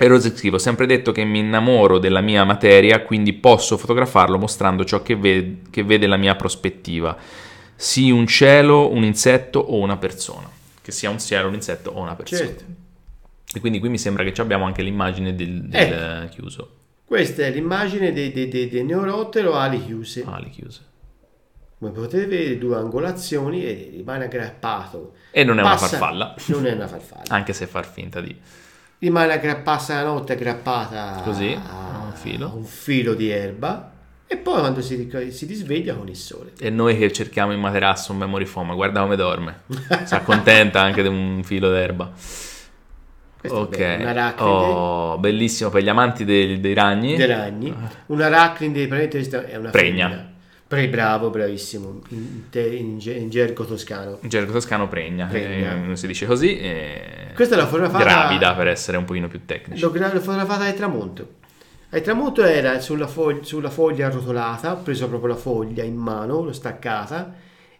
E 0.00 0.20
scrive, 0.20 0.56
ho 0.56 0.60
sempre 0.60 0.86
detto 0.86 1.10
che 1.10 1.24
mi 1.24 1.40
innamoro 1.40 1.98
della 1.98 2.20
mia 2.20 2.44
materia, 2.44 3.02
quindi 3.02 3.32
posso 3.32 3.76
fotografarlo 3.76 4.38
mostrando 4.38 4.84
ciò 4.84 5.02
che, 5.02 5.16
ve- 5.16 5.56
che 5.70 5.82
vede 5.82 6.06
la 6.06 6.16
mia 6.16 6.36
prospettiva, 6.36 7.16
sì 7.74 8.10
un 8.10 8.26
cielo, 8.26 8.92
un 8.92 9.02
insetto 9.02 9.58
o 9.58 9.78
una 9.78 9.96
persona, 9.96 10.48
che 10.80 10.92
sia 10.92 11.10
un 11.10 11.18
cielo, 11.18 11.48
un 11.48 11.54
insetto 11.54 11.90
o 11.90 12.00
una 12.00 12.14
persona. 12.14 12.40
Certo. 12.46 12.64
E 13.54 13.60
quindi 13.60 13.80
qui 13.80 13.88
mi 13.88 13.98
sembra 13.98 14.22
che 14.22 14.32
ci 14.32 14.40
abbiamo 14.40 14.66
anche 14.66 14.82
l'immagine 14.82 15.34
del, 15.34 15.62
del 15.62 15.92
Ecco. 15.92 16.28
chiuso, 16.34 16.70
Questa 17.04 17.42
è 17.42 17.50
l'immagine 17.50 18.12
del 18.12 18.30
de, 18.30 18.46
de, 18.48 18.68
del 18.68 18.84
neorottero 18.84 19.54
ali 19.54 19.84
chiuse. 19.84 20.22
ali 20.26 20.50
chiuse. 20.50 20.80
Come 21.78 21.90
potete 21.92 22.26
vedere, 22.26 22.58
due 22.58 22.76
angolazioni 22.76 23.64
e 23.64 23.90
rimane 23.96 24.24
aggrappato. 24.24 25.14
E 25.30 25.44
non 25.44 25.58
è 25.58 25.62
una 25.62 25.70
Passa- 25.70 25.86
farfalla, 25.96 26.34
Non 26.46 26.66
è 26.66 26.72
una 26.72 26.86
farfalla. 26.88 27.22
anche 27.34 27.52
se 27.52 27.66
far 27.66 27.90
finta 27.90 28.20
di... 28.20 28.36
Rimane 28.98 29.32
aggrappata 29.32 29.94
la 29.94 30.02
notte, 30.02 30.32
aggrappata 30.32 31.20
Così, 31.22 31.52
a 31.54 32.02
un 32.06 32.12
filo. 32.14 32.46
a 32.46 32.54
un 32.54 32.64
filo 32.64 33.14
di 33.14 33.28
erba. 33.30 33.92
E 34.26 34.36
poi 34.36 34.58
quando 34.58 34.82
si, 34.82 35.08
si 35.30 35.46
risveglia 35.46 35.94
con 35.94 36.08
il 36.08 36.16
sole. 36.16 36.52
E 36.58 36.68
noi 36.68 36.98
che 36.98 37.10
cerchiamo 37.12 37.52
in 37.52 37.60
materasso 37.60 38.12
un 38.12 38.18
memory 38.18 38.44
foam, 38.44 38.74
guarda 38.74 39.00
come 39.00 39.16
dorme, 39.16 39.60
si 40.04 40.14
accontenta 40.14 40.82
anche 40.82 41.00
di 41.02 41.08
un 41.08 41.42
filo 41.44 41.70
d'erba. 41.70 42.10
Questa 43.40 43.56
è 43.56 43.60
Ok, 43.60 43.80
arachnide 44.04 44.42
oh, 44.50 45.18
bellissimo 45.18 45.70
per 45.70 45.82
gli 45.84 45.88
amanti 45.88 46.24
dei, 46.24 46.58
dei 46.60 46.74
ragni. 46.74 47.16
dei 47.16 47.26
ragni. 47.26 47.72
Un 48.06 48.20
arachnide 48.20 48.86
praticamente 48.88 49.46
è 49.46 49.56
una 49.56 49.70
Pregna. 49.70 50.08
femmina. 50.08 50.27
Pre, 50.68 50.88
bravo, 50.88 51.30
bravissimo. 51.30 52.02
In, 52.10 52.50
te- 52.50 52.60
in 52.76 52.98
in 53.02 53.30
gergo 53.30 53.64
toscano. 53.64 54.18
In 54.20 54.28
gergo 54.28 54.52
toscano 54.52 54.86
pregna, 54.86 55.24
Pregna. 55.26 55.90
eh, 55.92 55.96
si 55.96 56.06
dice 56.06 56.26
così. 56.26 56.58
e- 56.58 57.30
Questa 57.34 57.54
è 57.54 57.58
la 57.58 57.66
fotografata- 57.66 58.04
Gravida 58.04 58.54
per 58.54 58.68
essere 58.68 58.98
un 58.98 59.06
pochino 59.06 59.28
più 59.28 59.46
tecnici. 59.46 59.80
L'ho 59.80 59.90
l'ho 59.90 60.20
fotografata 60.20 60.64
al 60.64 60.74
tramonto. 60.74 61.36
Al 61.90 62.02
tramonto 62.02 62.44
era 62.44 62.80
sulla, 62.80 63.06
fog- 63.06 63.40
sulla 63.40 63.70
foglia 63.70 64.08
arrotolata, 64.08 64.72
ho 64.72 64.82
preso 64.82 65.08
proprio 65.08 65.30
la 65.30 65.38
foglia 65.40 65.84
in 65.84 65.96
mano, 65.96 66.42
l'ho 66.42 66.52
staccata 66.52 67.34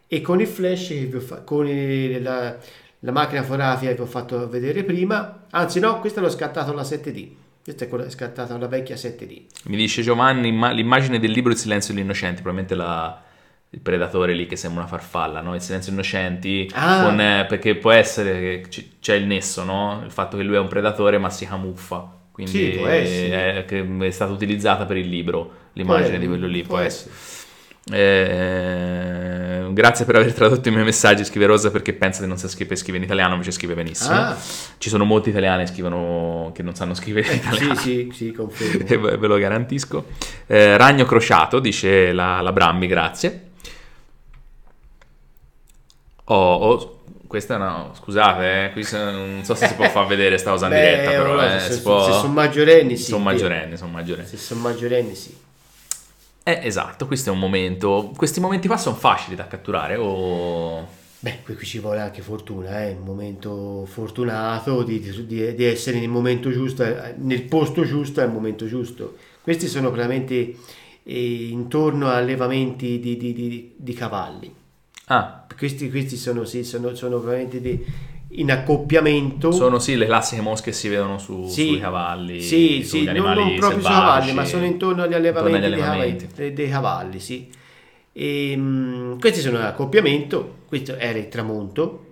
e 0.07 0.21
con 0.23 0.41
il 0.41 0.47
flash 0.47 0.89
che 0.89 1.05
vi 1.05 1.17
ho 1.17 1.21
fa- 1.21 1.43
con 1.43 1.67
il- 1.69 2.23
la, 2.23 2.57
la 3.01 3.13
macchina 3.13 3.43
fotografica 3.43 3.91
che 3.91 3.97
vi 3.97 4.03
ho 4.03 4.07
fatto 4.07 4.49
vedere 4.49 4.83
prima, 4.83 5.45
anzi 5.51 5.79
no, 5.79 6.01
questa 6.01 6.23
l'ho 6.23 6.31
scattata 6.31 6.71
alla 6.71 6.81
7D. 6.85 7.29
Questa 7.69 7.85
è 7.85 7.89
quella 7.91 8.09
scattata 8.09 8.55
alla 8.55 8.67
vecchia 8.67 8.95
7D. 8.97 9.43
Mi 9.65 9.77
dice 9.77 10.01
Giovanni, 10.01 10.49
imma- 10.49 10.71
l'immagine 10.71 11.19
del 11.19 11.31
libro 11.33 11.53
Il 11.53 11.59
silenzio 11.59 11.93
degli 11.93 12.03
innocenti, 12.03 12.41
probabilmente 12.41 12.75
la- 12.75 13.21
il 13.69 13.81
predatore 13.81 14.33
lì 14.33 14.47
che 14.47 14.57
sembra 14.57 14.81
una 14.81 14.89
farfalla, 14.89 15.43
no? 15.43 15.55
Il 15.55 15.61
silenzio 15.61 15.93
degli 15.93 16.01
innocenti, 16.01 16.71
Ah. 16.73 17.03
con, 17.03 17.21
eh, 17.21 17.45
perché 17.47 17.75
può 17.77 17.91
essere 17.91 18.41
che 18.63 18.69
c- 18.71 18.89
c'è 19.01 19.17
il 19.17 19.27
nesso, 19.27 19.65
no? 19.65 20.01
Il 20.03 20.11
fatto 20.11 20.39
che 20.39 20.45
lui 20.45 20.57
è 20.57 20.59
un 20.59 20.69
predatore 20.69 21.19
ma 21.19 21.29
si 21.29 21.45
camuffa. 21.45 22.11
Quindi 22.33 22.53
Sì, 22.53 22.69
può 22.79 22.87
essere. 22.87 23.59
è, 23.59 23.65
che 23.67 23.87
è 24.07 24.11
stata 24.13 24.33
utilizzata 24.33 24.87
per 24.87 24.97
il 24.97 25.09
libro 25.09 25.53
l'immagine 25.75 26.19
di 26.19 26.27
quello 26.27 26.47
lì, 26.47 26.63
può, 26.63 26.77
può 26.77 26.85
essere. 26.87 27.11
Eh, 27.11 27.38
Eh, 27.91 29.69
grazie 29.73 30.05
per 30.05 30.17
aver 30.17 30.33
tradotto 30.35 30.69
i 30.69 30.73
miei 30.73 30.85
messaggi, 30.85 31.25
scrive 31.25 31.47
Rosa 31.47 31.71
perché 31.71 31.93
pensa 31.93 32.21
di 32.23 32.29
non 32.29 32.37
sa 32.37 32.49
scrivere, 32.49 32.77
scrive 32.77 32.99
in 32.99 33.05
italiano, 33.05 33.33
invece 33.33 33.53
scrive 33.53 33.75
benissimo. 33.75 34.15
Ah. 34.15 34.37
Ci 34.77 34.89
sono 34.89 35.05
molti 35.05 35.31
italiani 35.31 35.65
che 35.65 35.73
scrivono 35.73 36.51
che 36.55 36.63
non 36.63 36.75
sanno 36.75 36.95
scrivere 36.95 37.29
in 37.33 37.37
italiano. 37.37 37.75
Sì, 37.77 38.09
sì, 38.13 38.27
sì, 38.27 38.33
confermo. 38.33 38.87
E 38.89 39.17
ve 39.17 39.27
lo 39.27 39.37
garantisco. 39.39 40.07
Eh, 40.47 40.77
ragno 40.77 41.05
crociato, 41.05 41.61
dice 41.61 42.13
la, 42.13 42.41
la 42.41 42.53
Brambi, 42.53 42.87
grazie. 42.87 43.47
Oh, 46.25 46.55
oh, 46.55 47.01
questa 47.27 47.55
è 47.55 47.57
una... 47.57 47.91
Scusate, 47.95 48.67
eh, 48.67 48.73
qui 48.73 48.83
se- 48.83 48.99
non 48.99 49.41
so 49.45 49.55
se 49.55 49.67
si 49.67 49.75
può 49.75 49.89
far 49.89 50.07
vedere 50.07 50.37
sta 50.37 50.51
cosa 50.51 50.67
in 50.67 50.73
Beh, 50.73 50.81
diretta, 50.81 51.11
però 51.11 51.25
allora, 51.25 51.57
eh, 51.57 51.61
se, 51.61 51.73
si 51.73 51.83
può... 51.83 52.05
se 52.05 52.13
sono 52.13 52.33
maggiorenni, 52.33 52.97
sì. 52.97 53.05
sono 53.05 53.23
maggiorenni, 53.23 53.77
sono 53.77 53.91
maggiorenni. 53.93 54.29
Se 54.29 54.37
sono 54.37 54.61
maggiorenni, 54.61 55.15
sì. 55.15 55.47
Eh, 56.49 56.61
esatto, 56.63 57.07
questo 57.07 57.29
è 57.29 57.33
un 57.35 57.39
momento... 57.41 58.11
Questi 58.17 58.41
momenti 58.41 58.69
qua 58.69 58.79
sono 58.79 58.97
facili 58.97 59.37
da 59.37 59.47
catturare 59.47 59.97
o... 59.97 60.87
Beh, 61.21 61.41
qui 61.45 61.55
ci 61.67 61.79
vuole 61.79 62.01
anche 62.01 62.23
fortuna, 62.23 62.81
è 62.85 62.93
un 62.99 63.05
momento 63.05 63.85
fortunato 63.85 64.83
di, 64.83 64.99
di- 65.27 65.55
di 65.55 65.65
essere 65.65 65.99
nel 65.99 66.09
momento 66.09 66.51
giusto, 66.51 66.85
eh, 66.85 67.13
nel 67.19 67.43
posto 67.43 67.85
giusto 67.85 68.23
al 68.23 68.33
momento 68.33 68.67
giusto. 68.67 69.17
Questi 69.43 69.67
sono 69.67 69.91
veramente 69.91 70.55
eh, 71.03 71.49
intorno 71.51 72.07
a 72.09 72.17
allevamenti 72.17 72.99
di, 72.99 73.19
di- 73.19 73.35
di- 73.35 73.75
di 73.77 73.93
cavalli. 73.93 74.51
Ah, 75.09 75.45
Questi, 75.55 75.91
questi 75.91 76.17
sono, 76.17 76.45
sì, 76.47 76.65
sono, 76.65 76.95
sono 76.95 77.21
veramente 77.21 77.61
di- 77.61 77.85
in 78.33 78.51
accoppiamento. 78.51 79.51
sono 79.53 79.79
sì 79.79 79.97
le 79.97 80.07
classiche 80.07 80.41
mosche 80.43 80.71
che 80.71 80.77
si 80.77 80.89
vedono 80.89 81.19
su, 81.19 81.47
Sì, 81.49 81.69
sui 81.69 81.81
cavalli, 81.81 82.41
sì, 82.43 82.83
sugli 82.85 83.01
sì, 83.01 83.05
non, 83.05 83.09
animali 83.09 83.41
non 83.43 83.55
proprio 83.57 83.81
sui 83.83 83.91
cavalli, 83.93 84.33
ma 84.33 84.45
sono 84.45 84.65
intorno 84.65 85.03
agli 85.03 85.15
allevamenti, 85.15 85.57
intorno 85.57 85.67
agli 85.67 85.71
dei 85.75 85.81
cavalli- 85.81 86.11
allevamenti. 86.11 86.53
dei, 86.55 86.69
cavalli, 86.69 87.21
sì. 87.21 87.51
E, 88.13 88.55
mm, 88.57 89.19
questi 89.19 89.41
sono 89.41 89.59
l'accoppiamento, 89.59 90.57
questo 90.67 90.95
era 90.97 91.19
il 91.19 91.29
tramonto, 91.29 92.05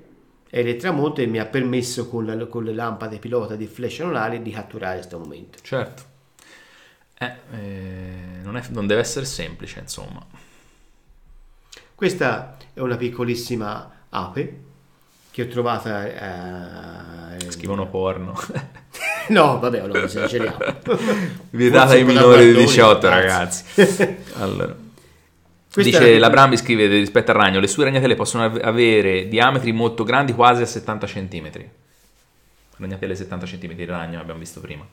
era 0.49 0.69
il 0.69 0.77
tramonto 0.77 1.21
e 1.21 1.27
mi 1.27 1.39
ha 1.39 1.45
permesso 1.47 2.09
con, 2.09 2.25
la- 2.25 2.47
con 2.47 2.65
le 2.65 2.73
lampade 2.73 3.19
pilota 3.19 3.57
di 3.57 3.67
flash 3.67 4.01
anulare 4.01 4.41
di 4.41 4.51
catturare 4.51 4.97
questo 4.97 5.19
momento. 5.19 5.59
Certo. 5.63 6.03
Eh, 7.19 7.33
eh, 7.53 8.41
non, 8.43 8.57
è- 8.57 8.65
non 8.71 8.87
deve 8.87 9.01
essere 9.01 9.27
semplice, 9.27 9.81
insomma. 9.81 10.25
Questa 11.95 12.57
è 12.75 12.81
una 12.81 12.97
piccolissima 12.97 13.91
ape 14.11 14.61
che 15.37 15.43
ho 15.43 15.47
trovata... 15.49 17.37
eh, 17.37 17.51
Scrivono 17.51 17.87
porno. 17.89 18.33
No, 19.29 19.59
vabbè, 19.59 19.81
allora 19.81 20.05
ha. 20.05 20.57
Vietata 21.51 21.93
ai 21.93 22.05
minori 22.05 22.47
di 22.47 22.53
Baldoni, 22.53 22.65
18, 22.65 23.09
ragazzi. 23.09 23.65
Allora. 24.39 24.75
Questa 25.71 25.99
Dice 25.99 26.19
la 26.19 26.31
Brambi 26.31 26.57
scrive 26.57 26.87
rispetto 26.87 27.33
al 27.33 27.37
ragno, 27.37 27.61
le 27.61 27.67
sue 27.67 27.85
ragnatele 27.85 28.15
possono 28.15 28.45
av- 28.45 28.61
avere 28.63 29.29
diametri 29.29 29.73
molto 29.73 30.05
grandi, 30.05 30.33
quasi 30.33 30.63
a 30.63 30.67
70 30.67 31.07
cm. 31.07 31.51
Ragnatele 32.79 33.15
70 33.15 33.47
cm, 33.47 33.75
il 33.81 33.87
ragno 33.89 34.21
abbiamo 34.21 34.39
visto 34.39 34.61
prima. 34.61 34.87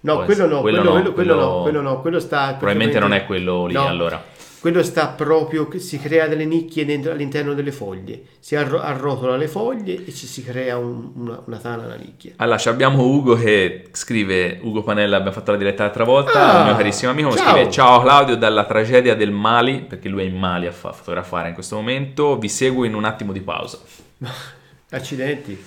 No, 0.00 0.24
quello 0.24 0.46
no, 0.46 0.60
quello 0.60 0.82
quello, 0.82 1.00
no, 1.00 1.12
quello, 1.12 1.34
no, 1.34 1.62
quello 1.62 1.80
no, 1.80 2.00
quello 2.00 2.20
sta... 2.20 2.54
Probabilmente 2.54 3.00
non 3.00 3.12
è 3.12 3.24
quello 3.24 3.66
lì, 3.66 3.72
No, 3.72 3.86
allora. 3.86 4.22
Quello 4.62 4.84
sta 4.84 5.08
proprio, 5.08 5.68
si 5.78 5.98
crea 5.98 6.28
delle 6.28 6.44
nicchie 6.44 6.84
dentro- 6.84 7.10
all'interno 7.10 7.52
delle 7.52 7.72
foglie, 7.72 8.22
si 8.38 8.54
arro- 8.54 8.80
arrotola 8.80 9.36
le 9.36 9.48
foglie 9.48 10.04
e 10.04 10.14
ci 10.14 10.24
si 10.28 10.44
crea 10.44 10.78
un- 10.78 11.10
una, 11.16 11.42
una 11.46 11.56
tana, 11.56 11.84
una 11.86 11.96
nicchia. 11.96 12.34
Allora, 12.36 12.60
abbiamo 12.66 13.02
Ugo 13.02 13.34
che 13.34 13.88
scrive, 13.90 14.60
Ugo 14.62 14.84
Panella, 14.84 15.16
abbiamo 15.16 15.34
fatto 15.34 15.50
la 15.50 15.56
diretta 15.58 15.82
l'altra 15.82 16.04
volta, 16.04 16.54
Ah, 16.54 16.58
il 16.60 16.66
mio 16.66 16.76
carissimo 16.76 17.10
amico, 17.10 17.30
mi 17.30 17.36
ciao. 17.38 17.50
scrive 17.54 17.70
Ciao 17.72 18.00
Claudio 18.02 18.36
dalla 18.36 18.64
tragedia 18.64 19.16
del 19.16 19.32
Mali, 19.32 19.80
perché 19.80 20.08
lui 20.08 20.22
è 20.22 20.26
in 20.28 20.36
Mali 20.38 20.68
a 20.68 20.72
fa- 20.72 20.92
fotografare 20.92 21.48
in 21.48 21.54
questo 21.54 21.74
momento, 21.74 22.38
vi 22.38 22.48
seguo 22.48 22.84
in 22.84 22.94
un 22.94 23.02
attimo 23.04 23.32
di 23.32 23.40
pausa. 23.40 23.80
Accidenti. 24.90 25.60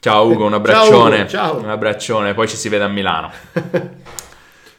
Ciao 0.00 0.26
Ugo, 0.26 0.42
un 0.46 0.50
Ciao, 0.50 0.58
abbraccione, 0.58 1.16
Ugo, 1.20 1.28
ciao. 1.28 1.56
un 1.58 1.68
abbraccione, 1.70 2.34
poi 2.34 2.48
ci 2.48 2.56
si 2.56 2.68
vede 2.68 2.82
a 2.82 2.88
Milano. 2.88 3.30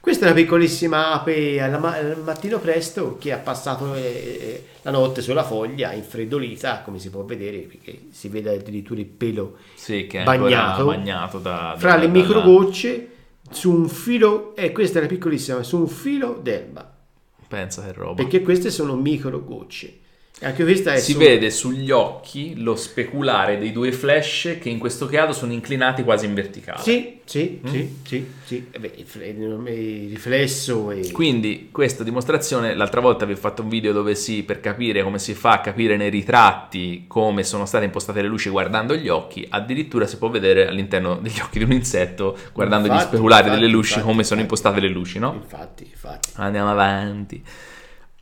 Questa 0.01 0.25
è 0.25 0.31
una 0.31 0.39
piccolissima 0.41 1.11
ape 1.11 1.77
ma- 1.79 1.95
al 1.95 2.17
mattino 2.23 2.57
presto 2.59 3.17
che 3.19 3.31
ha 3.31 3.37
passato 3.37 3.93
eh, 3.93 4.65
la 4.81 4.89
notte 4.89 5.21
sulla 5.21 5.43
foglia, 5.43 5.93
infreddolita, 5.93 6.81
come 6.81 6.97
si 6.97 7.11
può 7.11 7.23
vedere, 7.23 7.59
perché 7.59 8.05
si 8.09 8.27
vede 8.27 8.55
addirittura 8.55 8.99
il 8.99 9.05
pelo 9.05 9.57
Sì, 9.75 10.07
che 10.07 10.21
è 10.21 10.23
bagnato, 10.23 10.85
bagnato 10.85 11.37
da, 11.37 11.75
fra 11.77 11.91
da- 11.91 11.95
le 11.97 12.07
dalla- 12.07 12.19
microgocce 12.19 13.07
su 13.51 13.71
un 13.71 13.87
filo, 13.87 14.55
e 14.55 14.71
questa 14.71 14.97
è 14.97 15.01
la 15.03 15.07
piccolissima, 15.07 15.61
su 15.61 15.77
un 15.77 15.87
filo 15.87 16.39
d'erba, 16.41 16.91
Pensa 17.47 17.83
che 17.83 17.91
roba. 17.93 18.15
perché 18.15 18.41
queste 18.41 18.71
sono 18.71 18.95
microgocce. 18.95 19.99
Anche 20.43 20.63
questa 20.63 20.93
è 20.93 20.97
Si 20.97 21.11
su- 21.11 21.19
vede 21.19 21.51
sugli 21.51 21.91
occhi 21.91 22.59
lo 22.59 22.75
speculare 22.75 23.59
dei 23.59 23.71
due 23.71 23.91
flash 23.91 24.57
che 24.59 24.69
in 24.69 24.79
questo 24.79 25.05
caso 25.05 25.33
sono 25.33 25.51
inclinati 25.53 26.03
quasi 26.03 26.25
in 26.25 26.33
verticale. 26.33 26.81
Sì, 26.81 27.19
sì, 27.25 27.61
Mm. 27.63 27.69
sì, 27.69 27.95
sì, 28.03 28.27
sì. 28.43 28.67
Eh 28.71 28.79
beh, 28.79 28.91
il 28.95 29.05
fle- 29.05 29.27
il 29.27 30.09
riflesso 30.09 30.89
e... 30.89 31.11
Quindi 31.11 31.69
questa 31.71 32.03
dimostrazione, 32.03 32.73
l'altra 32.73 33.01
volta 33.01 33.25
vi 33.25 33.33
ho 33.33 33.37
fatto 33.37 33.61
un 33.61 33.69
video 33.69 33.93
dove 33.93 34.15
si, 34.15 34.41
per 34.41 34.59
capire 34.61 35.03
come 35.03 35.19
si 35.19 35.35
fa 35.35 35.51
a 35.51 35.59
capire 35.61 35.95
nei 35.95 36.09
ritratti 36.09 37.03
come 37.07 37.43
sono 37.43 37.67
state 37.67 37.85
impostate 37.85 38.23
le 38.23 38.27
luci 38.27 38.49
guardando 38.49 38.95
gli 38.95 39.09
occhi, 39.09 39.45
addirittura 39.47 40.07
si 40.07 40.17
può 40.17 40.29
vedere 40.29 40.67
all'interno 40.67 41.17
degli 41.21 41.39
occhi 41.39 41.59
di 41.59 41.65
un 41.65 41.71
insetto, 41.71 42.35
guardando 42.51 42.87
gli 42.87 42.91
Infatti, 42.91 43.09
speculari 43.09 43.43
infatti, 43.43 43.59
delle 43.61 43.71
luci, 43.71 43.89
infatti, 43.93 44.07
come 44.09 44.23
sono 44.23 44.41
impostate 44.41 44.79
le 44.79 44.87
luci, 44.89 45.19
no? 45.19 45.33
Infatti, 45.35 45.83
infatti. 45.83 46.29
Andiamo 46.37 46.71
avanti. 46.71 47.43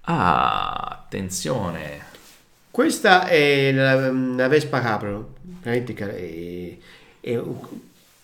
Ah, 0.01 1.03
attenzione. 1.03 2.07
Questa 2.79 3.27
è 3.27 3.73
la, 3.73 4.09
la 4.09 4.47
Vespa 4.47 4.79
Capro, 4.79 5.33
è, 5.63 6.77
è 7.19 7.35
un, 7.35 7.57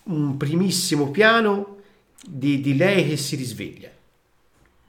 un 0.04 0.36
primissimo 0.38 1.10
piano 1.10 1.80
di, 2.26 2.62
di 2.62 2.74
lei 2.74 3.06
che 3.06 3.18
si 3.18 3.36
risveglia. 3.36 3.90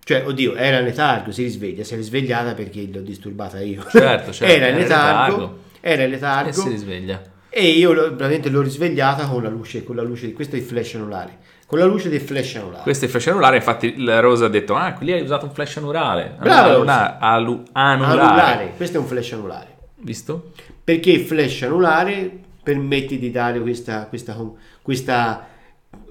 Cioè, 0.05 0.25
oddio, 0.25 0.55
era 0.55 0.79
in 0.79 0.85
letargo, 0.85 1.33
si 1.33 1.43
risveglia, 1.43 1.83
si 1.83 1.95
è 1.95 1.97
risvegliata 1.97 2.53
perché 2.53 2.87
l'ho 2.89 3.01
disturbata 3.01 3.59
io. 3.59 3.85
Certo, 3.89 4.31
certo, 4.31 4.45
era 4.55 4.67
in 4.69 4.75
era 4.75 4.77
in 4.77 4.77
letargo, 4.77 5.35
letargo. 5.35 5.63
era 5.81 6.03
in 6.03 6.11
E 6.11 6.11
letargo 6.11 6.61
si 6.61 6.69
risveglia. 6.69 7.21
e 7.49 7.67
io 7.67 7.91
veramente 8.15 8.47
l'ho 8.47 8.61
risvegliata 8.61 9.27
con 9.27 9.43
la 9.43 9.49
luce, 9.49 9.83
con 9.83 9.97
la 9.97 10.01
luce, 10.01 10.31
questo 10.31 10.55
è 10.55 10.59
il 10.59 10.63
flash 10.63 10.95
anulare, 10.95 11.39
con 11.67 11.77
la 11.79 11.85
luce 11.85 12.09
del 12.09 12.21
flash 12.21 12.55
anulare. 12.55 12.81
Questo 12.83 13.03
è 13.03 13.07
il 13.07 13.13
flash 13.13 13.27
anulare, 13.27 13.57
infatti 13.57 14.01
la 14.01 14.19
Rosa 14.21 14.45
ha 14.45 14.49
detto, 14.49 14.73
ah, 14.75 14.95
lì 15.01 15.11
hai 15.11 15.21
usato 15.21 15.45
un 15.45 15.51
flash 15.51 15.77
anulare. 15.77 16.35
Brava, 16.39 16.73
Anulare, 16.75 17.17
alu- 17.19 17.63
anulare. 17.73 18.19
anulare, 18.21 18.73
questo 18.75 18.97
è 18.97 18.99
un 18.99 19.05
flash 19.05 19.33
anulare. 19.33 19.75
Visto? 19.99 20.51
perché 20.83 21.11
il 21.11 21.19
flash 21.21 21.63
anulare 21.63 22.31
permette 22.63 23.19
di 23.19 23.29
dare 23.29 23.59
questa, 23.59 24.05
questa, 24.07 24.37
questa 24.81 25.45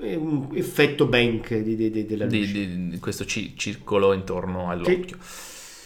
eh, 0.03 0.15
un 0.15 0.49
effetto 0.53 1.07
bank 1.07 1.55
di, 1.57 1.75
di- 1.75 1.91
di- 1.91 2.05
della 2.05 2.25
luce. 2.27 2.39
Di, 2.39 2.99
questo 3.01 3.25
ci- 3.25 3.55
circolo 3.57 4.13
intorno 4.13 4.69
all'occhio. 4.71 5.17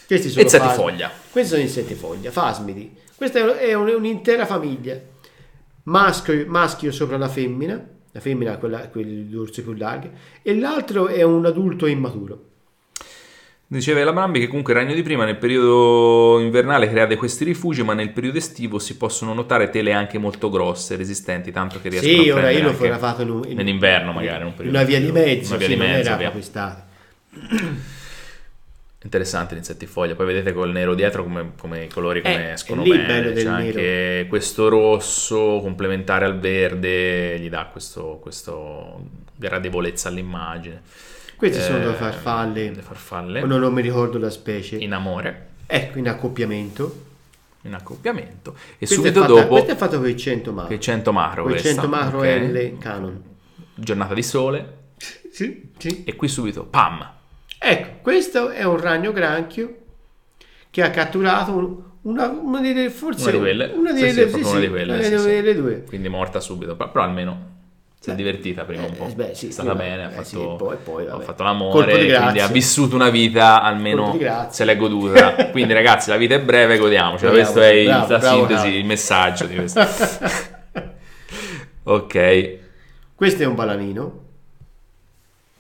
Questi 0.06 0.28
sono 0.28 0.42
Insetti 0.42 0.64
fas- 0.66 0.74
foglia. 0.76 1.10
Questi 1.30 1.51
sono 1.51 1.62
insetti 1.62 1.94
foglia, 1.94 2.30
fasmidi. 2.32 2.97
Questa 3.14 3.38
è, 3.38 3.68
è 3.68 3.74
un- 3.74 3.88
un'intera 3.97 4.44
famiglia. 4.44 4.98
Maschio, 5.84 6.44
maschio 6.48 6.90
sopra 6.92 7.16
la 7.16 7.28
femmina, 7.28 7.80
la 8.12 8.20
femmina 8.20 8.53
ha 8.53 8.57
quella, 8.57 8.89
quel 8.89 9.24
dorso 9.27 9.62
più 9.62 9.73
largo, 9.74 10.11
e 10.43 10.59
l'altro 10.59 11.09
è 11.09 11.23
un 11.23 11.45
adulto 11.47 11.87
immaturo. 11.87 12.45
Diceva 13.73 14.03
la 14.03 14.12
Brambi 14.12 14.41
che 14.41 14.49
comunque 14.49 14.73
il 14.73 14.81
ragno 14.81 14.95
di 14.95 15.03
prima 15.03 15.24
nel 15.24 15.37
periodo 15.37 16.41
invernale 16.41 16.89
crea 16.91 17.07
questi 17.16 17.45
rifugi, 17.45 17.85
ma 17.85 17.95
nel 17.95 18.11
periodo 18.11 18.39
estivo 18.39 18.81
si 18.81 18.97
possono 18.97 19.32
notare 19.32 19.70
tele 19.70 19.93
anche 19.93 20.19
molto 20.19 20.51
grosse, 20.51 20.97
resistenti, 20.97 21.53
tanto 21.53 21.81
che 21.81 21.89
riescono 21.89 22.20
a 22.20 22.23
Sì, 22.24 22.31
ora 22.31 22.41
prendere 22.41 22.65
io 22.65 22.70
l'ho 22.70 22.77
fotografato 22.77 23.23
in 23.23 23.43
in- 23.47 23.57
nell'inverno 23.57 24.12
magari, 24.12 24.41
in 24.41 24.47
un 24.49 24.55
periodo 24.55 24.77
una 24.77 24.87
via 24.87 24.99
di 24.99 25.12
mezzo, 25.12 25.51
una 25.51 25.59
via 25.59 25.66
sì, 25.69 25.73
di 25.74 25.78
non 25.78 25.89
mezzo, 25.89 26.09
era 26.09 26.16
via. 26.16 26.31
proprio 26.31 26.43
estate. 26.43 26.82
Interessante 29.02 29.55
l'insetti 29.55 29.86
foglia, 29.86 30.14
poi 30.14 30.27
vedete 30.27 30.52
col 30.52 30.70
nero 30.72 30.94
dietro 30.94 31.22
come, 31.22 31.52
come 31.59 31.85
i 31.85 31.89
colori 31.89 32.20
come 32.20 32.48
Eh, 32.48 32.52
escono 32.52 32.82
lì 32.82 32.90
bene, 32.90 33.32
c'è 33.32 33.47
anche 33.47 34.27
questo 34.28 34.68
rosso 34.68 35.60
complementare 35.62 36.27
al 36.27 36.39
verde, 36.39 37.39
gli 37.39 37.48
dà 37.48 37.64
questo, 37.72 38.18
questo 38.20 39.02
gradevolezza 39.36 40.09
all'immagine. 40.09 40.82
Queste 41.35 41.62
sono 41.62 41.78
Eh, 41.78 41.86
le 41.86 41.93
farfalle, 41.94 42.70
Le 42.74 42.82
farfalle. 42.82 43.40
non, 43.43 43.60
non 43.60 43.72
mi 43.72 43.81
ricordo 43.81 44.18
la 44.18 44.28
specie. 44.28 44.77
In 44.77 44.93
amore, 44.93 45.48
Ecco, 45.66 45.98
in 45.98 46.06
accoppiamento. 46.06 47.06
in 47.62 47.72
accoppiamento. 47.72 48.55
E 48.74 48.77
Questa 48.86 48.94
subito 48.97 49.20
fatta, 49.22 49.32
dopo, 49.32 49.48
Questo 49.48 49.70
è 49.72 49.77
fatto 49.77 49.98
con 49.98 50.09
il 50.10 50.16
100 50.16 50.52
macro. 50.52 50.68
che 50.68 50.78
100 50.81 51.12
macro 51.12 51.43
Con 51.44 51.52
il 51.52 51.60
questa, 51.60 51.81
100 51.81 51.97
macro. 51.97 52.22
L 52.22 52.77
Canon. 52.78 53.22
Giornata 53.74 54.12
di 54.12 54.22
sole. 54.22 54.77
Sì, 55.32 55.70
sì. 55.78 56.05
E 56.05 56.14
qui 56.16 56.28
subito, 56.28 56.64
pam! 56.64 57.12
Ecco, 57.62 57.89
questo 58.03 58.49
è 58.51 58.65
un 58.65 58.81
ragno 58.81 59.12
granchio 59.12 59.77
che 60.70 60.82
ha 60.82 60.91
catturato 60.91 61.53
un- 61.53 61.77
una, 62.03 62.28
una 62.28 62.61
delle 62.61 62.89
forse 62.89 63.23
Una 63.24 63.32
di 63.32 63.39
quelle. 63.39 63.73
una 63.74 63.95
Sì, 63.95 64.01
delle, 64.01 64.12
sì, 64.12 64.20
proprio 64.31 64.51
una 64.51 64.61
di 64.61 64.69
quelle, 64.69 64.93
una 64.95 65.03
sì, 65.03 65.11
delle- 65.11 65.20
sì. 65.23 65.28
delle 65.28 65.55
due. 65.55 65.85
Quindi 65.87 66.09
morta 66.09 66.41
subito, 66.41 66.74
però 66.77 67.03
almeno 67.03 67.49
Si 68.01 68.09
è 68.11 68.15
divertita 68.15 68.65
prima 68.65 68.85
un 68.87 68.97
po'. 68.97 69.09
Eh, 69.09 69.12
beh, 69.15 69.35
sì, 69.35 69.49
è 69.49 69.51
stata 69.51 69.74
prima- 69.74 69.85
bene, 69.91 70.05
ha 70.05 70.09
eh, 70.09 70.12
fatto, 70.12 70.24
sì, 70.24 70.37
poi- 70.57 70.77
poi, 70.82 71.07
ha 71.07 71.20
fatto 71.20 71.43
l'amore, 71.43 71.99
di 72.07 72.15
quindi 72.15 72.41
ha 72.41 72.47
vissuto 72.47 72.95
una 72.97 73.11
vita 73.11 73.61
almeno 73.61 74.16
se 74.49 74.65
l'è 74.65 74.77
goduta. 74.78 75.35
Quindi 75.53 75.74
ragazzi, 75.74 76.09
la 76.09 76.16
vita 76.16 76.35
è 76.37 76.41
breve, 76.41 76.78
godiamocela. 76.78 77.31
Godiamoci, 77.31 77.59
Questo 77.59 77.61
è 77.61 77.85
bravo, 77.85 78.12
la 78.12 78.19
bravo, 78.19 78.37
sintesi, 78.39 78.61
bravo. 78.62 78.77
il 78.78 78.85
messaggio 78.87 79.45
di 79.45 79.55
questo. 79.57 79.81
ok. 81.85 82.59
Questo 83.15 83.43
è 83.43 83.47
un 83.47 83.55
balanino, 83.55 84.20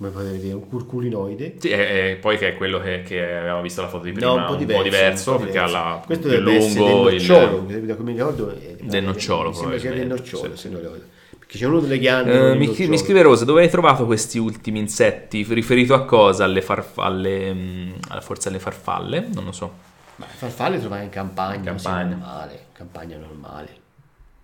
come 0.00 0.12
potete 0.12 0.30
vedere, 0.32 0.54
un 0.54 0.66
curculinoide. 0.66 1.56
Sì, 1.58 1.68
e, 1.68 2.10
e 2.12 2.16
poi 2.18 2.38
che 2.38 2.48
è 2.48 2.56
quello 2.56 2.80
che, 2.80 3.02
che 3.02 3.20
avevamo 3.22 3.60
visto 3.60 3.82
la 3.82 3.88
foto 3.88 4.04
di 4.04 4.12
prima, 4.12 4.28
No, 4.32 4.34
un 4.40 4.46
po' 4.46 4.54
diverso, 4.54 5.32
un 5.32 5.36
po' 5.36 5.42
perché 5.44 5.58
ha 5.58 5.66
diverso. 5.66 5.84
la, 5.84 6.02
Questo 6.06 6.28
più 6.28 6.38
lungo 6.38 7.04
del 7.10 7.14
il- 7.20 7.26
nocciolo, 7.28 7.66
da 7.86 7.94
come 7.96 8.10
mi 8.12 8.16
ricordo. 8.16 8.50
è- 8.50 8.76
Del 8.80 9.04
nocciolo, 9.04 9.48
Mi 9.50 9.54
sembra 9.54 9.78
sia 9.78 9.92
del 9.92 10.06
nocciolo, 10.06 10.56
sì. 10.56 10.62
se 10.62 10.68
non 10.70 10.80
ricordo. 10.80 11.04
Perché 11.38 11.58
c'è 11.58 11.66
uno 11.66 11.80
delle 11.80 11.98
ghiande. 11.98 12.32
Eh, 12.32 12.38
con 12.38 12.62
il 12.62 12.74
mi, 12.78 12.88
mi 12.88 12.98
scrive 12.98 13.20
Rosa, 13.22 13.44
dove 13.44 13.60
hai 13.62 13.68
trovato 13.68 14.06
questi 14.06 14.38
ultimi 14.38 14.78
insetti? 14.78 15.44
Riferito 15.48 15.92
a 15.92 16.04
cosa? 16.06 16.44
Alle 16.44 16.62
farfalle, 16.62 17.52
mm, 17.52 17.90
alla- 18.08 18.20
forse 18.22 18.48
alle 18.48 18.58
farfalle? 18.58 19.26
Non 19.34 19.44
lo 19.44 19.52
so. 19.52 19.70
Ma 20.16 20.24
farfalle 20.26 20.78
trovai 20.80 21.04
in 21.04 21.10
campagna, 21.10 21.54
In 21.54 21.58
in 21.60 21.64
campagna. 21.64 22.04
normale, 22.16 22.60
campagna 22.72 23.16
normale. 23.18 23.68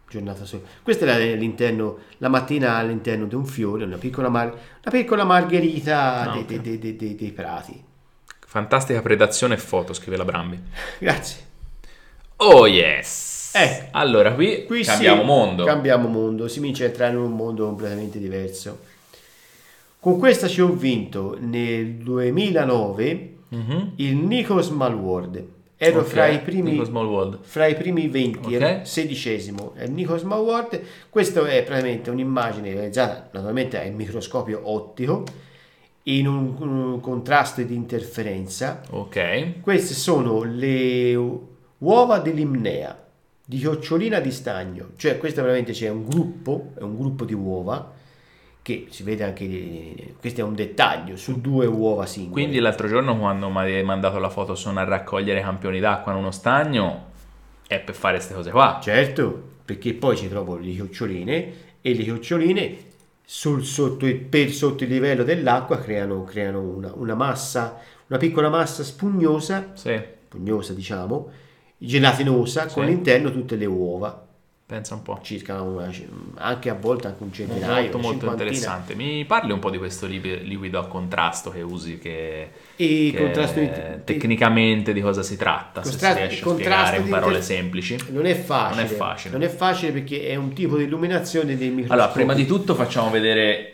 Giornata 0.09 0.45
sola. 0.45 0.63
Questa 0.83 1.05
è 1.05 1.09
la- 1.09 1.15
all'interno, 1.35 1.99
la 2.19 2.29
mattina 2.29 2.77
all'interno 2.77 3.27
di 3.27 3.35
un 3.35 3.45
fiore, 3.45 3.85
una 3.85 3.97
piccola, 3.97 4.29
mar- 4.29 4.53
una 4.53 4.91
piccola 4.91 5.25
margherita 5.25 6.21
Ah, 6.31 6.33
dei, 6.33 6.43
ok. 6.43 6.63
dei- 6.63 6.97
dei- 6.97 7.15
dei- 7.17 7.33
prati. 7.33 7.83
Fantastica 8.47 9.03
predazione 9.03 9.55
e 9.55 9.59
foto, 9.59 9.93
scrive 9.93 10.17
la 10.17 10.25
Brambi. 10.25 10.59
Grazie. 11.01 11.45
Oh 12.37 12.67
yes! 12.67 13.53
Eh. 13.55 13.89
allora 13.93 14.33
qui, 14.35 14.65
Qui 14.65 14.85
sì, 14.85 14.91
cambiamo 14.91 15.23
mondo. 15.23 15.65
Cambiamo 15.65 16.09
mondo, 16.09 16.47
si 16.47 16.59
comincia 16.59 16.85
a 16.85 16.89
entrare 16.89 17.13
in 17.13 17.19
un 17.19 17.33
mondo 17.33 17.65
completamente 17.67 18.19
diverso. 18.19 18.79
Con 19.99 20.19
questa 20.19 20.47
ci 20.47 20.61
ho 20.61 20.69
vinto 20.69 21.37
nel 21.41 21.95
2009 21.95 23.35
Mhm. 23.49 23.93
il 23.97 24.15
Nikos 24.17 24.69
Malworld. 24.69 25.55
Ero 25.79 26.01
Ok, 26.01 26.07
fra, 26.07 26.27
i 26.29 26.41
primi, 26.41 26.71
Nico 26.71 26.85
Small 26.85 27.07
World. 27.07 27.39
fra 27.43 27.67
i 27.67 27.75
primi 27.75 28.09
20, 28.09 28.39
Ok. 28.39 28.53
ero 28.53 28.85
sedicesimo. 28.85 29.73
È 29.75 29.85
il 29.85 29.91
Nikos 29.93 30.23
Malworld. 30.23 30.81
Questo 31.11 31.45
è 31.45 31.63
praticamente 31.65 32.09
un'immagine 32.11 32.73
realizzata 32.73 33.29
naturalmente 33.33 33.79
al 33.79 33.93
microscopio 33.93 34.61
ottico 34.65 35.25
in 36.05 36.27
un, 36.27 36.55
un 36.61 37.01
contrasto 37.01 37.63
di 37.63 37.75
interferenza. 37.75 38.81
Ok. 38.91 39.61
Queste 39.61 39.93
sono 39.93 40.43
le 40.45 41.15
uova 41.79 42.19
dell'imnea 42.21 42.97
di 43.45 43.59
chiocciolina 43.59 44.19
di 44.19 44.33
stagno, 44.33 44.91
cioè 44.97 45.19
questo 45.19 45.41
veramente 45.43 45.73
c'è 45.73 45.89
un 45.89 46.07
gruppo, 46.09 46.73
è 46.79 46.83
un 46.83 46.97
gruppo 46.97 47.25
di 47.25 47.35
uova 47.35 47.93
che 48.67 48.87
si 48.91 49.05
vede 49.05 49.23
anche, 49.23 50.15
questo 50.19 50.41
è 50.41 50.43
un 50.43 50.57
dettaglio 50.57 51.17
su 51.17 51.41
due 51.41 51.67
uova 51.67 52.05
singole. 52.05 52.33
Quindi 52.33 52.59
l'altro 52.59 52.89
giorno 52.89 53.17
quando 53.17 53.49
mi 53.49 53.59
hai 53.59 53.85
mandato 53.85 54.19
la 54.19 54.29
foto 54.29 54.57
sono 54.57 54.81
a 54.81 54.83
raccogliere 54.83 55.41
campioni 55.41 55.79
d'acqua 55.79 56.11
in 56.11 56.19
uno 56.19 56.33
stagno 56.33 57.05
è 57.69 57.79
per 57.79 57.95
fare 57.95 58.17
queste 58.17 58.35
cose 58.35 58.51
qua. 58.51 58.81
Certo, 58.83 59.41
perché 59.65 59.95
poi 59.95 60.17
ci 60.17 60.29
trovo 60.29 60.57
le 60.57 60.73
chioccioline 60.73 61.53
e 61.81 61.95
le 61.95 62.03
chioccioline 62.03 62.77
sul, 63.25 63.63
sotto, 63.65 64.13
per 64.29 64.51
sotto 64.51 64.83
il 64.83 64.91
livello 64.91 65.23
dell'acqua 65.23 65.79
creano, 65.79 66.25
creano 66.25 66.61
una, 66.61 66.91
una 66.93 67.15
massa, 67.15 67.79
una 68.09 68.19
piccola 68.19 68.49
massa 68.49 68.83
spugnosa, 68.83 69.75
Sì, 69.75 69.97
spugnosa 70.27 70.73
diciamo, 70.73 71.31
gelatinosa, 71.79 72.67
Sì. 72.67 72.75
con 72.75 72.83
all'interno 72.83 73.31
tutte 73.31 73.55
le 73.55 73.67
uova. 73.67 74.26
Pensa 74.67 74.95
un 74.95 75.03
po'. 75.03 75.21
circa 75.23 75.63
una, 75.63 75.89
anche 76.35 76.71
a 76.71 76.75
volte 76.75 77.07
anche 77.07 77.23
un 77.23 77.33
centinaio, 77.33 77.83
Molto 77.83 77.99
molto 77.99 78.27
interessante. 78.27 78.97
Mi 78.97 79.25
parli 79.25 79.53
un 79.53 79.61
po' 79.61 79.71
di 79.71 79.79
questo 79.79 80.07
liquido 80.07 80.81
a 80.81 80.87
contrasto 80.89 81.51
che 81.51 81.61
usi 81.63 81.99
che, 81.99 82.51
E 82.75 83.11
che 83.15 83.17
contrasto 83.17 83.61
di- 83.61 83.71
tecnicamente 84.05 84.93
di 84.93 85.01
cosa 85.01 85.23
si 85.23 85.37
tratta, 85.37 85.83
se 85.85 85.91
si 85.91 85.95
Contrasto- 85.99 86.19
riesce 86.21 86.41
a 86.41 86.45
contrasto 86.45 86.87
spiegare 86.87 87.05
in 87.05 87.09
parole 87.11 87.37
inter- 87.39 87.47
semplici. 87.57 87.97
Non 88.11 88.27
è 88.27 88.35
facile. 88.35 88.83
Non 88.83 88.93
è 88.93 88.95
facile. 88.97 89.33
Non 89.39 89.43
è 89.45 89.49
facile 89.49 89.93
perché 89.93 90.27
è 90.27 90.35
un 90.35 90.53
tipo 90.53 90.77
di 90.77 90.83
illuminazione 90.85 91.57
dei 91.57 91.69
microscopi. 91.69 91.93
Allora, 91.93 92.09
prima 92.09 92.35
di 92.35 92.45
tutto 92.45 92.75
facciamo 92.75 93.09
vedere 93.11 93.71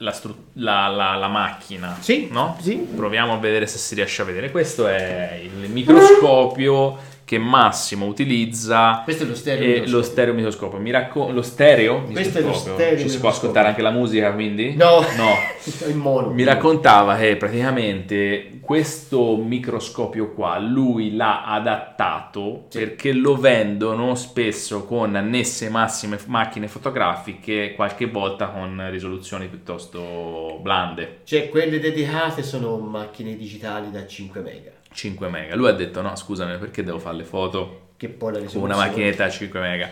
la, 0.00 0.12
stru- 0.12 0.36
la- 0.52 0.86
la- 0.86 1.16
la 1.16 1.26
macchina, 1.26 1.96
Sì, 1.98 2.28
no? 2.30 2.56
sì. 2.60 2.76
Proviamo 2.76 3.32
a 3.32 3.38
vedere 3.38 3.66
se 3.66 3.78
si 3.78 3.96
riesce 3.96 4.22
a 4.22 4.24
vedere. 4.24 4.52
Questo 4.52 4.86
è 4.86 5.40
il 5.42 5.68
microscopio 5.68 6.96
che 7.28 7.36
Massimo 7.36 8.06
utilizza. 8.06 9.02
Questo 9.04 9.24
è 9.24 9.26
lo 9.26 9.34
stereo 9.34 9.66
microscopio. 9.66 9.96
lo 9.98 10.02
stereo 10.02 10.32
microscopio. 10.34 10.78
Mi 10.78 10.90
racconto 10.90 11.32
lo 11.34 11.42
stereo? 11.42 12.02
Questo 12.04 12.38
è 12.38 12.40
lo 12.40 12.54
stereo 12.54 12.98
Ci 12.98 13.10
si 13.10 13.18
può 13.18 13.28
ascoltare 13.28 13.68
anche 13.68 13.82
la 13.82 13.90
musica, 13.90 14.32
quindi? 14.32 14.74
No, 14.74 15.04
No. 15.14 16.32
Mi 16.32 16.44
raccontava 16.44 17.16
che 17.16 17.36
praticamente 17.36 18.60
questo 18.62 19.36
microscopio 19.36 20.32
qua 20.32 20.58
lui 20.58 21.14
l'ha 21.14 21.44
adattato 21.44 22.66
perché 22.72 23.12
lo 23.12 23.36
vendono 23.36 24.14
spesso 24.14 24.84
con 24.84 25.14
annesse 25.14 25.68
massime 25.68 26.18
macchine 26.26 26.66
fotografiche, 26.66 27.74
qualche 27.74 28.06
volta 28.06 28.48
con 28.48 28.88
risoluzioni 28.90 29.48
piuttosto 29.48 30.58
blande, 30.62 31.20
Cioè, 31.24 31.50
quelle 31.50 31.78
dedicate 31.78 32.42
sono 32.42 32.78
macchine 32.78 33.36
digitali 33.36 33.90
da 33.90 34.06
5 34.06 34.40
mega. 34.40 34.70
5 34.98 35.28
mega. 35.28 35.54
Lui 35.54 35.68
ha 35.68 35.72
detto 35.72 36.02
no, 36.02 36.16
scusami, 36.16 36.58
perché 36.58 36.82
devo 36.82 36.98
fare 36.98 37.16
le 37.18 37.24
foto 37.24 37.90
Che 37.96 38.08
poi 38.08 38.32
la 38.32 38.40
con 38.40 38.62
una 38.62 38.74
macchinetta 38.74 39.24
da 39.24 39.30
5 39.30 39.60
mega? 39.60 39.88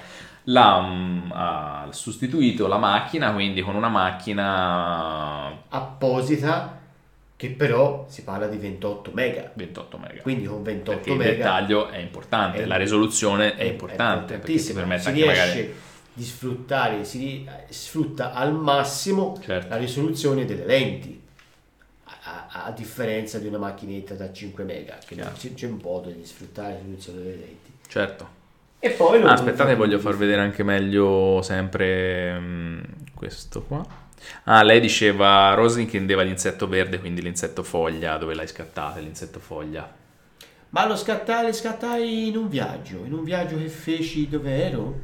L'ha 0.48 0.80
mm, 0.80 1.30
ha 1.32 1.88
sostituito 1.90 2.66
la 2.66 2.76
macchina, 2.76 3.32
quindi 3.32 3.62
con 3.62 3.76
una 3.76 3.88
macchina 3.88 5.62
apposita 5.68 6.80
che 7.36 7.50
però 7.50 8.06
si 8.08 8.24
parla 8.24 8.48
di 8.48 8.56
28 8.56 9.10
mega. 9.14 9.50
28 9.54 9.98
mega. 9.98 10.22
Quindi 10.22 10.46
con 10.46 10.62
28 10.64 10.96
perché 10.96 11.10
il 11.12 11.16
mega 11.18 11.30
dettaglio 11.34 11.88
è 11.88 11.98
importante, 11.98 12.62
è- 12.62 12.66
la 12.66 12.76
risoluzione 12.76 13.54
è, 13.54 13.62
importante 13.64 14.36
perché 14.38 14.46
ti 14.46 14.52
importantissimo. 14.52 14.78
permette 14.80 15.02
si 15.02 15.08
anche 15.08 15.24
magari 15.26 15.74
di 16.14 16.24
sfruttare, 16.24 17.04
si 17.04 17.18
ri- 17.18 17.48
sfrutta 17.68 18.32
al 18.32 18.52
massimo 18.54 19.38
Certo. 19.40 19.68
la 19.68 19.76
risoluzione 19.76 20.44
delle 20.46 20.64
lenti. 20.64 21.22
A, 22.50 22.70
differenza 22.70 23.38
di 23.38 23.46
una 23.46 23.58
macchinetta 23.58 24.14
da 24.14 24.32
5 24.32 24.64
mega, 24.64 24.98
che 25.04 25.14
Chiaro. 25.14 25.32
c'è, 25.54 25.66
un 25.66 25.78
modo 25.82 26.10
di 26.10 26.24
sfruttare 26.24 26.76
risoluzione 26.78 27.18
delle 27.18 27.36
lenti. 27.36 27.72
certo. 27.88 28.28
E 28.78 28.90
poi 28.90 29.20
lo- 29.20 29.26
Ah, 29.28 29.32
aspettate, 29.32 29.74
voglio 29.74 29.98
far 29.98 30.16
vedere 30.16 30.40
anche 30.42 30.62
meglio 30.62 31.40
sempre 31.42 32.38
mm, 32.38 32.80
questo 33.14 33.62
qua. 33.62 33.84
Ah, 34.44 34.62
lei 34.62 34.80
diceva 34.80 35.54
Rosy 35.54 35.82
intendeva 35.82 36.22
l'insetto 36.22 36.68
verde, 36.68 36.98
quindi 36.98 37.22
l'insetto 37.22 37.62
foglia, 37.62 38.16
dove 38.16 38.34
l'hai 38.34 38.46
scattata, 38.46 38.98
l'insetto 39.00 39.40
foglia. 39.40 39.90
Ma 40.70 40.86
lo 40.86 40.96
scattare, 40.96 41.52
scattai 41.52 42.28
in 42.28 42.36
un 42.36 42.48
viaggio, 42.48 43.04
in 43.04 43.12
un 43.12 43.24
viaggio 43.24 43.56
che 43.56 43.68
feci 43.68 44.28
dove 44.28 44.62
ero? 44.62 45.00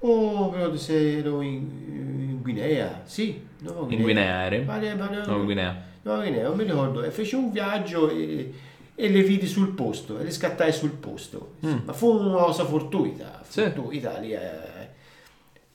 Oh, 0.00 0.50
però 0.50 0.74
se 0.76 1.18
ero 1.18 1.40
in, 1.40 1.52
in 1.52 2.38
Guinea, 2.42 3.02
sì, 3.04 3.44
Nuova 3.60 3.92
In 3.92 4.02
Guinea 4.02 4.44
eri? 4.44 4.64
Vale, 4.64 4.94
vale, 4.94 5.24
Nuova 5.24 5.42
Guinea. 5.44 5.82
Nuova 6.02 6.22
Guinea, 6.22 6.42
non 6.48 6.56
mi 6.56 6.64
ricordo, 6.64 7.02
e 7.02 7.10
feci 7.10 7.34
un 7.34 7.50
viaggio 7.50 8.10
e, 8.10 8.52
e 8.94 9.08
le 9.08 9.22
vidi 9.22 9.46
sul 9.46 9.70
posto, 9.74 10.18
e 10.18 10.24
le 10.24 10.30
scattai 10.30 10.72
sul 10.72 10.90
posto. 10.92 11.54
Mm. 11.66 11.78
Ma 11.84 11.92
fu 11.92 12.08
una 12.14 12.42
cosa 12.44 12.64
fortuita, 12.64 13.42
Sì. 13.48 13.62
fortuita, 13.62 14.18
lì 14.18 14.32
eh, 14.32 14.88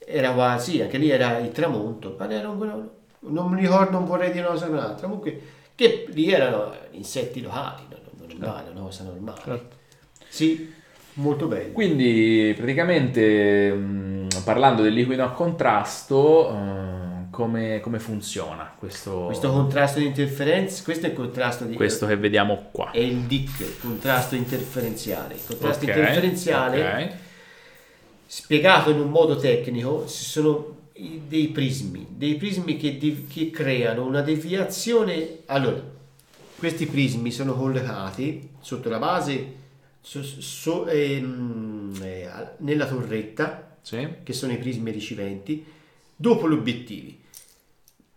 era 0.05 0.31
quasi, 0.33 0.81
anche 0.81 0.97
lì 0.97 1.09
era 1.09 1.37
il 1.39 1.51
tramonto, 1.51 2.15
ma 2.17 2.29
era 2.29 2.49
un- 2.49 2.89
non 3.23 3.51
mi 3.51 3.59
ricordo, 3.61 3.91
non 3.91 4.05
vorrei 4.05 4.31
dire 4.31 4.45
una 4.45 4.53
cosa 4.53 4.67
o 4.67 4.71
un'altra, 4.71 5.07
comunque 5.07 5.41
che 5.75 6.05
lì 6.09 6.31
erano 6.31 6.73
insetti 6.91 7.41
locali, 7.41 7.83
non, 7.89 7.99
non 8.19 8.31
è 8.31 8.35
male, 8.47 8.69
una 8.69 8.81
cosa 8.81 9.03
normale. 9.03 9.41
Certo. 9.43 9.75
Sì, 10.27 10.73
molto 11.21 11.47
bello. 11.47 11.71
Quindi 11.73 12.53
praticamente 12.55 13.71
mh, 13.73 14.27
parlando 14.43 14.81
del 14.81 14.93
liquido 14.93 15.23
a 15.23 15.31
contrasto, 15.31 16.49
eh, 16.53 17.29
come, 17.31 17.79
come 17.79 17.99
funziona 17.99 18.73
questo, 18.77 19.25
Questo 19.25 19.51
contrasto 19.51 19.99
di 19.99 20.05
interferenza, 20.05 20.83
questo 20.83 21.05
è 21.05 21.09
il 21.09 21.15
contrasto 21.15 21.65
di... 21.65 21.75
questo 21.75 22.05
che 22.05 22.17
vediamo 22.17 22.69
qua? 22.71 22.91
è 22.91 22.99
il 22.99 23.21
DIC, 23.21 23.79
contrasto 23.79 24.35
interferenziale. 24.35 25.35
Il 25.35 25.41
contrasto 25.45 25.85
Ok, 25.85 25.87
interferenziale, 25.87 26.81
ok. 26.81 27.17
spiegato 28.25 28.89
in 28.91 28.99
un 28.99 29.09
modo 29.09 29.35
tecnico, 29.35 30.05
ci 30.07 30.23
sono 30.23 30.79
dei 30.93 31.47
prismi, 31.47 32.05
dei 32.09 32.35
prismi 32.35 32.77
che, 32.77 32.97
di- 32.97 33.25
che 33.27 33.49
creano 33.49 34.05
una 34.05 34.21
deviazione. 34.21 35.39
Allora, 35.47 35.81
questi 36.57 36.85
prismi 36.85 37.31
sono 37.31 37.53
collocati 37.55 38.49
sotto 38.59 38.89
la 38.89 38.99
base, 38.99 39.53
so- 40.01 40.23
so- 40.23 40.87
ehm, 40.87 41.97
eh, 42.01 42.29
nella 42.57 42.87
torretta, 42.87 43.77
Sì? 43.81 44.07
che 44.23 44.33
sono 44.33 44.51
i 44.51 44.57
prismi 44.57 44.91
riceventi, 44.91 45.63
dopo 46.15 46.49
gli 46.49 46.53
obiettivi. 46.53 47.19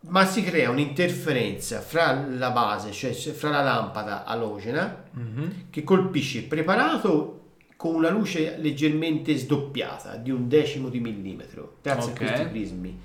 Ma 0.06 0.26
si 0.26 0.42
crea 0.42 0.68
un'interferenza 0.70 1.80
fra 1.80 2.26
la 2.28 2.50
base, 2.50 2.92
cioè 2.92 3.12
fra 3.12 3.48
la 3.50 3.62
lampada 3.62 4.24
alogena, 4.24 5.04
Mhm. 5.10 5.70
che 5.70 5.82
colpisce 5.82 6.38
il 6.38 6.44
preparato 6.44 7.40
con 7.76 7.94
una 7.94 8.10
luce 8.10 8.56
leggermente 8.58 9.34
sdoppiata 9.36 10.16
di 10.16 10.30
un 10.30 10.46
decimo 10.48 10.88
di 10.90 11.00
millimetro, 11.00 11.76
grazie 11.82 12.12
Ok. 12.12 12.20
a 12.20 12.24
questi 12.26 12.46
prismi, 12.46 13.00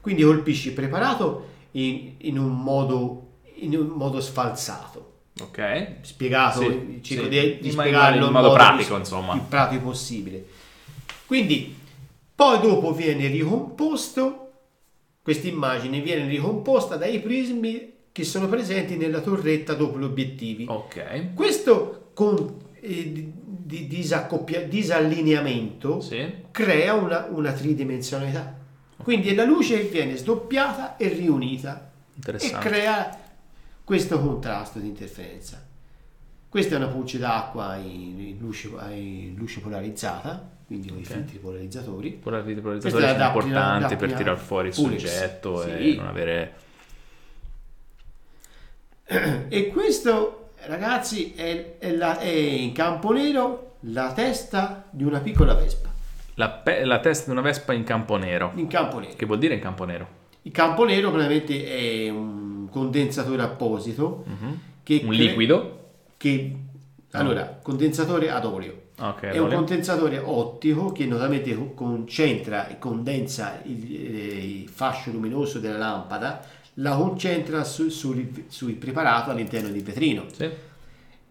Quindi 0.00 0.22
colpisci 0.22 0.68
il 0.68 0.74
preparato 0.74 1.48
in, 1.72 2.14
in 2.18 2.38
un, 2.38 2.62
modo, 2.62 3.32
in 3.56 3.76
un 3.76 3.88
modo 3.88 4.20
sfalsato. 4.22 5.07
Ok. 5.40 5.86
Spiegato, 6.02 6.60
Sì, 6.62 7.00
cerco 7.02 7.22
sì. 7.24 7.28
di, 7.28 7.58
di 7.60 7.70
spiegarlo 7.70 8.26
in 8.26 8.32
modo 8.32 8.52
pratico, 8.52 8.88
più- 8.90 8.98
insomma. 8.98 9.32
più 9.32 9.46
pratico 9.48 9.82
possibile. 9.84 10.44
Quindi, 11.26 11.76
poi 12.34 12.60
dopo 12.60 12.92
viene 12.92 13.26
ricomposto, 13.28 14.50
questa 15.22 15.46
immagine 15.48 16.00
viene 16.00 16.26
ricomposta 16.26 16.96
dai 16.96 17.20
prismi 17.20 17.92
che 18.12 18.24
sono 18.24 18.48
presenti 18.48 18.96
nella 18.96 19.20
torretta 19.20 19.74
dopo 19.74 19.98
gli 19.98 20.04
obiettivi. 20.04 20.64
Ok. 20.68 21.34
Questo 21.34 22.10
con, 22.14 22.54
eh, 22.80 23.12
di- 23.12 23.32
di 23.68 23.86
disaccoppia- 23.86 24.62
disallineamento 24.62 26.00
Sì. 26.00 26.26
crea 26.50 26.94
una, 26.94 27.26
una 27.30 27.52
tridimensionalità. 27.52 28.56
Quindi 29.02 29.34
la 29.34 29.44
luce 29.44 29.82
viene 29.82 30.16
sdoppiata 30.16 30.96
e 30.96 31.08
riunita 31.08 31.90
e 32.24 32.50
crea 32.58 33.16
questo 33.88 34.20
contrasto 34.20 34.78
di 34.80 34.86
interferenza. 34.88 35.66
Questa 36.46 36.74
è 36.74 36.76
una 36.76 36.88
pulce 36.88 37.16
d'acqua 37.16 37.76
in, 37.76 38.20
in 38.20 38.36
luce, 38.38 38.68
in 38.90 39.34
luce 39.34 39.60
polarizzata, 39.60 40.46
quindi 40.66 40.88
con 40.88 40.98
Ok. 40.98 41.04
i 41.04 41.06
filtri 41.06 41.38
polarizzatori. 41.38 42.10
Pure 42.10 42.38
i 42.40 42.42
polarizzatore 42.42 42.80
Questa 42.80 42.98
è 42.98 43.30
sono 43.30 43.38
importanti 43.46 43.96
per 43.96 44.12
tirar 44.12 44.36
fuori 44.36 44.68
il 44.68 44.74
Pulex. 44.74 44.98
soggetto 45.00 45.62
e 45.64 45.78
Sì. 45.82 45.96
non 45.96 46.06
avere... 46.06 46.52
E 49.48 49.68
questo, 49.68 50.50
ragazzi, 50.66 51.32
è, 51.34 51.76
è 51.78 51.90
la- 51.92 52.18
è 52.18 52.28
in 52.28 52.72
campo 52.72 53.10
nero 53.12 53.76
la 53.80 54.12
testa 54.12 54.84
di 54.90 55.04
una 55.04 55.20
piccola 55.20 55.54
vespa. 55.54 55.88
La, 56.34 56.50
pe- 56.50 56.84
la 56.84 57.00
testa 57.00 57.24
di 57.24 57.30
una 57.30 57.40
vespa 57.40 57.72
in 57.72 57.84
campo 57.84 58.16
nero. 58.18 58.52
In 58.56 58.66
campo 58.66 58.98
nero. 58.98 59.14
Che 59.16 59.24
vuol 59.24 59.38
dire 59.38 59.54
in 59.54 59.60
campo 59.60 59.84
nero? 59.86 60.16
Il 60.42 60.52
campo 60.52 60.84
nero 60.84 61.10
praticamente 61.10 61.64
è 62.06 62.10
un 62.10 62.47
condensatore 62.70 63.42
apposito 63.42 64.24
che 64.82 65.00
Un 65.04 65.08
cre- 65.10 65.16
liquido? 65.18 65.78
che 66.16 66.54
allora 67.12 67.58
condensatore 67.62 68.30
ad 68.30 68.44
olio 68.44 68.82
Ok, 69.00 69.20
è 69.22 69.38
un 69.38 69.46
olio. 69.46 69.56
condensatore 69.58 70.18
ottico 70.18 70.90
che 70.92 71.06
notoriamente 71.06 71.54
co- 71.54 71.70
concentra 71.74 72.68
e 72.68 72.78
condensa 72.78 73.60
il, 73.64 73.94
eh, 73.94 74.60
il 74.62 74.68
fascio 74.68 75.10
luminoso 75.12 75.58
della 75.60 75.78
lampada 75.78 76.44
la 76.74 76.96
concentra 76.96 77.62
su- 77.64 77.88
sul, 77.88 78.44
sul 78.48 78.72
preparato 78.74 79.30
all'interno 79.30 79.68
del 79.68 79.82
vetrino 79.82 80.24
Sì. 80.32 80.48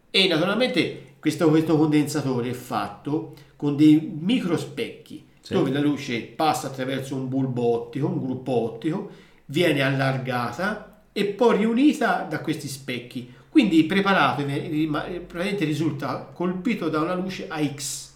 e 0.09 0.27
naturalmente 0.27 1.15
questo, 1.19 1.49
questo 1.49 1.77
condensatore 1.77 2.49
è 2.49 2.53
fatto 2.53 3.33
con 3.57 3.75
dei 3.75 3.99
microspecchi 4.19 5.25
Sì. 5.41 5.53
dove 5.53 5.69
la 5.71 5.79
luce 5.81 6.21
passa 6.21 6.67
attraverso 6.67 7.15
un 7.15 7.27
bulbo 7.29 7.63
ottico, 7.63 8.07
un 8.07 8.19
gruppo 8.23 8.51
ottico, 8.51 9.09
viene 9.45 9.81
allargata 9.81 10.86
e 11.17 11.25
poi 11.25 11.57
riunita 11.57 12.27
da 12.29 12.41
questi 12.41 12.67
specchi. 12.67 13.33
Quindi 13.49 13.79
il 13.79 13.85
preparato 13.85 14.45
rima- 14.45 15.01
praticamente 15.01 15.65
risulta 15.65 16.29
colpito 16.31 16.89
da 16.89 16.99
una 16.99 17.15
luce 17.15 17.47
a 17.49 17.59
X, 17.65 18.11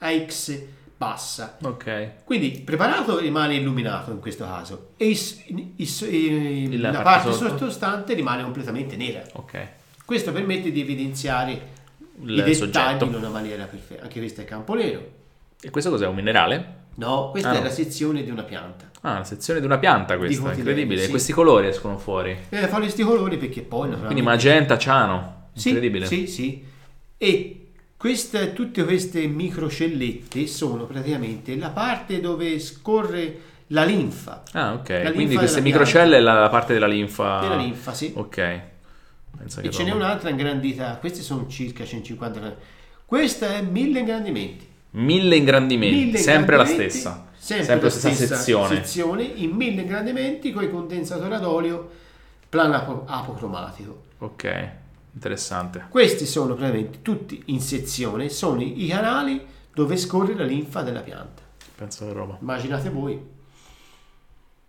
a 0.00 0.10
X 0.26 0.60
bassa. 0.98 1.56
Ok. 1.62 2.24
Quindi 2.24 2.52
il 2.56 2.60
preparato 2.60 3.18
rimane 3.18 3.54
illuminato 3.54 4.10
in 4.10 4.20
questo 4.20 4.44
caso 4.44 4.90
e 4.98 5.08
il- 5.08 5.72
il- 5.76 6.02
il- 6.74 6.80
La 6.82 6.90
la, 6.90 7.00
parte 7.00 7.28
parte 7.28 7.38
sotto? 7.38 7.48
sottostante 7.56 8.12
rimane 8.12 8.42
completamente 8.42 8.96
nera. 8.96 9.22
Ok. 9.32 9.68
Questo 10.04 10.30
permette 10.30 10.70
di 10.70 10.80
evidenziare 10.82 11.52
Il 12.22 12.30
i 12.32 12.34
dettagli 12.36 12.54
soggetto. 12.54 13.04
in 13.06 13.14
una 13.14 13.28
maniera 13.30 13.64
perfetta. 13.64 14.02
Anche 14.02 14.18
questo 14.18 14.42
è 14.42 14.44
campo 14.44 14.74
nero. 14.74 15.10
E 15.58 15.70
questo 15.70 15.88
cos'è? 15.88 16.06
Un 16.06 16.14
minerale? 16.14 16.84
No, 16.96 17.30
questa 17.30 17.50
Ah, 17.50 17.54
è 17.54 17.58
no. 17.58 17.64
la 17.64 17.70
sezione 17.70 18.22
di 18.22 18.30
una 18.30 18.42
pianta. 18.42 18.90
Ah, 19.02 19.18
la 19.18 19.24
sezione 19.24 19.60
di 19.60 19.66
una 19.66 19.78
pianta 19.78 20.16
questa, 20.16 20.52
incredibile. 20.52 21.02
sì. 21.04 21.10
Questi 21.10 21.32
colori 21.32 21.68
escono 21.68 21.98
fuori. 21.98 22.36
Eh, 22.48 22.66
fa 22.68 22.78
questi 22.78 23.02
colori 23.02 23.36
perché 23.36 23.60
poi 23.62 23.90
Quindi 23.98 24.22
magenta, 24.22 24.78
ciano. 24.78 25.48
Sì, 25.52 25.68
Incredibile. 25.68 26.06
Sì, 26.06 26.26
sì. 26.26 26.64
E 27.18 27.66
queste, 27.96 28.52
tutte 28.52 28.84
queste 28.84 29.26
microcellette 29.26 30.46
sono 30.46 30.84
praticamente 30.84 31.56
la 31.56 31.70
parte 31.70 32.20
dove 32.20 32.58
scorre 32.58 33.40
la 33.68 33.84
linfa. 33.84 34.42
Ah, 34.52 34.72
ok. 34.74 34.88
linfa 34.88 35.12
Quindi 35.12 35.36
queste 35.36 35.60
microcelle 35.60 36.16
è 36.16 36.20
la, 36.20 36.40
la 36.40 36.48
parte 36.48 36.72
della 36.72 36.86
linfa. 36.86 37.40
Della 37.40 37.56
linfa, 37.56 37.92
sì. 37.94 38.12
Ok. 38.14 38.60
Pensa 39.36 39.60
che 39.60 39.68
E 39.68 39.70
ce 39.70 39.84
n'è 39.84 39.92
un'altra 39.92 40.30
ingrandita. 40.30 40.96
Questi 40.96 41.20
sono 41.22 41.46
circa 41.48 41.84
150 41.84 42.38
gradi. 42.40 42.54
Questa 43.04 43.54
è 43.56 43.60
1000 43.62 43.98
ingrandimenti. 43.98 44.65
Mille 44.96 45.36
ingrandimenti, 45.36 46.04
Mille 46.04 46.18
sempre 46.18 46.56
la 46.56 46.62
ingrandimenti, 46.62 46.98
stessa. 46.98 47.26
Sempre, 47.36 47.64
Sempre 47.66 47.88
la 47.88 47.94
la 47.94 48.00
stessa 48.00 48.26
sezione. 48.36 48.74
sezione 48.76 49.22
in 49.22 49.50
mille 49.50 49.82
ingrandimenti 49.82 50.52
con 50.52 50.64
i 50.64 50.70
condensatori 50.70 51.34
ad 51.34 51.44
olio 51.44 51.90
plano 52.48 52.74
apo- 52.74 53.04
apocromatico. 53.06 54.02
Ok, 54.18 54.68
interessante. 55.12 55.86
Questi 55.88 56.26
sono 56.26 56.54
praticamente 56.54 57.02
tutti 57.02 57.42
in 57.46 57.60
sezione, 57.60 58.28
sono 58.30 58.60
i 58.62 58.86
canali 58.88 59.44
dove 59.72 59.96
scorre 59.96 60.34
la 60.34 60.44
linfa 60.44 60.82
della 60.82 61.00
pianta. 61.00 61.42
Penso 61.76 62.06
che 62.06 62.12
roba. 62.12 62.38
Immaginate 62.40 62.88
voi. 62.88 63.20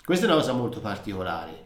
Questa 0.04 0.26
è 0.26 0.28
una 0.30 0.38
cosa 0.38 0.52
molto 0.54 0.80
particolare. 0.82 1.66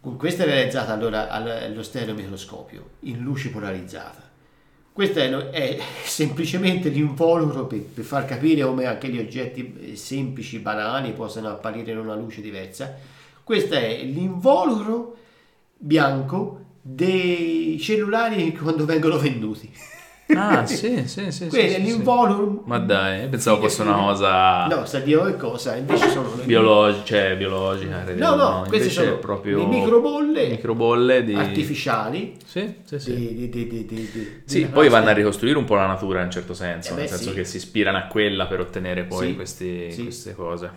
Con 0.00 0.16
questa 0.16 0.44
è 0.44 0.46
realizzata 0.46 0.92
allora 0.92 1.28
al- 1.28 1.48
allo 1.48 1.82
stereomicroscopio 1.82 2.90
in 3.00 3.18
luce 3.20 3.50
polarizzata. 3.50 4.21
Questo 4.92 5.20
è, 5.20 5.30
è 5.30 5.78
semplicemente 6.04 6.90
l'involucro 6.90 7.66
per, 7.66 7.80
per 7.80 8.04
far 8.04 8.26
capire 8.26 8.62
come 8.62 8.84
anche 8.84 9.08
gli 9.08 9.18
oggetti 9.18 9.74
eh, 9.80 9.96
semplici, 9.96 10.58
banali, 10.58 11.12
possano 11.12 11.48
apparire 11.48 11.92
in 11.92 11.98
una 11.98 12.14
luce 12.14 12.40
diversa. 12.40 12.94
Questo 13.42 13.74
è 13.74 14.02
l'involucro 14.04 15.16
bianco 15.78 16.60
dei 16.82 17.78
cellulari 17.80 18.52
quando 18.56 18.84
vengono 18.84 19.18
venduti. 19.18 19.70
Ah, 20.34 20.64
sì, 20.66 21.06
sì, 21.06 21.30
sì. 21.30 21.48
Quello 21.48 21.68
sì, 21.68 21.74
è 21.74 21.84
sì. 21.84 22.60
Ma 22.64 22.78
dai, 22.78 23.28
pensavo 23.28 23.60
fosse 23.60 23.82
una 23.82 23.94
cosa 23.94 24.66
No, 24.66 24.84
sa 24.86 25.00
Dio 25.00 25.24
che 25.24 25.36
cosa, 25.36 25.76
invece 25.76 26.08
sono 26.08 26.34
le 26.36 26.44
biologica, 26.44 27.04
cioè 27.04 27.36
biologica. 27.36 28.02
credevo, 28.04 28.34
No, 28.34 28.36
no, 28.36 28.58
queste 28.60 28.76
invece 28.76 28.90
sono 29.02 29.14
è 29.16 29.18
proprio 29.18 29.58
le 29.58 29.66
microbolle 29.66 30.48
microbolle 30.48 31.24
di... 31.24 31.34
artificiali. 31.34 32.36
Sì, 32.46 32.74
sì, 32.84 32.98
sì. 32.98 33.14
di- 33.14 33.34
di- 33.34 33.48
di- 33.50 33.66
di- 33.68 33.84
di- 33.84 34.10
di- 34.12 34.42
Sì, 34.44 34.66
poi 34.66 34.88
vanno 34.88 35.10
a 35.10 35.12
ricostruire 35.12 35.58
un 35.58 35.64
po' 35.64 35.74
la 35.74 35.86
natura 35.86 36.20
in 36.20 36.26
un 36.26 36.30
certo 36.30 36.54
senso, 36.54 36.92
Eh 36.92 36.94
beh, 36.94 37.00
nel 37.00 37.08
senso 37.10 37.28
sì. 37.30 37.34
che 37.34 37.44
si 37.44 37.56
ispirano 37.58 37.98
a 37.98 38.02
quella 38.06 38.46
per 38.46 38.60
ottenere 38.60 39.04
poi 39.04 39.34
questi- 39.34 39.92
queste 40.02 40.34
cose. 40.34 40.70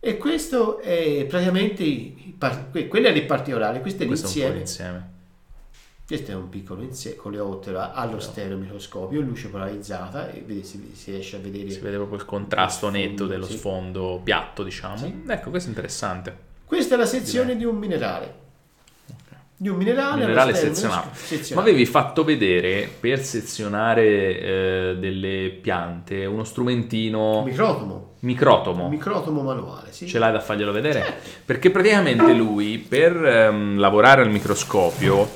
E 0.00 0.16
questo 0.16 0.78
è 0.80 1.26
praticamente 1.28 2.12
par- 2.38 2.70
que- 2.70 2.88
quello 2.88 3.08
è 3.08 3.10
il 3.10 3.24
particolare, 3.24 3.80
questo 3.80 4.02
è 4.02 4.06
Questo 4.06 4.26
è 4.26 4.30
l'insieme. 4.30 4.56
l'insieme. 4.56 5.10
Questo 6.08 6.30
è 6.30 6.34
un 6.34 6.48
piccolo 6.48 6.80
insieme, 6.80 7.18
coleottero 7.18 7.80
allo 7.92 8.18
stereomicroscopio, 8.18 9.20
luce 9.20 9.48
polarizzata 9.48 10.30
e 10.30 10.40
vedi- 10.40 10.64
si, 10.64 10.92
si 10.94 11.10
riesce 11.10 11.36
a 11.36 11.38
vedere. 11.38 11.68
Si 11.70 11.80
vede 11.80 11.96
proprio 11.96 12.16
il 12.16 12.24
contrasto 12.24 12.88
netto 12.88 13.26
dello 13.26 13.44
sì. 13.44 13.58
sfondo 13.58 14.18
piatto, 14.24 14.62
diciamo. 14.62 14.96
Sì. 14.96 15.24
Ecco, 15.26 15.50
questo 15.50 15.68
è 15.68 15.72
interessante. 15.72 16.34
Questa 16.64 16.94
è 16.94 16.96
la 16.96 17.04
sezione 17.04 17.56
di 17.56 17.66
un 17.66 17.76
minerale. 17.76 18.46
Di 19.60 19.68
un 19.68 19.76
minerale, 19.76 20.20
Minerale 20.20 20.54
stereo- 20.54 20.72
sezionato. 20.72 21.08
Ma 21.10 21.14
sezionato. 21.16 21.68
avevi 21.68 21.84
fatto 21.84 22.22
vedere 22.22 22.88
per 23.00 23.18
sezionare 23.24 24.04
eh, 24.04 24.96
delle 25.00 25.48
piante 25.60 26.24
uno 26.26 26.44
strumentino 26.44 27.42
microtomo, 27.44 28.14
microtomo. 28.20 28.88
microtomo 28.88 29.42
manuale, 29.42 29.88
sì. 29.90 30.06
Ce 30.06 30.20
l'hai 30.20 30.30
da 30.30 30.38
farglielo 30.38 30.70
vedere? 30.70 31.12
Perché 31.44 31.70
praticamente 31.70 32.32
lui 32.34 32.78
per 32.78 33.16
ehm, 33.16 33.78
lavorare 33.80 34.22
al 34.22 34.30
microscopio, 34.30 35.28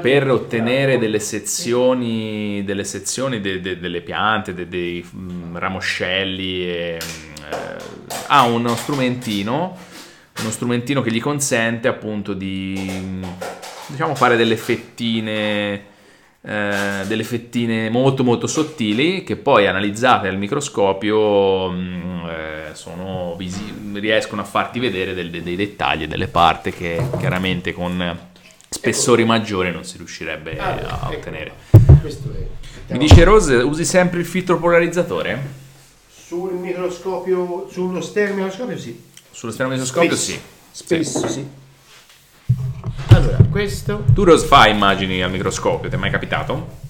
per 0.00 0.30
ottenere 0.30 0.98
delle 0.98 1.18
sezioni, 1.18 2.62
delle 2.64 2.84
sezioni 2.84 3.40
de- 3.40 3.60
de- 3.60 3.80
delle 3.80 4.00
piante, 4.00 4.54
de- 4.54 4.68
dei 4.68 5.04
mm, 5.12 5.56
ramoscelli, 5.56 6.68
e, 6.68 6.98
mm, 7.04 7.52
eh, 7.52 7.76
ha 8.28 8.44
uno 8.44 8.76
strumentino, 8.76 9.76
uno 10.40 10.50
strumentino 10.50 11.02
che 11.02 11.10
gli 11.10 11.20
consente 11.20 11.88
appunto 11.88 12.32
di 12.34 13.20
diciamo 13.88 14.14
fare 14.14 14.36
delle 14.36 14.56
fettine. 14.56 15.94
eh, 16.48 17.02
delle 17.08 17.24
fettine 17.24 17.90
molto 17.90 18.22
molto 18.22 18.46
sottili 18.46 19.24
che 19.24 19.34
poi 19.34 19.66
analizzate 19.66 20.28
al 20.28 20.36
microscopio 20.38 21.70
mm, 21.72 22.24
eh, 22.28 22.70
sono 22.74 23.34
visi- 23.36 23.74
riescono 23.94 24.42
a 24.42 24.44
farti 24.44 24.78
vedere 24.78 25.12
del- 25.12 25.30
dei 25.42 25.56
dettagli 25.56 26.04
e 26.04 26.06
delle 26.06 26.28
parti 26.28 26.70
che 26.70 27.02
chiaramente 27.18 27.72
con 27.72 28.16
spessori 28.68 29.24
maggiori 29.24 29.72
non 29.72 29.82
si 29.84 29.96
riuscirebbe 29.96 30.56
Ah, 30.56 30.74
a 30.74 31.08
ecco. 31.10 31.16
ottenere. 31.16 31.52
Questo 32.00 32.30
è. 32.32 32.92
Mi 32.92 32.98
dice 32.98 33.24
Rose, 33.24 33.56
usi 33.56 33.84
sempre 33.84 34.20
il 34.20 34.26
filtro 34.26 34.58
polarizzatore? 34.60 35.64
Sul 36.08 36.52
microscopio, 36.52 37.66
sullo 37.68 38.00
stereomicroscopio 38.00 38.78
sì. 38.78 39.02
Sullo 39.36 39.52
schermo 39.52 39.72
microscopio 39.72 40.16
Spesso. 40.16 40.32
sì. 40.32 40.40
Spesso 40.70 41.28
sì. 41.28 41.46
Allora, 43.08 43.36
questo, 43.50 44.04
Tu 44.14 44.24
Rose 44.24 44.46
fai 44.46 44.70
immagini 44.70 45.22
al 45.22 45.30
microscopio, 45.30 45.90
ti 45.90 45.94
è 45.94 45.98
mai 45.98 46.10
capitato? 46.10 46.84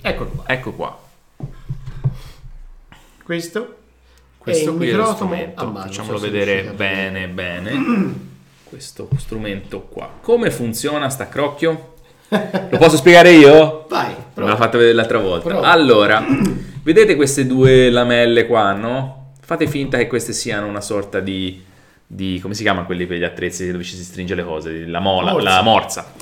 eccolo 0.00 0.30
qua. 0.30 0.44
Ecco 0.46 0.72
qua. 0.72 0.98
Questo, 3.24 3.76
Questo 4.38 4.70
il 4.70 4.76
qui 4.76 4.88
è 4.88 4.92
lo 4.92 4.98
microfono 4.98 5.30
strumento, 5.32 5.64
mano, 5.66 5.78
facciamolo 5.86 6.12
non 6.12 6.20
so 6.20 6.24
se 6.26 6.30
vedere 6.30 6.60
riuscite 6.60 6.70
a 6.70 6.86
bene 6.88 7.28
bene. 7.28 8.14
Questo 8.62 9.08
strumento 9.16 9.80
qua. 9.82 10.10
Come 10.20 10.50
funziona 10.52 11.08
sta 11.08 11.28
crocchio? 11.28 11.94
Lo 12.28 12.78
posso 12.78 12.96
spiegare 12.96 13.32
io? 13.32 13.86
Vai, 13.88 14.08
Me 14.10 14.14
l'ha 14.14 14.24
prova. 14.32 14.56
fatto 14.56 14.78
vedere 14.78 14.94
l'altra 14.94 15.18
volta. 15.18 15.48
Prova. 15.48 15.68
Allora, 15.70 16.24
vedete 16.84 17.16
queste 17.16 17.46
due 17.48 17.90
lamelle 17.90 18.46
qua, 18.46 18.72
no? 18.72 19.21
Fate 19.52 19.66
finta 19.66 19.98
che 19.98 20.06
queste 20.06 20.32
siano 20.32 20.66
una 20.66 20.80
sorta 20.80 21.20
di, 21.20 21.62
di- 22.06 22.38
come 22.40 22.54
si 22.54 22.62
chiama 22.62 22.84
quelli 22.84 23.04
per 23.04 23.18
gli 23.18 23.22
attrezzi 23.22 23.70
dove 23.70 23.84
ci 23.84 23.94
si 23.96 24.02
stringe 24.02 24.34
le 24.34 24.44
cose? 24.44 24.86
La 24.86 24.98
mola, 24.98 25.32
Morsa. 25.32 25.48
la 25.50 25.60
morsa. 25.62 26.12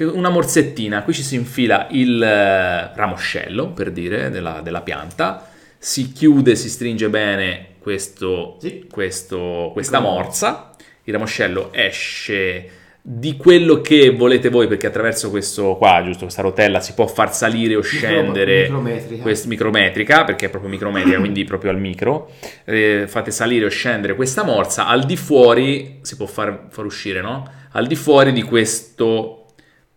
Una 0.00 0.28
morsettina, 0.28 1.02
qui 1.02 1.14
ci 1.14 1.22
si 1.22 1.34
infila 1.34 1.86
il 1.92 2.22
eh, 2.22 2.94
ramoscello, 2.94 3.68
per 3.70 3.90
dire, 3.90 4.28
della, 4.28 4.60
della 4.60 4.82
pianta, 4.82 5.48
si 5.78 6.12
chiude, 6.12 6.56
si 6.56 6.68
stringe 6.68 7.08
bene 7.08 7.68
questo, 7.78 8.58
Sì. 8.60 8.86
questo- 8.90 9.70
questa 9.72 9.96
Ecco. 10.00 10.06
morsa, 10.10 10.70
il 11.04 11.12
ramoscello 11.14 11.72
esce 11.72 12.68
di 13.06 13.36
quello 13.36 13.82
che 13.82 14.10
volete 14.12 14.48
voi, 14.48 14.66
perché 14.66 14.86
attraverso 14.86 15.28
questo 15.28 15.76
qua, 15.76 16.00
giusto, 16.02 16.22
questa 16.22 16.40
rotella 16.40 16.80
si 16.80 16.94
può 16.94 17.06
far 17.06 17.34
salire 17.34 17.76
o 17.76 17.82
scendere 17.82 18.62
micrometrica. 18.62 19.22
quest- 19.22 19.46
micrometrica, 19.46 20.24
perché 20.24 20.46
è 20.46 20.48
proprio 20.48 20.70
micrometrica, 20.70 21.18
quindi 21.20 21.44
proprio 21.44 21.70
al 21.70 21.78
micro. 21.78 22.30
Eh, 22.64 23.04
fate 23.06 23.30
salire 23.30 23.66
o 23.66 23.68
scendere 23.68 24.14
questa 24.14 24.42
morsa, 24.42 24.86
al 24.86 25.04
di 25.04 25.16
fuori 25.18 25.98
si 26.00 26.16
può 26.16 26.24
far, 26.24 26.68
far 26.70 26.86
uscire, 26.86 27.20
no? 27.20 27.46
Al 27.72 27.86
di 27.86 27.94
fuori 27.94 28.32
di 28.32 28.42
questo 28.42 29.48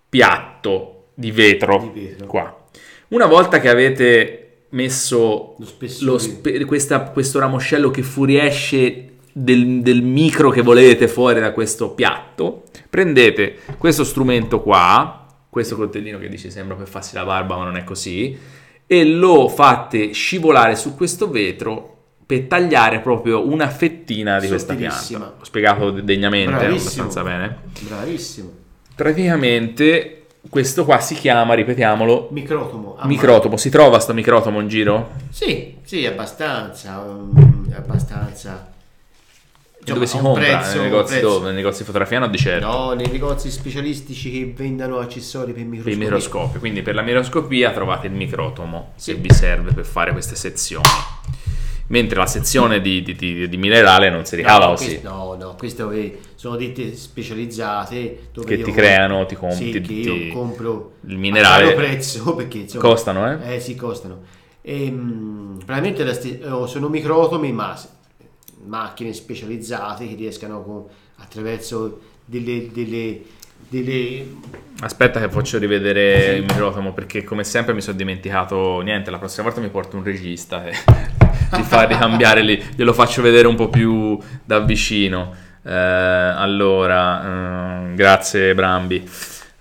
piatto 0.09 1.05
di 1.13 1.31
vetro, 1.31 1.91
Di 1.93 2.01
vetro. 2.07 2.27
qua. 2.27 2.65
Una 3.09 3.25
volta 3.25 3.61
che 3.61 3.69
avete 3.69 4.41
messo 4.71 5.55
Lo 5.59 5.65
lo 6.01 6.17
spe- 6.17 6.65
questa- 6.65 6.99
questo 7.11 7.39
ramoscello 7.39 7.89
che 7.89 8.01
fuoriesce 8.03 9.06
del, 9.39 9.81
del 9.81 10.01
micro 10.01 10.49
che 10.49 10.61
volete 10.63 11.07
fuori 11.07 11.39
da 11.39 11.51
questo 11.51 11.91
piatto, 11.91 12.63
prendete 12.89 13.57
questo 13.77 14.03
strumento 14.03 14.61
qua, 14.61 15.27
questo 15.47 15.75
coltellino 15.75 16.17
che 16.17 16.27
dice 16.27 16.49
sembra 16.49 16.75
per 16.75 16.87
farsi 16.87 17.13
la 17.13 17.23
barba 17.23 17.55
ma 17.55 17.65
non 17.65 17.77
è 17.77 17.83
così, 17.83 18.35
e 18.87 19.05
lo 19.05 19.47
fate 19.47 20.11
scivolare 20.11 20.75
su 20.75 20.95
questo 20.95 21.29
vetro 21.29 21.93
per 22.25 22.43
tagliare 22.43 22.99
proprio 22.99 23.47
una 23.47 23.69
fettina 23.69 24.39
di 24.39 24.47
questa 24.47 24.73
pianta. 24.73 25.35
Ho 25.39 25.43
spiegato 25.43 25.91
degnamente, 25.91 26.49
Bravissimo. 26.51 27.03
abbastanza 27.03 27.23
bene. 27.23 27.57
Bravissimo. 27.81 28.49
Praticamente 28.95 30.25
questo 30.49 30.83
qua 30.83 30.99
si 30.99 31.13
chiama, 31.13 31.53
ripetiamolo, 31.53 32.29
Microtomo. 32.31 32.95
a 32.97 33.05
microtomo. 33.05 33.55
Si 33.57 33.69
trova 33.69 33.99
sto 33.99 34.13
microtomo 34.13 34.59
in 34.61 34.67
giro? 34.67 35.11
Sì, 35.29 35.75
sì, 35.83 36.05
abbastanza. 36.05 36.99
um, 36.99 37.71
abbastanza. 37.75 38.71
E 39.89 39.93
dove 39.93 40.05
si 40.05 40.15
Insomma, 40.17 40.33
compra? 40.39 40.57
prezzo- 40.57 40.75
nei 40.81 40.89
negozi 40.89 41.19
dove? 41.21 41.45
Nei 41.45 41.55
negozi 41.55 41.77
di 41.79 41.83
fotografia 41.85 42.19
no, 42.19 42.27
di 42.27 42.37
certo. 42.37 42.67
No, 42.67 42.91
nei 42.93 43.07
negozi 43.09 43.49
specialistici 43.49 44.31
che 44.31 44.53
vendono 44.55 44.97
accessori 44.99 45.53
per 45.53 45.61
Per 45.61 45.65
microscopi. 45.65 45.91
il 45.91 45.97
microscopio. 45.97 46.59
Quindi 46.59 46.81
per 46.81 46.95
la 46.95 47.01
microscopia 47.01 47.71
trovate 47.71 48.07
il 48.07 48.13
microtomo 48.13 48.91
Sì. 48.95 49.13
che 49.13 49.19
vi 49.19 49.31
serve 49.33 49.71
per 49.73 49.85
fare 49.85 50.11
queste 50.11 50.35
sezioni. 50.35 50.83
Mentre 51.89 52.19
la 52.19 52.25
sezione 52.25 52.81
di, 52.81 53.01
di- 53.01 53.15
di- 53.15 53.47
di 53.47 53.55
minerale 53.57 54.09
non 54.09 54.25
si 54.25 54.35
ricava 54.35 54.65
no, 54.65 54.71
così. 54.71 54.99
no, 55.03 55.37
no, 55.39 55.55
queste 55.57 56.19
sono 56.35 56.57
ditte 56.57 56.93
specializzate 56.93 58.27
dove 58.33 58.57
Che 58.57 58.61
ti 58.61 58.71
creano, 58.73 59.25
ti 59.25 59.35
compri- 59.35 59.71
sì, 59.71 59.79
ti- 59.81 60.01
io 60.01 60.33
compro 60.33 60.95
il 61.07 61.17
minerale- 61.17 61.71
a 61.71 61.75
prezzo 61.75 62.35
perché 62.35 62.57
insomma, 62.59 62.83
Costano, 62.83 63.31
eh? 63.41 63.55
Eh 63.55 63.59
sì, 63.61 63.75
costano. 63.75 64.19
Ehm, 64.63 65.59
praticamente 65.65 66.03
la 66.03 66.13
sti- 66.13 66.41
oh, 66.49 66.67
sono 66.67 66.89
microtomi, 66.89 67.53
ma 67.53 67.73
macchine 68.67 69.13
specializzate 69.13 70.07
che 70.07 70.15
riescano 70.15 70.61
con- 70.63 70.85
attraverso 71.17 71.99
delle, 72.25 72.69
delle, 72.71 73.21
delle 73.69 74.25
Aspetta 74.79 75.19
che 75.19 75.29
faccio 75.29 75.57
rivedere 75.57 76.35
il 76.35 76.41
microtomo 76.43 76.93
perché 76.93 77.23
come 77.23 77.43
sempre 77.43 77.73
mi 77.73 77.81
sono 77.81 77.97
dimenticato 77.97 78.79
niente, 78.81 79.09
la 79.09 79.17
prossima 79.17 79.47
volta 79.47 79.59
mi 79.59 79.69
porto 79.69 79.97
un 79.97 80.03
regista 80.03 80.65
e 80.65 80.73
di 81.55 81.63
far 81.63 81.87
ricambiare 81.87 82.41
lì, 82.41 82.63
glielo 82.75 82.93
faccio 82.93 83.23
vedere 83.23 83.47
un 83.47 83.55
po' 83.55 83.69
più 83.69 84.19
da 84.43 84.59
vicino. 84.59 85.33
Eh, 85.63 85.73
allora, 85.73 87.23
ehm, 87.23 87.95
grazie 87.95 88.53
Brambi. 88.53 89.09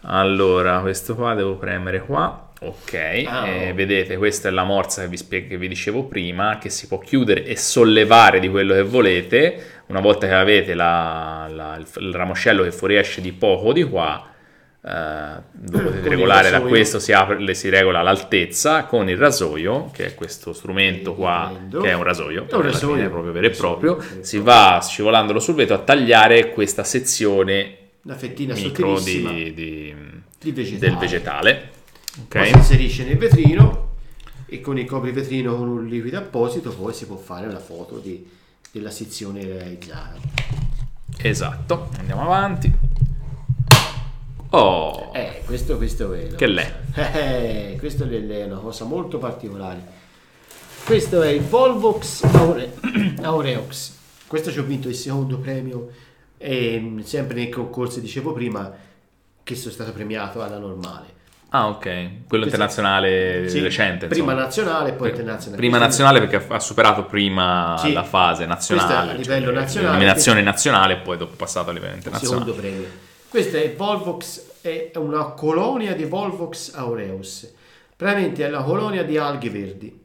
Allora, 0.02 0.80
questo 0.80 1.14
qua 1.14 1.34
devo 1.34 1.56
premere 1.56 2.00
qua. 2.02 2.45
Ok, 2.58 2.94
Ah, 3.26 3.46
eh, 3.46 3.70
oh. 3.70 3.74
vedete, 3.74 4.16
questa 4.16 4.48
è 4.48 4.50
la 4.50 4.64
morsa 4.64 5.02
che 5.02 5.08
vi, 5.08 5.16
spie- 5.18 5.46
che 5.46 5.58
vi 5.58 5.68
dicevo 5.68 6.04
prima, 6.04 6.56
che 6.58 6.70
si 6.70 6.86
può 6.88 6.98
chiudere 6.98 7.44
e 7.44 7.54
sollevare 7.56 8.40
di 8.40 8.48
quello 8.48 8.72
che 8.72 8.82
volete. 8.82 9.62
Una 9.88 10.00
volta 10.00 10.26
che 10.26 10.32
avete 10.32 10.74
la- 10.74 11.48
la- 11.52 11.76
il, 11.76 11.86
il 12.02 12.14
ramoscello 12.14 12.62
che 12.62 12.72
fuoriesce 12.72 13.20
di 13.20 13.32
poco 13.32 13.74
di 13.74 13.84
qua, 13.84 14.30
eh, 14.82 14.88
lo 15.70 15.82
potete 15.82 16.08
regolare 16.08 16.48
da 16.48 16.60
questo, 16.62 16.98
si, 16.98 17.12
apre, 17.12 17.52
si 17.54 17.68
regola 17.68 18.00
l'altezza 18.00 18.84
con 18.84 19.08
il 19.10 19.18
rasoio, 19.18 19.90
che 19.92 20.06
è 20.06 20.14
questo 20.14 20.54
strumento 20.54 21.14
qua, 21.14 21.52
che 21.82 21.90
è 21.90 21.92
un 21.92 22.04
rasoio, 22.04 22.46
È 22.48 22.54
un 22.54 22.62
rasoio. 22.62 23.10
proprio 23.10 23.32
vero 23.32 23.46
e 23.48 23.50
proprio. 23.50 23.98
Si 24.20 24.38
va 24.38 24.80
scivolandolo 24.82 25.40
sul 25.40 25.56
vetro 25.56 25.74
a 25.74 25.78
tagliare 25.80 26.48
questa 26.50 26.84
sezione 26.84 27.76
una 28.04 28.14
fettina 28.14 28.54
micro 28.54 28.98
di- 29.00 29.52
di- 29.52 29.94
di 30.40 30.52
vegetale. 30.52 30.78
del 30.88 30.96
vegetale. 30.98 31.70
Ok? 32.22 32.28
Poi 32.38 32.46
si 32.48 32.54
inserisce 32.54 33.04
nel 33.04 33.18
vetrino 33.18 33.84
e 34.46 34.60
con 34.60 34.78
il 34.78 34.86
coprivetrino 34.86 35.56
con 35.56 35.68
un 35.68 35.86
liquido 35.86 36.18
apposito 36.18 36.70
poi 36.70 36.92
si 36.94 37.06
può 37.06 37.16
fare 37.16 37.50
la 37.50 37.58
foto 37.58 37.98
di- 37.98 38.26
della 38.70 38.90
sezione 38.90 39.44
realizzata. 39.44 40.18
Esatto, 41.18 41.88
andiamo 41.98 42.22
avanti. 42.22 42.72
Oh, 44.50 45.10
Eh, 45.12 45.42
questo, 45.44 45.76
questo 45.76 46.12
è 46.12 46.34
Che 46.34 46.46
cosa- 46.46 46.84
Eh, 47.18 47.76
questo 47.78 48.04
è 48.04 48.08
è 48.08 48.44
una 48.44 48.58
cosa 48.58 48.84
molto 48.84 49.18
particolare. 49.18 49.94
Questo 50.84 51.20
è 51.22 51.28
il 51.30 51.42
Volvox 51.42 52.22
Aure- 52.24 52.72
Aureox. 53.22 53.94
Questo 54.26 54.50
ci 54.52 54.58
ho 54.58 54.62
vinto 54.64 54.88
il 54.88 54.94
secondo 54.94 55.38
premio, 55.38 55.90
ehm, 56.38 57.02
sempre 57.02 57.34
nei 57.36 57.48
concorsi, 57.48 58.00
dicevo 58.00 58.32
prima, 58.32 58.72
che 59.42 59.54
sono 59.56 59.72
stato 59.72 59.92
premiato 59.92 60.42
alla 60.42 60.58
normale. 60.58 61.14
Ah 61.50 61.68
ok, 61.68 62.26
quello 62.28 62.44
internazionale 62.44 63.48
Sì, 63.48 63.60
recente. 63.60 64.06
Prima 64.08 64.24
insomma. 64.32 64.44
nazionale 64.44 64.90
e 64.90 64.92
poi 64.92 65.08
internazionale. 65.10 65.56
Prima 65.56 65.78
nazionale 65.78 66.18
perché 66.26 66.44
ha 66.48 66.60
superato 66.60 67.04
prima 67.04 67.76
Sì. 67.78 67.92
la 67.92 68.02
fase 68.02 68.46
nazionale, 68.46 69.12
a 69.12 69.14
livello 69.14 69.46
cioè, 69.46 69.54
nazionale, 69.54 69.92
l'eliminazione 69.92 70.42
nazionale 70.42 70.92
e 70.94 70.96
poi 70.98 71.16
dopo 71.16 71.34
passato 71.34 71.70
a 71.70 71.72
livello 71.72 71.94
internazionale. 71.94 72.40
secondo 72.44 72.60
premio. 72.60 72.86
Questa 73.28 73.58
è 73.58 73.74
Volvox, 73.74 74.60
è 74.62 74.90
una 74.96 75.24
colonia 75.26 75.94
di 75.94 76.04
Volvox 76.04 76.74
aureus. 76.74 77.52
Praticamente 77.96 78.44
è 78.44 78.50
la 78.50 78.62
colonia 78.62 79.02
di 79.04 79.16
alghe 79.16 79.48
verdi. 79.50 80.04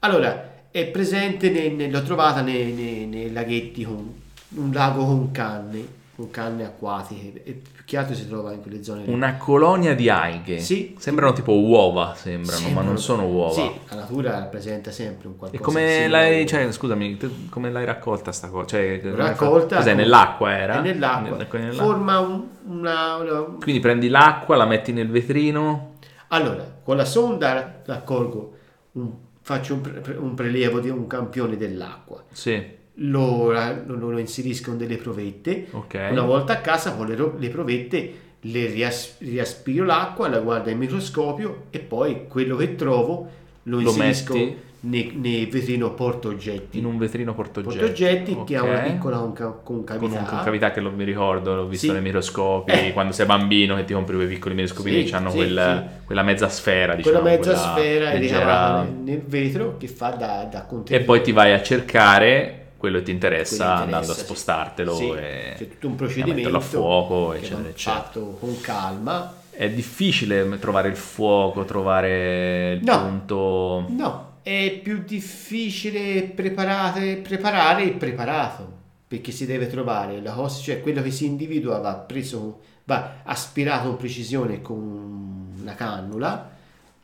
Allora, 0.00 0.52
è 0.70 0.84
presente, 0.86 1.50
nei- 1.50 1.72
nei- 1.72 1.90
l'ho 1.90 2.02
trovata 2.02 2.40
nei, 2.40 2.72
nei- 2.72 3.06
nei 3.06 3.32
laghetti, 3.32 3.84
con, 3.84 4.12
un 4.56 4.70
lago 4.72 5.04
con 5.04 5.30
canne, 5.30 5.86
con 6.16 6.30
canne 6.30 6.64
acquatiche, 6.64 7.42
e 7.44 7.52
più 7.52 7.84
che 7.84 7.96
altro 7.96 8.14
si 8.14 8.28
trova 8.28 8.52
in 8.52 8.62
quelle 8.62 8.82
zone. 8.84 9.02
Una 9.06 9.36
colonia 9.36 9.94
di 9.94 10.08
alghe. 10.08 10.58
Sì. 10.60 10.94
Sembrano 10.98 11.32
tipo 11.32 11.52
uova, 11.52 12.14
sembrano, 12.16 12.58
ma 12.60 12.64
Sembrano- 12.66 12.88
non 12.88 12.98
sono 12.98 13.26
uova. 13.26 13.52
Sì, 13.52 13.70
la 13.88 13.96
natura 13.96 14.38
rappresenta 14.38 14.90
sempre 14.92 15.26
un 15.28 15.36
qualcosa 15.36 15.60
E 15.60 15.64
come 15.64 16.06
l'hai, 16.08 16.46
cioè, 16.46 16.70
scusami, 16.70 17.18
come 17.50 17.70
l'hai 17.70 17.84
raccolta 17.84 18.30
sta 18.32 18.48
cosa? 18.48 18.66
Cioè, 18.66 19.00
raccolta 19.14 19.76
Cos'è, 19.76 19.94
nell'acqua 19.94 20.56
era? 20.56 20.78
È 20.78 20.82
nell'acqua. 20.82 21.36
Nel- 21.36 21.46
nell'acqua. 21.50 21.84
Forma 21.84 22.18
un- 22.20 22.44
una, 22.66 23.16
una- 23.16 23.40
Quindi 23.60 23.80
prendi 23.80 24.08
l'acqua, 24.08 24.56
la 24.56 24.66
metti 24.66 24.92
nel 24.92 25.10
vetrino. 25.10 25.96
Allora, 26.28 26.64
con 26.82 26.96
la 26.96 27.04
sonda 27.04 27.80
raccolgo, 27.84 28.52
un- 28.92 29.12
faccio 29.40 29.74
un, 29.74 29.80
pre- 29.80 30.16
un 30.16 30.34
prelievo 30.34 30.80
di 30.80 30.88
un 30.88 31.06
campione 31.06 31.56
dell'acqua, 31.56 32.22
Sì, 32.32 32.64
lo, 32.96 33.50
lo- 33.52 34.10
lo 34.10 34.18
inserisco 34.18 34.70
in 34.70 34.78
delle 34.78 34.96
provette, 34.96 35.66
ok. 35.70 36.08
una 36.10 36.22
volta 36.22 36.52
a 36.54 36.56
casa 36.58 36.92
con 36.94 37.06
le, 37.08 37.16
le 37.38 37.48
provette 37.48 38.12
le 38.46 38.66
rias- 38.66 39.16
riaspiro 39.20 39.84
l'acqua, 39.84 40.28
la 40.28 40.38
guardo 40.38 40.68
al 40.70 40.76
microscopio 40.76 41.64
e 41.70 41.78
poi 41.80 42.26
quello 42.28 42.56
che 42.56 42.74
trovo 42.76 43.28
lo 43.64 43.80
Lo 43.80 43.88
inserisco 43.88 44.34
nei, 44.80 45.12
nei 45.18 45.46
vetrino 45.46 45.94
portaoggetti. 45.94 46.76
In 46.78 46.84
un 46.84 46.98
vetrino 46.98 47.32
portoggetti. 47.34 47.74
portaoggetti 47.78 48.38
che 48.44 48.56
ha 48.58 48.62
una 48.62 48.80
piccola 48.80 49.16
conca- 49.16 49.46
Con 49.46 49.62
concavità. 49.82 50.18
un 50.18 50.26
concavità 50.26 50.70
che 50.72 50.80
lo, 50.82 50.90
mi 50.90 51.04
ricordo, 51.04 51.54
l'ho 51.54 51.66
visto 51.66 51.86
Sì. 51.86 51.92
nei 51.92 52.02
microscopi, 52.02 52.70
Eh. 52.70 52.92
quando 52.92 53.14
sei 53.14 53.24
bambino 53.24 53.76
che 53.76 53.84
ti 53.84 53.94
compri 53.94 54.14
quei 54.16 54.28
piccoli 54.28 54.54
microscopini 54.54 55.04
Sì, 55.04 55.10
che 55.10 55.16
hanno 55.16 55.30
sì, 55.30 55.36
quella, 55.38 55.82
quella 56.04 56.22
mezza 56.22 56.50
sfera, 56.50 56.96
Quella 56.96 57.20
diciamo. 57.20 57.22
mezza 57.22 57.56
sfera 57.56 58.10
è 58.10 58.18
leggera- 58.18 58.38
ricavata 58.40 58.82
nel, 58.82 58.92
nel 59.04 59.22
vetro 59.22 59.76
che 59.78 59.88
fa 59.88 60.10
da, 60.10 60.46
da 60.52 60.64
E 60.64 60.66
contenitore. 60.66 61.04
poi 61.04 61.22
ti 61.22 61.32
vai 61.32 61.52
a 61.54 61.62
cercare 61.62 62.63
quello 62.84 62.98
che 62.98 63.04
ti 63.04 63.10
interessa 63.12 63.56
che 63.64 63.70
andando 63.70 63.96
a 63.96 64.00
interessa, 64.00 64.24
spostartelo 64.24 64.94
Sì, 64.94 65.08
e 65.10 65.54
c'è 65.56 65.68
tutto 65.68 65.86
un 65.88 65.94
procedimento 65.94 66.34
metterlo 66.34 66.58
a 66.58 66.60
fuoco, 66.60 67.32
eccetera, 67.32 67.68
eccetera. 67.68 68.02
fatto 68.02 68.36
con 68.38 68.60
calma. 68.60 69.34
È 69.50 69.70
difficile 69.70 70.58
trovare 70.58 70.88
il 70.88 70.96
fuoco, 70.96 71.64
trovare 71.64 72.72
il 72.72 72.84
No. 72.84 73.00
punto. 73.00 73.86
No, 73.88 74.32
è 74.42 74.80
più 74.82 75.02
difficile 75.04 76.22
preparare, 76.24 77.16
preparare 77.16 77.84
il 77.84 77.94
preparato 77.94 78.72
perché 79.06 79.30
si 79.32 79.46
deve 79.46 79.68
trovare 79.68 80.20
la 80.20 80.32
cosa, 80.32 80.60
cioè 80.60 80.80
quello 80.80 81.00
che 81.02 81.10
si 81.10 81.24
individua 81.26 81.78
va 81.78 81.94
preso, 81.94 82.60
va 82.84 83.20
aspirato 83.22 83.88
con 83.88 83.96
precisione 83.96 84.60
con 84.60 85.52
una 85.60 85.74
cannula. 85.74 86.50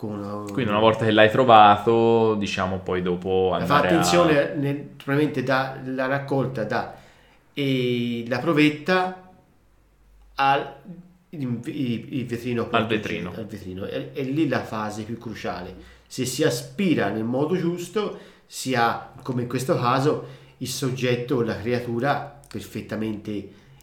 Una- 0.06 0.44
Quindi 0.52 0.70
una 0.70 0.80
volta 0.80 1.04
che 1.04 1.10
l'hai 1.10 1.30
trovato, 1.30 2.34
diciamo 2.36 2.78
poi 2.78 3.02
dopo 3.02 3.48
fa 3.52 3.56
andare 3.58 3.88
attenzione 3.88 4.54
nel- 4.54 4.76
probabilmente 4.76 5.42
dalla 5.42 6.06
raccolta 6.06 6.64
da 6.64 6.94
e 7.52 8.24
la 8.28 8.38
provetta 8.38 9.30
al 10.36 10.74
il, 11.32 11.60
il- 11.66 12.06
il 12.18 12.26
vetrino 12.26 12.68
Al 12.70 12.86
vetrino. 12.86 13.32
al 13.36 13.46
vetrino. 13.46 13.84
È, 13.84 14.12
è 14.12 14.22
lì 14.22 14.48
la 14.48 14.64
fase 14.64 15.02
più 15.04 15.16
cruciale 15.18 15.74
se 16.06 16.24
si 16.24 16.42
aspira 16.42 17.08
nel 17.08 17.22
modo 17.22 17.56
giusto 17.56 18.18
si 18.46 18.74
ha 18.74 19.12
come 19.22 19.42
in 19.42 19.48
questo 19.48 19.76
caso 19.76 20.26
il 20.58 20.66
soggetto 20.68 21.36
o 21.36 21.42
la 21.42 21.56
creatura 21.56 22.40
perfettamente 22.48 23.30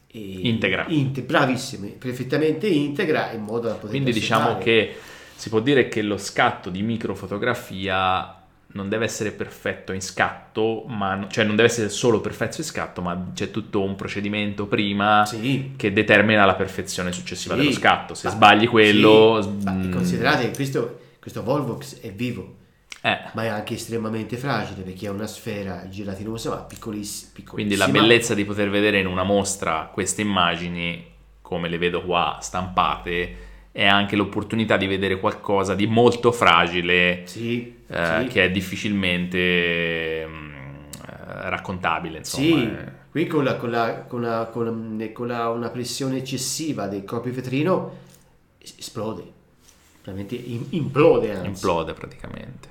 eh, 0.07 0.39
Integra. 0.41 0.85
inte- 0.89 1.21
bravissime 1.21 1.89
perfettamente 1.89 2.67
integra 2.67 3.31
in 3.31 3.43
modo 3.43 3.67
da 3.69 3.75
poter 3.75 3.89
Quindi 3.91 4.11
diciamo 4.11 4.57
che 4.57 4.95
si 5.37 5.49
può 5.49 5.59
dire 5.59 5.87
che 5.87 6.01
lo 6.01 6.17
scatto 6.17 6.69
di 6.69 6.81
microfotografia 6.81 8.33
non 8.69 8.89
deve 8.89 9.05
essere 9.05 9.31
perfetto 9.31 9.91
in 9.93 10.01
scatto, 10.01 10.83
ma, 10.87 11.27
cioè 11.29 11.45
non 11.45 11.55
deve 11.55 11.67
essere 11.69 11.89
solo 11.89 12.19
perfetto 12.21 12.57
in 12.59 12.63
scatto, 12.65 13.01
ma 13.01 13.31
c'è 13.33 13.49
tutto 13.49 13.81
un 13.81 13.95
procedimento 13.95 14.67
prima 14.67 15.25
sì, 15.25 15.73
che 15.75 15.93
determina 15.93 16.45
la 16.45 16.55
perfezione 16.55 17.11
successiva 17.11 17.55
Sì. 17.55 17.61
dello 17.61 17.71
scatto. 17.71 18.13
Se 18.13 18.27
Ma- 18.27 18.33
sbagli 18.33 18.67
quello... 18.67 19.39
sì, 19.41 19.49
s- 19.59 19.63
ma 19.63 19.71
mm, 19.71 19.91
considerate 19.91 20.49
che 20.49 20.55
questo, 20.55 20.99
questo 21.19 21.43
Volvox 21.43 22.01
è 22.01 22.11
vivo 22.11 22.55
eh, 23.01 23.17
ma 23.33 23.43
è 23.43 23.47
anche 23.47 23.75
estremamente 23.75 24.37
fragile 24.37 24.81
perché 24.81 25.05
è 25.05 25.09
una 25.09 25.27
sfera 25.27 25.87
gelatinosa 25.87 26.49
ma 26.49 26.55
piccolis- 26.57 27.29
piccolissima. 27.31 27.53
quindi 27.53 27.75
la 27.75 27.87
bellezza 27.87 28.33
di 28.33 28.43
poter 28.43 28.69
vedere 28.69 28.99
in 28.99 29.05
una 29.07 29.23
mostra 29.23 29.89
queste 29.93 30.21
immagini, 30.21 31.05
come 31.41 31.69
le 31.69 31.77
vedo 31.77 32.03
qua 32.03 32.39
stampate, 32.41 33.45
è 33.77 33.85
anche 33.85 34.15
l'opportunità 34.15 34.75
di 34.75 34.87
vedere 34.87 35.19
qualcosa 35.19 35.75
di 35.75 35.85
molto 35.85 36.31
fragile 36.31 37.21
Sì, 37.25 37.75
eh, 37.85 38.21
sì. 38.23 38.27
che 38.27 38.45
è 38.45 38.49
difficilmente 38.49 39.37
eh, 39.37 40.27
raccontabile, 41.05 42.17
insomma. 42.17 42.43
Sì, 42.57 42.63
eh. 42.63 42.91
qui 43.11 43.27
con, 43.27 43.43
la, 43.43 43.55
con, 43.57 43.69
la, 43.69 44.05
con, 44.07 44.21
la, 44.21 44.49
con, 44.51 44.97
la- 44.97 45.11
con 45.11 45.27
la- 45.27 45.49
una 45.49 45.69
pressione 45.69 46.17
eccessiva 46.17 46.87
del 46.87 47.03
corpo 47.05 47.29
vetrino 47.31 47.95
es- 48.57 48.73
esplode, 48.79 49.23
veramente 50.03 50.33
im- 50.33 50.65
implode 50.71 51.35
anzi. 51.35 51.45
implode 51.47 51.93
praticamente. 51.93 52.67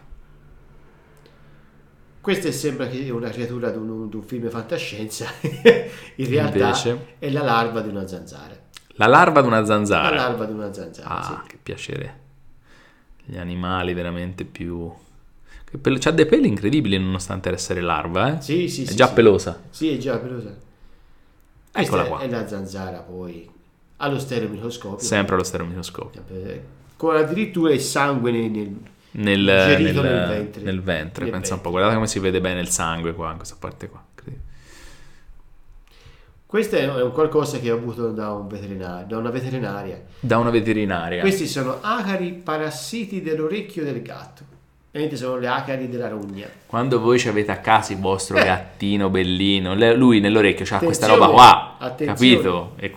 Questa 2.21 2.51
sembra 2.51 2.89
che 2.89 3.09
una 3.11 3.29
creatura 3.31 3.71
di 3.71 3.79
un, 3.79 4.09
di 4.09 4.17
un 4.17 4.23
film 4.25 4.51
fantascienza, 4.51 5.27
in 6.17 6.29
realtà 6.29 6.59
Invece? 6.67 7.15
è 7.21 7.31
la 7.31 7.43
larva 7.45 7.81
di 7.81 7.89
una 7.91 8.09
zanzara. 8.09 8.65
La 8.99 9.07
larva 9.07 9.41
di 9.43 9.47
una 9.47 9.61
La 9.61 9.67
zanzara. 9.67 10.15
larva 10.17 10.45
di 10.47 10.53
una 10.53 10.73
zanzara, 10.73 11.09
Ah, 11.09 11.23
sì. 11.43 11.49
che 11.51 11.59
piacere. 11.63 12.21
Gli 13.25 13.37
animali 13.37 13.93
veramente 13.95 14.45
più... 14.45 14.91
Pel- 15.81 15.99
C'ha 15.99 16.13
dei 16.13 16.27
peli 16.27 16.49
incredibili 16.49 16.97
nonostante 16.99 17.51
essere 17.51 17.81
larva, 17.81 18.37
eh? 18.39 18.41
Sì, 18.41 18.69
sì, 18.69 18.85
È 18.85 18.87
sì, 18.87 18.95
già 18.97 19.09
sì. 19.09 19.15
pelosa. 19.15 19.61
Sì, 19.69 19.93
è 19.95 19.99
già 19.99 20.17
pelosa. 20.17 20.55
Eccola 21.73 22.05
qua. 22.05 22.21
è 22.21 22.29
la 22.29 22.47
zanzara 22.49 22.99
poi, 23.01 23.47
allo 23.99 24.19
stereomicroscopio. 24.19 25.05
Sempre 25.05 25.35
allo 25.35 25.45
stereomicroscopio. 25.45 26.23
Eh, 26.29 26.63
Con 26.97 27.17
addirittura 27.17 27.73
il 27.75 27.81
sangue 27.81 28.31
nel, 28.31 28.51
nel- 28.51 28.79
Nel, 29.11 29.41
nel- 29.43 30.01
ventre. 30.29 30.63
nel 30.63 30.81
ventre, 30.81 31.27
pensa 31.27 31.55
un 31.55 31.61
po'. 31.61 31.69
Guardate 31.71 31.95
come 31.95 32.07
si 32.07 32.19
vede 32.19 32.41
bene 32.41 32.61
il 32.61 32.69
sangue 32.69 33.13
qua, 33.13 33.31
in 33.33 33.37
questa 33.37 33.57
parte 33.59 33.89
qua. 33.91 34.03
Questo 36.47 36.77
è 36.77 37.03
un 37.03 37.11
qualcosa 37.11 37.59
che 37.59 37.73
ho 37.73 37.77
avuto 37.77 38.13
da, 38.13 38.31
un 38.31 38.47
veterinario, 38.47 39.05
da 39.09 39.19
una 39.19 39.31
veterinaria. 39.31 40.01
Da 40.21 40.39
una 40.39 40.51
veterinaria. 40.51 41.21
Questi 41.21 41.49
sono 41.49 41.79
acari 41.81 42.31
parassiti 42.33 43.21
dell'orecchio 43.21 43.83
del 43.83 44.01
gatto. 44.01 44.45
Ovviamente 44.91 45.17
sono 45.17 45.39
le 45.39 45.49
acari 45.49 45.89
della 45.89 46.09
rogna. 46.09 46.47
Quando 46.67 47.01
voi 47.01 47.19
ci 47.19 47.27
avete 47.27 47.51
a 47.51 47.59
casa 47.59 47.93
il 47.93 47.99
vostro 47.99 48.37
gattino 48.37 49.11
bellino, 49.11 49.75
lui 49.97 50.21
nell'orecchio 50.21 50.65
c'ha 50.65 50.79
questa 50.79 51.09
roba 51.09 51.27
qua, 51.27 51.77
attenzione. 51.79 52.37
capito? 52.37 52.73
E... 52.77 52.95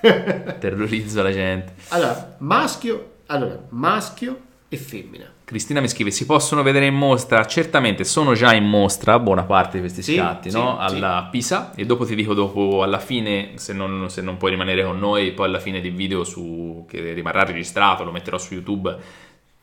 Terrorizzo 0.58 1.22
la 1.22 1.32
gente. 1.32 1.74
Allora, 1.88 2.36
maschio, 2.38 3.10
allora, 3.26 3.62
maschio 3.68 4.40
e 4.74 4.78
femmina. 4.78 5.30
Cristina 5.44 5.80
mi 5.80 5.88
scrive: 5.88 6.10
Si 6.10 6.24
possono 6.24 6.62
vedere 6.62 6.86
in 6.86 6.94
mostra? 6.94 7.44
Certamente 7.44 8.04
sono 8.04 8.32
già 8.32 8.54
in 8.54 8.64
mostra 8.64 9.18
buona 9.18 9.42
parte 9.42 9.72
di 9.74 9.80
questi 9.80 10.02
Sì, 10.02 10.16
scatti, 10.16 10.50
sì, 10.50 10.56
no? 10.56 10.78
sì. 10.88 10.94
Alla 10.96 11.28
Pisa. 11.30 11.72
E 11.74 11.84
dopo 11.84 12.06
ti 12.06 12.14
dico, 12.14 12.32
dopo 12.32 12.82
alla 12.82 12.98
fine, 12.98 13.50
se 13.56 13.72
non, 13.74 14.08
se 14.08 14.22
non 14.22 14.38
puoi 14.38 14.52
rimanere 14.52 14.82
con 14.84 14.98
noi, 14.98 15.32
poi 15.32 15.46
alla 15.46 15.58
fine 15.60 15.80
del 15.82 15.92
video 15.92 16.24
su, 16.24 16.86
che 16.88 17.12
rimarrà 17.12 17.44
registrato, 17.44 18.02
lo 18.04 18.12
metterò 18.12 18.38
su 18.38 18.54
YouTube. 18.54 18.96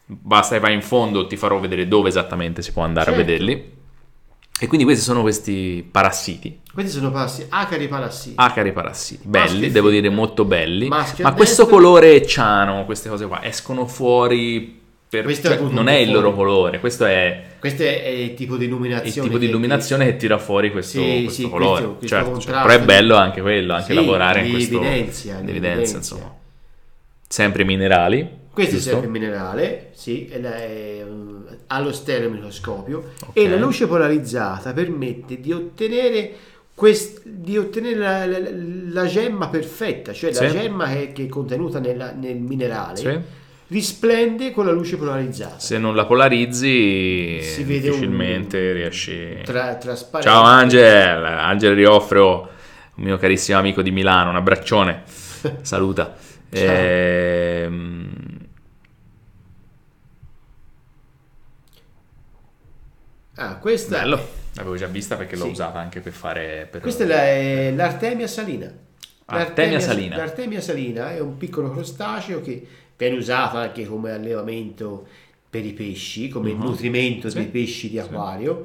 Basta 0.05 0.55
che 0.55 0.61
vai 0.61 0.73
in 0.73 0.81
fondo, 0.83 1.25
ti 1.27 1.37
farò 1.37 1.59
vedere 1.59 1.87
dove 1.87 2.09
esattamente 2.09 2.61
si 2.61 2.71
può 2.71 2.83
andare 2.83 3.07
Certo. 3.11 3.21
a 3.21 3.23
vederli. 3.23 3.77
E 4.61 4.67
quindi 4.67 4.83
questi 4.85 5.03
sono 5.03 5.21
questi 5.21 5.87
parassiti, 5.89 6.59
Questi 6.73 6.91
sono 6.91 7.11
passi 7.11 7.45
acari 7.47 7.87
parassiti. 7.87 8.33
acari 8.37 8.73
parassiti, 8.73 9.25
belli, 9.25 9.45
Maschio 9.51 9.65
e 9.67 9.71
devo 9.71 9.89
dire 9.89 10.09
molto 10.09 10.43
belli. 10.43 10.89
Maschio 10.89 11.23
Ma 11.23 11.31
questo 11.33 11.61
destra. 11.63 11.77
colore 11.79 12.25
ciano, 12.27 12.83
queste 12.83 13.07
cose 13.07 13.25
qua, 13.25 13.41
escono 13.43 13.87
fuori. 13.87 14.78
Per, 15.09 15.39
cioè, 15.41 15.59
non 15.71 15.87
è 15.87 15.95
il 15.95 16.11
loro 16.11 16.33
colore, 16.35 16.79
questo 16.79 17.05
è 17.05 17.43
Questo 17.59 17.81
è 17.81 18.07
il 18.07 18.35
tipo 18.35 18.57
di 18.57 18.65
il 18.65 18.69
illuminazione. 18.69 19.27
tipo 19.27 19.39
di 19.39 19.45
che- 19.45 19.49
illuminazione 19.51 20.05
che 20.05 20.15
tira 20.17 20.37
fuori 20.37 20.71
questo, 20.71 20.99
Sì, 21.01 21.23
questo 21.23 21.41
sì, 21.41 21.49
colore. 21.49 21.71
questo- 21.81 21.95
questo 21.97 22.15
certo, 22.15 22.31
contrasto. 22.31 22.67
però 22.67 22.79
è 22.79 22.85
bello 22.85 23.15
anche 23.15 23.41
quello, 23.41 23.73
anche 23.73 23.87
Sì, 23.87 23.93
lavorare 23.95 24.45
in 24.45 24.51
questo 24.51 24.75
evidenzia, 24.79 25.39
l'evidenza, 25.43 25.97
insomma. 25.97 26.35
Sempre 27.27 27.63
minerali. 27.63 28.37
Questo 28.51 28.75
giusto? 28.75 28.89
è 28.89 28.93
sempre 28.93 29.09
minerale, 29.09 29.89
sì, 29.93 30.27
è 30.27 30.39
la- 30.39 30.55
è, 30.57 31.03
um, 31.07 31.43
allo 31.67 31.91
stereomicroscopio 31.91 33.11
Ok. 33.27 33.29
e 33.37 33.47
la 33.49 33.55
luce 33.55 33.87
polarizzata 33.87 34.73
permette 34.73 35.39
di 35.39 35.51
ottenere, 35.51 36.31
quest- 36.75 37.21
di 37.25 37.57
ottenere 37.57 37.95
la, 37.95 38.25
la- 38.25 38.49
la 38.91 39.05
gemma 39.05 39.47
perfetta, 39.49 40.13
cioè 40.13 40.31
la 40.33 40.47
Sì. 40.49 40.55
gemma 40.57 40.87
che, 40.89 41.11
che 41.13 41.23
è 41.23 41.27
contenuta 41.27 41.79
nella- 41.79 42.11
nel 42.11 42.37
minerale 42.37 42.97
Sì. 42.97 43.19
Risplende 43.69 44.51
con 44.51 44.65
la 44.65 44.71
luce 44.71 44.97
polarizzata. 44.97 45.57
Se 45.59 45.77
non 45.77 45.95
la 45.95 46.05
polarizzi, 46.05 47.39
Si 47.41 47.63
vede 47.63 47.87
un- 47.89 47.95
difficilmente 47.95 48.71
riesci. 48.73 49.39
Tra, 49.43 49.75
trasparente. 49.75 50.29
Ciao 50.31 50.43
Angel, 50.43 51.23
Angel 51.23 51.73
Rioffro, 51.75 52.49
un 52.95 53.03
mio 53.03 53.17
carissimo 53.17 53.57
amico 53.57 53.81
di 53.81 53.91
Milano, 53.91 54.29
un 54.31 54.35
abbraccione, 54.35 55.03
saluta. 55.61 56.15
Ciao. 56.51 56.65
Ehm, 56.65 58.07
Ah, 63.41 63.55
questa, 63.57 63.99
bello, 63.99 64.19
l'avevo 64.55 64.75
già 64.75 64.87
vista 64.87 65.15
perché 65.15 65.37
l'ho 65.37 65.45
Sì. 65.45 65.51
usata 65.51 65.79
anche 65.79 66.01
per 66.01 66.11
fare... 66.11 66.67
Per... 66.69 66.81
questa 66.81 67.05
è, 67.05 67.07
la- 67.07 67.23
è 67.25 67.71
l'Artemia 67.73 68.27
salina. 68.27 68.69
Artemia 69.27 69.79
salina. 69.79 70.17
L'Artemia 70.17 70.59
salina 70.59 71.11
è 71.13 71.19
un 71.21 71.37
piccolo 71.37 71.71
crostaceo 71.71 72.41
che 72.41 72.67
viene 72.99 73.15
usato 73.17 73.55
anche 73.57 73.85
come 73.85 74.11
allevamento 74.11 75.07
per 75.49 75.65
i 75.65 75.71
pesci, 75.71 76.27
come 76.27 76.51
Mhm. 76.53 76.61
nutrimento 76.61 77.29
Sì. 77.29 77.37
dei 77.37 77.45
pesci 77.47 77.89
di 77.89 77.97
acquario. 77.97 78.61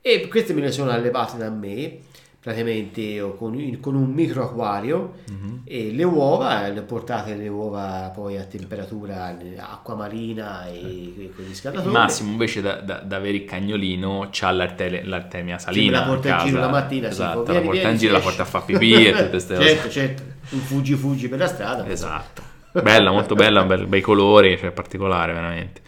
E 0.00 0.28
queste 0.28 0.54
me 0.54 0.60
ne 0.60 0.70
sono 0.70 0.90
allevate 0.90 1.36
da 1.36 1.50
me, 1.50 1.98
praticamente 2.40 3.20
ho 3.20 3.34
con, 3.34 3.78
con 3.80 3.94
un 3.96 4.10
micro 4.10 4.44
acquario 4.44 5.14
Mhm. 5.30 5.60
e 5.64 5.90
le 5.92 6.04
uova, 6.04 6.68
le 6.68 6.82
portate 6.82 7.34
le 7.36 7.48
uova 7.48 8.10
poi 8.14 8.36
a 8.38 8.44
temperatura 8.44 9.36
acqua 9.58 9.94
marina 9.96 10.66
e 10.68 10.78
e 11.18 11.32
con 11.34 11.44
il 11.44 11.48
riscaldatore. 11.50 11.90
Massimo 11.92 12.30
invece 12.32 12.60
da, 12.60 12.80
da- 12.80 12.98
da 13.00 13.16
avere 13.16 13.36
il 13.38 13.44
cagnolino 13.44 14.28
c'ha 14.30 14.50
l'arte- 14.52 15.02
l'artemia 15.04 15.58
salina 15.58 16.00
la 16.00 16.06
porta 16.06 16.28
in 16.28 16.34
in 16.40 16.46
giro 16.46 16.60
la 16.60 16.68
mattina, 16.68 17.06
sì, 17.08 17.12
esatto, 17.12 17.42
poi 17.42 17.54
la 17.54 17.60
porta 17.60 17.88
in 17.90 17.96
giro, 17.96 18.12
la 18.12 18.20
porta 18.20 18.42
a 18.42 18.44
fare 18.44 18.64
pipì 18.66 19.06
e 19.06 19.10
tutte 19.12 19.28
queste 19.30 19.54
cose 19.56 19.68
certo, 19.68 19.90
certo, 19.90 20.22
fuggi 20.42 20.94
fuggi 20.94 21.28
per 21.28 21.38
la 21.38 21.46
strada. 21.46 21.86
esatto 21.88 22.50
bella 22.72 23.10
molto 23.10 23.34
bella 23.34 23.64
be- 23.64 23.86
bei 23.86 24.00
colori 24.00 24.56
cioè 24.58 24.70
particolare 24.70 25.32
veramente. 25.32 25.80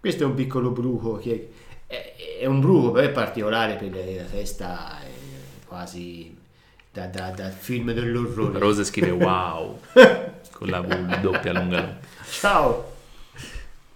Questo 0.00 0.24
è 0.24 0.26
un 0.26 0.34
piccolo 0.34 0.70
bruco 0.70 1.16
che 1.18 1.50
è, 1.86 2.14
è 2.40 2.46
un 2.46 2.60
bruco 2.60 2.90
però 2.92 3.06
è 3.06 3.10
particolare 3.10 3.74
per 3.76 3.92
la 3.94 4.24
testa, 4.24 5.00
è 5.00 5.06
quasi 5.66 6.36
da, 6.90 7.06
da- 7.06 7.30
da 7.30 7.50
film 7.50 7.92
dell'orrore. 7.92 8.58
Rose 8.58 8.84
scrive 8.84 9.10
wow. 9.24 9.78
Con 10.52 10.68
la 10.68 10.80
V 10.80 11.20
doppia 11.20 11.52
lunga 11.52 11.98
Ciao! 12.28 12.90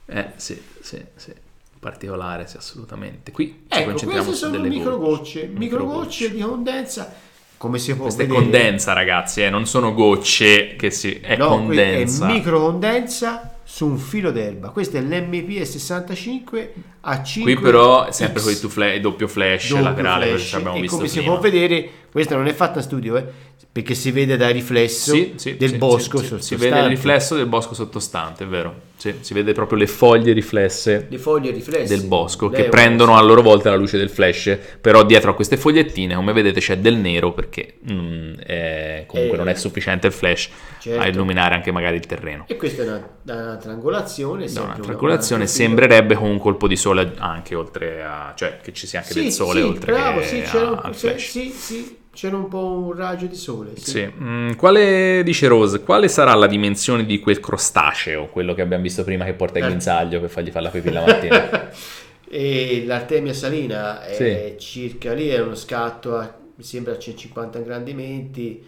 eh 0.06 0.30
sì 0.36 0.60
sì 0.80 1.04
sì. 1.16 1.32
Particolare 1.78 2.46
sì 2.46 2.56
assolutamente. 2.56 3.30
Qui 3.32 3.66
ci 3.68 3.78
Ecco, 3.78 3.88
concentriamo 3.90 4.24
queste 4.24 4.32
su 4.46 4.50
sono 4.50 4.62
delle 4.62 4.68
microgocce, 4.74 5.40
gocce. 5.46 5.58
microgocce 5.58 6.30
di 6.34 6.40
condensa, 6.40 7.12
come 7.56 7.78
si 7.78 7.94
può 7.94 8.04
questa 8.04 8.22
è 8.22 8.26
vedere. 8.26 8.44
condensa 8.44 8.92
ragazzi 8.92 9.42
eh, 9.42 9.50
non 9.50 9.66
sono 9.66 9.94
gocce 9.94 10.76
che 10.76 10.90
si 10.90 11.20
è 11.20 11.36
No, 11.36 11.48
condensa 11.48 12.28
è 12.28 12.32
microcondensa 12.32 13.56
su 13.64 13.86
un 13.86 13.98
filo 13.98 14.30
d'erba. 14.30 14.70
Questo 14.70 14.96
è 14.96 15.00
l'MPS65 15.00 16.68
a 17.08 17.22
5 17.22 17.54
Qui 17.54 17.62
però 17.62 18.10
sempre 18.10 18.42
con 18.42 18.50
il 18.50 18.60
tu 18.60 18.68
fla- 18.68 18.92
il 18.92 19.00
doppio 19.00 19.28
flash 19.28 19.68
doppio 19.68 19.84
laterale 19.84 20.26
flash. 20.28 20.52
abbiamo 20.54 20.76
e 20.76 20.80
visto 20.80 20.96
come 20.96 21.08
si 21.08 21.18
prima. 21.18 21.32
può 21.32 21.40
vedere 21.40 21.88
questa 22.10 22.34
non 22.36 22.46
è 22.46 22.52
fatta 22.54 22.78
in 22.78 22.84
studio 22.84 23.16
eh, 23.16 23.24
perché 23.70 23.94
si 23.94 24.10
vede 24.10 24.36
dal 24.36 24.52
riflesso 24.52 25.12
Sì, 25.12 25.34
sì, 25.36 25.56
del 25.56 25.70
sì, 25.70 25.76
bosco 25.76 26.16
sì. 26.18 26.24
si 26.24 26.28
sottostante. 26.30 26.64
vede 26.68 26.80
il 26.80 26.88
riflesso 26.88 27.34
del 27.36 27.46
bosco 27.46 27.74
sottostante, 27.74 28.44
è 28.44 28.46
vero. 28.46 28.84
Si 28.96 29.34
vede 29.34 29.52
proprio 29.52 29.78
le 29.78 29.86
foglie 29.86 30.32
riflesse 30.32 31.06
le 31.10 31.18
foglie 31.18 31.52
riflesse 31.52 31.94
del 31.96 32.06
bosco 32.08 32.48
Lei 32.48 32.62
che 32.62 32.68
prendono 32.70 33.14
a 33.16 33.22
loro 33.22 33.40
volta 33.42 33.70
la 33.70 33.76
luce 33.76 33.98
del 33.98 34.08
flash, 34.10 34.58
però 34.80 35.04
dietro 35.04 35.30
a 35.30 35.34
queste 35.34 35.56
fogliettine, 35.58 36.14
come 36.16 36.32
vedete, 36.32 36.58
c'è 36.58 36.78
del 36.78 36.96
nero 36.96 37.32
perché 37.32 37.74
mm, 37.88 38.34
è- 38.38 39.04
comunque 39.06 39.34
Eh, 39.36 39.38
non 39.38 39.48
è 39.48 39.54
sufficiente 39.54 40.08
il 40.08 40.12
flash 40.14 40.48
certo. 40.80 41.00
a 41.02 41.06
illuminare 41.06 41.54
anche 41.54 41.70
magari 41.70 41.96
il 41.96 42.06
terreno. 42.06 42.44
e 42.48 42.56
questa 42.56 42.82
è 42.82 42.86
una, 42.86 43.08
una 43.44 43.56
triangolazione 43.58 44.50
Da 44.50 44.62
una 44.62 44.74
triangolazione 44.80 45.46
sembrerebbe 45.46 46.14
con 46.14 46.28
un 46.30 46.38
colpo 46.38 46.66
di 46.66 46.76
sole 46.76 46.95
anche 47.18 47.54
oltre 47.54 48.02
a... 48.02 48.32
cioè 48.36 48.58
che 48.62 48.72
ci 48.72 48.86
sia 48.86 49.00
anche 49.00 49.14
del 49.14 49.30
sole 49.30 49.60
sì, 49.60 49.66
oltre 49.66 49.92
bravo, 49.92 50.20
che 50.20 50.26
sì, 50.26 50.40
a- 50.40 50.42
c'era 50.42 50.70
un, 50.70 50.80
al 50.82 50.96
sì, 50.96 51.18
sì, 51.18 51.50
sì, 51.50 51.96
c'era 52.12 52.36
un 52.36 52.48
po' 52.48 52.72
un 52.72 52.92
raggio 52.94 53.26
di 53.26 53.34
sole 53.34 53.72
sì. 53.76 53.90
Sì. 53.90 54.12
Mm, 54.20 54.52
quale, 54.52 55.22
dice 55.22 55.46
Rose, 55.48 55.82
quale 55.82 56.08
sarà 56.08 56.34
la 56.34 56.46
dimensione 56.46 57.04
di 57.04 57.18
quel 57.20 57.40
crostaceo, 57.40 58.26
quello 58.26 58.54
che 58.54 58.62
abbiamo 58.62 58.82
visto 58.82 59.04
prima 59.04 59.24
che 59.24 59.34
porta 59.34 59.58
il 59.58 59.66
guinzaglio 59.66 60.20
per 60.20 60.30
fargli 60.30 60.50
fare 60.50 60.64
la 60.64 60.70
pipì 60.70 60.90
la 60.90 61.04
mattina? 61.04 61.70
e 62.28 62.82
l'artemia 62.86 63.32
salina 63.32 64.04
è 64.04 64.56
circa 64.58 65.12
lì 65.12 65.28
è 65.28 65.40
uno 65.40 65.54
scatto 65.54 66.16
a, 66.16 66.36
mi 66.56 66.64
sembra 66.64 66.94
a 66.94 66.98
150 66.98 67.58
ingrandimenti 67.58 68.64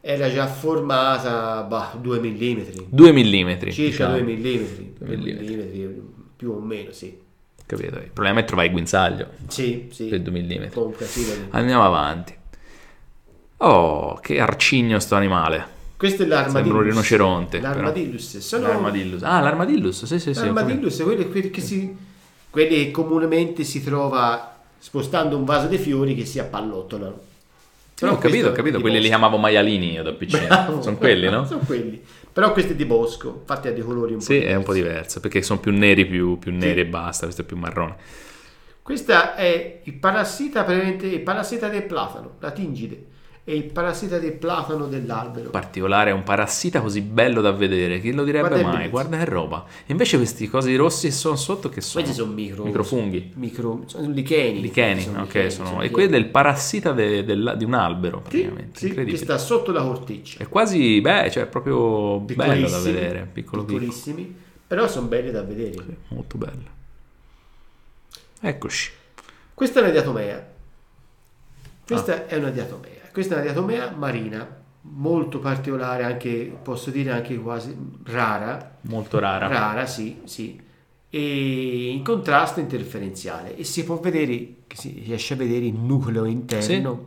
era 0.00 0.30
già 0.32 0.46
formata 0.46 1.62
bah, 1.62 1.96
2 2.00 2.18
mm 2.18 2.60
2 2.88 3.12
mm. 3.12 3.48
circa 3.70 4.08
diciamo. 4.08 4.18
2 4.18 4.22
mm 4.22 4.64
2 4.98 5.16
millimetri. 5.16 5.86
mm 5.86 6.00
più 6.34 6.50
o 6.50 6.58
meno 6.58 6.90
sì 6.90 7.16
Capito? 7.76 7.96
Il 7.98 8.10
problema 8.12 8.40
è 8.40 8.44
trovare 8.44 8.66
il 8.68 8.72
guinzaglio 8.74 9.28
sì, 9.48 9.88
sì. 9.90 10.04
per 10.04 10.20
2 10.20 10.30
mm. 10.42 10.62
Casino 10.96 11.34
di- 11.34 11.46
Andiamo 11.50 11.84
avanti. 11.84 12.34
Oh, 13.58 14.18
che 14.20 14.40
arcigno 14.40 14.98
sto 14.98 15.14
animale. 15.14 15.64
questo 15.96 16.24
è 16.24 16.26
l'armadillus 16.26 16.62
Sembra 16.64 16.78
un 16.78 16.88
rinoceronte. 16.88 17.58
però. 17.60 17.72
l'armadillus 17.74 18.38
sono 18.38 18.66
L'armadillus. 18.66 19.22
Ah, 19.22 19.40
l'armadillus, 19.40 20.04
sì, 20.04 20.18
sì, 20.18 20.34
sì. 20.34 20.40
l'armadillus 20.44 21.00
è 21.00 21.02
quelli 21.04 21.50
che 21.50 21.60
si 21.60 21.96
quelli 22.50 22.84
che 22.84 22.90
comunemente 22.90 23.64
si 23.64 23.82
trova 23.82 24.56
spostando 24.78 25.36
un 25.36 25.44
vaso 25.44 25.68
di 25.68 25.78
fiori 25.78 26.14
che 26.14 26.26
si 26.26 26.38
appallottolano 26.40 27.20
Sì, 27.94 28.04
ho 28.04 28.18
capito, 28.18 28.48
ho 28.48 28.52
capito. 28.52 28.80
Quelli 28.80 29.00
li 29.00 29.06
chiamavo 29.06 29.38
maialini 29.38 29.92
io 29.92 30.02
da 30.02 30.12
piccino. 30.12 30.46
Bravo. 30.46 30.82
Sono 30.82 30.96
quelli, 30.98 31.30
no? 31.30 31.46
sono 31.46 31.60
quelli 31.64 32.02
però 32.32 32.52
questo 32.52 32.72
è 32.72 32.74
di 32.74 32.84
bosco 32.84 33.38
infatti 33.40 33.68
ha 33.68 33.72
dei 33.72 33.82
colori 33.82 34.12
un 34.12 34.18
po' 34.18 34.24
Sì, 34.24 34.38
è 34.40 34.54
un 34.54 34.62
po' 34.62 34.72
diversi. 34.72 34.94
diverso 34.94 35.20
perché 35.20 35.42
sono 35.42 35.60
più 35.60 35.72
neri, 35.72 36.06
più, 36.06 36.38
più 36.38 36.52
neri 36.52 36.80
e 36.80 36.86
basta. 36.86 37.24
Questo 37.24 37.42
è 37.42 37.44
più 37.44 37.56
marrone. 37.56 37.96
Questa 38.82 39.34
è 39.36 39.80
il 39.84 39.94
parassita, 39.94 40.64
il 40.66 41.20
parassita 41.20 41.68
del 41.68 41.84
platano, 41.84 42.36
la 42.40 42.50
tingide, 42.50 43.04
è 43.44 43.50
il 43.50 43.64
parassita 43.64 44.18
del 44.20 44.34
platano 44.34 44.86
dell'albero. 44.86 45.50
particolare, 45.50 46.10
è 46.10 46.12
un 46.12 46.22
parassita 46.22 46.80
così 46.80 47.00
bello 47.00 47.40
da 47.40 47.50
vedere, 47.50 47.98
chi 48.00 48.12
lo 48.12 48.22
direbbe 48.22 48.48
Guarda 48.48 48.70
che 48.70 48.76
mai? 48.76 48.88
Guarda 48.88 49.18
che 49.18 49.24
roba. 49.24 49.64
E 49.84 49.90
invece 49.90 50.16
questi 50.16 50.48
cosi 50.48 50.76
rossi 50.76 51.08
che 51.08 51.12
sono 51.12 51.34
sotto 51.34 51.68
che 51.68 51.80
sono? 51.80 52.04
Questi 52.04 52.20
sono 52.20 52.32
micro, 52.32 52.62
Microfunghi. 52.64 53.32
micro, 53.34 53.82
sono 53.86 54.08
licheni. 54.10 54.60
Licheni, 54.60 55.02
Sono 55.02 55.18
ok, 55.22 55.24
licheni, 55.26 55.50
sono, 55.50 55.68
sono 55.68 55.82
e 55.82 55.90
quello 55.90 56.14
è 56.14 56.18
il 56.18 56.26
parassita 56.28 56.92
de- 56.92 57.24
del- 57.24 57.54
di 57.58 57.64
un 57.64 57.74
albero 57.74 58.18
Sì, 58.18 58.22
praticamente, 58.42 58.78
sì, 58.78 58.80
che 58.80 58.86
incredibile. 58.90 59.16
sta 59.24 59.38
sotto 59.38 59.72
la 59.72 59.82
corteccia. 59.82 60.38
È 60.38 60.48
quasi, 60.48 61.00
beh, 61.00 61.30
cioè 61.32 61.42
è 61.42 61.46
proprio 61.46 62.20
bello 62.20 62.68
da 62.68 62.78
vedere, 62.78 63.28
piccolo 63.32 63.64
piccolo, 63.64 63.78
piccolissimi, 63.80 64.36
però 64.68 64.86
sono 64.86 65.08
belli 65.08 65.32
da 65.32 65.42
vedere. 65.42 65.84
molto 66.08 66.38
bello. 66.38 66.70
Eccoci. 68.40 68.90
Questa 69.52 69.80
è 69.80 69.82
una 69.82 69.90
diatomea. 69.92 70.50
Questa 71.84 72.26
è 72.26 72.36
una 72.36 72.50
diatomea. 72.50 73.00
Questa 73.12 73.34
è 73.34 73.36
una 73.38 73.44
diatomea 73.46 73.92
marina, 73.96 74.46
molto 74.82 75.38
particolare, 75.38 76.04
anche, 76.04 76.56
posso 76.62 76.90
dire 76.90 77.10
anche 77.10 77.36
quasi 77.36 77.76
rara. 78.04 78.76
Molto 78.82 79.18
rara. 79.18 79.46
Rara, 79.48 79.86
sì, 79.86 80.20
sì. 80.24 80.58
E 81.10 81.88
in 81.90 82.02
contrasto 82.02 82.60
interferenziale. 82.60 83.54
E 83.56 83.64
si 83.64 83.84
può 83.84 84.00
vedere, 84.00 84.46
si 84.74 85.02
riesce 85.04 85.34
a 85.34 85.36
vedere 85.36 85.66
il 85.66 85.74
nucleo 85.74 86.24
interno. 86.24 87.04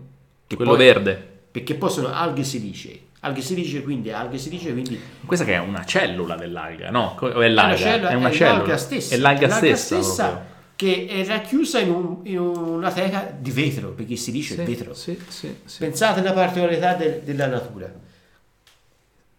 che 0.48 0.56
Quello 0.56 0.76
poi- 0.76 0.86
verde. 0.86 1.30
Perché 1.52 1.74
poi 1.76 1.90
sono 1.90 2.14
alghe 2.14 2.44
silicee. 2.44 3.00
Alghe 3.22 3.42
silicee, 3.42 3.82
quindi 3.82 4.12
alghe 4.12 4.38
silicee, 4.38 4.74
quindi 4.74 5.00
Questa 5.26 5.44
che 5.46 5.54
è 5.56 5.60
una 5.60 5.84
cellula 5.84 6.36
dell'alga, 6.36 6.92
no? 6.92 7.16
O 7.20 7.42
è 7.42 7.48
l'alga? 7.48 7.76
cellula- 7.78 8.10
è 8.10 8.14
una 8.14 8.30
è 8.30 8.32
cellula. 8.34 8.58
l'alga 8.58 8.78
stessa. 8.78 9.16
È 9.16 9.18
l'alga 9.18 9.48
L'alga 9.48 9.56
stessa, 9.76 10.02
stessa. 10.04 10.46
Che 10.76 11.06
è 11.08 11.26
racchiusa 11.26 11.80
in, 11.80 11.90
un- 11.90 12.20
in 12.24 12.38
una 12.40 12.92
teca 12.92 13.34
di 13.38 13.52
vetro, 13.52 13.92
perché 13.92 14.16
silicio 14.16 14.54
è 14.54 14.58
Sì, 14.58 14.64
vetro. 14.64 14.94
sì, 14.94 15.20
sì, 15.30 15.56
sì. 15.64 15.78
Pensate 15.80 16.20
alla 16.20 16.34
particolarità 16.34 16.94
del- 16.96 17.22
della 17.24 17.48
natura. 17.48 17.92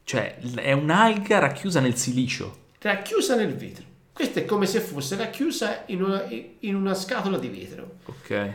Cioè, 0.05 0.39
è 0.55 0.73
un'alga 0.73 1.39
racchiusa 1.41 1.81
nel 1.81 1.97
silicio. 1.97 2.65
Racchiusa 2.81 3.35
nel 3.35 3.55
vetro. 3.55 3.85
Questa 4.13 4.41
è 4.41 4.45
come 4.45 4.67
se 4.67 4.81
fosse 4.81 5.17
racchiusa 5.17 5.83
in 5.87 6.03
una, 6.03 6.25
in 6.61 6.75
una 6.75 6.95
scatola 6.95 7.39
di 7.39 7.49
vetro. 7.49 7.97
Ok. 8.05 8.51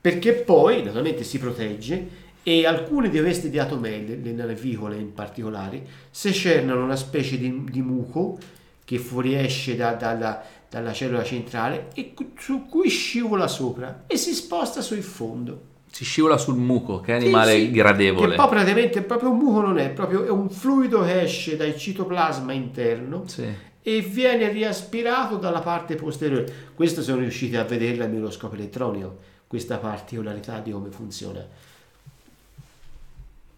Perché 0.00 0.32
poi, 0.34 0.82
naturalmente, 0.82 1.24
si 1.24 1.38
protegge 1.38 2.20
e 2.42 2.66
alcune 2.66 3.08
di 3.08 3.18
queste 3.20 3.48
diatomee, 3.50 4.00
le- 4.06 4.16
le 4.16 4.32
navicole 4.32 4.96
in 4.96 5.12
particolare, 5.14 5.82
secernano 6.10 6.84
una 6.84 6.96
specie 6.96 7.38
di, 7.38 7.64
di 7.70 7.80
muco 7.80 8.38
che 8.84 8.98
fuoriesce 8.98 9.74
da- 9.76 9.94
dalla, 9.94 10.44
dalla 10.72 10.94
cellula 10.94 11.22
centrale 11.22 11.88
e 11.92 12.14
su 12.38 12.64
cui 12.64 12.88
scivola 12.88 13.46
sopra 13.46 14.04
e 14.06 14.16
si 14.16 14.32
sposta 14.32 14.80
sul 14.80 15.02
fondo. 15.02 15.64
Si 15.90 16.02
scivola 16.02 16.38
sul 16.38 16.56
muco, 16.56 17.00
che 17.00 17.12
Sì, 17.18 17.24
animale 17.26 17.52
sì, 17.56 17.70
gradevole. 17.70 18.30
Che 18.30 18.36
poi 18.36 18.48
praticamente 18.48 19.02
proprio 19.02 19.32
un 19.32 19.36
muco 19.36 19.60
non 19.60 19.76
è, 19.78 19.90
proprio 19.90 20.24
è 20.24 20.30
un 20.30 20.48
fluido 20.48 21.04
che 21.04 21.20
esce 21.20 21.58
dal 21.58 21.76
citoplasma 21.76 22.54
interno 22.54 23.24
Sì. 23.26 23.46
e 23.82 24.00
viene 24.00 24.48
riaspirato 24.48 25.36
dalla 25.36 25.60
parte 25.60 25.94
posteriore. 25.94 26.50
Questo 26.74 27.02
sono 27.02 27.20
riusciti 27.20 27.54
a 27.56 27.64
vederla 27.64 28.04
al 28.04 28.10
microscopio 28.10 28.56
elettronico, 28.56 29.18
questa 29.46 29.76
particolarità 29.76 30.58
di 30.60 30.70
come 30.70 30.88
funziona. 30.90 31.46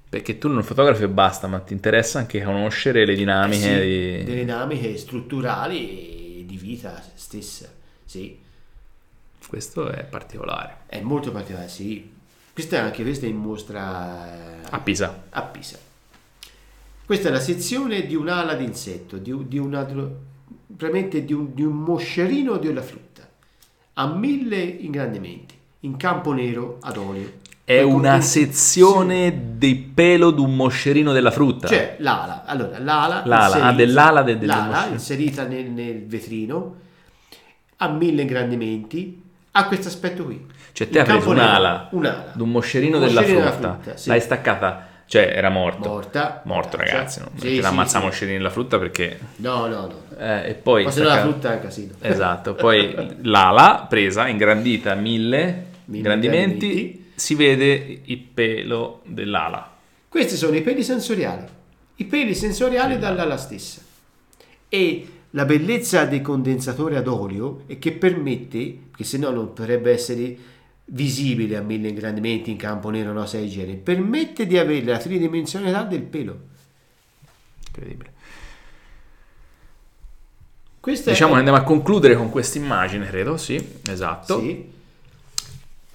Perché 0.08 0.38
tu 0.38 0.48
non 0.48 0.64
fotografi 0.64 1.04
e 1.04 1.08
basta, 1.08 1.46
ma 1.46 1.60
ti 1.60 1.72
interessa 1.74 2.18
anche 2.18 2.42
conoscere 2.42 3.06
le 3.06 3.14
dinamiche 3.14 3.56
Eh 3.56 3.80
Sì, 3.80 3.86
di... 4.18 4.24
delle 4.24 4.40
dinamiche 4.40 4.96
strutturali 4.96 6.22
di 6.54 6.56
vita 6.56 7.02
stessa. 7.14 7.68
Sì, 8.04 8.38
Questo 9.48 9.88
è 9.90 10.04
particolare. 10.04 10.78
è 10.86 11.00
molto 11.00 11.32
particolare, 11.32 11.68
sì. 11.68 12.12
Questa 12.52 12.76
è 12.76 12.78
anche 12.80 13.02
questa 13.02 13.26
in 13.26 13.36
mostra 13.36 14.62
eh, 14.62 14.66
A 14.70 14.78
Pisa. 14.80 15.24
a 15.30 15.42
Pisa. 15.42 15.78
Questa 17.04 17.28
è 17.28 17.32
la 17.32 17.40
sezione 17.40 18.06
di 18.06 18.14
un'ala 18.14 18.54
d'insetto, 18.54 19.18
di, 19.18 19.30
un- 19.32 19.48
di 19.48 19.58
una, 19.58 19.84
veramente 20.68 21.24
di 21.24 21.32
un, 21.32 21.52
di 21.52 21.62
un 21.62 21.74
moscerino 21.76 22.56
di 22.56 22.68
una 22.68 22.80
frutta, 22.82 23.28
a 23.94 24.06
mille 24.06 24.62
ingrandimenti, 24.62 25.54
in 25.80 25.96
campo 25.96 26.32
nero 26.32 26.78
ad 26.80 26.96
olio. 26.96 27.42
È 27.66 27.80
una 27.80 28.20
sezione 28.20 29.56
di 29.56 29.74
pelo 29.76 30.30
d'un 30.30 30.54
moscerino 30.54 31.12
della 31.12 31.30
frutta. 31.30 31.66
Sì. 31.66 31.74
Cioè 31.74 31.96
l'ala, 32.00 32.42
allora 32.44 32.78
l'ala, 32.78 33.22
L'ala, 33.24 33.44
inserita- 33.46 33.66
ah, 33.66 33.72
dell'ala 33.72 34.22
de- 34.22 34.38
del 34.38 34.46
l'ala 34.48 34.64
moscerino. 34.66 34.92
inserita 34.94 35.44
nel, 35.46 35.64
nel 35.70 36.04
vetrino, 36.06 36.74
a 37.78 37.88
mille 37.88 38.22
ingrandimenti, 38.22 39.22
ha 39.52 39.66
questo 39.66 39.88
aspetto 39.88 40.24
qui. 40.24 40.46
Cioè 40.72 40.88
te 40.90 40.98
hai 40.98 41.04
preso 41.06 41.30
un'ala 41.30 41.88
un'ala. 41.92 42.32
d'un 42.34 42.50
moscerino, 42.50 42.98
Un 42.98 43.06
della 43.06 43.20
moscerino 43.20 43.50
frutta, 43.50 43.78
della 43.82 43.96
sì. 43.96 44.08
l'hai 44.08 44.20
staccata, 44.20 44.86
cioè 45.06 45.32
era 45.34 45.48
morto. 45.48 45.88
Morta. 45.88 46.42
Morto 46.44 46.76
Morta. 46.76 46.92
ragazzi, 46.92 47.20
non 47.20 47.28
Sì, 47.36 47.60
sì, 47.62 47.62
sì, 47.62 47.88
sì. 47.88 47.98
moscerini 47.98 48.36
della 48.36 48.50
frutta 48.50 48.78
perché... 48.78 49.18
No, 49.36 49.66
no, 49.68 49.80
no. 49.86 50.00
eh, 50.18 50.50
e 50.50 50.54
poi... 50.54 50.84
Ma 50.84 50.90
se 50.90 51.00
no 51.02 51.08
la 51.08 51.20
frutta 51.20 51.52
è 51.52 51.54
un 51.54 51.60
casino. 51.62 51.92
Esatto, 52.00 52.52
poi 52.56 53.16
l'ala 53.22 53.86
presa, 53.88 54.26
ingrandita 54.28 54.92
a 54.92 54.94
mille, 54.96 55.64
Mille 55.86 55.98
ingrandimenti, 55.98 56.66
ingrandimenti. 56.66 57.02
Si 57.14 57.34
vede 57.34 58.00
il 58.04 58.18
pelo 58.18 59.02
dell'ala. 59.06 59.76
Questi 60.08 60.36
sono 60.36 60.56
i 60.56 60.62
peli 60.62 60.82
sensoriali, 60.82 61.44
i 61.96 62.04
peli 62.04 62.34
sensoriali 62.34 62.98
dall'ala 62.98 63.36
stessa. 63.36 63.80
E 64.68 65.08
la 65.30 65.44
bellezza 65.44 66.04
dei 66.04 66.22
condensatori 66.22 66.96
ad 66.96 67.08
olio 67.08 67.64
è 67.66 67.78
che 67.78 67.92
permette, 67.92 68.78
che 68.96 69.04
se 69.04 69.18
no 69.18 69.30
non 69.30 69.52
potrebbe 69.52 69.90
essere 69.90 70.36
visibile 70.86 71.56
a 71.56 71.62
mille 71.62 71.88
ingrandimenti 71.88 72.50
in 72.50 72.56
campo 72.56 72.90
nero, 72.90 73.12
no, 73.12 73.26
sei 73.26 73.48
generi, 73.48 73.76
permette 73.76 74.46
di 74.46 74.58
avere 74.58 74.84
la 74.84 74.98
tridimensionalità 74.98 75.82
del 75.82 76.02
pelo. 76.02 76.38
Incredibile. 77.66 78.12
Questa 80.78 81.10
Diciamo 81.10 81.34
è, 81.34 81.38
andiamo 81.38 81.58
a 81.58 81.62
concludere 81.62 82.14
con 82.14 82.30
questa 82.30 82.58
immagine, 82.58 83.06
credo, 83.06 83.36
sì, 83.36 83.80
esatto. 83.88 84.38
sì, 84.38 84.70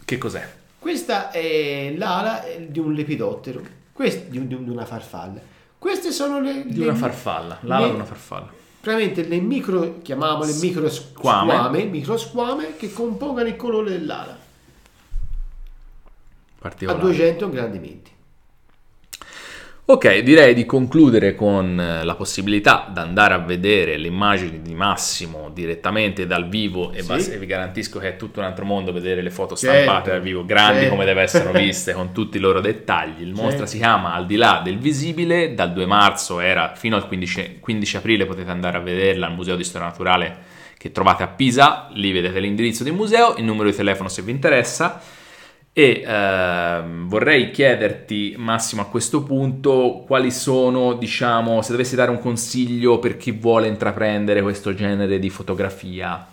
Che 0.04 0.18
cos'è? 0.18 0.58
Questa 0.90 1.30
è 1.30 1.94
l'ala 1.96 2.44
di 2.68 2.80
un 2.80 2.94
lepidottero, 2.94 3.62
quest- 3.94 4.26
di, 4.26 4.40
un- 4.40 4.48
di 4.48 4.56
una 4.56 4.86
farfalla. 4.86 5.40
Queste 5.78 6.12
sono 6.12 6.40
le... 6.42 6.66
Di 6.66 6.80
le- 6.80 6.86
una 6.86 6.96
farfalla, 6.96 7.60
l'ala 7.62 7.84
le- 7.86 7.90
di 7.92 7.96
una 7.96 8.06
farfalla. 8.06 8.52
praticamente 8.82 9.28
le 9.28 9.40
micro, 9.40 10.00
chiamiamole 10.02 10.52
micro 10.54 10.90
Squame. 10.90 11.52
squame, 11.54 11.84
micro 11.84 12.18
squame 12.18 12.76
che 12.76 12.92
compongono 12.92 13.48
il 13.48 13.56
colore 13.56 13.92
dell'ala 13.92 14.32
a 14.32 14.38
Particolare. 16.58 17.02
200 17.02 17.46
ingrandimenti. 17.46 18.12
Ok, 19.92 20.20
direi 20.20 20.54
di 20.54 20.68
concludere 20.68 21.34
con 21.34 21.80
eh, 21.80 22.04
la 22.04 22.14
possibilità 22.14 22.88
di 22.94 23.00
andare 23.00 23.34
a 23.34 23.40
vedere 23.40 23.98
le 23.98 24.06
immagini 24.06 24.62
di 24.62 24.76
Massimo 24.76 25.50
direttamente 25.52 26.28
dal 26.28 26.48
vivo 26.48 26.92
e, 26.92 27.02
Sì. 27.02 27.08
basta- 27.08 27.34
e 27.34 27.38
vi 27.40 27.48
garantisco 27.48 27.98
che 27.98 28.10
è 28.10 28.16
tutto 28.16 28.40
un 28.40 28.46
altro 28.46 28.66
mondo 28.66 28.94
vedere 28.94 29.24
le 29.24 29.32
foto 29.32 29.56
Certo, 29.56 29.82
stampate 29.82 30.12
dal 30.12 30.22
vivo, 30.22 30.46
grandi 30.46 30.82
certo. 30.82 30.90
come 30.92 31.06
deve 31.06 31.24
essere 31.24 31.52
viste 31.60 31.94
con 31.94 32.12
tutti 32.12 32.38
i 32.38 32.40
loro 32.40 32.62
dettagli. 32.62 33.24
Il 33.24 33.30
mostra 33.34 33.50
Certo. 33.50 33.66
si 33.66 33.78
chiama 33.80 34.14
Al 34.14 34.28
di 34.28 34.36
là 34.36 34.62
del 34.64 34.78
visibile, 34.78 35.56
dal 35.56 35.74
2 35.74 35.88
marzo 35.88 36.40
era 36.40 36.74
fino 36.76 36.96
al 36.96 37.08
15, 37.08 37.58
15 37.60 37.98
aprile 37.98 38.28
potete 38.28 38.52
andare 38.52 38.78
a 38.78 38.82
vederla 38.82 39.26
al 39.26 39.34
Museo 39.34 39.56
di 39.56 39.64
Storia 39.64 39.88
Naturale 39.88 40.38
che 40.78 40.92
trovate 40.92 41.24
a 41.24 41.28
Pisa, 41.28 41.88
lì 41.94 42.12
vedete 42.12 42.40
l'indirizzo 42.40 42.84
del 42.84 42.94
museo, 42.94 43.34
il 43.38 43.44
numero 43.44 43.68
di 43.72 43.76
telefono 43.76 44.08
se 44.08 44.22
vi 44.22 44.30
interessa. 44.30 45.02
E 45.72 46.04
ehm, 46.06 47.08
vorrei 47.08 47.52
chiederti, 47.52 48.36
Massimo, 48.38 48.82
a 48.82 48.86
questo 48.86 49.24
punto, 49.24 50.04
quali 50.06 50.32
sono, 50.32 50.94
diciamo, 50.94 51.62
se 51.62 51.72
dovessi 51.72 51.96
dare 51.96 52.12
un 52.12 52.20
consiglio 52.20 53.00
per 53.00 53.16
chi 53.18 53.32
vuole 53.32 53.68
intraprendere 53.68 54.42
questo 54.42 54.74
genere 54.74 55.20
di 55.20 55.30
fotografia, 55.30 56.26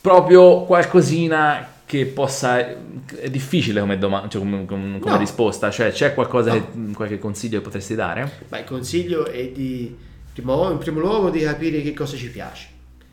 proprio 0.00 0.62
qualcosina 0.64 1.74
che 1.84 2.06
possa... 2.06 2.58
È 2.66 3.28
difficile 3.30 3.80
come, 3.80 3.98
doma- 3.98 4.26
cioè 4.28 4.40
come, 4.40 4.64
come- 4.64 4.98
No. 5.04 5.16
risposta, 5.18 5.70
cioè 5.70 5.90
c'è 5.92 6.14
qualcosa, 6.14 6.54
No. 6.54 6.60
che- 6.60 6.92
qualche 6.94 7.18
consiglio 7.18 7.58
che 7.58 7.64
potresti 7.64 7.94
dare? 7.94 8.30
Ma 8.48 8.58
il 8.58 8.64
consiglio 8.64 9.26
è 9.26 9.48
di, 9.48 9.94
primo- 10.32 10.70
in 10.70 10.78
primo 10.78 11.00
luogo 11.00 11.30
di 11.30 11.40
capire 11.40 11.82
che 11.82 11.92
cosa 11.92 12.16
ci 12.16 12.30
piace. 12.30 12.68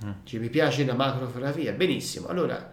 Mm. 0.06 0.10
Ci 0.24 0.38
mi 0.40 0.50
piace 0.50 0.86
la 0.86 0.94
macrofotografia, 0.94 1.72
benissimo. 1.74 2.28
Allora, 2.28 2.72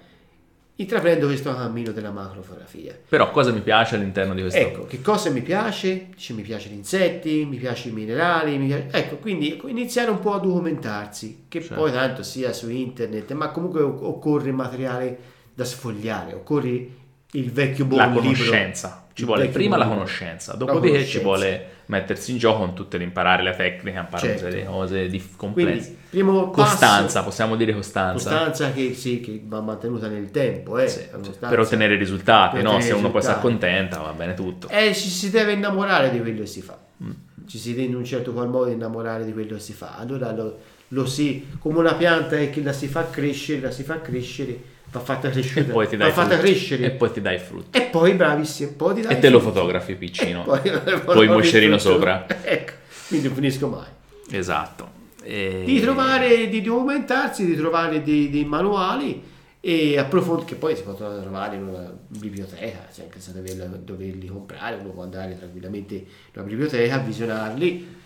intraprendo 0.81 1.27
questo 1.27 1.55
cammino 1.55 1.93
della 1.93 2.11
macrofotografia. 2.11 2.97
Però 3.09 3.31
cosa 3.31 3.53
mi 3.53 3.61
piace 3.61 3.97
all'interno 3.97 4.35
di 4.35 4.41
questo? 4.41 4.59
Ecco, 4.59 4.87
che 4.87 5.03
cosa 5.03 5.29
mi 5.31 5.43
piace? 5.43 6.07
Dice, 6.15 6.33
mi 6.33 6.43
piace 6.43 6.69
gli 6.71 6.75
insetti, 6.75 7.45
mi 7.45 7.57
piace 7.59 7.89
i 7.89 7.93
minerali, 7.93 8.57
mi 8.57 8.67
piace- 8.67 8.87
ecco, 8.91 9.17
quindi 9.17 9.61
iniziare 9.67 10.11
un 10.11 10.21
po' 10.21 10.33
a 10.35 10.39
documentarsi, 10.39 11.45
che 11.49 11.61
Certo. 11.61 11.75
poi 11.75 11.93
tanto 11.93 12.23
sia 12.23 12.53
su 12.53 12.71
internet, 12.71 13.31
ma 13.33 13.49
comunque 13.51 13.83
occorre 13.83 14.53
materiale 14.53 15.19
da 15.55 15.65
sfogliare, 15.65 16.33
occorre 16.35 16.87
il 17.33 17.51
vecchio 17.53 17.85
buon 17.85 17.99
la 18.01 18.07
libro. 18.07 18.23
conoscenza. 18.23 19.07
Ci 19.13 19.25
vuole 19.27 19.49
prima 19.49 19.77
la 19.77 19.87
conoscenza, 19.87 20.53
La 20.53 20.59
dopodiché 20.59 21.05
ci 21.05 21.19
vuole 21.19 21.67
mettersi 21.91 22.31
in 22.31 22.39
gioco 22.39 22.59
con 22.61 22.75
tutte 22.75 22.97
le 22.97 23.05
imparare 23.05 23.43
le 23.43 23.55
tecniche, 23.55 23.99
imparare 23.99 24.39
Certo. 24.39 24.45
delle 24.49 24.65
cose 24.65 25.09
di 25.09 25.19
Quindi, 25.19 25.37
complesse. 25.37 25.97
primo 26.09 26.51
Costanza, 26.51 27.19
passo, 27.19 27.25
possiamo 27.25 27.57
dire 27.57 27.75
costanza. 27.75 28.31
costanza 28.31 28.73
che, 28.73 28.95
sì, 28.95 29.21
che 29.21 29.43
va 29.45 29.61
mantenuta 29.61 30.07
nel 30.09 30.31
tempo, 30.31 30.79
eh, 30.79 30.89
Sì, 30.89 31.09
costanza. 31.11 31.49
per 31.49 31.59
ottenere 31.59 31.97
risultati, 31.97 32.55
per 32.57 32.65
no? 32.65 32.71
ottenere 32.71 32.93
Se 32.93 32.99
uno 32.99 33.11
poi 33.11 33.21
si 33.23 33.27
risultati. 33.29 33.47
accontenta 33.47 33.99
va 34.01 34.13
bene 34.13 34.35
tutto. 34.35 34.69
Eh, 34.69 34.95
ci 34.95 35.09
si 35.09 35.31
deve 35.31 35.53
innamorare 35.53 36.11
di 36.11 36.21
quello 36.21 36.41
che 36.41 36.47
si 36.47 36.63
fa. 36.63 36.79
Mm. 37.03 37.11
Ci 37.47 37.59
si 37.59 37.75
deve 37.75 37.87
in 37.89 37.95
un 37.97 38.05
certo 38.05 38.33
qual 38.33 38.49
modo 38.49 38.71
innamorare 38.71 39.25
di 39.25 39.33
quello 39.33 39.55
che 39.55 39.61
si 39.61 39.73
fa. 39.73 39.97
Allora 39.99 40.33
lo, 40.33 40.59
lo 40.89 41.07
si, 41.07 41.49
come 41.59 41.79
una 41.79 41.95
pianta 41.95 42.37
è 42.39 42.49
che 42.51 42.63
la 42.63 42.73
si 42.73 42.87
fa 42.87 43.11
crescere, 43.11 43.61
la 43.61 43.71
si 43.73 43.83
fa 43.83 44.01
crescere, 44.01 44.61
va 44.93 45.01
fatta 45.01 45.29
E 45.29 45.31
crescere, 45.31 45.65
poi 45.65 45.89
ti 45.89 45.97
va 45.97 46.05
dai 46.05 46.13
fatta 46.13 46.37
frutti. 46.37 46.51
crescere. 46.53 46.85
E 46.85 46.91
poi 46.91 47.13
ti 47.13 47.21
dai 47.21 47.39
frutti. 47.39 47.79
E 47.79 47.83
poi 47.83 48.15
bravissimo, 48.15 48.73
poi 48.77 48.95
ti 48.95 49.01
dai 49.03 49.17
E 49.17 49.19
te 49.19 49.29
lo 49.31 49.41
fotografi 49.41 49.93
E 49.93 49.97
piccino. 49.97 50.43
poi, 50.43 50.61
Poi 51.05 51.25
il 51.25 51.31
moscerino 51.31 51.79
sopra. 51.79 52.27
Ecco, 52.43 52.73
quindi 53.09 53.27
non 53.27 53.37
finisco 53.37 53.67
mai. 53.69 53.87
Esatto. 54.31 54.99
E- 55.23 55.63
Di 55.65 55.81
trovare, 55.81 56.49
di 56.49 56.63
documentarsi, 56.63 57.45
di 57.45 57.57
trovare 57.57 58.03
dei, 58.03 58.31
dei 58.31 58.45
manuali 58.45 59.23
e 59.61 59.99
approfondire, 59.99 60.47
che 60.47 60.55
poi 60.55 60.75
si 60.75 60.83
possono 60.83 61.21
trovare 61.21 61.57
in 61.57 61.65
una 61.67 61.93
biblioteca, 62.09 62.89
cioè 62.95 63.05
anche 63.05 63.21
senza 63.21 63.33
doverla- 63.39 63.77
doverli 63.77 64.27
comprare, 64.27 64.77
uno 64.77 64.89
può 64.91 65.03
andare 65.03 65.37
tranquillamente 65.37 65.95
in 65.95 66.05
una 66.35 66.45
biblioteca, 66.45 66.97
visionarli 66.99 67.99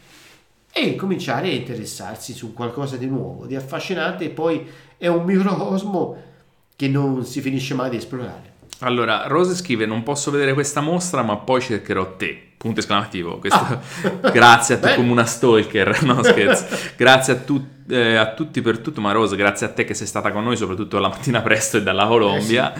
e 0.73 0.97
cominciare 0.97 1.47
a 1.49 1.53
interessarsi 1.53 2.33
su 2.33 2.53
qualcosa 2.53 2.97
di 2.97 3.07
nuovo, 3.07 3.47
di 3.47 3.55
affascinante 3.55 4.25
e 4.25 4.31
poi 4.31 4.67
è 4.99 5.07
un 5.07 5.23
microcosmo 5.25 6.33
che 6.77 6.89
non 6.89 7.25
si 7.25 7.41
finisce 7.41 7.75
mai 7.75 7.91
di 7.91 7.97
esplorare. 7.97 8.53
Allora, 8.81 9.27
Rose 9.27 9.55
scrive: 9.55 9.87
Non 9.87 10.03
posso 10.03 10.31
vedere 10.31 10.53
questa 10.55 10.81
mostra, 10.81 11.23
ma 11.23 11.37
poi 11.37 11.61
cercherò 11.61 12.17
te. 12.17 12.41
Punto 12.57 12.81
esclamativo. 12.81 13.39
Questo- 13.39 13.81
grazie 14.33 14.75
a 14.77 14.79
te, 14.79 14.95
come 14.95 15.11
una 15.11 15.25
stalker. 15.25 16.03
No, 16.05 16.23
scherzo. 16.23 16.67
grazie 16.97 17.33
a, 17.35 17.37
tu- 17.37 17.65
eh, 17.89 18.17
a 18.17 18.33
tutti 18.35 18.61
per 18.63 18.79
tutto. 18.79 19.01
Ma 19.01 19.13
Rose, 19.13 19.37
grazie 19.37 19.67
a 19.67 19.71
te 19.71 19.85
che 19.85 19.95
sei 19.95 20.07
stata 20.07 20.33
con 20.33 20.43
noi, 20.45 20.57
soprattutto 20.57 20.99
la 20.99 21.09
mattina 21.09 21.41
presto 21.43 21.77
e 21.77 21.83
dalla 21.83 22.07
Colombia. 22.07 22.73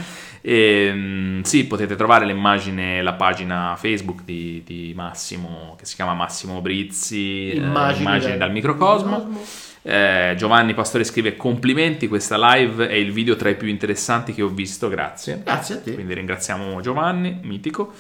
E, 0.47 0.91
mm, 0.93 1.41
sì, 1.43 1.65
potete 1.67 1.97
trovare 1.97 2.27
l'immagine, 2.27 3.03
la 3.03 3.15
pagina 3.15 3.77
Facebook 3.79 4.25
di, 4.25 4.63
di 4.65 4.93
Massimo, 4.95 5.75
che 5.79 5.87
si 5.87 5.95
chiama 5.95 6.13
Massimo 6.15 6.61
Brizzi. 6.61 7.51
eh, 7.51 7.57
immagini, 7.57 8.37
dal 8.37 8.51
microcosmo. 8.53 9.43
Eh, 9.87 10.33
Giovanni 10.39 10.73
Pastore 10.73 11.05
scrive 11.05 11.37
complimenti, 11.37 12.09
questa 12.09 12.39
live 12.55 12.89
è 12.89 12.95
il 12.95 13.13
video 13.13 13.37
tra 13.37 13.51
i 13.51 13.55
più 13.55 13.69
interessanti 13.69 14.33
che 14.33 14.41
ho 14.41 14.49
visto, 14.49 14.89
grazie. 14.89 15.43
Grazie 15.45 15.75
a 15.75 15.81
te. 15.81 15.93
Quindi 15.93 16.15
ringraziamo 16.15 16.81
Giovanni, 16.81 17.39
mitico. 17.43 17.93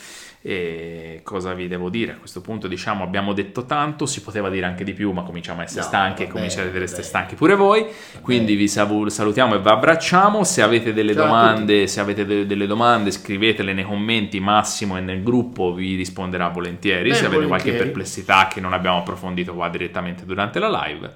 E 0.46 1.20
cosa 1.22 1.54
vi 1.54 1.68
devo 1.68 1.88
dire? 1.88 2.12
A 2.12 2.16
questo 2.16 2.42
punto 2.42 2.68
diciamo 2.68 3.02
abbiamo 3.02 3.32
detto 3.32 3.64
tanto, 3.64 4.04
si 4.04 4.20
poteva 4.22 4.50
dire 4.50 4.66
anche 4.66 4.84
di 4.84 4.92
più, 4.92 5.10
ma 5.12 5.22
cominciamo 5.22 5.60
a 5.60 5.64
essere 5.64 5.80
No, 5.80 5.86
stanchi 5.86 6.22
e 6.22 6.26
vabbè, 6.26 6.36
cominciate 6.36 6.68
ad 6.68 6.74
essere 6.74 6.90
vabbè. 6.90 7.02
stanchi 7.02 7.34
pure 7.34 7.54
voi. 7.54 7.86
Quindi 8.20 8.54
vi 8.54 8.68
salutiamo 8.68 9.54
e 9.54 9.60
vi 9.60 9.68
abbracciamo. 9.68 10.44
Se 10.44 10.60
avete 10.62 10.92
delle 10.92 11.14
Ciao 11.14 11.24
domande, 11.24 11.86
se 11.86 12.00
avete 12.00 12.26
de- 12.26 12.46
delle 12.46 12.66
domande, 12.66 13.10
scrivetele 13.10 13.72
nei 13.74 13.84
commenti, 13.84 14.38
Massimo 14.40 14.96
e 14.98 15.00
nel 15.00 15.22
gruppo 15.22 15.72
vi 15.72 15.94
risponderà 15.96 16.48
volentieri. 16.48 17.08
Beh, 17.10 17.14
se 17.14 17.24
avete 17.26 17.46
qualche 17.46 17.64
volentieri. 17.70 17.78
perplessità 17.78 18.48
che 18.48 18.60
non 18.60 18.72
abbiamo 18.74 18.98
approfondito 18.98 19.54
qua 19.54 19.68
direttamente 19.70 20.26
durante 20.26 20.58
la 20.58 20.68
live. 20.86 21.12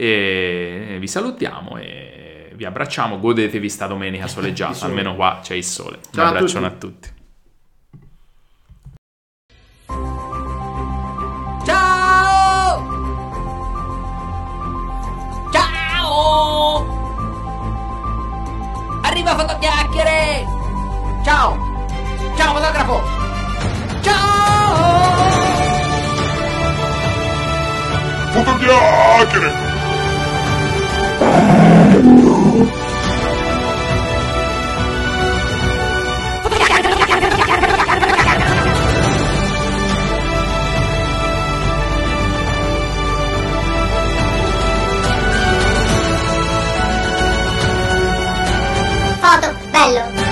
E 0.00 0.96
vi 1.00 1.08
salutiamo 1.08 1.76
e 1.76 2.52
vi 2.54 2.64
abbracciamo. 2.64 3.18
Godetevi 3.18 3.68
sta 3.68 3.88
domenica 3.88 4.28
soleggiata, 4.30 4.74
sole. 4.74 4.90
almeno 4.92 5.16
qua 5.16 5.40
c'è 5.42 5.54
il 5.54 5.64
sole. 5.64 5.96
Un 5.96 6.02
Ciao 6.12 6.24
a 6.24 6.28
abbraccione 6.28 6.66
a 6.66 6.70
tutti. 6.70 7.08
tutti. 7.08 7.16
Ciao! 11.64 12.82
Ciao! 15.50 16.86
Arriva 19.02 19.36
fotochiacchiere! 19.36 20.46
Ciao! 21.24 21.56
Ciao 22.36 22.54
fotografo! 22.54 23.02
Ciao! 24.00 25.26
Fotochiacchiere! 28.30 29.67
Bello. 49.72 50.27